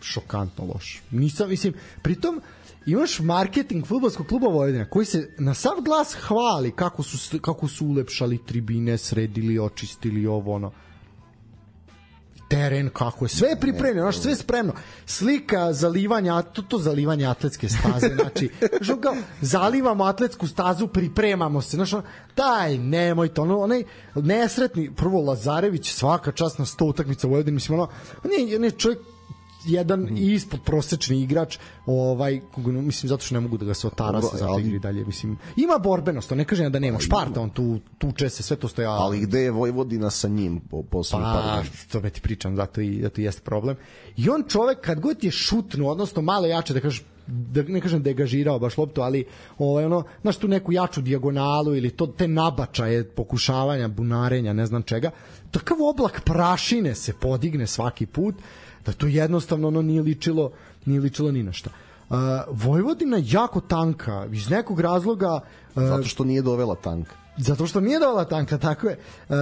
Šokantno 0.00 0.64
loš. 0.64 1.02
Nisam, 1.10 1.48
mislim, 1.48 1.74
pritom 2.02 2.40
imaš 2.86 3.20
marketing 3.20 3.86
fudbalskog 3.86 4.26
kluba 4.26 4.46
Vojvodina 4.48 4.84
koji 4.84 5.06
se 5.06 5.34
na 5.38 5.54
sav 5.54 5.72
glas 5.84 6.16
hvali 6.20 6.70
kako 6.70 7.02
su 7.02 7.38
kako 7.40 7.68
su 7.68 7.86
ulepšali 7.86 8.44
tribine, 8.46 8.98
sredili, 8.98 9.58
očistili 9.58 10.26
ovo 10.26 10.54
ono 10.54 10.72
teren 12.48 12.90
kako 12.92 13.24
je 13.24 13.28
sve 13.28 13.48
je 13.48 13.60
pripremljeno, 13.60 14.02
znači 14.02 14.18
sve 14.18 14.32
je 14.32 14.36
spremno. 14.36 14.72
Slika 15.06 15.72
zalivanja, 15.72 16.42
to 16.42 16.62
to 16.62 16.78
zalivanje 16.78 17.26
atletske 17.26 17.68
staze, 17.68 18.14
znači 18.14 18.50
kao 19.00 19.16
zalivamo 19.40 20.04
atletsku 20.04 20.46
stazu, 20.46 20.86
pripremamo 20.86 21.62
se, 21.62 21.76
znači 21.76 21.96
daj, 22.36 22.78
nemoj 22.78 23.28
to, 23.28 23.42
ono, 23.42 23.58
onaj 23.58 23.84
nesretni, 24.14 24.94
prvo 24.94 25.20
Lazarević, 25.20 25.92
svaka 25.92 26.32
čast 26.32 26.58
na 26.58 26.64
100 26.64 26.84
utakmica 26.84 27.26
u 27.26 27.30
Vojvodini, 27.30 27.54
mislim, 27.54 27.78
ono, 27.78 27.88
on 28.24 28.48
je, 28.48 28.56
on 28.56 28.64
je 28.64 28.70
čovjek 28.70 28.98
jedan 29.66 30.00
mm. 30.00 30.16
ispod 30.16 30.60
prosečni 30.64 31.22
igrač, 31.22 31.58
ovaj 31.86 32.40
mislim 32.56 33.08
zato 33.08 33.24
što 33.24 33.34
ne 33.34 33.40
mogu 33.40 33.56
da 33.56 33.64
ga 33.64 33.74
se 33.74 33.86
otara 33.86 34.22
sa 34.22 34.36
zato 34.36 34.58
igri 34.58 34.78
dalje, 34.78 35.04
mislim. 35.04 35.38
Ima 35.56 35.78
borbenost, 35.78 36.30
ne 36.30 36.44
kažem 36.44 36.72
da 36.72 36.78
nema 36.78 36.98
Šparta, 37.00 37.40
on 37.40 37.50
tu 37.50 37.80
tuče 37.98 38.28
se, 38.28 38.42
sve 38.42 38.56
to 38.56 38.68
stoja. 38.68 38.90
Ali 38.90 39.20
gde 39.20 39.40
je 39.40 39.50
Vojvodina 39.50 40.10
sa 40.10 40.28
njim 40.28 40.60
po 40.60 40.82
posle 40.82 41.20
pa, 41.20 41.62
to 41.92 42.00
me 42.00 42.10
ti 42.10 42.20
pričam, 42.20 42.56
zato 42.56 42.80
i 42.80 43.02
zato 43.02 43.20
jeste 43.20 43.42
problem. 43.42 43.76
I 44.16 44.30
on 44.30 44.44
čovek 44.48 44.80
kad 44.80 45.00
god 45.00 45.24
je 45.24 45.30
šutnu, 45.30 45.88
odnosno 45.88 46.22
malo 46.22 46.46
jače 46.46 46.74
da 46.74 46.80
kažeš 46.80 47.04
da 47.26 47.62
ne 47.62 47.80
kažem 47.80 48.02
da 48.02 48.10
je 48.10 48.14
gažirao 48.14 48.58
baš 48.58 48.78
loptu, 48.78 49.02
ali 49.02 49.24
ovaj 49.58 49.84
ono, 49.84 50.04
znaš 50.22 50.36
tu 50.36 50.48
neku 50.48 50.72
jaču 50.72 51.00
dijagonalu 51.00 51.76
ili 51.76 51.90
to 51.90 52.06
te 52.06 52.28
nabačaje 52.28 53.04
pokušavanja, 53.04 53.88
bunarenja, 53.88 54.52
ne 54.52 54.66
znam 54.66 54.82
čega, 54.82 55.10
takav 55.50 55.76
oblak 55.82 56.20
prašine 56.24 56.94
se 56.94 57.12
podigne 57.12 57.66
svaki 57.66 58.06
put 58.06 58.34
da 58.86 58.92
to 58.92 59.06
jednostavno 59.06 59.68
ono 59.68 59.82
nije 59.82 60.02
ličilo 60.02 60.50
nije 60.86 61.00
ličilo 61.00 61.32
ni 61.32 61.42
na 61.42 61.52
šta. 61.52 61.70
Uh, 62.08 62.16
Vojvodina 62.50 63.18
jako 63.24 63.60
tanka 63.60 64.26
iz 64.32 64.50
nekog 64.50 64.80
razloga 64.80 65.34
uh, 65.34 65.82
zato 65.82 66.04
što 66.04 66.24
nije 66.24 66.42
dovela 66.42 66.74
tank. 66.74 67.06
Zato 67.38 67.66
što 67.66 67.80
nije 67.80 67.98
dovela 67.98 68.24
tanka 68.24 68.58
tako 68.58 68.88
je. 68.88 68.98
Uh, 69.28 69.36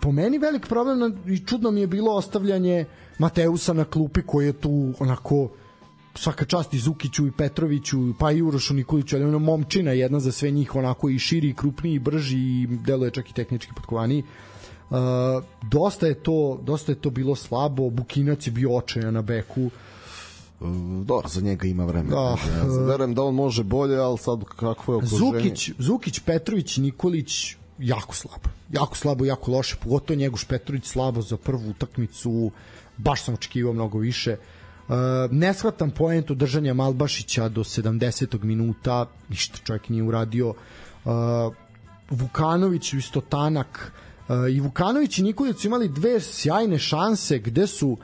po 0.00 0.12
meni 0.12 0.38
velik 0.38 0.66
problem 0.66 1.22
i 1.26 1.38
čudno 1.38 1.70
mi 1.70 1.80
je 1.80 1.86
bilo 1.86 2.12
ostavljanje 2.12 2.84
Mateusa 3.18 3.72
na 3.72 3.84
klupi 3.84 4.22
koji 4.22 4.46
je 4.46 4.52
tu 4.52 4.92
onako 4.98 5.48
svaka 6.14 6.44
čast 6.44 6.74
i 6.74 6.78
Zukiću 6.78 7.26
i 7.26 7.32
Petroviću 7.32 7.98
pa 8.18 8.32
i 8.32 8.42
Urošu 8.42 8.74
Nikoliću 8.74 9.16
ali 9.16 9.24
ono 9.24 9.38
momčina 9.38 9.92
jedna 9.92 10.20
za 10.20 10.32
sve 10.32 10.50
njih 10.50 10.74
onako 10.74 11.08
i 11.08 11.18
širi 11.18 11.48
i 11.48 11.54
krupniji 11.54 11.94
i 11.94 11.98
brži 11.98 12.38
i 12.38 12.66
deluje 12.86 13.10
čak 13.10 13.30
i 13.30 13.34
tehnički 13.34 13.72
potkovaniji 13.76 14.20
uh, 14.20 14.53
Uh, 14.90 14.98
dosta 15.70 16.06
je 16.06 16.14
to 16.14 16.60
dosta 16.62 16.92
je 16.92 16.96
to 16.96 17.10
bilo 17.10 17.34
slabo, 17.34 17.90
Bukinac 17.90 18.46
je 18.46 18.50
bio 18.50 18.76
očajan 18.76 19.14
na 19.14 19.22
beku. 19.22 19.70
Uh, 20.60 20.68
dobro, 21.04 21.28
za 21.28 21.40
njega 21.40 21.66
ima 21.66 21.84
vremena. 21.84 22.16
Da, 22.16 22.36
ja 22.56 22.84
verujem 22.86 23.14
da 23.14 23.22
on 23.22 23.34
može 23.34 23.62
bolje, 23.62 23.96
ali 23.96 24.18
sad 24.18 24.44
kakvo 24.44 24.94
je 24.94 24.96
okruženje. 24.96 25.18
Zukić, 25.18 25.70
Zukić, 25.78 26.20
Petrović, 26.20 26.76
Nikolić 26.76 27.56
jako 27.78 28.14
slabo. 28.14 28.48
Jako 28.70 28.96
slabo, 28.96 29.24
jako 29.24 29.50
loše, 29.50 29.76
pogotovo 29.82 30.18
Njegoš 30.18 30.44
Petrović 30.44 30.86
slabo 30.86 31.22
za 31.22 31.36
prvu 31.36 31.70
utakmicu. 31.70 32.50
Baš 32.96 33.22
sam 33.24 33.34
očekivao 33.34 33.72
mnogo 33.72 33.98
više. 33.98 34.36
Uh, 34.88 34.94
ne 35.30 35.54
shvatam 35.54 35.90
poentu 35.90 36.34
držanja 36.34 36.74
Malbašića 36.74 37.48
do 37.48 37.64
70. 37.64 38.44
minuta, 38.44 39.06
ništa 39.28 39.58
čovjek 39.64 39.88
nije 39.88 40.02
uradio. 40.02 40.48
Uh, 41.04 41.12
Vukanović 42.10 42.92
isto 42.92 43.20
tanak, 43.20 43.92
i 44.50 44.60
Vukanović 44.60 45.18
i 45.18 45.22
Nikolić 45.22 45.64
imali 45.64 45.88
dve 45.88 46.20
sjajne 46.20 46.78
šanse 46.78 47.38
gde 47.38 47.66
su 47.66 47.96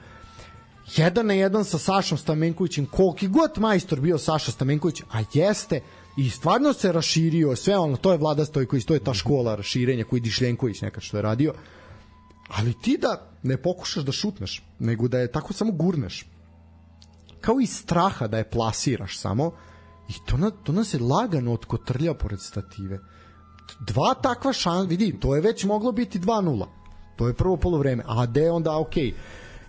jedan 0.96 1.26
na 1.26 1.34
jedan 1.34 1.64
sa 1.64 1.78
Sašom 1.78 2.18
Stamenkovićem, 2.18 2.86
koliki 2.86 3.28
god 3.28 3.50
majstor 3.58 4.00
bio 4.00 4.18
Saša 4.18 4.52
Stamenković, 4.52 5.02
a 5.12 5.18
jeste, 5.34 5.80
i 6.16 6.30
stvarno 6.30 6.72
se 6.72 6.92
raširio, 6.92 7.56
sve 7.56 7.78
ono, 7.78 7.96
to 7.96 8.12
je 8.12 8.18
Vlada 8.18 8.44
Stojković, 8.44 8.84
to 8.84 8.94
je 8.94 9.04
ta 9.04 9.14
škola 9.14 9.54
raširenja 9.54 10.04
koji 10.04 10.20
Dišljenković 10.20 10.80
nekad 10.80 11.02
što 11.02 11.16
je 11.16 11.22
radio, 11.22 11.54
ali 12.48 12.74
ti 12.82 12.98
da 13.00 13.30
ne 13.42 13.56
pokušaš 13.56 14.04
da 14.04 14.12
šutneš, 14.12 14.62
nego 14.78 15.08
da 15.08 15.18
je 15.18 15.32
tako 15.32 15.52
samo 15.52 15.72
gurneš, 15.72 16.26
kao 17.40 17.60
i 17.60 17.66
straha 17.66 18.26
da 18.26 18.38
je 18.38 18.50
plasiraš 18.50 19.18
samo, 19.18 19.52
i 20.08 20.12
to, 20.26 20.36
na, 20.36 20.50
to 20.50 20.72
nas 20.72 20.94
je 20.94 21.00
lagano 21.00 21.52
otkotrlja 21.52 22.14
pored 22.14 22.40
stative 22.40 22.98
dva 23.80 24.14
takva 24.14 24.52
šan, 24.52 24.86
vidi, 24.86 25.16
to 25.20 25.34
je 25.34 25.40
već 25.40 25.64
moglo 25.64 25.92
biti 25.92 26.18
2-0. 26.18 26.66
To 27.16 27.28
je 27.28 27.34
prvo 27.34 27.56
polovreme. 27.56 28.04
A 28.06 28.26
de 28.26 28.50
onda, 28.50 28.78
okej, 28.78 29.04
okay. 29.04 29.12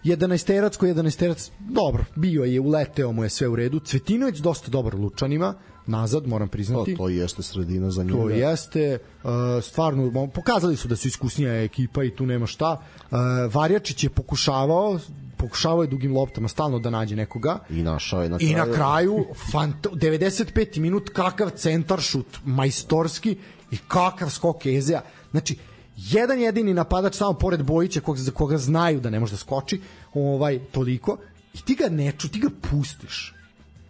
11 0.04 0.46
terac 0.46 0.78
koji 0.78 0.94
11 0.94 1.20
terac, 1.20 1.52
dobro, 1.60 2.06
bio 2.16 2.44
je, 2.44 2.60
uleteo 2.60 3.12
mu 3.12 3.24
je 3.24 3.30
sve 3.30 3.48
u 3.48 3.56
redu. 3.56 3.80
Cvetinović 3.80 4.38
dosta 4.38 4.72
dobar 4.72 4.96
lučanima, 4.96 5.54
nazad, 5.88 6.28
moram 6.28 6.48
priznati. 6.48 6.96
To, 6.96 6.98
to 6.98 7.10
jeste 7.10 7.44
sredina 7.44 7.92
za 7.92 8.04
njega. 8.04 8.18
To 8.18 8.30
jeste, 8.30 8.98
uh, 9.24 9.30
stvarno, 9.62 10.28
pokazali 10.28 10.78
su 10.78 10.88
da 10.88 10.96
su 10.96 11.08
iskusnija 11.08 11.64
ekipa 11.64 12.04
i 12.04 12.16
tu 12.16 12.26
nema 12.26 12.46
šta. 12.46 12.78
Uh, 13.02 13.18
Varjačić 13.54 14.04
je 14.04 14.10
pokušavao, 14.10 15.00
pokušavao 15.38 15.82
je 15.82 15.88
dugim 15.88 16.16
loptama 16.16 16.48
stalno 16.48 16.80
da 16.80 16.90
nađe 16.90 17.16
nekoga. 17.16 17.60
I 17.70 17.84
našao 17.84 18.24
je 18.24 18.30
na 18.30 18.38
kraju. 18.38 18.52
I 18.52 18.56
na 18.56 18.66
kraju, 18.74 19.26
fant 19.52 19.88
95. 19.88 20.80
minut, 20.80 21.10
kakav 21.10 21.50
centar 21.50 22.02
šut, 22.02 22.38
majstorski 22.46 23.38
i 23.72 23.78
kakav 23.88 24.30
skok 24.30 24.66
Ezea. 24.66 25.02
Znači, 25.32 25.58
jedan 25.98 26.40
jedini 26.40 26.74
napadač 26.74 27.16
samo 27.16 27.34
pored 27.34 27.64
Bojića 27.64 28.02
koga, 28.02 28.20
za 28.20 28.32
koga 28.32 28.58
znaju 28.58 29.00
da 29.00 29.10
ne 29.10 29.20
može 29.20 29.32
da 29.32 29.38
skoči, 29.38 29.82
ovaj, 30.14 30.60
toliko, 30.72 31.18
i 31.54 31.62
ti 31.62 31.76
ga 31.76 31.90
neču, 31.90 32.30
ti 32.30 32.40
ga 32.40 32.50
pustiš. 32.70 33.34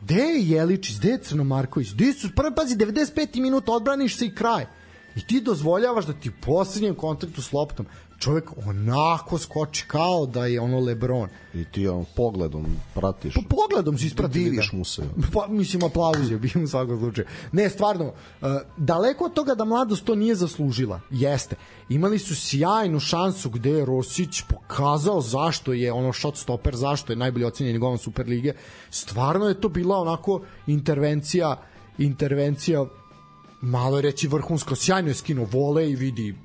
Gde 0.02 0.16
je 0.16 0.50
Jeličić, 0.50 0.98
gde 1.00 1.10
je 1.10 1.18
Crnomarković, 1.18 1.94
gde 1.94 2.14
su, 2.14 2.30
prvi 2.36 2.56
pazi, 2.56 2.76
95 2.76 3.40
minuta 3.40 3.72
odbraniš 3.72 4.18
se 4.18 4.26
i 4.26 4.36
kraj. 4.36 4.66
I 5.16 5.28
ti 5.28 5.42
dozvoljavaš 5.42 6.06
da 6.06 6.14
ti 6.14 6.30
u 6.30 6.34
poslednjem 6.42 6.96
kontaktu 6.96 7.42
s 7.42 7.54
loptom 7.54 7.86
čovjek 8.22 8.52
onako 8.66 9.38
skoči 9.38 9.86
kao 9.88 10.26
da 10.26 10.46
je 10.46 10.62
ono 10.62 10.80
Lebron. 10.80 11.30
I 11.54 11.66
ti 11.66 11.88
on 11.88 12.06
pogledom 12.16 12.66
pratiš. 12.94 13.34
Po 13.34 13.42
pogledom 13.50 13.98
si 13.98 14.06
ispratili. 14.06 14.44
Diviš 14.44 14.72
da. 14.72 14.78
mu 14.78 14.86
se. 14.86 15.02
Pa, 15.34 15.48
mislim, 15.48 15.84
aplauz 15.84 16.32
je 16.32 16.38
bio 16.38 16.64
u 16.64 16.68
svakom 16.68 17.00
slučaju. 17.00 17.28
Ne, 17.52 17.70
stvarno, 17.70 18.06
uh, 18.06 18.48
daleko 18.78 19.26
od 19.26 19.34
toga 19.34 19.56
da 19.56 19.66
mladost 19.66 20.06
to 20.06 20.16
nije 20.16 20.36
zaslužila. 20.36 21.00
Jeste. 21.10 21.56
Imali 21.90 22.20
su 22.20 22.36
sjajnu 22.36 23.00
šansu 23.00 23.50
gde 23.50 23.70
je 23.70 23.86
Rosić 23.86 24.42
pokazao 24.42 25.22
zašto 25.22 25.74
je 25.74 25.92
ono 25.92 26.14
shot 26.14 26.38
stopper, 26.38 26.76
zašto 26.76 27.14
je 27.14 27.18
najbolji 27.18 27.46
ocenjeni 27.46 27.80
golman 27.80 27.98
Superlige. 27.98 28.54
Stvarno 28.90 29.48
je 29.48 29.62
to 29.62 29.70
bila 29.70 29.98
onako 29.98 30.42
intervencija 30.68 31.62
intervencija 31.98 32.86
malo 33.62 33.98
je 33.98 34.02
reći 34.02 34.28
vrhunsko, 34.28 34.76
sjajno 34.76 35.10
je 35.10 35.14
skinuo 35.14 35.48
vole 35.52 35.90
i 35.90 35.96
vidi 35.96 36.36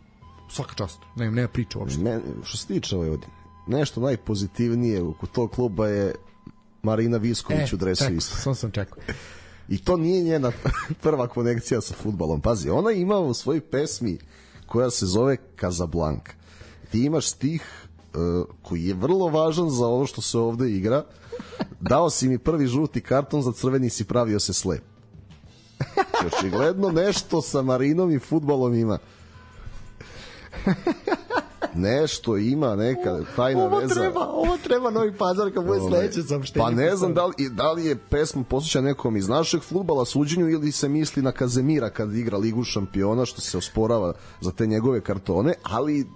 svaka 0.57 0.75
čast, 0.75 0.99
nema, 1.17 1.33
nema 1.33 1.49
priča 1.49 1.79
uopšte. 1.79 2.01
Me, 2.03 2.21
što 2.45 2.59
se 2.59 2.67
tiče 2.67 2.97
Vojvodine, 2.97 3.33
nešto 3.67 4.01
najpozitivnije 4.01 5.03
u 5.03 5.15
tog 5.33 5.51
kluba 5.51 5.89
je 5.89 6.15
Marina 6.83 7.17
Visković 7.17 7.73
e, 7.73 7.75
u 7.75 7.79
dresu 7.79 8.05
čekao, 8.05 8.17
isto. 8.17 8.37
Sam 8.37 8.55
sam 8.55 8.71
čekao. 8.71 9.03
I 9.69 9.79
to 9.79 9.97
nije 9.97 10.23
njena 10.23 10.53
prva 11.03 11.27
konekcija 11.29 11.81
sa 11.81 11.95
futbalom. 11.95 12.41
Pazi, 12.41 12.71
ona 12.71 12.91
ima 12.91 13.19
u 13.19 13.35
svojoj 13.35 13.61
pesmi 13.61 14.19
koja 14.67 14.91
se 14.91 15.07
zove 15.07 15.37
Casablanca. 15.61 16.33
Ti 16.91 17.05
imaš 17.05 17.31
stih 17.31 17.63
uh, 18.15 18.47
koji 18.63 18.85
je 18.85 18.95
vrlo 18.95 19.29
važan 19.29 19.71
za 19.71 19.87
ovo 19.87 20.07
što 20.07 20.23
se 20.23 20.39
ovde 20.39 20.71
igra. 20.71 21.05
Dao 21.81 22.11
si 22.11 22.29
mi 22.29 22.39
prvi 22.39 22.67
žuti 22.67 23.01
karton, 23.01 23.43
za 23.43 23.53
crveni 23.53 23.91
si 23.91 24.05
pravio 24.05 24.41
se 24.41 24.53
slep. 24.53 24.83
Očigledno 26.27 26.91
nešto 26.91 27.43
sa 27.43 27.63
Marinom 27.63 28.11
i 28.11 28.19
futbolom 28.19 28.75
ima. 28.75 28.99
Nešto 31.75 32.37
ima, 32.37 32.77
neka 32.77 33.19
tajna 33.37 33.65
ovo 33.65 33.79
veza. 33.79 33.95
Treba, 33.95 34.27
ovo 34.27 34.59
treba 34.65 34.91
Novi 34.91 35.13
Pazar 35.13 35.53
kad 35.55 35.67
bude 35.67 35.81
sledeće 35.89 36.23
saopštenje. 36.23 36.65
Pa 36.65 36.71
ne 36.71 36.97
znam 36.97 37.15
da 37.15 37.27
li, 37.27 37.35
da 37.51 37.73
li 37.73 37.85
je 37.85 37.97
pesma 37.97 38.45
posjeća 38.45 38.81
nekom 38.81 39.17
iz 39.17 39.29
našeg 39.29 39.63
futbala 39.63 40.05
suđenju 40.05 40.49
ili 40.49 40.73
se 40.73 40.89
misli 40.89 41.23
na 41.23 41.33
Kazemira 41.33 41.91
kad 41.91 42.15
igra 42.15 42.39
Ligu 42.39 42.65
šampiona 42.65 43.27
što 43.27 43.41
se 43.41 43.59
osporava 43.59 44.13
za 44.41 44.53
te 44.53 44.67
njegove 44.67 45.01
kartone, 45.01 45.55
ali 45.63 46.07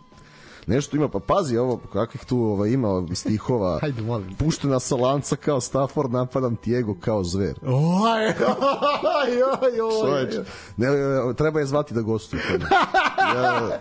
nešto 0.71 0.97
ima, 0.97 1.09
pa 1.09 1.19
pazi 1.19 1.57
ovo, 1.57 1.77
kakvih 1.77 2.25
tu 2.25 2.39
ova, 2.39 2.67
ima 2.67 3.07
stihova. 3.15 3.79
Hajde, 3.83 4.03
molim. 4.03 4.35
Puštena 4.35 4.81
sa 4.81 4.97
lanca 4.97 5.37
kao 5.37 5.61
Stafford, 5.61 6.13
napadam 6.13 6.57
Tiego 6.57 6.97
kao 7.01 7.25
zver. 7.25 7.55
Oj, 7.63 8.27
oj, 9.63 9.81
oj, 9.81 9.81
oj. 9.81 10.29
Ne, 10.77 10.89
treba 11.37 11.61
je 11.61 11.67
zvati 11.67 11.95
da 11.95 12.01
gostuje. 12.03 12.43
ja. 13.35 13.81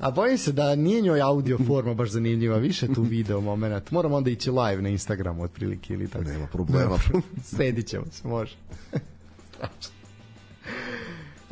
A 0.00 0.10
bojim 0.10 0.38
se 0.38 0.52
da 0.52 0.74
nije 0.74 1.00
njoj 1.00 1.20
audio 1.20 1.58
forma 1.66 1.94
baš 1.94 2.10
zanimljiva, 2.10 2.56
više 2.56 2.94
tu 2.94 3.02
video 3.02 3.40
moment. 3.40 3.90
Moram 3.90 4.12
onda 4.12 4.30
ići 4.30 4.50
live 4.50 4.82
na 4.82 4.88
Instagramu 4.88 5.42
otprilike 5.42 5.94
ili 5.94 6.08
tako. 6.08 6.24
Nema 6.24 6.46
problema. 6.46 6.98
Sredit 7.42 7.86
ćemo 7.90 8.04
se, 8.12 8.28
može. 8.28 8.56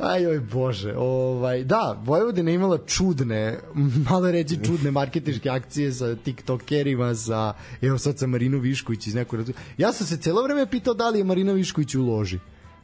Aj, 0.09 0.27
oj, 0.27 0.39
bože. 0.39 0.93
Ovaj, 0.97 1.63
da, 1.63 2.01
Vojvodina 2.05 2.51
je 2.51 2.55
imala 2.55 2.77
čudne, 2.77 3.59
malo 4.09 4.31
reći 4.31 4.59
čudne 4.65 4.91
marketičke 4.91 5.49
akcije 5.49 5.93
sa 5.93 6.15
tiktokerima, 6.15 7.15
sa, 7.15 7.53
evo 7.81 7.97
sad 7.97 8.19
sa 8.19 8.27
Marino 8.27 8.57
Višković 8.57 9.07
iz 9.07 9.15
nekog 9.15 9.39
Ja 9.77 9.93
sam 9.93 10.07
se 10.07 10.17
celo 10.17 10.43
vreme 10.43 10.69
pitao 10.69 10.93
da 10.93 11.09
li 11.09 11.19
je 11.19 11.23
Marina 11.23 11.53
Višković 11.53 11.95
u 11.95 12.05
loži. 12.05 12.39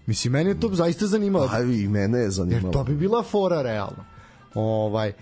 Mislim, 0.06 0.34
mene 0.34 0.50
je 0.50 0.60
to 0.60 0.70
zaista 0.74 1.08
zanimalo. 1.08 1.50
A 1.52 1.62
i 1.62 1.88
mene 1.88 2.20
je 2.20 2.30
zanimalo. 2.30 2.68
Jer 2.68 2.74
to 2.74 2.84
bi 2.84 2.96
bila 2.96 3.24
fora 3.24 3.62
realno. 3.62 4.06
Ovaj, 4.54 5.14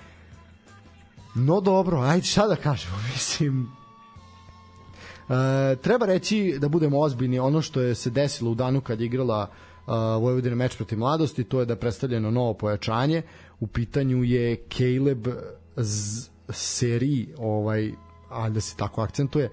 no 1.35 1.61
dobro, 1.61 2.01
ajde 2.01 2.25
šta 2.25 2.47
da 2.47 2.55
kažemo, 2.55 2.95
mislim, 3.13 3.67
E, 5.29 5.75
treba 5.75 6.05
reći 6.05 6.57
da 6.59 6.69
budemo 6.69 6.99
ozbiljni 6.99 7.39
ono 7.39 7.61
što 7.61 7.81
je 7.81 7.95
se 7.95 8.09
desilo 8.09 8.51
u 8.51 8.55
danu 8.55 8.81
kad 8.81 8.99
je 8.99 9.05
igrala 9.05 9.49
uh, 9.51 9.66
Vojvodina 10.21 10.55
meč 10.55 10.75
protiv 10.75 10.99
mladosti, 10.99 11.43
to 11.43 11.59
je 11.59 11.65
da 11.65 11.73
je 11.73 11.79
predstavljeno 11.79 12.31
novo 12.31 12.53
pojačanje. 12.53 13.21
U 13.59 13.67
pitanju 13.67 14.23
je 14.23 14.55
Caleb 14.77 15.27
Z 15.75 16.29
Seri, 16.49 17.27
ovaj, 17.37 17.91
a 18.29 18.49
da 18.49 18.61
se 18.61 18.75
tako 18.77 19.01
akcentuje, 19.01 19.49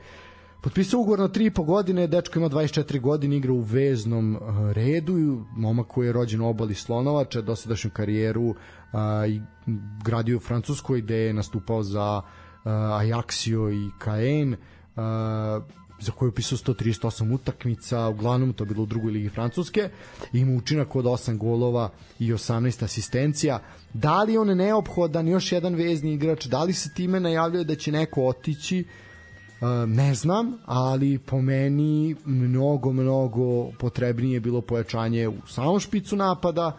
Potpisao 0.64 1.00
ugovor 1.00 1.18
na 1.18 1.28
3,5 1.28 1.64
godine, 1.64 2.06
dečko 2.06 2.38
ima 2.38 2.48
24 2.48 3.00
godine, 3.00 3.36
igra 3.36 3.52
u 3.52 3.60
veznom 3.60 4.38
redu, 4.72 5.44
momak 5.56 5.86
koji 5.86 6.06
je 6.06 6.12
rođen 6.12 6.40
u 6.40 6.48
obali 6.48 6.74
Slonovača, 6.74 7.40
dosadašnju 7.40 7.90
karijeru 7.90 8.54
a, 8.92 9.26
i 9.26 9.40
gradio 10.04 10.36
u 10.36 10.40
Francuskoj 10.40 11.00
gde 11.00 11.16
je 11.16 11.32
nastupao 11.32 11.82
za 11.82 12.02
a, 12.02 12.22
Ajaxio 13.00 13.72
i 13.72 13.90
Caen, 14.04 14.56
za 16.00 16.12
koju 16.12 16.26
je 16.26 16.30
upisao 16.30 16.58
138 16.58 17.34
utakmica, 17.34 18.08
uglavnom 18.08 18.52
to 18.52 18.64
je 18.64 18.68
bilo 18.68 18.82
u 18.82 18.86
drugoj 18.86 19.12
ligi 19.12 19.28
Francuske, 19.28 19.88
ima 20.32 20.56
učinak 20.56 20.96
od 20.96 21.04
8 21.04 21.38
golova 21.38 21.90
i 22.18 22.32
18 22.32 22.84
asistencija. 22.84 23.58
Da 23.92 24.22
li 24.22 24.36
on 24.36 24.56
neophodan 24.56 25.28
još 25.28 25.52
jedan 25.52 25.74
vezni 25.74 26.12
igrač, 26.12 26.46
da 26.46 26.64
li 26.64 26.72
se 26.72 26.90
time 26.94 27.20
najavljuje 27.20 27.64
da 27.64 27.74
će 27.74 27.92
neko 27.92 28.26
otići, 28.26 28.84
ne 29.86 30.14
znam, 30.14 30.58
ali 30.64 31.18
po 31.18 31.42
meni 31.42 32.16
mnogo, 32.24 32.92
mnogo 32.92 33.70
potrebnije 33.78 34.40
bilo 34.40 34.60
pojačanje 34.60 35.28
u 35.28 35.46
samom 35.46 35.80
špicu 35.80 36.16
napada, 36.16 36.78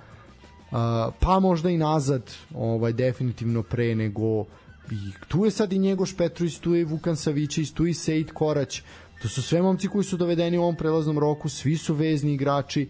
pa 1.20 1.40
možda 1.40 1.70
i 1.70 1.78
nazad, 1.78 2.32
ovaj 2.54 2.94
definitivno 2.94 3.64
pre 3.64 3.96
nego 3.96 4.46
i 4.92 5.12
tu 5.28 5.46
je 5.46 5.52
sad 5.52 5.74
i 5.74 5.80
Njegoš 5.80 6.18
Petrović, 6.18 6.58
tu 6.58 6.76
je 6.76 6.86
Vukan 6.86 7.16
Savićić, 7.16 7.72
tu 7.72 7.86
je 7.86 7.94
Sejt 7.94 8.32
Korać, 8.32 8.82
to 9.26 9.30
su 9.30 9.42
sve 9.42 9.62
momci 9.62 9.88
koji 9.88 10.04
su 10.04 10.18
dovedeni 10.18 10.58
u 10.58 10.62
ovom 10.62 10.76
prelaznom 10.76 11.20
roku, 11.20 11.50
svi 11.50 11.78
su 11.78 11.94
vezni 11.94 12.34
igrači, 12.34 12.90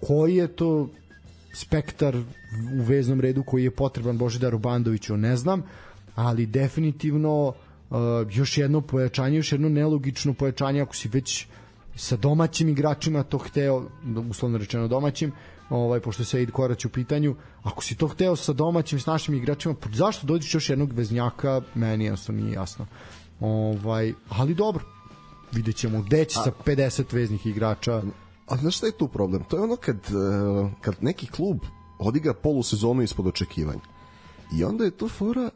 koji 0.00 0.36
je 0.36 0.48
to 0.48 0.88
spektar 1.52 2.16
u 2.80 2.82
veznom 2.82 3.20
redu 3.20 3.42
koji 3.42 3.64
je 3.64 3.70
potreban 3.70 4.18
Božidaru 4.18 4.58
Bandoviću, 4.58 5.16
ne 5.16 5.36
znam, 5.36 5.62
ali 6.14 6.46
definitivno 6.46 7.46
uh, 7.48 7.96
još 8.30 8.58
jedno 8.58 8.80
pojačanje, 8.80 9.36
još 9.36 9.52
jedno 9.52 9.68
nelogično 9.68 10.34
pojačanje 10.34 10.80
ako 10.80 10.96
si 10.96 11.08
već 11.08 11.46
sa 11.94 12.16
domaćim 12.16 12.68
igračima 12.68 13.22
to 13.22 13.38
hteo, 13.38 13.88
uslovno 14.30 14.58
rečeno 14.58 14.88
domaćim, 14.88 15.32
ovaj, 15.70 16.00
pošto 16.00 16.24
se 16.24 16.30
Said 16.30 16.50
Korać 16.50 16.84
u 16.84 16.88
pitanju, 16.88 17.36
ako 17.62 17.84
si 17.84 17.96
to 17.96 18.08
hteo 18.08 18.36
sa 18.36 18.52
domaćim, 18.52 19.00
s 19.00 19.06
našim 19.06 19.34
igračima, 19.34 19.74
zašto 19.92 20.26
dođeš 20.26 20.54
još 20.54 20.70
jednog 20.70 20.92
veznjaka, 20.92 21.60
meni 21.74 22.04
jednostavno 22.04 22.42
nije 22.42 22.54
jasno. 22.54 22.86
Ovaj, 23.40 24.12
ali 24.28 24.54
dobro, 24.54 24.95
vidjet 25.52 25.76
ćemo 25.76 26.02
gde 26.02 26.24
će 26.24 26.34
sa 26.34 26.52
50 26.66 27.14
veznih 27.14 27.46
igrača. 27.46 28.02
A 28.46 28.56
znaš 28.56 28.76
šta 28.76 28.86
je 28.86 28.98
tu 28.98 29.08
problem? 29.08 29.44
To 29.44 29.56
je 29.56 29.62
ono 29.62 29.76
kad, 29.76 29.96
eh, 29.96 30.70
kad 30.80 30.94
neki 31.00 31.26
klub 31.26 31.58
odigra 31.98 32.34
polusezonu 32.34 33.02
ispod 33.02 33.26
očekivanja. 33.26 33.80
I 34.58 34.64
onda 34.64 34.84
je 34.84 34.90
to 34.90 35.08
fora 35.08 35.50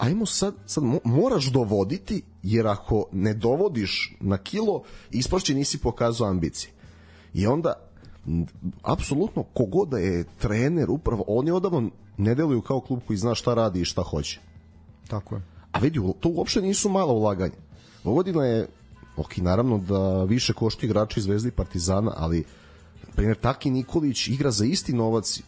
ajmo 0.00 0.26
sad, 0.26 0.54
sad 0.66 0.84
moraš 1.04 1.46
dovoditi, 1.52 2.22
jer 2.42 2.66
ako 2.66 3.04
ne 3.12 3.34
dovodiš 3.34 4.16
na 4.20 4.38
kilo, 4.38 4.82
ispašće 5.10 5.54
nisi 5.54 5.78
pokazao 5.78 6.28
ambicije. 6.28 6.72
I 7.34 7.46
onda, 7.46 7.72
apsolutno, 8.82 9.42
kogod 9.42 9.88
da 9.88 9.98
je 9.98 10.24
trener, 10.38 10.90
upravo, 10.90 11.24
oni 11.26 11.50
odavno 11.50 11.90
ne 12.16 12.34
deluju 12.34 12.62
kao 12.62 12.80
klub 12.80 13.00
koji 13.06 13.16
zna 13.16 13.34
šta 13.34 13.54
radi 13.54 13.80
i 13.80 13.84
šta 13.84 14.02
hoće. 14.02 14.40
Tako 15.08 15.34
je. 15.34 15.42
A 15.72 15.78
vidi, 15.78 16.00
to 16.20 16.28
uopšte 16.28 16.62
nisu 16.62 16.88
mala 16.88 17.12
ulaganja. 17.12 17.54
Vojvodina 18.04 18.44
je, 18.44 18.68
ok, 19.20 19.36
naravno 19.36 19.78
da 19.78 20.24
više 20.24 20.52
košti 20.52 20.86
igrači 20.86 21.20
Zvezde 21.20 21.48
i 21.48 21.52
Partizana, 21.52 22.12
ali, 22.16 22.44
primjer, 23.16 23.36
Taki 23.36 23.70
Nikolić 23.70 24.28
igra 24.28 24.50
za 24.50 24.64
isti 24.64 24.92
novac 24.92 25.40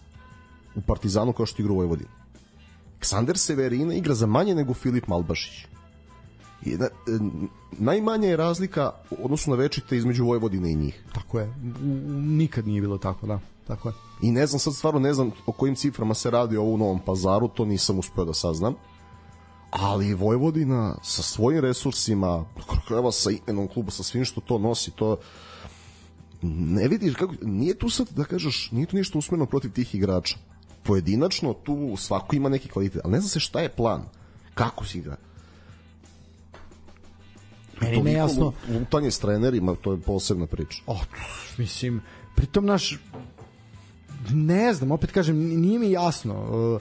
u 0.74 0.80
Partizanu 0.80 1.32
kao 1.32 1.46
što 1.46 1.62
igra 1.62 1.72
u 1.72 1.76
Vojvodini 1.76 2.10
Ksander 3.02 3.38
Severina 3.38 3.94
igra 3.94 4.14
za 4.14 4.26
manje 4.26 4.54
nego 4.54 4.74
Filip 4.74 5.06
Malbašić. 5.06 5.66
I 6.64 6.76
da, 6.76 6.84
e, 6.84 6.88
najmanja 7.70 8.28
je 8.28 8.36
razlika 8.36 8.90
u 9.10 9.24
odnosu 9.24 9.50
na 9.50 9.56
večite 9.56 9.96
između 9.96 10.24
Vojvodine 10.24 10.72
i 10.72 10.76
njih. 10.76 11.04
Tako 11.14 11.40
je. 11.40 11.54
Nikad 12.38 12.66
nije 12.66 12.80
bilo 12.80 12.98
tako, 12.98 13.26
da. 13.26 13.40
Tako 13.66 13.88
je. 13.88 13.94
I 14.22 14.30
ne 14.30 14.46
znam, 14.46 14.58
sad 14.58 14.74
stvarno 14.74 15.00
ne 15.00 15.14
znam 15.14 15.30
o 15.46 15.52
kojim 15.52 15.74
ciframa 15.74 16.14
se 16.14 16.30
radi 16.30 16.56
ovo 16.56 16.70
u 16.70 16.78
Novom 16.78 16.98
pazaru, 16.98 17.48
to 17.48 17.64
nisam 17.64 17.98
uspeo 17.98 18.24
da 18.24 18.34
saznam. 18.34 18.74
Ali 19.72 20.14
Vojvodina 20.14 20.94
sa 21.02 21.22
svojim 21.22 21.60
resursima, 21.60 22.44
krajeva 22.86 23.12
sa 23.12 23.30
imenom 23.30 23.68
kluba, 23.68 23.90
sa 23.90 24.02
svim 24.02 24.24
što 24.24 24.40
to 24.40 24.58
nosi, 24.58 24.90
to 24.90 25.16
ne 26.42 26.88
vidiš 26.88 27.14
kako, 27.14 27.34
nije 27.42 27.78
tu 27.78 27.90
sad 27.90 28.08
da 28.10 28.24
kažeš, 28.24 28.70
nije 28.70 28.86
tu 28.86 28.96
ništa 28.96 29.18
usmeno 29.18 29.46
protiv 29.46 29.72
tih 29.72 29.94
igrača 29.94 30.36
pojedinačno 30.82 31.52
tu 31.52 31.94
svako 31.96 32.36
ima 32.36 32.48
neki 32.48 32.68
kvalitet, 32.68 33.00
ali 33.04 33.12
ne 33.12 33.20
zna 33.20 33.28
se 33.28 33.40
šta 33.40 33.60
je 33.60 33.68
plan, 33.68 34.04
kako 34.54 34.84
si 34.84 34.98
igra. 34.98 35.16
Meni 37.80 38.02
ne 38.02 38.12
jasno. 38.12 38.52
Lutanje 38.68 39.10
s 39.10 39.18
trenerima, 39.18 39.74
to 39.74 39.92
je 39.92 40.00
posebna 40.00 40.46
priča. 40.46 40.82
O, 40.86 40.98
mislim, 41.58 42.02
pritom 42.36 42.66
naš 42.66 42.98
ne 44.30 44.74
znam, 44.74 44.92
opet 44.92 45.10
kažem, 45.10 45.36
nije 45.36 45.78
mi 45.78 45.90
jasno. 45.90 46.34
Uh, 46.74 46.80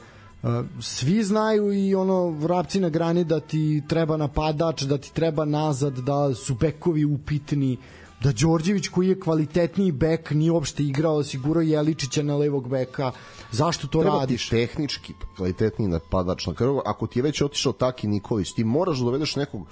svi 0.82 1.24
znaju 1.24 1.74
i 1.74 1.96
ono 1.96 2.30
vrapci 2.30 2.80
na 2.80 2.90
grani 2.90 3.24
da 3.24 3.40
ti 3.40 3.84
treba 3.88 4.18
napadač, 4.18 4.82
da 4.82 4.98
ti 4.98 5.14
treba 5.14 5.46
nazad, 5.46 5.94
da 5.94 6.34
su 6.36 6.56
bekovi 6.56 7.06
upitni, 7.06 7.78
da 8.24 8.32
Đorđević 8.32 8.88
koji 8.88 9.08
je 9.08 9.20
kvalitetniji 9.20 9.92
bek 9.92 10.32
nije 10.32 10.52
uopšte 10.52 10.84
igrao, 10.84 11.16
osigurao 11.16 11.62
Jeličića 11.62 12.24
na 12.24 12.38
levog 12.38 12.70
beka. 12.70 13.12
Zašto 13.52 13.88
to 13.88 14.02
Treba 14.02 14.20
radiš? 14.20 14.50
Ti 14.50 14.56
tehnički 14.56 15.14
kvalitetniji 15.36 15.90
napadač 15.90 16.48
na 16.48 16.54
kraju. 16.54 16.82
Ako 16.86 17.08
ti 17.08 17.20
je 17.20 17.24
već 17.24 17.42
otišao 17.42 17.74
Taki 17.74 18.08
Nikolić, 18.08 18.54
ti 18.54 18.64
moraš 18.64 18.98
da 18.98 19.06
dovedeš 19.06 19.36
nekog 19.36 19.68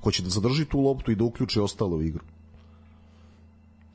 ko 0.00 0.10
će 0.10 0.22
da 0.22 0.30
zadrži 0.30 0.64
tu 0.64 0.80
loptu 0.80 1.12
i 1.12 1.16
da 1.16 1.24
uključi 1.24 1.60
ostalo 1.60 1.96
u 1.96 2.02
igru. 2.02 2.24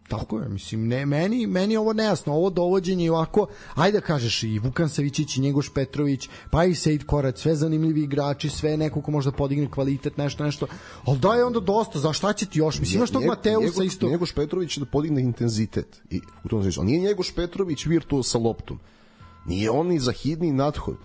Tako 0.09 0.39
je, 0.39 0.49
mislim, 0.49 0.87
ne, 0.87 1.05
meni, 1.05 1.47
meni 1.47 1.77
ovo 1.77 1.93
nejasno, 1.93 2.33
ovo 2.33 2.49
dovođenje 2.49 3.05
i 3.05 3.09
ovako, 3.09 3.47
ajde 3.75 3.99
da 3.99 4.05
kažeš 4.05 4.43
i 4.43 4.59
Vukan 4.59 4.89
Savićić 4.89 5.37
i 5.37 5.41
Njegoš 5.41 5.69
Petrović, 5.73 6.29
pa 6.51 6.65
i 6.65 6.75
Sejid 6.75 7.05
Korac, 7.05 7.41
sve 7.41 7.55
zanimljivi 7.55 8.03
igrači, 8.03 8.49
sve 8.49 8.77
neko 8.77 9.01
ko 9.01 9.11
može 9.11 9.31
da 9.31 9.37
podigne 9.37 9.71
kvalitet, 9.71 10.17
nešto, 10.17 10.43
nešto, 10.43 10.67
ali 11.05 11.19
da 11.19 11.33
je 11.33 11.45
onda 11.45 11.59
dosta, 11.59 11.99
za 11.99 12.13
šta 12.13 12.33
će 12.33 12.45
ti 12.45 12.59
još? 12.59 12.79
Mislim, 12.79 12.97
imaš 12.97 13.11
tog 13.11 13.25
Mateusa 13.25 13.83
isto. 13.83 14.09
Njegoš 14.09 14.31
Petrović 14.31 14.77
da 14.77 14.85
podigne 14.85 15.21
intenzitet, 15.21 16.01
i, 16.09 16.21
u 16.43 16.47
tom 16.47 16.61
znači, 16.63 16.81
nije 16.81 16.99
Njegoš 16.99 17.31
Petrović 17.35 17.85
virtuo 17.85 18.23
sa 18.23 18.37
loptom, 18.37 18.79
nije 19.45 19.69
on 19.69 19.87
ni 19.87 19.99
za 19.99 20.11
hidni 20.11 20.51
nadhod, 20.51 20.97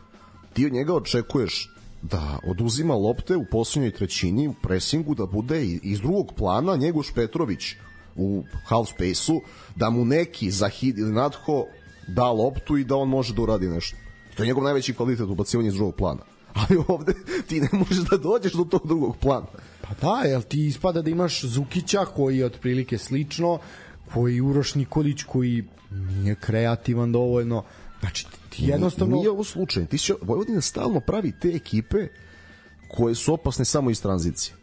ti 0.52 0.66
od 0.66 0.72
njega 0.72 0.94
očekuješ 0.94 1.70
da 2.02 2.38
oduzima 2.46 2.94
lopte 2.94 3.36
u 3.36 3.44
poslednjoj 3.50 3.92
trećini 3.92 4.48
u 4.48 4.54
presingu 4.62 5.14
da 5.14 5.26
bude 5.26 5.64
iz 5.64 6.00
drugog 6.00 6.32
plana 6.36 6.76
Njegoš 6.76 7.12
Petrović 7.14 7.62
u 8.16 8.44
half 8.64 8.88
space-u, 8.88 9.40
da 9.76 9.90
mu 9.90 10.04
neki 10.04 10.50
za 10.50 10.68
hit 10.68 10.98
ili 10.98 11.12
nadho 11.12 11.64
da 12.06 12.30
loptu 12.30 12.76
i 12.76 12.84
da 12.84 12.96
on 12.96 13.08
može 13.08 13.34
da 13.34 13.42
uradi 13.42 13.68
nešto. 13.68 13.96
To 14.36 14.42
je 14.42 14.46
njegov 14.46 14.64
najveći 14.64 14.94
kvalitet 14.94 15.28
ubacivanja 15.28 15.68
iz 15.68 15.74
drugog 15.74 15.94
plana. 15.94 16.20
Ali 16.60 16.82
ovde 16.88 17.12
ti 17.48 17.60
ne 17.60 17.68
možeš 17.72 18.04
da 18.10 18.16
dođeš 18.16 18.52
do 18.52 18.64
tog 18.64 18.86
drugog 18.86 19.16
plana. 19.16 19.46
Pa 19.80 19.94
da, 20.00 20.28
jel 20.28 20.42
ti 20.42 20.66
ispada 20.66 21.02
da 21.02 21.10
imaš 21.10 21.44
Zukića 21.44 22.04
koji 22.04 22.38
je 22.38 22.46
otprilike 22.46 22.98
slično, 22.98 23.58
koji 24.12 24.40
Uroš 24.40 24.74
Nikolić 24.74 25.22
koji 25.22 25.64
nije 25.90 26.34
kreativan 26.34 27.12
dovoljno. 27.12 27.64
Znači, 28.00 28.26
ti 28.50 28.64
jednostavno... 28.64 29.16
Nije 29.16 29.30
ovo 29.30 29.44
slučaj. 29.44 29.86
Ti 29.86 29.98
će, 29.98 30.14
Vojvodina 30.22 30.60
stalno 30.60 31.00
pravi 31.00 31.32
te 31.40 31.48
ekipe 31.48 32.08
koje 32.88 33.14
su 33.14 33.34
opasne 33.34 33.64
samo 33.64 33.90
iz 33.90 34.02
tranzicije. 34.02 34.54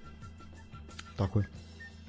Tako 1.15 1.39
je. 1.39 1.60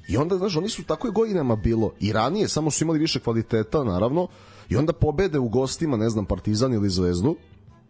I 0.08 0.16
onda, 0.16 0.36
znaš, 0.36 0.56
oni 0.56 0.68
su 0.68 0.82
tako 0.82 1.08
je 1.08 1.12
godinama 1.12 1.56
bilo. 1.56 1.92
I 2.00 2.12
ranije, 2.12 2.48
samo 2.48 2.70
su 2.70 2.84
imali 2.84 2.98
više 2.98 3.20
kvaliteta, 3.20 3.84
naravno. 3.84 4.28
I 4.68 4.76
onda 4.76 4.92
pobede 4.92 5.38
u 5.38 5.48
gostima, 5.48 5.96
ne 5.96 6.10
znam, 6.10 6.24
Partizan 6.24 6.74
ili 6.74 6.90
Zvezdu. 6.90 7.36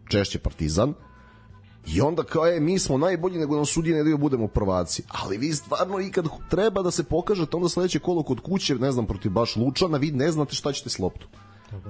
Češće 0.09 0.39
Partizan. 0.39 0.93
I 1.87 2.01
onda 2.01 2.23
kao 2.23 2.45
je, 2.45 2.59
mi 2.59 2.79
smo 2.79 2.97
najbolji 2.97 3.39
nego 3.39 3.55
nam 3.55 3.65
sudije 3.65 3.95
ne 3.95 4.03
daju 4.03 4.17
budemo 4.17 4.47
prvaci. 4.47 5.03
Ali 5.07 5.37
vi 5.37 5.53
stvarno 5.53 5.99
i 5.99 6.11
kad 6.11 6.25
treba 6.49 6.81
da 6.81 6.91
se 6.91 7.03
pokažete, 7.03 7.57
onda 7.57 7.69
sledeće 7.69 7.99
kolo 7.99 8.23
kod 8.23 8.39
kuće, 8.39 8.75
ne 8.75 8.91
znam, 8.91 9.05
protiv 9.05 9.31
baš 9.31 9.55
Lučana, 9.55 9.97
vi 9.97 10.11
ne 10.11 10.31
znate 10.31 10.55
šta 10.55 10.71
ćete 10.71 10.89
s 10.89 10.99
loptu. 10.99 11.27
Tako. 11.69 11.89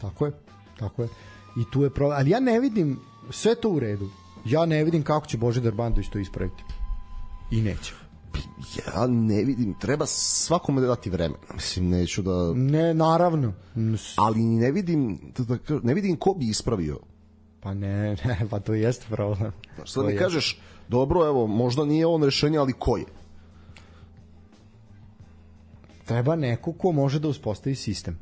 Tako 0.00 0.26
je, 0.26 0.32
tako 0.78 1.02
je. 1.02 1.08
I 1.56 1.64
tu 1.70 1.82
je 1.82 1.90
problem. 1.90 2.18
Ali 2.18 2.30
ja 2.30 2.40
ne 2.40 2.60
vidim, 2.60 3.00
sve 3.30 3.54
to 3.54 3.68
u 3.70 3.78
redu. 3.78 4.10
Ja 4.44 4.66
ne 4.66 4.84
vidim 4.84 5.02
kako 5.02 5.26
će 5.26 5.38
Božidar 5.38 5.72
Bandović 5.72 6.08
to 6.08 6.18
ispraviti. 6.18 6.62
I 7.50 7.62
neće. 7.62 8.03
Ja 8.76 9.06
ne 9.06 9.44
vidim, 9.44 9.74
treba 9.80 10.06
svakome 10.06 10.80
da 10.80 10.86
dati 10.86 11.10
vremena. 11.10 11.40
Mislim, 11.54 11.88
neću 11.88 12.22
da... 12.22 12.52
Ne, 12.54 12.94
naravno. 12.94 13.52
Ali 14.16 14.40
ne 14.40 14.70
vidim, 14.72 15.18
da, 15.38 15.44
da, 15.44 15.80
ne 15.82 15.94
vidim 15.94 16.16
ko 16.16 16.34
bi 16.38 16.48
ispravio. 16.48 16.98
Pa 17.60 17.74
ne, 17.74 18.16
ne, 18.24 18.40
pa 18.50 18.60
to 18.60 18.74
jeste 18.74 19.06
problem. 19.08 19.52
To 19.94 20.02
da 20.02 20.08
mi 20.08 20.16
kažeš, 20.16 20.60
dobro, 20.88 21.26
evo, 21.26 21.46
možda 21.46 21.84
nije 21.84 22.06
on 22.06 22.22
rešenje, 22.22 22.58
ali 22.58 22.72
ko 22.72 22.96
je? 22.96 23.04
Treba 26.04 26.36
neko 26.36 26.72
ko 26.72 26.92
može 26.92 27.18
da 27.18 27.28
uspostavi 27.28 27.74
sistem. 27.74 28.18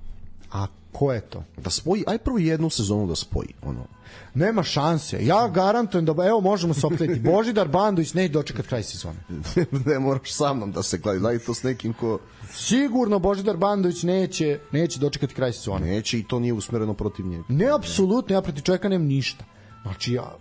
A 0.53 0.67
ko 0.93 1.13
je 1.13 1.21
to? 1.21 1.45
Da 1.57 1.71
spoji, 1.71 2.05
aj 2.07 2.19
prvo 2.19 2.39
jednu 2.39 2.71
sezonu 2.71 3.07
da 3.07 3.15
spoji, 3.15 3.49
ono. 3.63 3.87
Nema 4.35 4.63
šanse. 4.63 5.27
Ja 5.27 5.49
garantujem 5.49 6.05
da, 6.05 6.13
evo 6.27 6.41
možemo 6.41 6.75
se 6.75 6.87
opletiti. 6.87 7.21
Božidar 7.33 7.69
Bandović 7.69 8.15
neće 8.15 8.33
dočekat 8.33 8.67
kraj 8.67 8.83
sezone. 8.83 9.17
ne 9.87 9.99
moraš 9.99 10.33
sa 10.33 10.55
mnom 10.55 10.73
da 10.73 10.83
se 10.83 11.01
kladi, 11.01 11.21
daj 11.21 11.39
to 11.39 11.55
s 11.55 11.63
nekim 11.63 11.93
ko 11.93 12.19
Sigurno 12.51 13.19
Božidar 13.19 13.57
Bandović 13.57 14.03
neće, 14.03 14.59
neće 14.73 14.99
dočekati 14.99 15.35
kraj 15.35 15.53
sezone. 15.53 15.87
neće 15.87 16.19
i 16.19 16.25
to 16.25 16.41
nije 16.41 16.53
usmereno 16.53 16.95
protiv 16.95 17.27
njega. 17.27 17.45
Ne, 17.49 17.67
apsolutno, 17.75 18.35
ja 18.35 18.43
protiv 18.43 18.63
čovjeka 18.63 18.89
nemam 18.89 19.07
ništa. 19.07 19.45
Znači, 19.83 20.13
ja, 20.13 20.37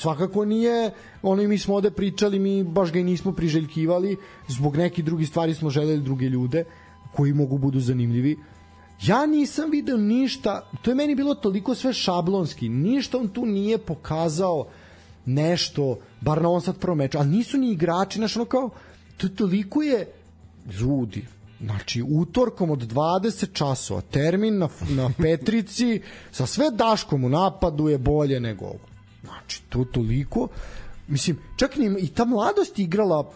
svakako 0.00 0.44
nije, 0.44 0.90
ono 1.22 1.42
i 1.42 1.48
mi 1.48 1.58
smo 1.58 1.74
ovde 1.74 1.90
pričali, 1.90 2.38
mi 2.38 2.64
baš 2.64 2.92
ga 2.92 2.98
i 2.98 3.04
nismo 3.04 3.32
priželjkivali, 3.32 4.16
zbog 4.48 4.76
nekih 4.76 5.04
drugih 5.04 5.28
stvari 5.28 5.54
smo 5.54 5.70
želeli 5.70 6.00
druge 6.00 6.26
ljude 6.26 6.64
koji 7.16 7.32
mogu 7.32 7.58
budu 7.58 7.80
zanimljivi. 7.80 8.36
Ja 9.02 9.26
nisam 9.26 9.70
video 9.70 9.96
ništa, 9.96 10.70
to 10.82 10.90
je 10.90 10.94
meni 10.94 11.14
bilo 11.14 11.34
toliko 11.34 11.74
sve 11.74 11.92
šablonski, 11.92 12.68
ništa 12.68 13.18
on 13.18 13.28
tu 13.28 13.46
nije 13.46 13.78
pokazao 13.78 14.66
nešto, 15.26 15.98
bar 16.20 16.42
na 16.42 16.48
on 16.48 16.60
sad 16.60 16.78
prvom 16.78 16.98
meču, 16.98 17.18
ali 17.18 17.28
nisu 17.28 17.58
ni 17.58 17.72
igrači, 17.72 18.18
znaš, 18.18 18.36
ono 18.36 18.44
kao, 18.44 18.70
to 19.16 19.28
toliko 19.28 19.82
je 19.82 20.12
ljudi, 20.80 21.26
znači 21.60 22.04
utorkom 22.08 22.70
od 22.70 22.92
20 22.92 23.52
časova, 23.52 24.00
termin 24.00 24.58
na, 24.58 24.68
na 24.90 25.10
Petrici, 25.22 26.00
sa 26.32 26.46
sve 26.46 26.70
Daškom 26.70 27.24
u 27.24 27.28
napadu 27.28 27.88
je 27.88 27.98
bolje 27.98 28.40
nego 28.40 28.64
ovo. 28.64 28.80
Znači, 29.24 29.62
to 29.68 29.84
toliko, 29.84 30.48
mislim, 31.08 31.38
čak 31.56 31.70
i 31.98 32.08
ta 32.08 32.24
mladost 32.24 32.78
igrala 32.78 33.32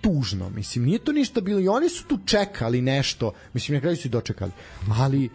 tužno, 0.00 0.50
mislim, 0.50 0.84
nije 0.84 0.98
to 0.98 1.12
ništa 1.12 1.40
bilo 1.40 1.60
i 1.60 1.68
oni 1.68 1.88
su 1.88 2.04
tu 2.04 2.18
čekali 2.24 2.82
nešto, 2.82 3.32
mislim, 3.52 3.74
na 3.74 3.80
kraju 3.80 3.96
su 3.96 4.08
i 4.08 4.10
dočekali, 4.10 4.52
ali 4.98 5.30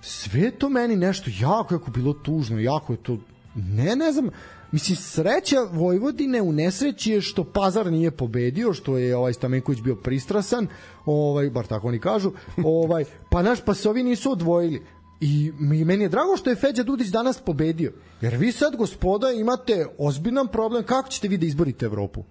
sve 0.00 0.50
to 0.50 0.68
meni 0.68 0.96
nešto 0.96 1.30
jako, 1.40 1.74
jako 1.74 1.90
bilo 1.90 2.12
tužno, 2.12 2.58
jako 2.58 2.92
je 2.92 3.02
to, 3.02 3.18
ne, 3.54 3.96
ne 3.96 4.12
znam, 4.12 4.28
mislim, 4.72 4.96
sreća 4.96 5.56
Vojvodine 5.72 6.42
u 6.42 6.52
nesreći 6.52 7.12
je 7.12 7.20
što 7.20 7.44
Pazar 7.44 7.92
nije 7.92 8.10
pobedio, 8.10 8.72
što 8.72 8.98
je 8.98 9.16
ovaj 9.16 9.32
Stamenković 9.32 9.80
bio 9.80 9.96
pristrasan, 9.96 10.66
ovaj, 11.04 11.50
bar 11.50 11.66
tako 11.66 11.88
oni 11.88 11.98
kažu, 11.98 12.32
ovaj, 12.64 13.04
pa 13.30 13.42
naš, 13.42 13.60
pa 13.64 13.74
se 13.74 13.88
ovi 13.88 14.02
nisu 14.02 14.32
odvojili. 14.32 14.82
I 15.20 15.52
meni 15.84 16.04
je 16.04 16.08
drago 16.08 16.36
što 16.36 16.50
je 16.50 16.56
Feđa 16.56 16.82
Dudić 16.82 17.08
danas 17.08 17.38
pobedio. 17.38 17.92
Jer 18.20 18.36
vi 18.36 18.52
sad, 18.52 18.76
gospoda, 18.76 19.30
imate 19.30 19.86
ozbiljan 19.98 20.48
problem. 20.48 20.84
Kako 20.84 21.08
ćete 21.08 21.28
vi 21.28 21.38
da 21.38 21.46
izborite 21.46 21.86
Evropu? 21.86 22.24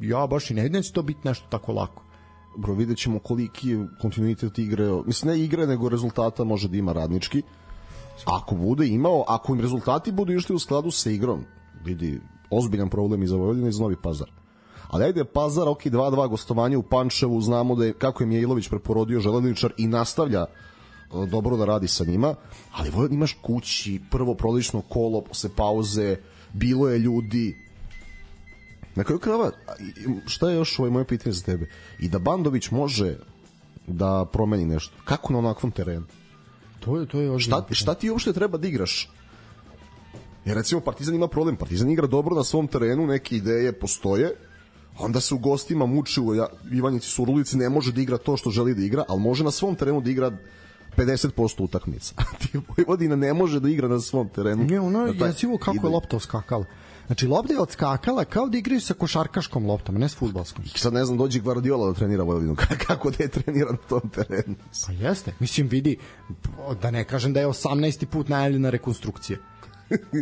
Ja 0.00 0.26
baš 0.26 0.50
i 0.50 0.54
ne 0.54 0.62
vidim 0.62 0.78
da 0.78 0.82
će 0.82 0.92
to 0.92 1.02
biti 1.02 1.20
nešto 1.24 1.46
tako 1.50 1.72
lako. 1.72 2.02
Bro, 2.56 2.74
vidjet 2.74 2.98
ćemo 2.98 3.18
koliki 3.18 3.68
je 3.68 3.86
kontinuitet 4.00 4.58
igre, 4.58 4.90
mislim 5.06 5.32
ne 5.32 5.40
igre, 5.40 5.66
nego 5.66 5.88
rezultata 5.88 6.44
može 6.44 6.68
da 6.68 6.76
ima 6.76 6.92
radnički. 6.92 7.42
Ako 8.24 8.54
bude 8.54 8.86
imao, 8.86 9.24
ako 9.28 9.54
im 9.54 9.60
rezultati 9.60 10.12
budu 10.12 10.32
išli 10.32 10.54
u 10.54 10.58
skladu 10.58 10.90
sa 10.90 11.10
igrom, 11.10 11.44
vidi, 11.84 12.20
ozbiljan 12.50 12.88
problem 12.88 13.22
i 13.22 13.26
za 13.26 13.36
Vojvodinu 13.36 13.68
i 13.68 13.72
za 13.72 13.82
Novi 13.82 13.96
Pazar. 14.02 14.30
Ali 14.88 15.04
ajde 15.04 15.24
Pazar, 15.24 15.68
ok, 15.68 15.84
2-2 15.84 16.28
gostovanje 16.28 16.76
u 16.76 16.82
Pančevu, 16.82 17.40
znamo 17.40 17.74
da 17.74 17.84
je, 17.84 17.92
kako 17.92 18.22
je 18.22 18.26
Mijailović 18.26 18.68
preporodio 18.68 19.20
Železničar 19.20 19.72
i 19.76 19.86
nastavlja 19.86 20.40
e, 20.40 21.26
dobro 21.26 21.56
da 21.56 21.64
radi 21.64 21.88
sa 21.88 22.04
njima, 22.04 22.34
ali 22.72 22.90
Vojvodina 22.90 23.18
imaš 23.18 23.38
kući, 23.42 24.00
prvo 24.10 24.34
prolično 24.34 24.80
kolo 24.80 25.20
posle 25.20 25.50
pauze, 25.56 26.16
bilo 26.52 26.88
je 26.88 26.98
ljudi, 26.98 27.56
Na 28.94 29.04
kraju 29.04 29.18
krava, 29.18 29.50
šta 30.26 30.50
je 30.50 30.56
još 30.56 30.78
ovo 30.78 30.90
moje 30.90 31.04
pitanje 31.04 31.32
za 31.32 31.42
tebe? 31.42 31.68
I 31.98 32.08
da 32.08 32.18
Bandović 32.18 32.70
može 32.70 33.16
da 33.86 34.24
promeni 34.32 34.64
nešto. 34.64 34.94
Kako 35.04 35.32
na 35.32 35.38
onakvom 35.38 35.72
terenu? 35.72 36.06
To 36.80 37.00
je, 37.00 37.06
to 37.06 37.20
je 37.20 37.38
Šta, 37.38 37.66
šta 37.70 37.94
ti 37.94 38.10
uopšte 38.10 38.32
treba 38.32 38.58
da 38.58 38.68
igraš? 38.68 39.10
Jer 40.44 40.56
recimo 40.56 40.80
Partizan 40.80 41.14
ima 41.14 41.28
problem. 41.28 41.56
Partizan 41.56 41.90
igra 41.90 42.06
dobro 42.06 42.36
na 42.36 42.44
svom 42.44 42.66
terenu, 42.66 43.06
neke 43.06 43.36
ideje 43.36 43.72
postoje, 43.72 44.34
onda 44.98 45.20
se 45.20 45.34
u 45.34 45.38
gostima 45.38 45.86
muči 45.86 46.20
u 46.20 46.34
Ivanjici 46.72 47.08
Surulici, 47.08 47.56
ne 47.56 47.68
može 47.68 47.92
da 47.92 48.00
igra 48.00 48.18
to 48.18 48.36
što 48.36 48.50
želi 48.50 48.74
da 48.74 48.82
igra, 48.82 49.04
ali 49.08 49.20
može 49.20 49.44
na 49.44 49.50
svom 49.50 49.74
terenu 49.74 50.00
da 50.00 50.10
igra 50.10 50.32
50% 50.96 51.62
utakmica. 51.62 52.14
A 52.18 52.24
ti 52.38 52.60
Vojvodina 52.76 53.16
ne 53.16 53.34
može 53.34 53.60
da 53.60 53.68
igra 53.68 53.88
na 53.88 54.00
svom 54.00 54.28
terenu. 54.28 54.64
Ne, 54.64 54.80
ono 54.80 55.06
je 55.06 55.18
taj- 55.18 55.28
jezivo 55.28 55.58
kako 55.58 55.76
ide. 55.76 55.86
je 55.86 55.90
lopta 55.90 56.16
oskakala. 56.16 56.64
Znači, 57.06 57.26
lopta 57.26 57.52
je 57.52 57.60
odskakala 57.60 58.24
kao 58.24 58.48
da 58.48 58.58
igraju 58.58 58.80
sa 58.80 58.94
košarkaškom 58.94 59.66
loptom, 59.66 59.94
ne 59.94 60.08
s 60.08 60.14
futbolskom. 60.14 60.64
I 60.64 60.78
sad 60.78 60.92
ne 60.92 61.04
znam, 61.04 61.18
dođe 61.18 61.40
Guardiola 61.40 61.86
da 61.86 61.94
trenira 61.94 62.22
Vojvodinu. 62.22 62.56
Kako 62.86 63.10
da 63.10 63.16
je 63.24 63.28
trenira 63.28 63.70
na 63.70 63.78
tom 63.88 64.10
terenu? 64.10 64.54
Pa 64.86 64.92
jeste. 64.92 65.34
Mislim, 65.40 65.68
vidi, 65.68 65.96
da 66.82 66.90
ne 66.90 67.04
kažem 67.04 67.32
da 67.32 67.40
je 67.40 67.46
18. 67.46 68.06
put 68.06 68.28
najavljena 68.28 68.70
rekonstrukcija. 68.70 69.38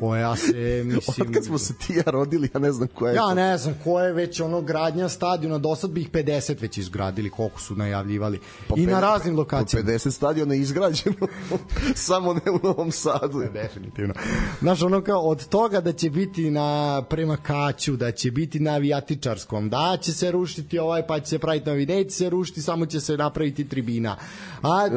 Koja 0.01 0.37
se, 0.37 0.83
mislim... 0.85 1.27
Od 1.29 1.35
kad 1.35 1.45
smo 1.45 1.59
se 1.59 1.75
ti 1.75 1.93
i 1.93 1.97
ja 1.97 2.03
rodili, 2.07 2.51
ja 2.55 2.61
ne 2.61 2.73
znam 2.73 2.89
koja 2.95 3.11
je 3.11 3.17
Ja 3.17 3.35
ne 3.35 3.59
znam 3.59 3.75
ko 3.85 4.01
je 4.01 4.13
već 4.13 4.41
ono 4.41 4.61
gradnja 4.61 5.09
stadiona, 5.09 5.59
do 5.59 5.77
sad 5.77 5.91
bi 5.91 6.01
ih 6.01 6.11
50 6.11 6.61
već 6.61 6.79
izgradili, 6.79 7.31
koliko 7.31 7.61
su 7.61 7.77
najavljivali. 7.77 8.41
I 8.77 8.87
na 8.87 8.99
pe- 8.99 9.01
raznim 9.01 9.35
po 9.35 9.41
lokacijama. 9.41 9.91
50 9.91 10.11
stadiona 10.11 10.55
izgrađeno, 10.55 11.17
samo 11.95 12.35
ne 12.35 12.51
u 12.51 12.59
Novom 12.63 12.91
Sadu. 12.91 13.43
Definitivno. 13.53 14.15
Znaš, 14.61 14.83
ono 14.83 15.01
kao 15.03 15.21
od 15.21 15.49
toga 15.49 15.81
da 15.81 15.93
će 15.93 16.11
biti 16.11 16.51
na 16.51 17.03
prema 17.11 17.37
Kaću, 17.37 17.97
da 17.97 18.13
će 18.13 18.31
biti 18.31 18.61
na 18.61 18.71
avijatičarskom, 18.71 19.69
da 19.71 19.97
će 20.01 20.13
se 20.13 20.31
rušiti 20.31 20.79
ovaj, 20.79 21.07
pa 21.07 21.21
će 21.21 21.27
se 21.27 21.39
praviti 21.39 21.69
novi, 21.69 21.87
neće 21.87 22.11
se 22.11 22.31
rušiti, 22.31 22.63
samo 22.63 22.87
će 22.87 23.01
se 23.01 23.17
napraviti 23.17 23.69
tribina. 23.69 24.17
A 24.63 24.89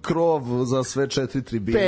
Krov 0.00 0.64
za 0.64 0.84
sve 0.84 1.08
četiri 1.08 1.42
tribine. 1.42 1.78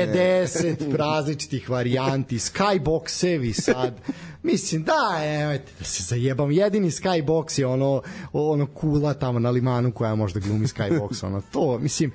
50 0.49 0.97
različitih 1.05 1.71
varijanti, 1.71 2.14
skyboxevi 2.23 3.53
sad. 3.53 4.01
Mislim, 4.43 4.83
da, 4.83 5.19
nemojte 5.21 5.73
da 5.79 5.85
se 5.85 6.03
zajebam. 6.03 6.51
Jedini 6.51 6.91
skybox 6.91 7.61
je 7.61 7.67
ono, 7.67 8.03
ono 8.33 8.67
kula 8.67 9.15
tamo 9.15 9.39
na 9.39 9.51
limanu 9.51 9.93
koja 9.93 10.15
možda 10.15 10.41
glumi 10.41 10.67
skybox. 10.67 11.25
Ono, 11.27 11.43
to, 11.53 11.79
mislim, 11.79 12.13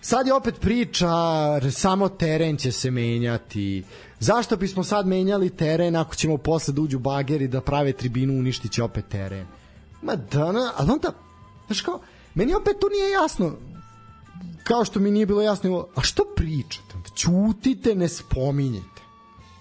sad 0.00 0.26
je 0.26 0.34
opet 0.34 0.60
priča, 0.60 1.10
samo 1.70 2.08
teren 2.08 2.56
će 2.56 2.72
se 2.72 2.90
menjati. 2.90 3.84
Zašto 4.20 4.56
bismo 4.56 4.84
sad 4.84 5.06
menjali 5.06 5.50
teren 5.50 5.96
ako 5.96 6.14
ćemo 6.14 6.36
posle 6.36 6.74
da 6.74 6.80
uđu 6.80 6.98
bageri 6.98 7.48
da 7.48 7.60
prave 7.60 7.92
tribinu, 7.92 8.32
uništit 8.38 8.72
će 8.72 8.82
opet 8.82 9.04
teren? 9.08 9.46
Ma 10.02 10.16
da, 10.16 10.52
na, 10.52 10.72
ali 10.76 10.90
onda, 10.90 11.12
znaš 11.66 11.80
kao, 11.80 12.00
meni 12.34 12.54
opet 12.54 12.76
tu 12.80 12.86
nije 12.88 13.10
jasno, 13.10 13.52
kao 14.64 14.84
što 14.84 15.00
mi 15.00 15.10
nije 15.10 15.26
bilo 15.26 15.42
jasno, 15.42 15.86
a 15.94 16.00
što 16.02 16.22
pričate? 16.36 16.94
Ćutite, 17.16 17.94
ne 17.94 18.08
spominjete. 18.08 18.91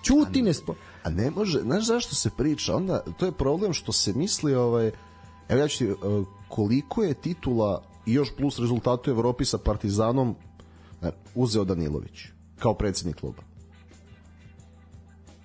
Ćuti, 0.04 0.42
ne 0.42 0.54
spominjete. 0.54 0.92
A 1.04 1.10
ne 1.10 1.32
može, 1.32 1.60
znaš 1.62 1.86
zašto 1.86 2.16
se 2.16 2.30
priča? 2.38 2.76
Onda, 2.76 3.04
to 3.18 3.26
je 3.26 3.32
problem 3.32 3.74
što 3.74 3.92
se 3.92 4.14
misli, 4.14 4.56
ovaj, 4.56 4.92
evo 5.50 5.62
ja 5.62 5.68
ću 5.68 5.78
ti, 5.78 5.86
eh, 5.86 5.96
koliko 6.48 7.04
je 7.04 7.14
titula 7.14 7.84
i 8.06 8.14
još 8.14 8.36
plus 8.38 8.60
rezultatu 8.60 9.10
u 9.10 9.14
Evropi 9.14 9.46
sa 9.46 9.58
Partizanom 9.58 10.36
eh, 11.02 11.10
uzeo 11.36 11.64
Danilović 11.64 12.20
kao 12.60 12.74
predsednik 12.74 13.16
kluba. 13.16 13.44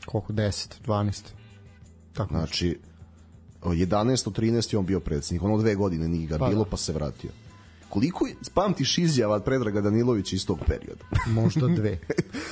Koliko? 0.07 0.33
10, 0.33 0.69
12. 0.87 1.23
Tako. 2.13 2.35
Znači, 2.35 2.79
o, 3.63 3.71
11. 3.71 4.31
13. 4.31 4.75
je 4.75 4.79
on 4.79 4.87
bio 4.87 5.01
predsednik, 5.01 5.43
ono 5.43 5.59
dve 5.59 5.75
godine 5.75 6.09
nije 6.09 6.27
ga 6.27 6.39
Pa 6.39 6.49
bilo, 6.49 6.65
da. 6.65 6.71
pa 6.71 6.77
se 6.77 6.93
vratio. 6.93 7.31
Koliko 7.89 8.27
je, 8.27 8.35
pamtiš 8.55 8.99
izjava 8.99 9.41
Predraga 9.41 9.81
Danilovića 9.81 10.37
iz 10.37 10.47
tog 10.47 10.59
perioda? 10.67 11.05
Možda 11.43 11.67
dve. 11.67 11.99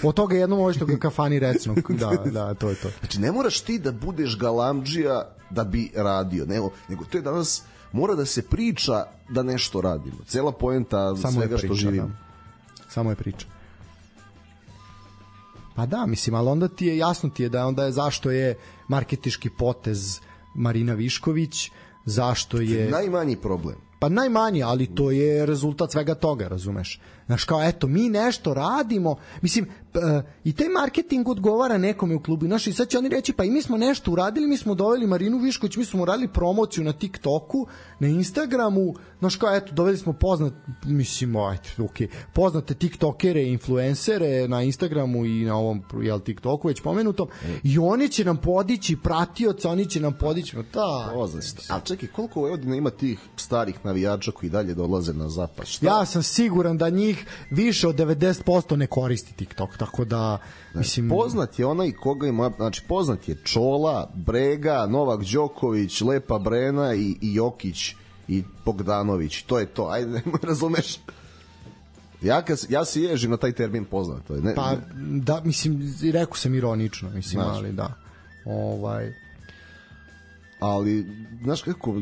Od 0.03 0.15
toga 0.15 0.37
jedno 0.37 0.57
može 0.57 0.79
što 0.79 0.87
ga 0.87 0.97
kafani 0.97 1.39
recno. 1.39 1.75
Da, 2.01 2.31
da, 2.31 2.55
to 2.55 2.69
je 2.69 2.75
to. 2.75 2.89
Znači, 2.99 3.21
ne 3.21 3.33
moraš 3.33 3.61
ti 3.61 3.79
da 3.79 3.93
budeš 3.93 4.39
galamdžija 4.39 5.35
da 5.51 5.65
bi 5.65 5.91
radio, 5.95 6.47
nego, 6.47 6.71
nego 6.89 7.05
to 7.05 7.19
je 7.19 7.23
danas, 7.23 7.63
mora 7.93 8.15
da 8.15 8.27
se 8.27 8.43
priča 8.43 9.05
da 9.29 9.43
nešto 9.43 9.81
radimo. 9.81 10.17
Cela 10.27 10.53
poenta 10.53 11.17
Samo 11.17 11.33
svega 11.33 11.59
što 11.59 11.67
priča, 11.67 11.81
živimo. 11.81 12.07
Da. 12.09 12.91
Samo 12.91 13.11
je 13.11 13.17
priča. 13.17 13.47
Pa 15.75 15.87
da, 15.87 16.07
mislim, 16.07 16.35
ali 16.35 16.49
onda 16.49 16.69
ti 16.69 16.87
je 16.87 16.97
jasno 16.97 17.31
ti 17.31 17.43
je 17.43 17.49
da 17.49 17.67
onda 17.67 17.85
je 17.85 17.93
zašto 17.93 18.31
je 18.31 18.59
marketiški 18.89 19.51
potez 19.51 20.21
Marina 20.55 20.95
Višković, 20.95 21.71
zašto 22.05 22.61
je... 22.61 22.91
Najmanji 22.91 23.37
problem. 23.37 23.77
Pa 24.05 24.09
najmanje, 24.09 24.63
ali 24.63 24.87
to 24.95 25.11
je 25.11 25.47
rezultat 25.47 25.93
svega 25.93 26.15
toga, 26.15 26.49
razumeš? 26.49 27.01
Znaš, 27.27 27.45
kao, 27.45 27.63
eto, 27.63 27.87
mi 27.87 28.09
nešto 28.09 28.55
radimo, 28.55 29.17
mislim, 29.43 29.69
e, 29.95 30.23
i 30.45 30.53
taj 30.53 30.69
marketing 30.69 31.29
odgovara 31.29 31.79
nekome 31.79 32.15
u 32.15 32.23
klubu, 32.23 32.47
znaš, 32.47 32.67
i 32.67 32.73
sad 32.73 32.89
će 32.89 32.99
oni 32.99 33.09
reći, 33.09 33.33
pa 33.33 33.45
i 33.45 33.51
mi 33.51 33.63
smo 33.63 33.77
nešto 33.77 34.13
uradili, 34.13 34.47
mi 34.47 34.57
smo 34.57 34.75
doveli 34.75 35.07
Marinu 35.07 35.39
Višković, 35.39 35.77
mi 35.77 35.85
smo 35.85 36.03
uradili 36.03 36.29
promociju 36.29 36.85
na 36.85 36.93
TikToku, 36.93 37.67
na 37.99 38.09
Instagramu, 38.09 38.95
znaš, 39.19 39.37
kao, 39.37 39.57
eto, 39.57 39.73
doveli 39.73 39.99
smo 39.99 40.13
poznat, 40.13 40.53
mislim, 40.85 41.37
ajde, 41.37 41.69
okay, 41.79 42.09
poznate 42.33 42.75
TikTokere, 42.75 43.43
influencere 43.43 44.49
na 44.49 44.63
Instagramu 44.63 45.25
i 45.25 45.45
na 45.45 45.57
ovom, 45.57 45.83
jel, 46.03 46.21
TikToku 46.21 46.69
već 46.69 46.81
pomenutom, 46.81 47.29
i 47.63 47.79
oni 47.79 48.09
će 48.09 48.25
nam 48.25 48.37
podići 48.37 48.97
pratioca, 48.97 49.71
oni 49.71 49.87
će 49.87 50.01
nam 50.01 50.13
podići, 50.21 50.57
da, 50.57 51.11
Poznato. 51.15 51.63
A 51.69 51.81
čekaj, 51.81 52.09
koliko 52.09 52.41
u 52.41 52.43
Vojvodini 52.43 52.77
ima 52.77 52.91
tih 52.91 53.19
starih 53.37 53.85
navijača 53.85 54.31
koji 54.31 54.51
dalje 54.51 54.75
dolaze 54.75 55.13
na 55.13 55.29
zapad? 55.29 55.67
Šta? 55.67 55.87
Ja 55.87 56.07
sam 56.07 56.23
siguran 56.23 56.79
da 56.79 56.91
njih 56.91 57.27
više 57.51 57.89
od 57.89 57.97
90% 57.97 58.77
ne 58.77 58.87
koristi 58.87 59.35
TikTok, 59.35 59.77
tako 59.85 60.05
da 60.05 60.39
mislim 60.75 61.09
Poznat 61.09 61.59
je 61.59 61.67
onaj 61.67 61.93
koga 61.93 62.27
ima, 62.27 62.51
znači 62.57 62.83
poznat 62.89 63.29
je 63.29 63.37
Čola, 63.45 64.11
Brega, 64.15 64.87
Novak 64.87 65.25
Đoković, 65.25 66.01
Lepa 66.01 66.39
Brena 66.39 66.95
i, 66.95 67.17
i 67.21 67.35
Jokić 67.35 67.95
i 68.29 68.45
Bogdanović. 68.65 69.43
To 69.43 69.59
je 69.59 69.67
to. 69.67 69.89
Ajde, 69.89 70.11
nemoj 70.25 70.41
razumeš. 70.43 70.99
Ja, 72.23 72.43
kad, 72.43 72.59
ja 72.69 72.85
se 72.85 73.03
ježim 73.03 73.31
na 73.31 73.37
taj 73.37 73.53
termin 73.53 73.85
poznat. 73.85 74.27
To 74.27 74.35
je, 74.35 74.41
ne, 74.41 74.55
pa 74.55 74.77
da 74.97 75.41
mislim 75.45 75.95
rekao 76.13 76.37
sam 76.37 76.55
ironično, 76.55 77.11
mislim, 77.11 77.43
Znaš. 77.43 77.57
ali 77.57 77.73
da. 77.73 77.95
Ovaj 78.45 79.13
ali 80.61 81.07
znaš 81.43 81.63
kako 81.63 81.95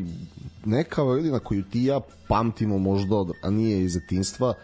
neka 0.64 1.02
Vojvodina 1.02 1.38
koju 1.38 1.62
ti 1.62 1.84
ja 1.84 2.00
pamtimo 2.28 2.78
možda 2.78 3.16
od, 3.16 3.32
a 3.42 3.50
nije 3.50 3.84
iz 3.84 3.94
detinstva 3.94 4.54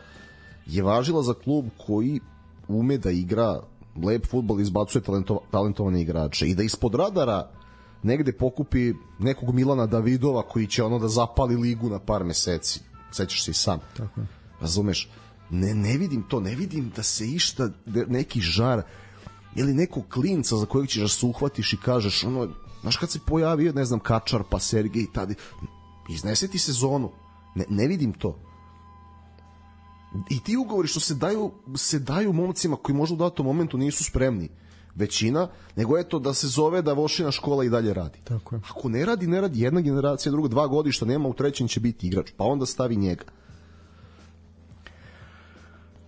je 0.66 0.82
važila 0.82 1.23
za 1.23 1.35
klub 1.35 1.65
koji 1.86 2.20
ume 2.69 2.99
da 2.99 3.11
igra 3.11 3.62
lep 4.05 4.27
futbol 4.27 4.61
izbacuje 4.61 5.03
talento, 5.03 5.40
talentovane 5.51 6.03
igrače 6.03 6.47
i 6.49 6.55
da 6.55 6.62
ispod 6.62 6.95
radara 6.95 7.51
negde 8.03 8.32
pokupi 8.32 8.93
nekog 9.19 9.55
Milana 9.55 9.86
Davidova 9.86 10.43
koji 10.43 10.66
će 10.66 10.85
ono 10.85 10.99
da 10.99 11.09
zapali 11.09 11.57
ligu 11.57 11.89
na 11.90 11.99
par 11.99 12.24
meseci. 12.24 12.81
Sećaš 13.12 13.45
se 13.45 13.51
i 13.51 13.55
sam. 13.55 13.78
Tako 13.97 14.20
je. 14.20 14.27
razumeš? 14.61 15.09
Ne, 15.51 15.74
ne 15.74 15.97
vidim 15.97 16.23
to, 16.23 16.40
ne 16.40 16.55
vidim 16.55 16.93
da 16.97 17.03
se 17.03 17.27
išta 17.27 17.69
da 17.86 18.05
neki 18.07 18.40
žar 18.40 18.82
ili 19.57 19.74
nekog 19.74 20.05
klinca 20.09 20.57
za 20.57 20.66
kojeg 20.66 20.89
ćeš 20.89 21.03
da 21.03 21.09
se 21.09 21.27
uhvatiš 21.27 21.73
i 21.73 21.77
kažeš 21.77 22.24
ono, 22.24 22.49
znaš 22.81 22.97
kad 22.97 23.11
se 23.11 23.19
pojavio 23.27 23.73
ne 23.73 23.85
znam 23.85 24.01
Kačar 24.01 24.43
pa 24.51 24.61
Sergej 24.61 25.07
tadi 25.15 25.35
iznese 26.09 26.49
ti 26.49 26.59
sezonu. 26.59 27.11
Ne, 27.55 27.65
ne 27.69 27.86
vidim 27.86 28.12
to 28.12 28.48
i 30.31 30.40
ti 30.40 30.57
ugovori 30.57 30.89
što 30.89 31.01
se 31.01 31.15
daju 31.15 31.51
se 31.77 31.99
daju 31.99 32.32
momcima 32.32 32.77
koji 32.77 32.97
možda 32.97 33.15
u 33.15 33.19
datom 33.19 33.47
momentu 33.47 33.78
nisu 33.78 34.05
spremni 34.05 34.49
većina, 34.95 35.49
nego 35.77 35.99
eto 35.99 36.19
da 36.19 36.35
se 36.35 36.49
zove 36.49 36.82
da 36.82 36.93
Vošina 36.93 37.31
škola 37.31 37.65
i 37.65 37.69
dalje 37.69 37.95
radi. 37.95 38.19
Tako 38.24 38.55
je. 38.55 38.61
Ako 38.70 38.89
ne 38.89 39.05
radi, 39.05 39.27
ne 39.27 39.40
radi 39.40 39.61
jedna 39.61 39.81
generacija, 39.81 40.32
druga 40.32 40.49
dva 40.49 40.66
godišta 40.66 41.07
nema, 41.07 41.28
u 41.28 41.35
trećem 41.35 41.69
će 41.69 41.81
biti 41.81 42.07
igrač, 42.07 42.31
pa 42.36 42.45
onda 42.45 42.66
stavi 42.66 42.97
njega. 42.97 43.24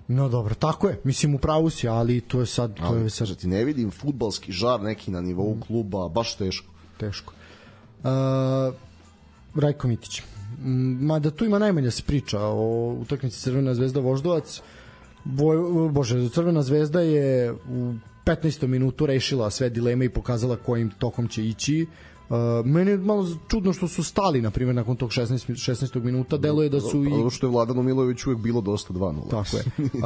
No 0.08 0.28
dobro, 0.28 0.54
tako 0.54 0.88
je. 0.88 1.00
Mislim 1.04 1.34
u 1.34 1.38
pravu 1.38 1.70
si, 1.70 1.88
ali 1.88 2.20
to 2.20 2.40
je 2.40 2.46
sad 2.46 2.76
to 2.76 2.94
je 2.94 3.10
sad 3.10 3.36
ti, 3.36 3.46
ne 3.46 3.64
vidim 3.64 3.90
futbalski 3.90 4.52
žar 4.52 4.80
neki 4.82 5.10
na 5.10 5.20
nivou 5.20 5.56
kluba, 5.66 6.08
baš 6.08 6.36
teško. 6.36 6.66
teško. 6.98 7.32
Uh, 8.02 8.74
Rajko 9.54 9.88
Mitić. 9.88 10.22
Mm, 10.58 11.06
Mada 11.06 11.30
tu 11.30 11.44
ima 11.44 11.58
najmanje 11.58 11.84
da 11.84 11.90
se 11.90 12.02
priča 12.02 12.40
o 12.40 12.96
utakmici 13.00 13.40
Crvena 13.40 13.74
zvezda 13.74 14.00
Voždovac. 14.00 14.60
Voj, 15.24 15.56
bože, 15.90 16.28
Crvena 16.28 16.62
zvezda 16.62 17.00
je 17.00 17.52
u 17.52 17.94
15. 18.24 18.66
minutu 18.66 19.06
rešila 19.06 19.50
sve 19.50 19.70
dileme 19.70 20.04
i 20.04 20.08
pokazala 20.08 20.56
kojim 20.56 20.90
tokom 20.90 21.28
će 21.28 21.46
ići. 21.46 21.86
Uh, 21.88 22.09
meni 22.64 22.90
je 22.90 22.98
malo 22.98 23.26
čudno 23.48 23.72
što 23.72 23.88
su 23.88 24.04
stali, 24.04 24.42
na 24.42 24.50
primjer, 24.50 24.74
nakon 24.76 24.96
tog 24.96 25.10
16, 25.10 25.50
16. 25.50 26.02
minuta. 26.02 26.36
Deluje 26.36 26.68
da 26.68 26.80
su 26.80 27.04
i 27.04 27.12
Ono 27.12 27.30
što 27.30 27.46
je 27.46 27.50
Vladanu 27.50 27.82
Milović 27.82 28.26
uvek 28.26 28.38
bilo 28.38 28.60
dosta 28.60 28.94
2-0. 28.94 29.30
Tako 29.30 29.56
je. 29.56 29.64
Uh, 29.78 30.00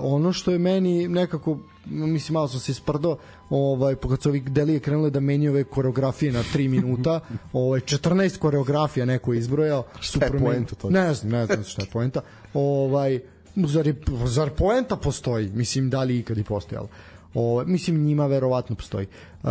ono 0.00 0.32
što 0.32 0.50
je 0.50 0.58
meni 0.58 1.08
nekako, 1.08 1.58
mislim, 1.86 2.34
malo 2.34 2.48
sam 2.48 2.60
se 2.60 2.72
isprdo, 2.72 3.16
ovaj, 3.50 3.94
kad 3.96 4.22
su 4.22 4.28
ovi 4.28 4.40
delije 4.40 4.80
krenule 4.80 5.10
da 5.10 5.20
menjaju 5.20 5.52
ove 5.52 5.64
koreografije 5.64 6.32
na 6.32 6.42
3 6.54 6.68
minuta, 6.68 7.20
ovaj, 7.52 7.80
14 7.80 8.38
koreografija 8.38 9.06
neko 9.06 9.32
je 9.32 9.38
izbrojao. 9.38 9.84
Šta 10.00 10.24
je 10.24 10.30
promen- 10.30 10.44
poenta 10.44 10.74
toga? 10.74 10.92
Ne 11.00 11.14
znam, 11.14 11.32
ne 11.32 11.46
znam 11.46 11.64
šta 11.64 11.82
je 11.82 11.88
poenta. 11.92 12.20
Ovaj, 12.54 13.20
zar, 13.56 13.86
je, 13.86 13.96
zar 14.24 14.50
poenta 14.50 14.96
postoji? 14.96 15.50
Mislim, 15.54 15.90
da 15.90 16.02
li 16.02 16.18
ikad 16.18 16.38
i 16.38 16.44
postojala? 16.44 16.88
O, 17.34 17.64
mislim 17.66 18.04
njima 18.04 18.26
verovatno 18.26 18.76
postoji. 18.76 19.06
Uh, 19.42 19.50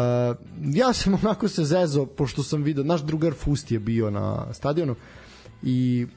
ja 0.63 0.93
sam 0.93 1.13
onako 1.23 1.47
se 1.47 1.63
zezo 1.63 2.05
pošto 2.05 2.43
sam 2.43 2.63
video 2.63 2.83
naš 2.83 3.01
drugar 3.01 3.33
Fust 3.33 3.71
je 3.71 3.79
bio 3.79 4.09
na 4.09 4.53
stadionu 4.53 4.95
i 5.63 6.07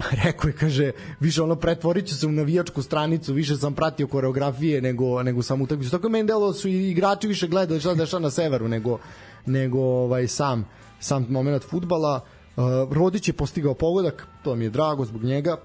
rekao 0.24 0.48
je, 0.48 0.52
kaže, 0.52 0.92
više 1.20 1.42
ono 1.42 1.56
pretvorit 1.56 2.06
ću 2.06 2.14
se 2.14 2.26
u 2.26 2.32
navijačku 2.32 2.82
stranicu, 2.82 3.32
više 3.32 3.56
sam 3.56 3.74
pratio 3.74 4.06
koreografije 4.06 4.80
nego, 4.80 5.22
nego 5.22 5.42
sam 5.42 5.62
utakmicu. 5.62 5.90
Tako 5.90 6.06
je 6.06 6.10
meni 6.10 6.28
delo 6.28 6.52
su 6.52 6.68
i 6.68 6.90
igrači 6.90 7.28
više 7.28 7.48
gledali 7.48 7.80
šta 7.80 7.94
dešava 7.94 8.20
na 8.20 8.30
severu 8.30 8.68
nego, 8.68 8.98
nego 9.46 9.78
ovaj, 9.80 10.28
sam, 10.28 10.66
sam 11.00 11.26
moment 11.30 11.62
futbala. 11.62 12.20
Uh, 12.56 12.64
Rodić 12.92 13.28
je 13.28 13.32
postigao 13.32 13.74
pogodak, 13.74 14.26
to 14.44 14.54
mi 14.54 14.64
je 14.64 14.70
drago 14.70 15.04
zbog 15.04 15.24
njega. 15.24 15.56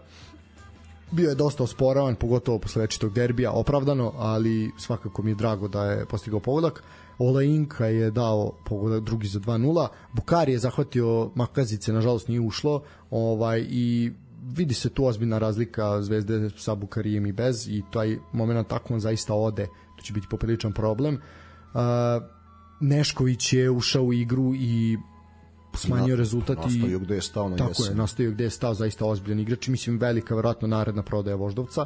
Bio 1.11 1.30
je 1.30 1.36
dosta 1.36 1.64
osporavan, 1.64 2.15
pogotovo 2.15 2.60
posle 2.60 2.82
večitog 2.82 3.14
derbija, 3.14 3.52
opravdano, 3.52 4.14
ali 4.18 4.72
svakako 4.77 5.23
mi 5.23 5.32
je 5.32 5.36
drago 5.36 5.68
da 5.68 5.86
je 5.86 6.06
postigao 6.06 6.40
pogodak. 6.40 6.84
Ola 7.18 7.44
Inka 7.44 7.86
je 7.86 8.11
dao 8.11 8.52
pogodak 8.65 9.03
drugi 9.03 9.27
za 9.27 9.40
2-0. 9.40 9.88
Bukari 10.14 10.52
je 10.52 10.60
zahvatio 10.60 11.32
Makazice, 11.36 11.94
nažalost 11.94 12.27
nije 12.27 12.40
ušlo. 12.40 12.82
Ovaj 13.11 13.65
i 13.69 14.11
vidi 14.44 14.73
se 14.73 14.90
tu 14.90 15.06
ozbiljna 15.06 15.38
razlika 15.38 16.02
Zvezde 16.02 16.49
sa 16.57 16.76
Bukarijem 16.76 17.26
i 17.26 17.32
bez 17.32 17.68
i 17.68 17.84
taj 17.94 18.18
moment 18.32 18.68
tako 18.68 18.94
on 18.94 18.99
zaista 18.99 19.34
ode. 19.34 19.68
To 19.95 20.03
će 20.03 20.14
biti 20.14 20.27
popriličan 20.30 20.73
problem. 20.73 21.15
Uh, 21.73 21.80
Nešković 22.80 23.53
je 23.53 23.69
ušao 23.69 24.03
u 24.03 24.14
igru 24.14 24.56
i 24.56 24.98
smanjio 25.76 26.15
Na- 26.15 26.19
rezultat 26.19 26.57
i 26.57 26.61
nastavio 26.61 26.99
gde 26.99 27.15
je 27.15 27.22
stao 27.22 27.49
na 27.49 27.56
tako 27.56 27.69
jesen. 27.72 27.85
je, 27.88 27.95
nastavio 27.95 28.31
gde 28.31 28.43
je 28.43 28.49
stao 28.49 28.73
zaista 28.73 29.06
ozbiljan 29.06 29.39
igrač. 29.39 29.68
Mislim 29.68 29.97
velika 29.97 30.35
verovatno 30.35 30.68
naredna 30.68 31.03
prodaja 31.03 31.35
Voždovca. 31.35 31.85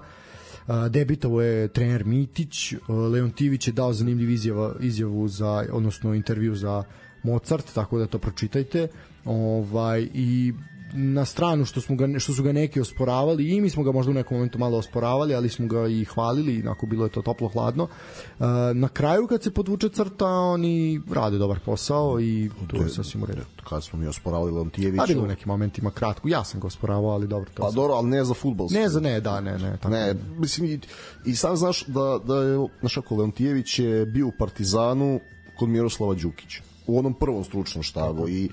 Debitovo 0.89 1.41
je 1.41 1.67
trener 1.67 2.05
Mitić. 2.05 2.73
Leon 2.87 3.31
Tivić 3.31 3.67
je 3.67 3.73
dao 3.73 3.93
zanimljiv 3.93 4.29
izjava, 4.29 4.75
izjavu 4.79 5.27
za, 5.27 5.65
odnosno 5.71 6.13
intervju 6.13 6.55
za 6.55 6.83
Mozart, 7.23 7.73
tako 7.73 7.97
da 7.99 8.07
to 8.07 8.19
pročitajte. 8.19 8.87
Ovaj, 9.25 10.07
i 10.13 10.53
na 10.93 11.25
stranu 11.25 11.65
što 11.65 11.81
smo 11.81 11.95
ga 11.95 12.19
što 12.19 12.33
su 12.33 12.43
ga 12.43 12.51
neki 12.51 12.81
osporavali 12.81 13.55
i 13.55 13.61
mi 13.61 13.69
smo 13.69 13.83
ga 13.83 13.91
možda 13.91 14.11
u 14.11 14.13
nekom 14.13 14.37
momentu 14.37 14.59
malo 14.59 14.77
osporavali, 14.77 15.35
ali 15.35 15.49
smo 15.49 15.67
ga 15.67 15.87
i 15.87 16.05
hvalili, 16.05 16.61
onako 16.61 16.85
bilo 16.85 17.05
je 17.05 17.09
to 17.09 17.21
toplo 17.21 17.47
hladno. 17.47 17.83
Uh, 17.83 18.45
na 18.73 18.87
kraju 18.87 19.27
kad 19.27 19.43
se 19.43 19.53
podvuče 19.53 19.89
crta, 19.89 20.27
oni 20.27 21.01
rade 21.11 21.37
dobar 21.37 21.59
posao 21.59 22.21
i 22.21 22.49
to 22.67 22.83
je 22.83 22.89
sasvim 22.89 23.23
u 23.23 23.25
redu. 23.25 23.41
Kad 23.69 23.83
smo 23.83 23.99
mi 23.99 24.07
osporavali 24.07 24.51
Leontijevića. 24.51 25.03
A 25.03 25.07
bilo 25.07 25.23
u 25.23 25.27
nekim 25.27 25.47
momentima 25.47 25.91
kratko. 25.91 26.27
Ja 26.27 26.43
sam 26.43 26.59
ga 26.59 26.67
osporavao, 26.67 27.11
ali 27.11 27.27
dobro 27.27 27.49
to. 27.53 27.61
Pa 27.61 27.71
dobro, 27.71 27.93
ali 27.93 28.07
ne 28.09 28.23
za 28.23 28.33
futbol. 28.33 28.67
Ne 28.71 28.89
za 28.89 28.99
ne, 28.99 29.21
da, 29.21 29.41
ne, 29.41 29.57
ne. 29.57 29.77
Tako. 29.77 29.89
Ne, 29.89 30.15
mislim 30.37 30.67
i, 30.67 30.79
i 31.25 31.35
sam 31.35 31.57
znaš 31.57 31.85
da, 31.85 32.19
da 32.25 32.35
je, 32.35 32.67
znaš 32.79 32.97
Leontijević 33.09 33.79
je 33.79 34.05
bio 34.05 34.27
u 34.27 34.31
Partizanu 34.39 35.19
kod 35.57 35.69
Miroslava 35.69 36.13
Đukića 36.13 36.61
u 36.87 36.99
onom 36.99 37.13
prvom 37.13 37.43
stručnom 37.43 37.83
štabu 37.83 38.29
i 38.29 38.49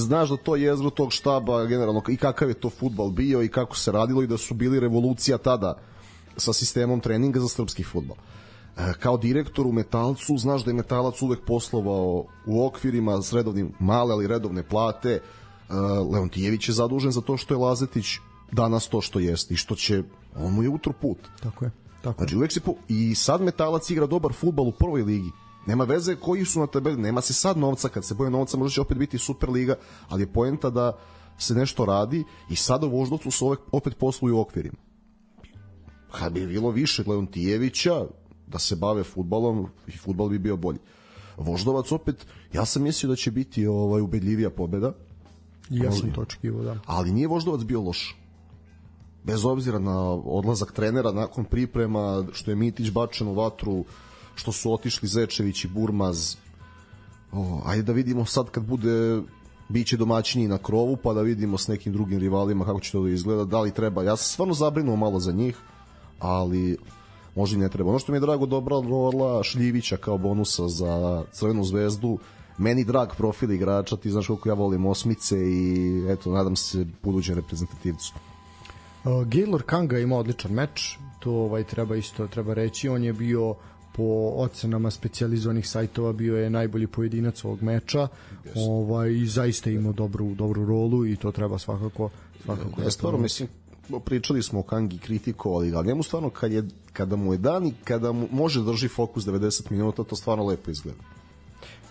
znaš 0.00 0.28
da 0.28 0.36
to 0.36 0.56
je 0.56 0.62
jezgro 0.62 0.90
tog 0.90 1.12
štaba 1.12 1.64
generalno 1.64 2.02
i 2.08 2.16
kakav 2.16 2.48
je 2.48 2.54
to 2.54 2.70
futbal 2.70 3.10
bio 3.10 3.42
i 3.42 3.48
kako 3.48 3.76
se 3.76 3.92
radilo 3.92 4.22
i 4.22 4.26
da 4.26 4.36
su 4.36 4.54
bili 4.54 4.80
revolucija 4.80 5.38
tada 5.38 5.78
sa 6.36 6.52
sistemom 6.52 7.00
treninga 7.00 7.40
za 7.40 7.48
srpski 7.48 7.84
futbal. 7.84 8.16
E, 8.76 8.92
kao 9.00 9.16
direktor 9.16 9.66
u 9.66 9.72
Metalcu, 9.72 10.38
znaš 10.38 10.64
da 10.64 10.70
je 10.70 10.74
Metalac 10.74 11.22
uvek 11.22 11.40
poslovao 11.46 12.24
u 12.46 12.66
okvirima 12.66 13.22
s 13.22 13.32
redovnim 13.32 13.72
male, 13.78 14.12
ali 14.12 14.26
redovne 14.26 14.62
plate. 14.62 15.10
E, 15.10 15.20
Leontijević 16.12 16.68
je 16.68 16.74
zadužen 16.74 17.12
za 17.12 17.20
to 17.20 17.36
što 17.36 17.54
je 17.54 17.58
Lazetić 17.58 18.06
danas 18.52 18.88
to 18.88 19.00
što 19.00 19.18
jeste 19.18 19.54
i 19.54 19.56
što 19.56 19.74
će, 19.74 20.02
on 20.36 20.52
mu 20.52 20.62
je 20.62 20.68
utro 20.68 20.92
put. 20.92 21.18
Tako 21.42 21.64
je. 21.64 21.70
Tako 22.02 22.22
je. 22.22 22.26
Znači 22.26 22.36
uvek 22.36 22.52
se 22.52 22.60
po... 22.60 22.74
i 22.88 23.14
sad 23.14 23.42
Metalac 23.42 23.90
igra 23.90 24.06
dobar 24.06 24.32
fudbal 24.32 24.68
u 24.68 24.72
prvoj 24.72 25.02
ligi. 25.02 25.30
Nema 25.66 25.84
veze 25.84 26.16
koji 26.16 26.44
su 26.44 26.60
na 26.60 26.66
tabeli, 26.66 27.02
nema 27.02 27.20
se 27.20 27.32
sad 27.32 27.58
novca, 27.58 27.88
kad 27.88 28.04
se 28.04 28.14
boje 28.14 28.30
novca 28.30 28.56
možda 28.56 28.74
će 28.74 28.80
opet 28.80 28.98
biti 28.98 29.18
Superliga, 29.18 29.74
ali 30.08 30.22
je 30.22 30.32
poenta 30.32 30.70
da 30.70 30.98
se 31.38 31.54
nešto 31.54 31.84
radi 31.84 32.24
i 32.50 32.56
sada 32.56 32.86
u 32.86 32.90
Voždovcu 32.90 33.30
se 33.30 33.44
uvek, 33.44 33.60
opet 33.72 33.98
posluju 33.98 34.36
u 34.36 34.40
okvirima. 34.40 34.76
Kad 36.10 36.32
bi 36.32 36.46
bilo 36.46 36.70
više 36.70 37.04
Leontijevića 37.06 38.04
da 38.46 38.58
se 38.58 38.76
bave 38.76 39.04
futbalom 39.04 39.66
i 39.86 39.96
futbal 39.98 40.28
bi 40.28 40.38
bio 40.38 40.56
bolji. 40.56 40.78
Voždovac 41.36 41.92
opet, 41.92 42.26
ja 42.52 42.64
sam 42.64 42.82
mislio 42.82 43.10
da 43.10 43.16
će 43.16 43.30
biti 43.30 43.66
ovaj 43.66 44.00
ubedljivija 44.00 44.50
pobeda, 44.50 44.92
I 45.70 45.78
ja 45.78 45.92
sam 45.92 46.12
to 46.12 46.20
očekivao, 46.20 46.62
da. 46.62 46.78
ali 46.86 47.12
nije 47.12 47.28
Voždovac 47.28 47.64
bio 47.64 47.82
loš. 47.82 48.16
Bez 49.24 49.44
obzira 49.44 49.78
na 49.78 50.12
odlazak 50.12 50.72
trenera 50.72 51.12
nakon 51.12 51.44
priprema, 51.44 52.24
što 52.32 52.50
je 52.50 52.56
Mitić 52.56 52.90
bačen 52.90 53.28
u 53.28 53.34
vatru, 53.34 53.84
što 54.36 54.52
su 54.52 54.72
otišli 54.72 55.08
Zečević 55.08 55.64
i 55.64 55.68
Burmaz. 55.68 56.36
O, 57.32 57.62
ajde 57.66 57.82
da 57.82 57.92
vidimo 57.92 58.24
sad 58.24 58.50
kad 58.50 58.64
bude 58.64 59.22
biće 59.68 59.96
domaćini 59.96 60.48
na 60.48 60.58
krovu, 60.58 60.96
pa 60.96 61.14
da 61.14 61.22
vidimo 61.22 61.58
s 61.58 61.68
nekim 61.68 61.92
drugim 61.92 62.18
rivalima 62.18 62.64
kako 62.64 62.80
će 62.80 62.92
to 62.92 63.02
da 63.02 63.10
izgleda, 63.10 63.44
da 63.44 63.60
li 63.60 63.70
treba. 63.70 64.02
Ja 64.02 64.16
sam 64.16 64.32
stvarno 64.32 64.54
zabrinuo 64.54 64.96
malo 64.96 65.20
za 65.20 65.32
njih, 65.32 65.58
ali 66.18 66.76
možda 67.34 67.56
i 67.56 67.60
ne 67.60 67.68
treba. 67.68 67.90
Ono 67.90 67.98
što 67.98 68.12
mi 68.12 68.16
je 68.16 68.20
drago 68.20 68.46
dobra 68.46 68.76
Orla 68.76 69.42
Šljivića 69.42 69.96
kao 69.96 70.18
bonusa 70.18 70.68
za 70.68 71.24
Crvenu 71.32 71.64
zvezdu, 71.64 72.18
meni 72.58 72.84
drag 72.84 73.08
profil 73.16 73.52
igrača, 73.52 73.96
ti 73.96 74.10
znaš 74.10 74.26
koliko 74.26 74.48
ja 74.48 74.54
volim 74.54 74.86
osmice 74.86 75.36
i 75.38 76.04
eto, 76.08 76.30
nadam 76.30 76.56
se 76.56 76.86
budućem 77.02 77.34
reprezentativcu. 77.34 78.14
Gaylor 79.04 79.62
Kanga 79.62 79.98
ima 79.98 80.16
odličan 80.16 80.52
meč, 80.52 80.98
to 81.20 81.30
ovaj 81.32 81.64
treba 81.64 81.96
isto 81.96 82.26
treba 82.26 82.54
reći, 82.54 82.88
on 82.88 83.04
je 83.04 83.12
bio 83.12 83.54
po 83.96 84.32
ocenama 84.36 84.90
specijalizovanih 84.90 85.68
sajtova 85.68 86.12
bio 86.12 86.36
je 86.36 86.50
najbolji 86.50 86.86
pojedinac 86.86 87.44
ovog 87.44 87.62
meča. 87.62 88.08
Ovaj 88.54 89.12
i 89.12 89.26
zaista 89.26 89.70
imao 89.70 89.92
dobru 89.92 90.34
dobru 90.34 90.66
rolu 90.66 91.06
i 91.06 91.16
to 91.16 91.32
treba 91.32 91.58
svakako 91.58 92.10
svakako. 92.44 92.82
Ja 92.82 92.90
stvarno 92.90 93.18
mislim 93.18 93.48
pričali 94.04 94.42
smo 94.42 94.60
o 94.60 94.62
Kangi 94.62 94.98
kritikovali 94.98 95.70
ga, 95.70 95.78
ali 95.78 95.86
njemu 95.86 96.02
stvarno 96.02 96.30
kad 96.30 96.52
je, 96.52 96.64
kada 96.92 97.16
mu 97.16 97.32
je 97.32 97.38
dan 97.38 97.66
i 97.66 97.74
kada 97.84 98.12
mu 98.12 98.28
može 98.32 98.60
da 98.60 98.66
drži 98.66 98.88
fokus 98.88 99.24
90 99.24 99.70
minuta, 99.70 100.04
to 100.04 100.16
stvarno 100.16 100.46
lepo 100.46 100.70
izgleda. 100.70 100.98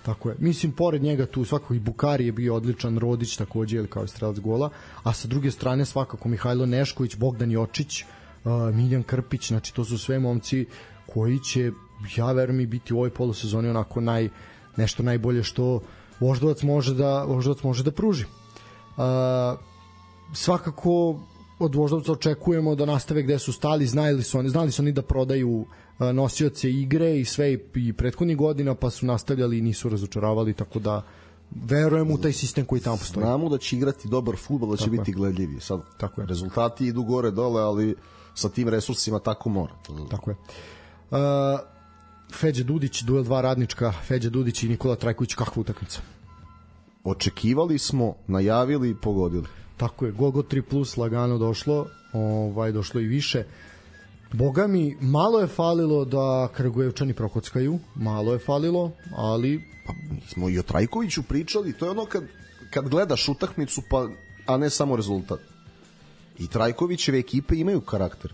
Tako 0.03 0.29
je. 0.29 0.35
Mislim, 0.39 0.71
pored 0.71 1.03
njega 1.03 1.25
tu 1.25 1.45
svakako 1.45 1.73
i 1.73 1.79
Bukari 1.79 2.25
je 2.25 2.31
bio 2.31 2.55
odličan, 2.55 2.97
Rodić 2.97 3.37
takođe, 3.37 3.77
ili 3.77 3.87
kao 3.87 4.03
i 4.03 4.07
strelac 4.07 4.39
gola, 4.39 4.69
a 5.03 5.13
sa 5.13 5.27
druge 5.27 5.51
strane 5.51 5.85
svakako 5.85 6.29
Mihajlo 6.29 6.65
Nešković, 6.65 7.15
Bogdan 7.15 7.51
Jočić, 7.51 8.03
uh, 8.03 8.75
Miljan 8.75 9.03
Krpić, 9.03 9.47
znači 9.47 9.73
to 9.73 9.85
su 9.85 9.97
sve 9.97 10.19
momci 10.19 10.65
koji 11.13 11.39
će, 11.39 11.71
ja 12.15 12.31
verujem, 12.31 12.59
i 12.61 12.65
biti 12.65 12.93
u 12.93 12.97
ovoj 12.97 13.09
polusezoni 13.09 13.69
onako 13.69 14.01
naj, 14.01 14.29
nešto 14.77 15.03
najbolje 15.03 15.43
što 15.43 15.81
Voždovac 16.19 16.63
može 16.63 16.93
da, 16.93 17.23
Voždovac 17.23 17.63
može 17.63 17.83
da 17.83 17.91
pruži. 17.91 18.25
Uh, 18.25 19.03
svakako 20.33 21.19
od 21.59 21.75
Voždovca 21.75 22.11
očekujemo 22.11 22.75
da 22.75 22.85
nastave 22.85 23.23
gde 23.23 23.39
su 23.39 23.53
stali, 23.53 23.87
znali 23.87 24.23
su 24.23 24.39
oni, 24.39 24.49
znali 24.49 24.71
su 24.71 24.81
oni 24.81 24.91
da 24.91 25.01
prodaju 25.01 25.65
nosioce 25.99 26.71
igre 26.71 27.19
i 27.19 27.25
sve 27.25 27.57
i 27.75 27.93
prethodnih 27.93 28.37
godina 28.37 28.75
pa 28.75 28.89
su 28.89 29.05
nastavljali 29.05 29.57
i 29.57 29.61
nisu 29.61 29.89
razočaravali 29.89 30.53
tako 30.53 30.79
da 30.79 31.01
verujem 31.51 32.11
u 32.11 32.17
taj 32.17 32.33
sistem 32.33 32.65
koji 32.65 32.81
tamo 32.81 32.97
postoji. 32.97 33.23
Znamo 33.23 33.49
da 33.49 33.57
će 33.57 33.75
igrati 33.75 34.07
dobar 34.07 34.35
fudbal, 34.37 34.69
da 34.69 34.77
će 34.77 34.83
tako 34.83 34.91
biti 34.91 35.11
je. 35.11 35.15
gledljivi. 35.15 35.59
Sad 35.59 35.81
tako 35.97 36.21
je. 36.21 36.27
rezultati 36.27 36.87
idu 36.87 37.03
gore 37.03 37.31
dole, 37.31 37.61
ali 37.61 37.95
sa 38.33 38.49
tim 38.49 38.69
resursima 38.69 39.19
tako 39.19 39.49
mora. 39.49 39.73
Tako 40.11 40.29
je. 40.29 40.35
Uh, 41.11 41.17
Feđa 42.33 42.63
Dudić, 42.63 43.01
duel 43.01 43.23
dva 43.23 43.41
radnička, 43.41 43.91
Feđa 43.91 44.29
Dudić 44.29 44.63
i 44.63 44.69
Nikola 44.69 44.95
Trajković, 44.95 45.33
kakva 45.33 45.61
utakmica? 45.61 46.01
Očekivali 47.03 47.77
smo, 47.77 48.15
najavili 48.27 48.89
i 48.89 48.95
pogodili. 48.95 49.47
Tako 49.77 50.05
je, 50.05 50.11
Gogo 50.11 50.41
3 50.41 50.61
plus 50.61 50.97
lagano 50.97 51.37
došlo, 51.37 51.87
ovaj 52.13 52.71
došlo 52.71 53.01
i 53.01 53.05
više. 53.07 53.43
Boga 54.33 54.67
mi, 54.67 54.97
malo 55.01 55.39
je 55.39 55.47
falilo 55.47 56.05
da 56.05 56.47
Kragujevčani 56.53 57.13
prokockaju, 57.13 57.79
malo 57.95 58.33
je 58.33 58.39
falilo, 58.39 58.91
ali... 59.15 59.61
Pa 59.87 59.93
mi 59.93 60.21
smo 60.27 60.49
i 60.49 60.59
o 60.59 60.63
Trajkoviću 60.63 61.23
pričali, 61.23 61.73
to 61.73 61.85
je 61.85 61.91
ono 61.91 62.05
kad, 62.05 62.23
kad 62.69 62.89
gledaš 62.89 63.29
utakmicu, 63.29 63.81
pa, 63.89 64.07
a 64.45 64.57
ne 64.57 64.69
samo 64.69 64.95
rezultat. 64.95 65.39
I 66.39 66.47
Trajkovićeve 66.47 67.19
ekipe 67.19 67.55
imaju 67.55 67.81
karakter. 67.81 68.33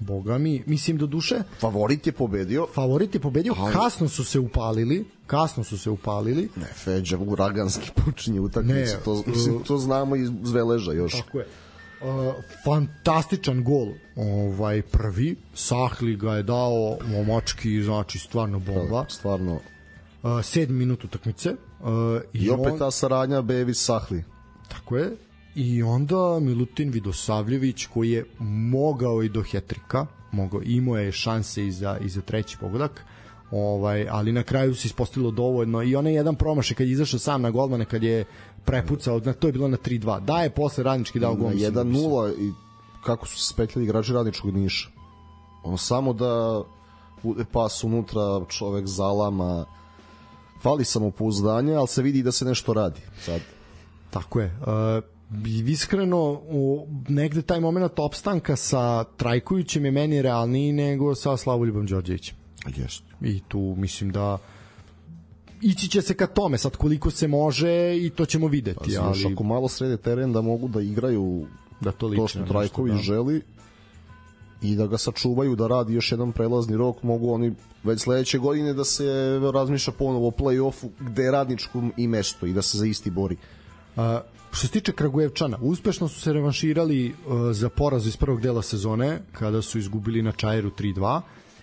Boga 0.00 0.38
mi, 0.38 0.62
mislim 0.66 0.96
do 0.96 1.06
duše. 1.06 1.42
Favorit 1.60 2.06
je 2.06 2.12
pobedio. 2.12 2.66
Favorit 2.74 3.14
je 3.14 3.20
pobedio, 3.20 3.54
ali... 3.58 3.72
kasno 3.72 4.08
su 4.08 4.24
se 4.24 4.38
upalili, 4.38 5.04
kasno 5.26 5.64
su 5.64 5.78
se 5.78 5.90
upalili. 5.90 6.48
Ne, 6.56 6.66
Feđa 6.66 7.18
uraganski 7.18 7.90
počinje 8.04 8.40
utakmicu, 8.40 8.96
to, 9.04 9.22
mislim, 9.26 9.62
to 9.62 9.78
znamo 9.78 10.16
iz 10.16 10.30
Zveleža 10.42 10.92
još. 10.92 11.12
Tako 11.12 11.38
je. 11.38 11.46
Uh, 12.00 12.34
fantastičan 12.64 13.64
gol 13.64 13.88
ovaj 14.16 14.82
prvi 14.82 15.36
Sahli 15.54 16.16
ga 16.16 16.34
je 16.34 16.42
dao 16.42 16.98
momački 17.06 17.82
znači 17.82 18.18
stvarno 18.18 18.58
bomba 18.58 19.04
stvarno 19.08 19.54
uh, 19.54 19.60
7 20.22 20.68
minut 20.68 21.04
utakmice 21.04 21.50
uh, 21.50 21.86
i, 22.32 22.38
i 22.38 22.50
opet 22.50 22.72
on... 22.72 22.78
ta 22.78 22.90
saradnja 22.90 23.42
Bevi 23.42 23.74
Sahli 23.74 24.24
tako 24.68 24.96
je 24.96 25.16
i 25.54 25.82
onda 25.82 26.38
Milutin 26.40 26.90
Vidosavljević 26.90 27.86
koji 27.86 28.10
je 28.10 28.24
mogao 28.38 29.22
i 29.22 29.28
do 29.28 29.42
hetrika 29.42 30.06
mogao, 30.32 30.60
imao 30.64 30.96
je 30.96 31.12
šanse 31.12 31.66
i 31.66 31.72
za, 31.72 31.98
i 31.98 32.08
za 32.08 32.20
treći 32.20 32.56
pogodak 32.60 33.04
ovaj, 33.50 34.06
ali 34.10 34.32
na 34.32 34.42
kraju 34.42 34.74
se 34.74 34.86
ispostavilo 34.86 35.30
dovoljno. 35.30 35.82
I 35.82 35.96
onaj 35.96 36.12
jedan 36.12 36.34
promašaj 36.34 36.76
kad 36.76 36.86
je 36.86 36.92
izašao 36.92 37.18
sam 37.18 37.42
na 37.42 37.50
golmane 37.50 37.84
kad 37.84 38.02
je 38.02 38.24
prepucao, 38.64 39.18
na, 39.18 39.32
to 39.32 39.48
je 39.48 39.52
bilo 39.52 39.68
na 39.68 39.76
3-2 39.76 40.20
da 40.20 40.42
je 40.42 40.50
posle 40.50 40.84
radnički 40.84 41.18
dao 41.18 41.34
gol 41.34 41.50
1-0 41.50 42.34
i 42.38 42.52
kako 43.04 43.26
su 43.26 43.38
se 43.38 43.52
spetljali 43.52 43.84
igrači 43.84 44.12
radničkog 44.12 44.54
Niša. 44.54 44.88
On 45.62 45.78
samo 45.78 46.12
da 46.12 46.62
bude 47.22 47.44
pas 47.52 47.84
unutra 47.84 48.40
čovek 48.48 48.86
zalama 48.86 49.64
fali 50.62 50.84
samopouzdanje 50.84 51.74
ali 51.74 51.88
se 51.88 52.02
vidi 52.02 52.22
da 52.22 52.32
se 52.32 52.44
nešto 52.44 52.72
radi 52.72 53.00
sad. 53.20 53.40
Tako 54.10 54.40
je. 54.40 54.46
Uh, 54.46 55.19
iskreno 55.68 56.40
u 56.48 56.86
negde 57.08 57.42
taj 57.42 57.60
moment 57.60 57.98
opstanka 57.98 58.56
sa 58.56 59.04
Trajkovićem 59.04 59.84
je 59.84 59.90
meni 59.90 60.22
realniji 60.22 60.72
nego 60.72 61.14
sa 61.14 61.36
Slavoljubom 61.36 61.86
Đorđevićem. 61.86 62.36
Jeste. 62.76 63.04
I 63.20 63.40
tu 63.48 63.74
mislim 63.78 64.10
da 64.10 64.38
ići 65.60 65.88
će 65.88 66.02
se 66.02 66.14
ka 66.14 66.26
tome 66.26 66.58
sad 66.58 66.76
koliko 66.76 67.10
se 67.10 67.28
može 67.28 67.96
i 67.96 68.10
to 68.10 68.26
ćemo 68.26 68.48
videti. 68.48 68.96
Pa, 68.96 69.02
ali... 69.02 69.32
Ako 69.32 69.44
malo 69.44 69.68
srede 69.68 69.96
teren 69.96 70.32
da 70.32 70.40
mogu 70.40 70.68
da 70.68 70.80
igraju 70.80 71.46
da 71.80 71.92
to, 71.92 72.06
lično, 72.06 72.24
to 72.24 72.28
što 72.28 72.44
Trajković 72.44 72.94
da. 72.94 73.02
želi 73.02 73.42
i 74.62 74.76
da 74.76 74.86
ga 74.86 74.98
sačuvaju 74.98 75.56
da 75.56 75.66
radi 75.66 75.94
još 75.94 76.12
jedan 76.12 76.32
prelazni 76.32 76.76
rok, 76.76 77.02
mogu 77.02 77.32
oni 77.32 77.52
već 77.84 78.00
sledeće 78.00 78.38
godine 78.38 78.74
da 78.74 78.84
se 78.84 79.40
razmišlja 79.54 79.92
ponovo 79.98 80.28
o 80.28 80.30
play-offu 80.30 80.88
gde 81.00 81.22
je 81.22 81.30
radničkom 81.30 81.92
i 81.96 82.06
mesto 82.06 82.46
i 82.46 82.52
da 82.52 82.62
se 82.62 82.78
za 82.78 82.86
isti 82.86 83.10
bori. 83.10 83.36
A, 83.96 84.20
što 84.52 84.66
se 84.66 84.72
tiče 84.72 84.92
Kragujevčana, 84.92 85.58
uspešno 85.60 86.08
su 86.08 86.20
se 86.20 86.32
revanširali 86.32 87.08
uh, 87.08 87.32
za 87.52 87.68
poraz 87.68 88.06
iz 88.06 88.16
prvog 88.16 88.40
dela 88.40 88.62
sezone 88.62 89.20
kada 89.32 89.62
su 89.62 89.78
izgubili 89.78 90.22
na 90.22 90.32
Čajeru 90.32 90.70
3-2 90.70 91.20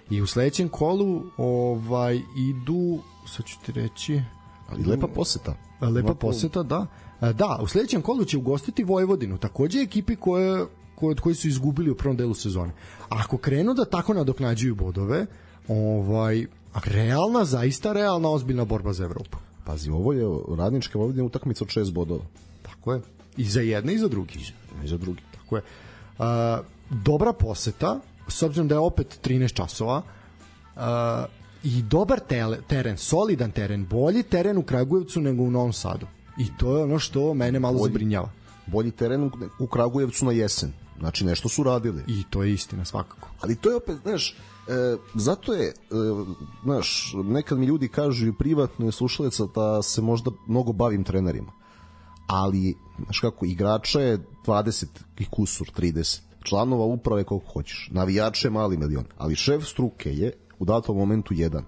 i 0.10 0.22
u 0.22 0.28
sledećem 0.28 0.70
kolu 0.70 1.24
ovaj 1.38 2.22
idu 2.38 3.00
sad 3.28 3.46
ću 3.46 3.56
ti 3.66 3.72
reći 3.72 4.22
ali 4.70 4.84
lepa 4.84 5.08
poseta. 5.08 5.56
Lepa 5.82 6.14
poseta 6.14 6.64
da. 6.64 6.86
Da 7.22 7.60
u 7.62 7.68
sledećem 7.68 8.02
kolu 8.02 8.26
će 8.26 8.38
ugostiti 8.38 8.84
Vojvodinu. 8.84 9.38
Takođe 9.38 9.82
ekipi 9.82 10.16
koje 10.16 10.66
koje 10.96 11.16
koji 11.16 11.36
su 11.36 11.48
izgubili 11.48 11.92
u 11.92 11.96
prvom 11.96 12.18
delu 12.18 12.34
sezone. 12.34 12.74
Ako 13.10 13.38
krenu 13.38 13.74
da 13.74 13.86
tako 13.86 14.14
nadoknađuju 14.14 14.76
bodove 14.76 15.26
ovaj 15.68 16.46
realna 16.86 17.46
zaista 17.46 17.94
realna 17.94 18.30
ozbiljna 18.30 18.66
borba 18.66 18.94
za 18.94 19.04
Evropu. 19.04 19.38
Pazi 19.66 19.90
ovo 19.90 20.14
je 20.14 20.26
radnička 20.58 21.00
Vojvodina 21.00 21.26
utakmica 21.26 21.64
od 21.64 21.70
6 21.70 21.94
bodova 21.94 22.24
tako 22.88 22.94
je 22.94 23.02
i 23.38 23.46
za 23.46 23.62
jedne 23.62 23.94
i 23.94 23.98
za 23.98 24.08
drugi 24.08 24.40
i 24.84 24.88
za 24.88 24.98
drugi 24.98 25.22
tako 25.32 25.56
je 25.56 25.62
a, 26.20 26.62
dobra 26.90 27.34
poseta 27.34 28.00
s 28.28 28.44
obzirom 28.44 28.68
da 28.68 28.76
je 28.76 28.80
opet 28.80 29.20
13 29.24 29.54
časova 29.54 30.02
uh, 30.76 30.82
i 31.64 31.82
dobar 31.82 32.20
tele, 32.20 32.60
teren, 32.68 32.98
solidan 32.98 33.52
teren, 33.52 33.86
bolji 33.86 34.24
teren 34.24 34.58
u 34.58 34.64
Kragujevcu 34.64 35.22
nego 35.22 35.44
u 35.44 35.52
Novom 35.52 35.74
Sadu. 35.74 36.08
I 36.40 36.58
to 36.58 36.78
je 36.78 36.84
ono 36.84 37.00
što 37.00 37.34
mene 37.34 37.60
malo 37.60 37.78
bolji, 37.78 37.92
zabrinjava. 37.92 38.30
Bolji 38.66 38.92
teren 38.92 39.32
u 39.60 39.68
Kragujevcu 39.68 40.26
na 40.26 40.32
jesen. 40.32 40.74
Znači 41.00 41.26
nešto 41.26 41.50
su 41.50 41.64
radili. 41.64 42.04
I 42.08 42.24
to 42.30 42.44
je 42.44 42.54
istina 42.54 42.86
svakako. 42.86 43.30
Ali 43.42 43.56
to 43.56 43.70
je 43.70 43.76
opet, 43.76 43.98
znaš, 44.04 44.36
e, 44.68 44.98
zato 45.16 45.54
je, 45.54 45.68
e, 45.68 45.74
znaš, 46.64 47.14
nekad 47.24 47.58
mi 47.58 47.66
ljudi 47.66 47.88
kažu 47.88 48.28
i 48.28 48.34
privatno 48.34 48.86
je 48.86 48.92
slušalica 48.92 49.46
da 49.56 49.82
se 49.82 50.02
možda 50.02 50.32
mnogo 50.48 50.74
bavim 50.74 51.04
trenerima. 51.04 51.52
Ali, 52.28 52.76
znaš 53.04 53.20
kako, 53.20 53.46
igrača 53.46 54.00
je 54.00 54.20
20 54.46 54.86
i 55.20 55.26
kusur, 55.26 55.68
30 55.78 56.20
članova 56.44 56.86
uprave 56.86 57.24
koliko 57.24 57.52
hoćeš, 57.52 57.90
navijače 57.92 58.50
mali 58.50 58.78
milion, 58.78 59.06
ali 59.18 59.36
šef 59.36 59.64
struke 59.64 60.14
je 60.14 60.32
u 60.60 60.66
datom 60.66 60.98
momentu 60.98 61.34
jedan. 61.34 61.66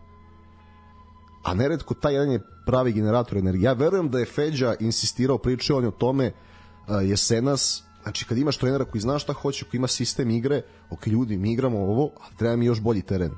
A 1.43 1.53
neretko 1.53 1.93
taj 1.93 2.13
jedan 2.13 2.31
je 2.31 2.41
pravi 2.65 2.93
generator 2.93 3.37
energije. 3.37 3.63
Ja 3.63 3.73
verujem 3.73 4.09
da 4.09 4.19
je 4.19 4.25
Feđa 4.25 4.75
insistirao, 4.79 5.37
pričao 5.37 5.77
on 5.77 5.85
o 5.85 5.91
tome 5.91 6.31
uh, 6.31 7.09
jesenas, 7.09 7.83
znači 8.03 8.25
kad 8.25 8.37
imaš 8.37 8.57
trenera 8.57 8.85
koji 8.85 9.01
zna 9.01 9.19
šta 9.19 9.33
hoće, 9.33 9.65
koji 9.65 9.77
ima 9.77 9.87
sistem 9.87 10.29
igre, 10.29 10.61
ok 10.89 11.07
ljudi, 11.07 11.37
mi 11.37 11.51
igramo 11.53 11.79
ovo, 11.79 12.11
ali 12.21 12.35
treba 12.37 12.55
mi 12.55 12.65
još 12.65 12.81
bolji 12.81 13.01
teren. 13.01 13.31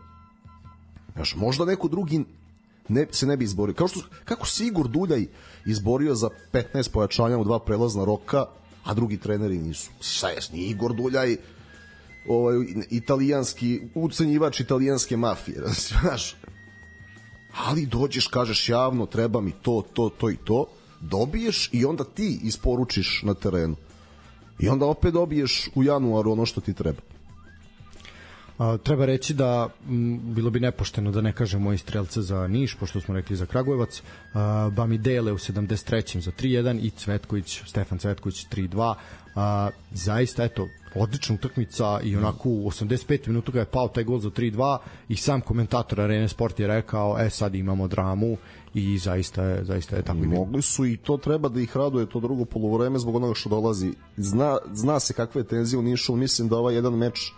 Znaš, 1.15 1.35
možda 1.35 1.65
neko 1.65 1.87
drugi 1.87 2.25
ne, 2.91 3.07
se 3.11 3.25
ne 3.25 3.37
bi 3.37 3.45
izborio. 3.45 3.75
Kao 3.75 3.87
što, 3.87 4.01
kako 4.25 4.47
Sigur 4.47 4.87
Duljaj 4.87 5.25
izborio 5.65 6.15
za 6.15 6.29
15 6.53 6.89
pojačanja 6.91 7.37
u 7.37 7.43
dva 7.43 7.59
prelazna 7.59 8.05
roka, 8.05 8.45
a 8.83 8.93
drugi 8.93 9.17
treneri 9.17 9.57
nisu. 9.57 9.91
Šta 10.01 10.29
je, 10.29 10.37
nije 10.53 10.69
Igor 10.69 10.93
Duljaj 10.93 11.37
ovaj, 12.27 12.55
italijanski, 12.89 13.81
ucenjivač 13.95 14.59
italijanske 14.59 15.17
mafije, 15.17 15.63
znaš. 15.89 16.35
Ali 17.65 17.85
dođeš, 17.85 18.27
kažeš 18.27 18.69
javno, 18.69 19.05
treba 19.05 19.41
mi 19.41 19.51
to, 19.51 19.83
to, 19.93 20.09
to 20.09 20.29
i 20.29 20.37
to, 20.43 20.65
dobiješ 20.99 21.69
i 21.73 21.85
onda 21.85 22.03
ti 22.03 22.39
isporučiš 22.43 23.21
na 23.23 23.33
terenu. 23.33 23.75
I 24.59 24.69
onda 24.69 24.85
opet 24.85 25.13
dobiješ 25.13 25.69
u 25.75 25.83
januaru 25.83 26.31
ono 26.31 26.45
što 26.45 26.61
ti 26.61 26.73
treba. 26.73 27.01
A, 28.61 28.77
treba 28.77 29.05
reći 29.05 29.33
da 29.33 29.69
m, 29.89 30.19
bilo 30.33 30.49
bi 30.49 30.59
nepošteno 30.59 31.11
da 31.11 31.21
ne 31.21 31.33
kažemo 31.33 31.73
i 31.73 31.77
strelce 31.77 32.21
za 32.21 32.47
Niš, 32.47 32.75
pošto 32.75 33.01
smo 33.01 33.13
rekli 33.13 33.35
za 33.35 33.45
Kragujevac. 33.45 34.01
A, 34.33 34.69
Bamidele 34.75 35.33
u 35.33 35.37
73. 35.37 36.19
za 36.19 36.31
3-1 36.31 36.79
i 36.81 36.89
Cvetković, 36.89 37.61
Stefan 37.65 37.97
Cvetković 37.97 38.45
3-2. 38.47 38.93
A, 39.35 39.69
zaista, 39.91 40.43
eto, 40.43 40.67
odlična 40.95 41.35
utakmica 41.35 41.99
i 42.03 42.15
onako 42.15 42.49
u 42.49 42.71
85 42.71 43.27
minuta 43.27 43.51
ga 43.51 43.59
je 43.59 43.65
pao 43.65 43.87
taj 43.87 44.03
gol 44.03 44.19
za 44.19 44.29
3-2 44.29 44.77
i 45.09 45.15
sam 45.15 45.41
komentator 45.41 46.01
Arene 46.01 46.27
Sport 46.27 46.59
je 46.59 46.67
rekao, 46.67 47.17
e 47.19 47.29
sad 47.29 47.55
imamo 47.55 47.87
dramu 47.87 48.37
i 48.73 48.97
zaista 48.97 49.43
je, 49.43 49.63
zaista 49.63 49.95
je 49.95 50.01
tako 50.01 50.19
i. 50.19 50.27
Mogli 50.27 50.61
su 50.61 50.85
i 50.85 50.97
to 50.97 51.17
treba 51.17 51.49
da 51.49 51.61
ih 51.61 51.77
raduje 51.77 52.09
to 52.09 52.19
drugo 52.19 52.45
polovreme 52.45 52.99
zbog 52.99 53.15
onoga 53.15 53.33
što 53.33 53.49
dolazi. 53.49 53.93
Zna, 54.17 54.57
zna 54.73 54.99
se 54.99 55.13
kakve 55.13 55.41
je 55.41 55.47
tenzije 55.47 55.79
u 55.79 55.83
Nišu, 55.83 56.15
mislim 56.15 56.47
da 56.47 56.57
ovaj 56.57 56.75
jedan 56.75 56.93
meč 56.93 57.33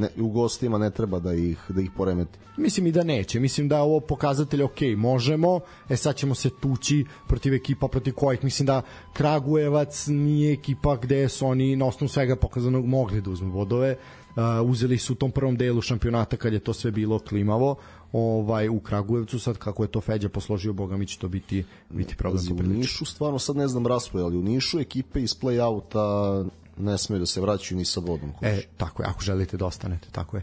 ne, 0.00 0.08
u 0.18 0.28
gostima 0.28 0.78
ne 0.78 0.90
treba 0.90 1.18
da 1.18 1.34
ih 1.34 1.58
da 1.68 1.80
ih 1.80 1.90
poremeti. 1.96 2.38
Mislim 2.56 2.86
i 2.86 2.92
da 2.92 3.04
neće. 3.04 3.40
Mislim 3.40 3.68
da 3.68 3.76
je 3.76 3.82
ovo 3.82 4.00
pokazatelj 4.00 4.62
ok, 4.62 4.80
možemo, 4.96 5.60
e 5.88 5.96
sad 5.96 6.16
ćemo 6.16 6.34
se 6.34 6.50
tući 6.60 7.04
protiv 7.28 7.54
ekipa 7.54 7.88
protiv 7.88 8.14
kojih 8.14 8.44
mislim 8.44 8.66
da 8.66 8.82
Kragujevac 9.12 10.06
nije 10.06 10.52
ekipa 10.52 10.96
gde 10.96 11.28
su 11.28 11.46
oni 11.46 11.76
na 11.76 11.86
osnovu 11.86 12.08
svega 12.08 12.36
pokazanog 12.36 12.86
mogli 12.86 13.20
da 13.20 13.30
uzmu 13.30 13.52
bodove. 13.52 13.96
Uh, 14.30 14.70
uzeli 14.70 14.98
su 14.98 15.12
u 15.12 15.16
tom 15.16 15.30
prvom 15.30 15.56
delu 15.56 15.80
šampionata 15.80 16.36
kad 16.36 16.52
je 16.52 16.58
to 16.58 16.72
sve 16.72 16.90
bilo 16.90 17.18
klimavo 17.18 17.76
ovaj 18.12 18.68
u 18.68 18.80
Kragujevcu 18.80 19.38
sad 19.38 19.58
kako 19.58 19.84
je 19.84 19.88
to 19.88 20.00
Feđa 20.00 20.28
posložio 20.28 20.72
boga 20.72 20.96
mi 20.96 21.06
će 21.06 21.18
to 21.18 21.28
biti 21.28 21.64
biti 21.90 22.16
problem 22.16 22.44
u 22.50 22.62
Nišu 22.62 23.04
stvarno 23.04 23.38
sad 23.38 23.56
ne 23.56 23.68
znam 23.68 23.86
raspored 23.86 24.24
ali 24.24 24.36
u 24.36 24.42
Nišu 24.42 24.80
ekipe 24.80 25.22
iz 25.22 25.30
play-outa 25.30 26.46
ne 26.80 26.98
smeju 26.98 27.20
da 27.20 27.26
se 27.26 27.40
vraćaju 27.40 27.78
ni 27.78 27.84
sa 27.84 28.00
vodom. 28.00 28.32
Kuži. 28.32 28.50
E, 28.50 28.62
tako 28.76 29.02
je, 29.02 29.08
ako 29.08 29.20
želite 29.20 29.56
da 29.56 29.66
ostanete, 29.66 30.08
tako 30.12 30.36
je. 30.36 30.42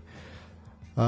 Uh, 0.96 1.04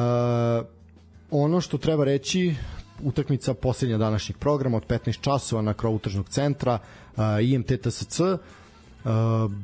ono 1.32 1.62
što 1.62 1.78
treba 1.78 2.06
reći, 2.06 2.56
utakmica 3.04 3.54
posljednja 3.54 3.98
današnjeg 3.98 4.38
programa 4.38 4.78
od 4.78 4.88
15 4.88 5.22
časova 5.22 5.62
na 5.62 5.74
krovu 5.74 6.00
tržnog 6.00 6.30
centra, 6.30 6.80
uh, 7.16 7.24
IMT 7.42 7.72
TSC, 7.82 8.20
uh, 8.20 8.40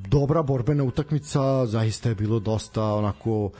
dobra 0.08 0.44
borbena 0.44 0.84
utakmica, 0.84 1.66
zaista 1.66 2.10
je 2.10 2.16
bilo 2.16 2.40
dosta 2.40 2.84
onako 2.84 3.52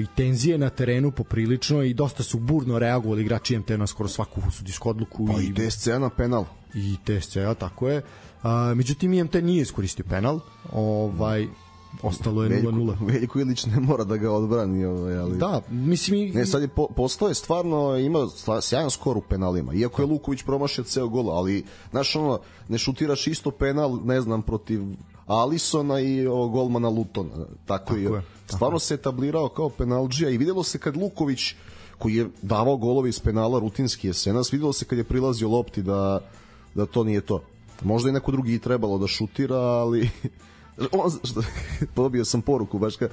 i 0.00 0.06
tenzije 0.16 0.58
na 0.58 0.70
terenu 0.70 1.10
poprilično 1.10 1.82
i 1.82 1.94
dosta 1.94 2.22
su 2.22 2.38
burno 2.38 2.78
reagovali 2.78 3.22
igrači 3.22 3.54
IMT 3.54 3.70
na 3.70 3.86
skoro 3.86 4.08
svaku 4.08 4.40
sudijsku 4.50 4.90
odluku. 4.90 5.26
Pa 5.26 5.40
i, 5.40 5.44
i 5.46 5.54
TSC 5.54 5.86
na 5.86 6.10
penal. 6.10 6.44
I 6.74 6.96
TSC, 7.04 7.36
tako 7.58 7.88
je. 7.88 8.02
A, 8.42 8.74
međutim, 8.74 9.12
IMT 9.12 9.34
nije 9.34 9.62
iskoristio 9.62 10.04
penal. 10.08 10.40
Ovaj, 10.72 11.48
ostalo 12.02 12.44
je 12.44 12.62
0-0. 12.62 12.94
Veljko 13.06 13.40
Ilić 13.40 13.66
ne 13.66 13.80
mora 13.80 14.04
da 14.04 14.16
ga 14.16 14.32
odbrani, 14.32 14.84
ovaj, 14.84 15.16
ali 15.16 15.38
Da, 15.38 15.60
mislim 15.70 16.20
i 16.20 16.30
Ne, 16.30 16.46
sad 16.46 16.62
je 16.62 16.68
po, 16.68 16.88
postoje 16.96 17.34
stvarno 17.34 17.96
ima 17.96 18.18
sjajan 18.62 18.90
skor 18.90 19.16
u 19.16 19.20
penalima. 19.20 19.74
Iako 19.74 20.02
je 20.02 20.06
Luković 20.06 20.42
promašio 20.42 20.84
ceo 20.84 21.08
gol, 21.08 21.30
ali 21.30 21.64
znaš 21.90 22.16
ono, 22.16 22.40
ne 22.68 22.78
šutiraš 22.78 23.26
isto 23.26 23.50
penal, 23.50 23.98
ne 24.04 24.20
znam, 24.20 24.42
protiv 24.42 24.82
Alisona 25.26 26.00
i 26.00 26.26
ovog 26.26 26.52
golmana 26.52 26.88
Lutona. 26.88 27.30
Tako, 27.66 27.94
tako 27.94 27.94
je. 27.96 28.22
Stvarno 28.46 28.78
se 28.78 28.94
etablirao 28.94 29.48
kao 29.48 29.68
penalđija 29.68 30.30
i 30.30 30.38
videlo 30.38 30.62
se 30.62 30.78
kad 30.78 30.96
Luković 30.96 31.54
koji 31.98 32.14
je 32.14 32.28
davao 32.42 32.76
golove 32.76 33.08
iz 33.08 33.20
penala 33.20 33.58
rutinski 33.58 34.06
jesenas, 34.06 34.52
videlo 34.52 34.72
se 34.72 34.84
kad 34.84 34.98
je 34.98 35.04
prilazio 35.04 35.48
lopti 35.48 35.82
da, 35.82 36.20
da 36.74 36.86
to 36.86 37.04
nije 37.04 37.20
to. 37.20 37.42
Možda 37.84 38.10
i 38.10 38.12
neko 38.12 38.32
drugi 38.32 38.58
trebalo 38.58 38.98
da 38.98 39.06
šutira, 39.06 39.56
ali 39.56 40.10
on, 40.92 41.10
što, 41.24 41.42
dobio 41.96 42.24
sam 42.24 42.42
poruku 42.42 42.78
baš 42.78 42.96
ka, 42.96 43.08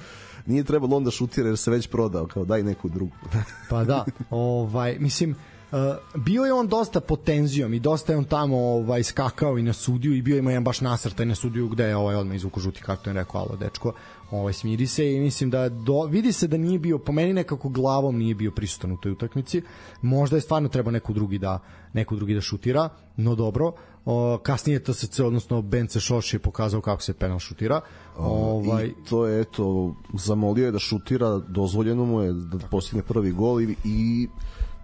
nije 0.45 0.63
trebalo 0.63 0.97
onda 0.97 1.11
šutira 1.11 1.47
jer 1.47 1.57
se 1.57 1.71
već 1.71 1.87
prodao, 1.87 2.27
kao 2.27 2.45
daj 2.45 2.63
neku 2.63 2.89
drugu. 2.89 3.15
pa 3.69 3.83
da, 3.83 4.05
ovaj, 4.29 4.97
mislim, 4.99 5.35
Uh, 5.71 5.77
bio 6.21 6.43
je 6.43 6.53
on 6.53 6.67
dosta 6.67 6.99
pod 6.99 7.23
tenzijom 7.23 7.73
i 7.73 7.79
dosta 7.79 8.13
je 8.13 8.17
on 8.17 8.23
tamo 8.23 8.57
ovaj 8.57 9.03
skakao 9.03 9.57
i 9.57 9.63
na 9.63 9.73
sudiju 9.73 10.13
i 10.13 10.21
bio 10.21 10.37
ima 10.37 10.51
jedan 10.51 10.63
baš 10.63 10.81
nasrtaj 10.81 11.25
na 11.25 11.35
sudiju 11.35 11.67
gde 11.67 11.83
je 11.83 11.95
ovaj 11.95 12.15
odmah 12.15 12.35
izvuku 12.35 12.59
žuti 12.59 12.81
karton 12.81 13.13
rekao 13.13 13.41
alo 13.41 13.55
dečko 13.55 13.93
ovaj 14.31 14.53
smiri 14.53 14.87
se. 14.87 15.13
I 15.13 15.19
mislim 15.19 15.49
da 15.49 15.69
do, 15.69 16.03
vidi 16.03 16.31
se 16.31 16.47
da 16.47 16.57
nije 16.57 16.79
bio 16.79 16.97
po 16.97 17.11
meni 17.11 17.33
nekako 17.33 17.69
glavom 17.69 18.17
nije 18.17 18.35
bio 18.35 18.51
prisutan 18.51 18.91
u 18.91 18.97
toj 18.97 19.11
utakmici. 19.11 19.61
Možda 20.01 20.37
je 20.37 20.41
stvarno 20.41 20.69
treba 20.69 20.91
neko 20.91 21.13
drugi 21.13 21.37
da 21.37 21.59
neko 21.93 22.15
drugi 22.15 22.33
da 22.33 22.41
šutira 22.41 22.89
no 23.17 23.35
dobro 23.35 23.71
o, 24.09 24.37
kasnije 24.43 24.83
TSC 24.83 25.19
odnosno 25.19 25.61
Bence 25.61 25.99
Šoš 25.99 26.33
je 26.33 26.39
pokazao 26.39 26.81
kako 26.81 27.01
se 27.01 27.13
penal 27.13 27.39
šutira. 27.39 27.81
Ovaj 28.17 28.85
I 28.85 28.93
to 29.09 29.27
je 29.27 29.41
eto 29.41 29.95
zamolio 30.13 30.65
je 30.65 30.71
da 30.71 30.79
šutira 30.79 31.37
dozvoljeno 31.37 32.05
mu 32.05 32.21
je 32.21 32.33
da 32.33 32.67
postigne 32.67 33.03
prvi 33.03 33.31
gol 33.31 33.61
i, 33.61 33.75
i 33.85 34.27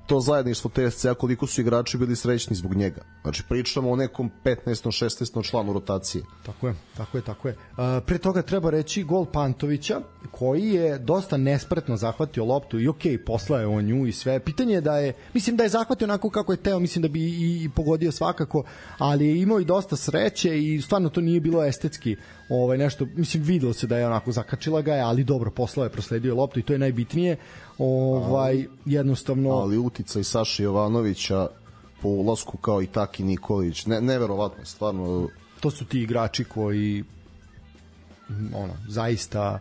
to 0.05 0.19
zajedništvo 0.19 0.71
TSC-a 0.73 1.13
koliko 1.13 1.47
su 1.47 1.61
igrači 1.61 1.97
bili 1.97 2.15
srećni 2.15 2.55
zbog 2.55 2.75
njega. 2.75 3.01
Znači 3.21 3.43
pričamo 3.49 3.91
o 3.91 3.95
nekom 3.95 4.31
15. 4.43 4.55
16. 4.65 5.49
članu 5.49 5.73
rotacije. 5.73 6.23
Tako 6.45 6.67
je, 6.67 6.75
tako 6.97 7.17
je, 7.17 7.23
tako 7.23 7.47
je. 7.47 7.55
Uh, 7.71 8.03
pre 8.05 8.17
toga 8.17 8.41
treba 8.41 8.69
reći 8.69 9.03
gol 9.03 9.25
Pantovića 9.25 10.01
koji 10.31 10.69
je 10.69 10.99
dosta 10.99 11.37
nespretno 11.37 11.97
zahvatio 11.97 12.45
loptu 12.45 12.79
i 12.79 12.87
okej, 12.87 13.11
okay, 13.11 13.25
poslao 13.25 13.59
je 13.59 13.67
on 13.67 13.85
nju 13.85 14.07
i 14.07 14.11
sve. 14.11 14.39
Pitanje 14.39 14.73
je 14.73 14.81
da 14.81 14.97
je, 14.97 15.13
mislim 15.33 15.57
da 15.57 15.63
je 15.63 15.69
zahvatio 15.69 16.05
onako 16.05 16.29
kako 16.29 16.53
je 16.53 16.57
teo, 16.57 16.79
mislim 16.79 17.01
da 17.01 17.07
bi 17.07 17.19
i, 17.19 17.63
i 17.63 17.69
pogodio 17.69 18.11
svakako, 18.11 18.63
ali 18.97 19.27
je 19.27 19.41
imao 19.41 19.59
i 19.59 19.65
dosta 19.65 19.95
sreće 19.95 20.59
i 20.59 20.81
stvarno 20.81 21.09
to 21.09 21.21
nije 21.21 21.39
bilo 21.39 21.63
estetski 21.63 22.15
ovaj 22.49 22.77
nešto, 22.77 23.07
mislim 23.15 23.43
videlo 23.43 23.73
se 23.73 23.87
da 23.87 23.97
je 23.97 24.07
onako 24.07 24.31
zakačila 24.31 24.81
ga 24.81 24.93
je, 24.93 25.01
ali 25.01 25.23
dobro 25.23 25.51
poslao 25.51 25.83
je, 25.83 25.89
prosledio 25.89 26.35
loptu 26.35 26.59
i 26.59 26.63
to 26.63 26.73
je 26.73 26.79
najbitnije 26.79 27.37
ovaj 27.77 28.65
jednostavno 28.85 29.49
ali 29.49 29.77
uticaj 29.77 30.23
Saša 30.23 30.63
Jovanovića 30.63 31.47
po 32.01 32.07
ulasku 32.07 32.57
kao 32.57 32.81
i 32.81 32.87
Taki 32.87 33.23
Nikolić 33.23 33.85
ne 33.85 34.01
neverovatno 34.01 34.65
stvarno 34.65 35.29
to 35.59 35.71
su 35.71 35.85
ti 35.85 36.01
igrači 36.01 36.43
koji 36.43 37.03
ono 38.53 38.73
zaista 38.87 39.59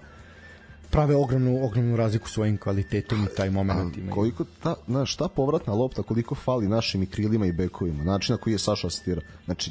prave 0.95 1.17
ogromnu 1.17 1.65
ogromnu 1.65 1.97
razliku 1.97 2.29
svojim 2.29 2.59
kvalitetom 2.59 3.25
i 3.25 3.37
taj 3.37 3.51
momenat 3.51 3.97
ima. 3.97 4.13
Koliko 4.13 4.45
ta, 4.63 4.75
na 4.87 5.07
šta 5.07 5.29
povratna 5.29 5.75
lopta, 5.75 6.03
koliko 6.03 6.35
fali 6.35 6.69
našim 6.69 7.03
i 7.03 7.07
krilima 7.07 7.47
i 7.47 7.53
bekovima, 7.53 8.05
način 8.05 8.33
na 8.33 8.37
koji 8.37 8.55
je 8.55 8.59
Saša 8.59 8.87
asistira. 8.87 9.21
Znači, 9.45 9.71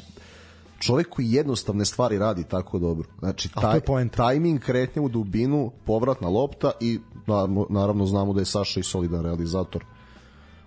čovjek 0.86 1.08
koji 1.08 1.32
jednostavne 1.32 1.84
stvari 1.84 2.18
radi 2.18 2.44
tako 2.44 2.78
dobro. 2.78 3.08
Znači, 3.18 3.48
taj, 3.52 3.80
tajming, 4.08 4.60
kretnje 4.60 5.02
u 5.02 5.08
dubinu, 5.08 5.70
povratna 5.84 6.28
lopta 6.28 6.70
i 6.80 7.00
naravno, 7.26 7.66
naravno 7.70 8.06
znamo 8.06 8.32
da 8.32 8.40
je 8.40 8.44
Saša 8.44 8.80
i 8.80 8.82
solidan 8.82 9.22
realizator 9.22 9.84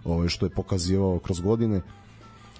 ovaj, 0.06 0.27
što 0.27 0.45
je 0.45 0.49
pokazivao 0.49 1.19
kroz 1.19 1.39
godine. 1.39 1.81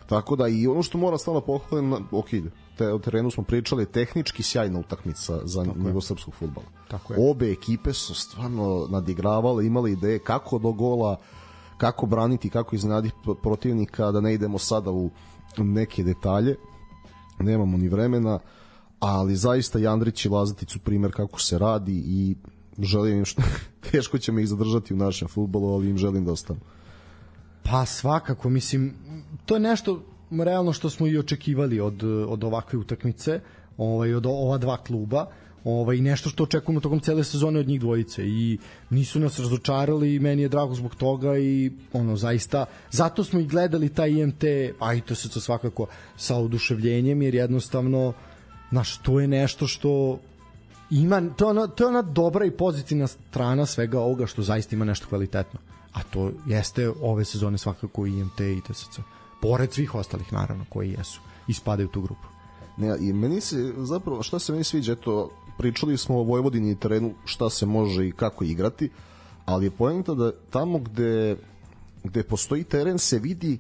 Tako 0.08 0.36
da 0.36 0.48
i 0.48 0.68
ono 0.68 0.84
što 0.84 0.98
moram 0.98 1.20
stvarno 1.20 1.42
pohvalim, 1.42 1.94
ok, 1.94 2.30
te, 2.78 2.94
o 2.94 3.00
terenu 3.00 3.32
smo 3.32 3.44
pričali, 3.44 3.86
tehnički 3.86 4.44
sjajna 4.44 4.80
utakmica 4.80 5.40
za 5.44 5.64
Tako 5.64 5.80
nivo 5.80 5.98
je. 5.98 6.02
srpskog 6.02 6.34
futbala. 6.34 6.68
Tako 6.88 7.14
je. 7.14 7.32
Obe 7.32 7.52
ekipe 7.52 7.94
su 7.94 8.16
stvarno 8.16 8.88
nadigravale, 8.90 9.66
imali 9.66 9.92
ideje 9.92 10.20
kako 10.20 10.60
do 10.60 10.72
gola, 10.72 11.18
kako 11.78 12.06
braniti, 12.06 12.50
kako 12.50 12.76
iznaditi 12.76 13.16
protivnika, 13.42 14.12
da 14.12 14.22
ne 14.22 14.34
idemo 14.34 14.58
sada 14.58 14.92
u 14.92 15.10
neke 15.58 16.04
detalje, 16.04 16.56
nemamo 17.40 17.78
ni 17.78 17.90
vremena, 17.90 18.40
ali 19.00 19.36
zaista 19.36 19.80
Jandrić 19.80 20.26
i 20.26 20.30
Lazatić 20.30 20.72
su 20.72 20.80
primer 20.80 21.12
kako 21.12 21.42
se 21.42 21.60
radi 21.60 22.04
i 22.06 22.36
želim 22.80 23.18
im 23.18 23.26
što 23.26 23.42
teško 23.92 24.18
će 24.18 24.32
me 24.32 24.42
ih 24.42 24.48
zadržati 24.48 24.94
u 24.94 24.98
našem 24.98 25.28
futbolu, 25.28 25.74
ali 25.74 25.90
im 25.90 25.98
želim 25.98 26.26
da 26.26 26.32
ostanu. 26.32 26.60
Pa 27.64 27.86
svakako, 27.86 28.50
mislim, 28.50 28.94
to 29.46 29.56
je 29.56 29.60
nešto 29.60 30.04
realno 30.32 30.74
što 30.74 30.90
smo 30.90 31.08
i 31.08 31.18
očekivali 31.18 31.80
od, 31.80 32.04
od 32.04 32.44
ovakve 32.44 32.80
utakmice, 32.80 33.42
ovaj, 33.78 34.14
od 34.14 34.26
ova 34.26 34.58
dva 34.58 34.78
kluba, 34.78 35.28
ovaj, 35.68 35.98
nešto 35.98 36.30
što 36.30 36.44
očekujemo 36.44 36.80
tokom 36.82 37.00
cele 37.00 37.24
sezone 37.24 37.60
od 37.60 37.68
njih 37.68 37.80
dvojice 37.80 38.28
i 38.28 38.58
nisu 38.90 39.20
nas 39.20 39.40
razočarali 39.40 40.16
i 40.16 40.20
meni 40.20 40.42
je 40.42 40.50
drago 40.50 40.74
zbog 40.74 40.96
toga 40.96 41.38
i 41.38 41.72
ono 41.94 42.16
zaista 42.16 42.66
zato 42.92 43.24
smo 43.24 43.40
i 43.40 43.46
gledali 43.46 43.90
taj 43.90 44.10
IMT 44.10 44.44
a 44.80 44.94
i 44.94 45.02
to 45.02 45.16
se 45.16 45.30
to 45.30 45.40
svakako 45.40 45.88
sa 46.18 46.36
oduševljenjem 46.36 47.22
jer 47.22 47.36
jednostavno 47.36 48.14
znaš, 48.70 48.98
to 48.98 49.20
je 49.20 49.28
nešto 49.28 49.68
što 49.68 50.20
ima, 50.90 51.22
to 51.36 51.46
je, 51.46 51.50
ona, 51.50 51.68
to 51.68 51.84
je 51.84 51.88
ona 51.88 52.02
dobra 52.02 52.46
i 52.46 52.52
pozitivna 52.52 53.08
strana 53.08 53.66
svega 53.66 54.00
ovoga 54.00 54.26
što 54.28 54.42
zaista 54.42 54.76
ima 54.76 54.86
nešto 54.86 55.08
kvalitetno. 55.08 55.60
a 55.94 56.04
to 56.04 56.32
jeste 56.46 56.90
ove 57.02 57.26
sezone 57.26 57.58
svakako 57.58 58.06
IMT 58.06 58.40
i 58.40 58.62
TSC. 58.62 59.00
Pored 59.42 59.74
svih 59.74 59.96
ostalih, 59.96 60.34
naravno, 60.34 60.66
koji 60.70 60.92
jesu 60.92 61.22
i 61.48 61.54
spadaju 61.54 61.88
u 61.88 61.92
tu 61.92 62.02
grupu. 62.02 62.28
Ne, 62.78 62.98
i 63.00 63.14
meni 63.14 63.42
se 63.42 63.74
zapravo 63.78 64.24
šta 64.24 64.40
se 64.40 64.52
meni 64.52 64.64
sviđa, 64.64 64.94
eto 64.94 65.30
pričali 65.58 65.98
smo 65.98 66.20
o 66.20 66.24
Vojvodini 66.24 66.72
i 66.72 66.80
terenu 66.80 67.14
šta 67.26 67.50
se 67.50 67.66
može 67.66 68.08
i 68.08 68.12
kako 68.12 68.44
igrati, 68.44 68.90
ali 69.46 69.66
je 69.66 69.72
poenta 69.72 70.14
da 70.14 70.32
tamo 70.50 70.80
gde 70.80 71.38
gde 72.04 72.24
postoji 72.24 72.64
teren 72.64 72.98
se 72.98 73.20
vidi 73.20 73.58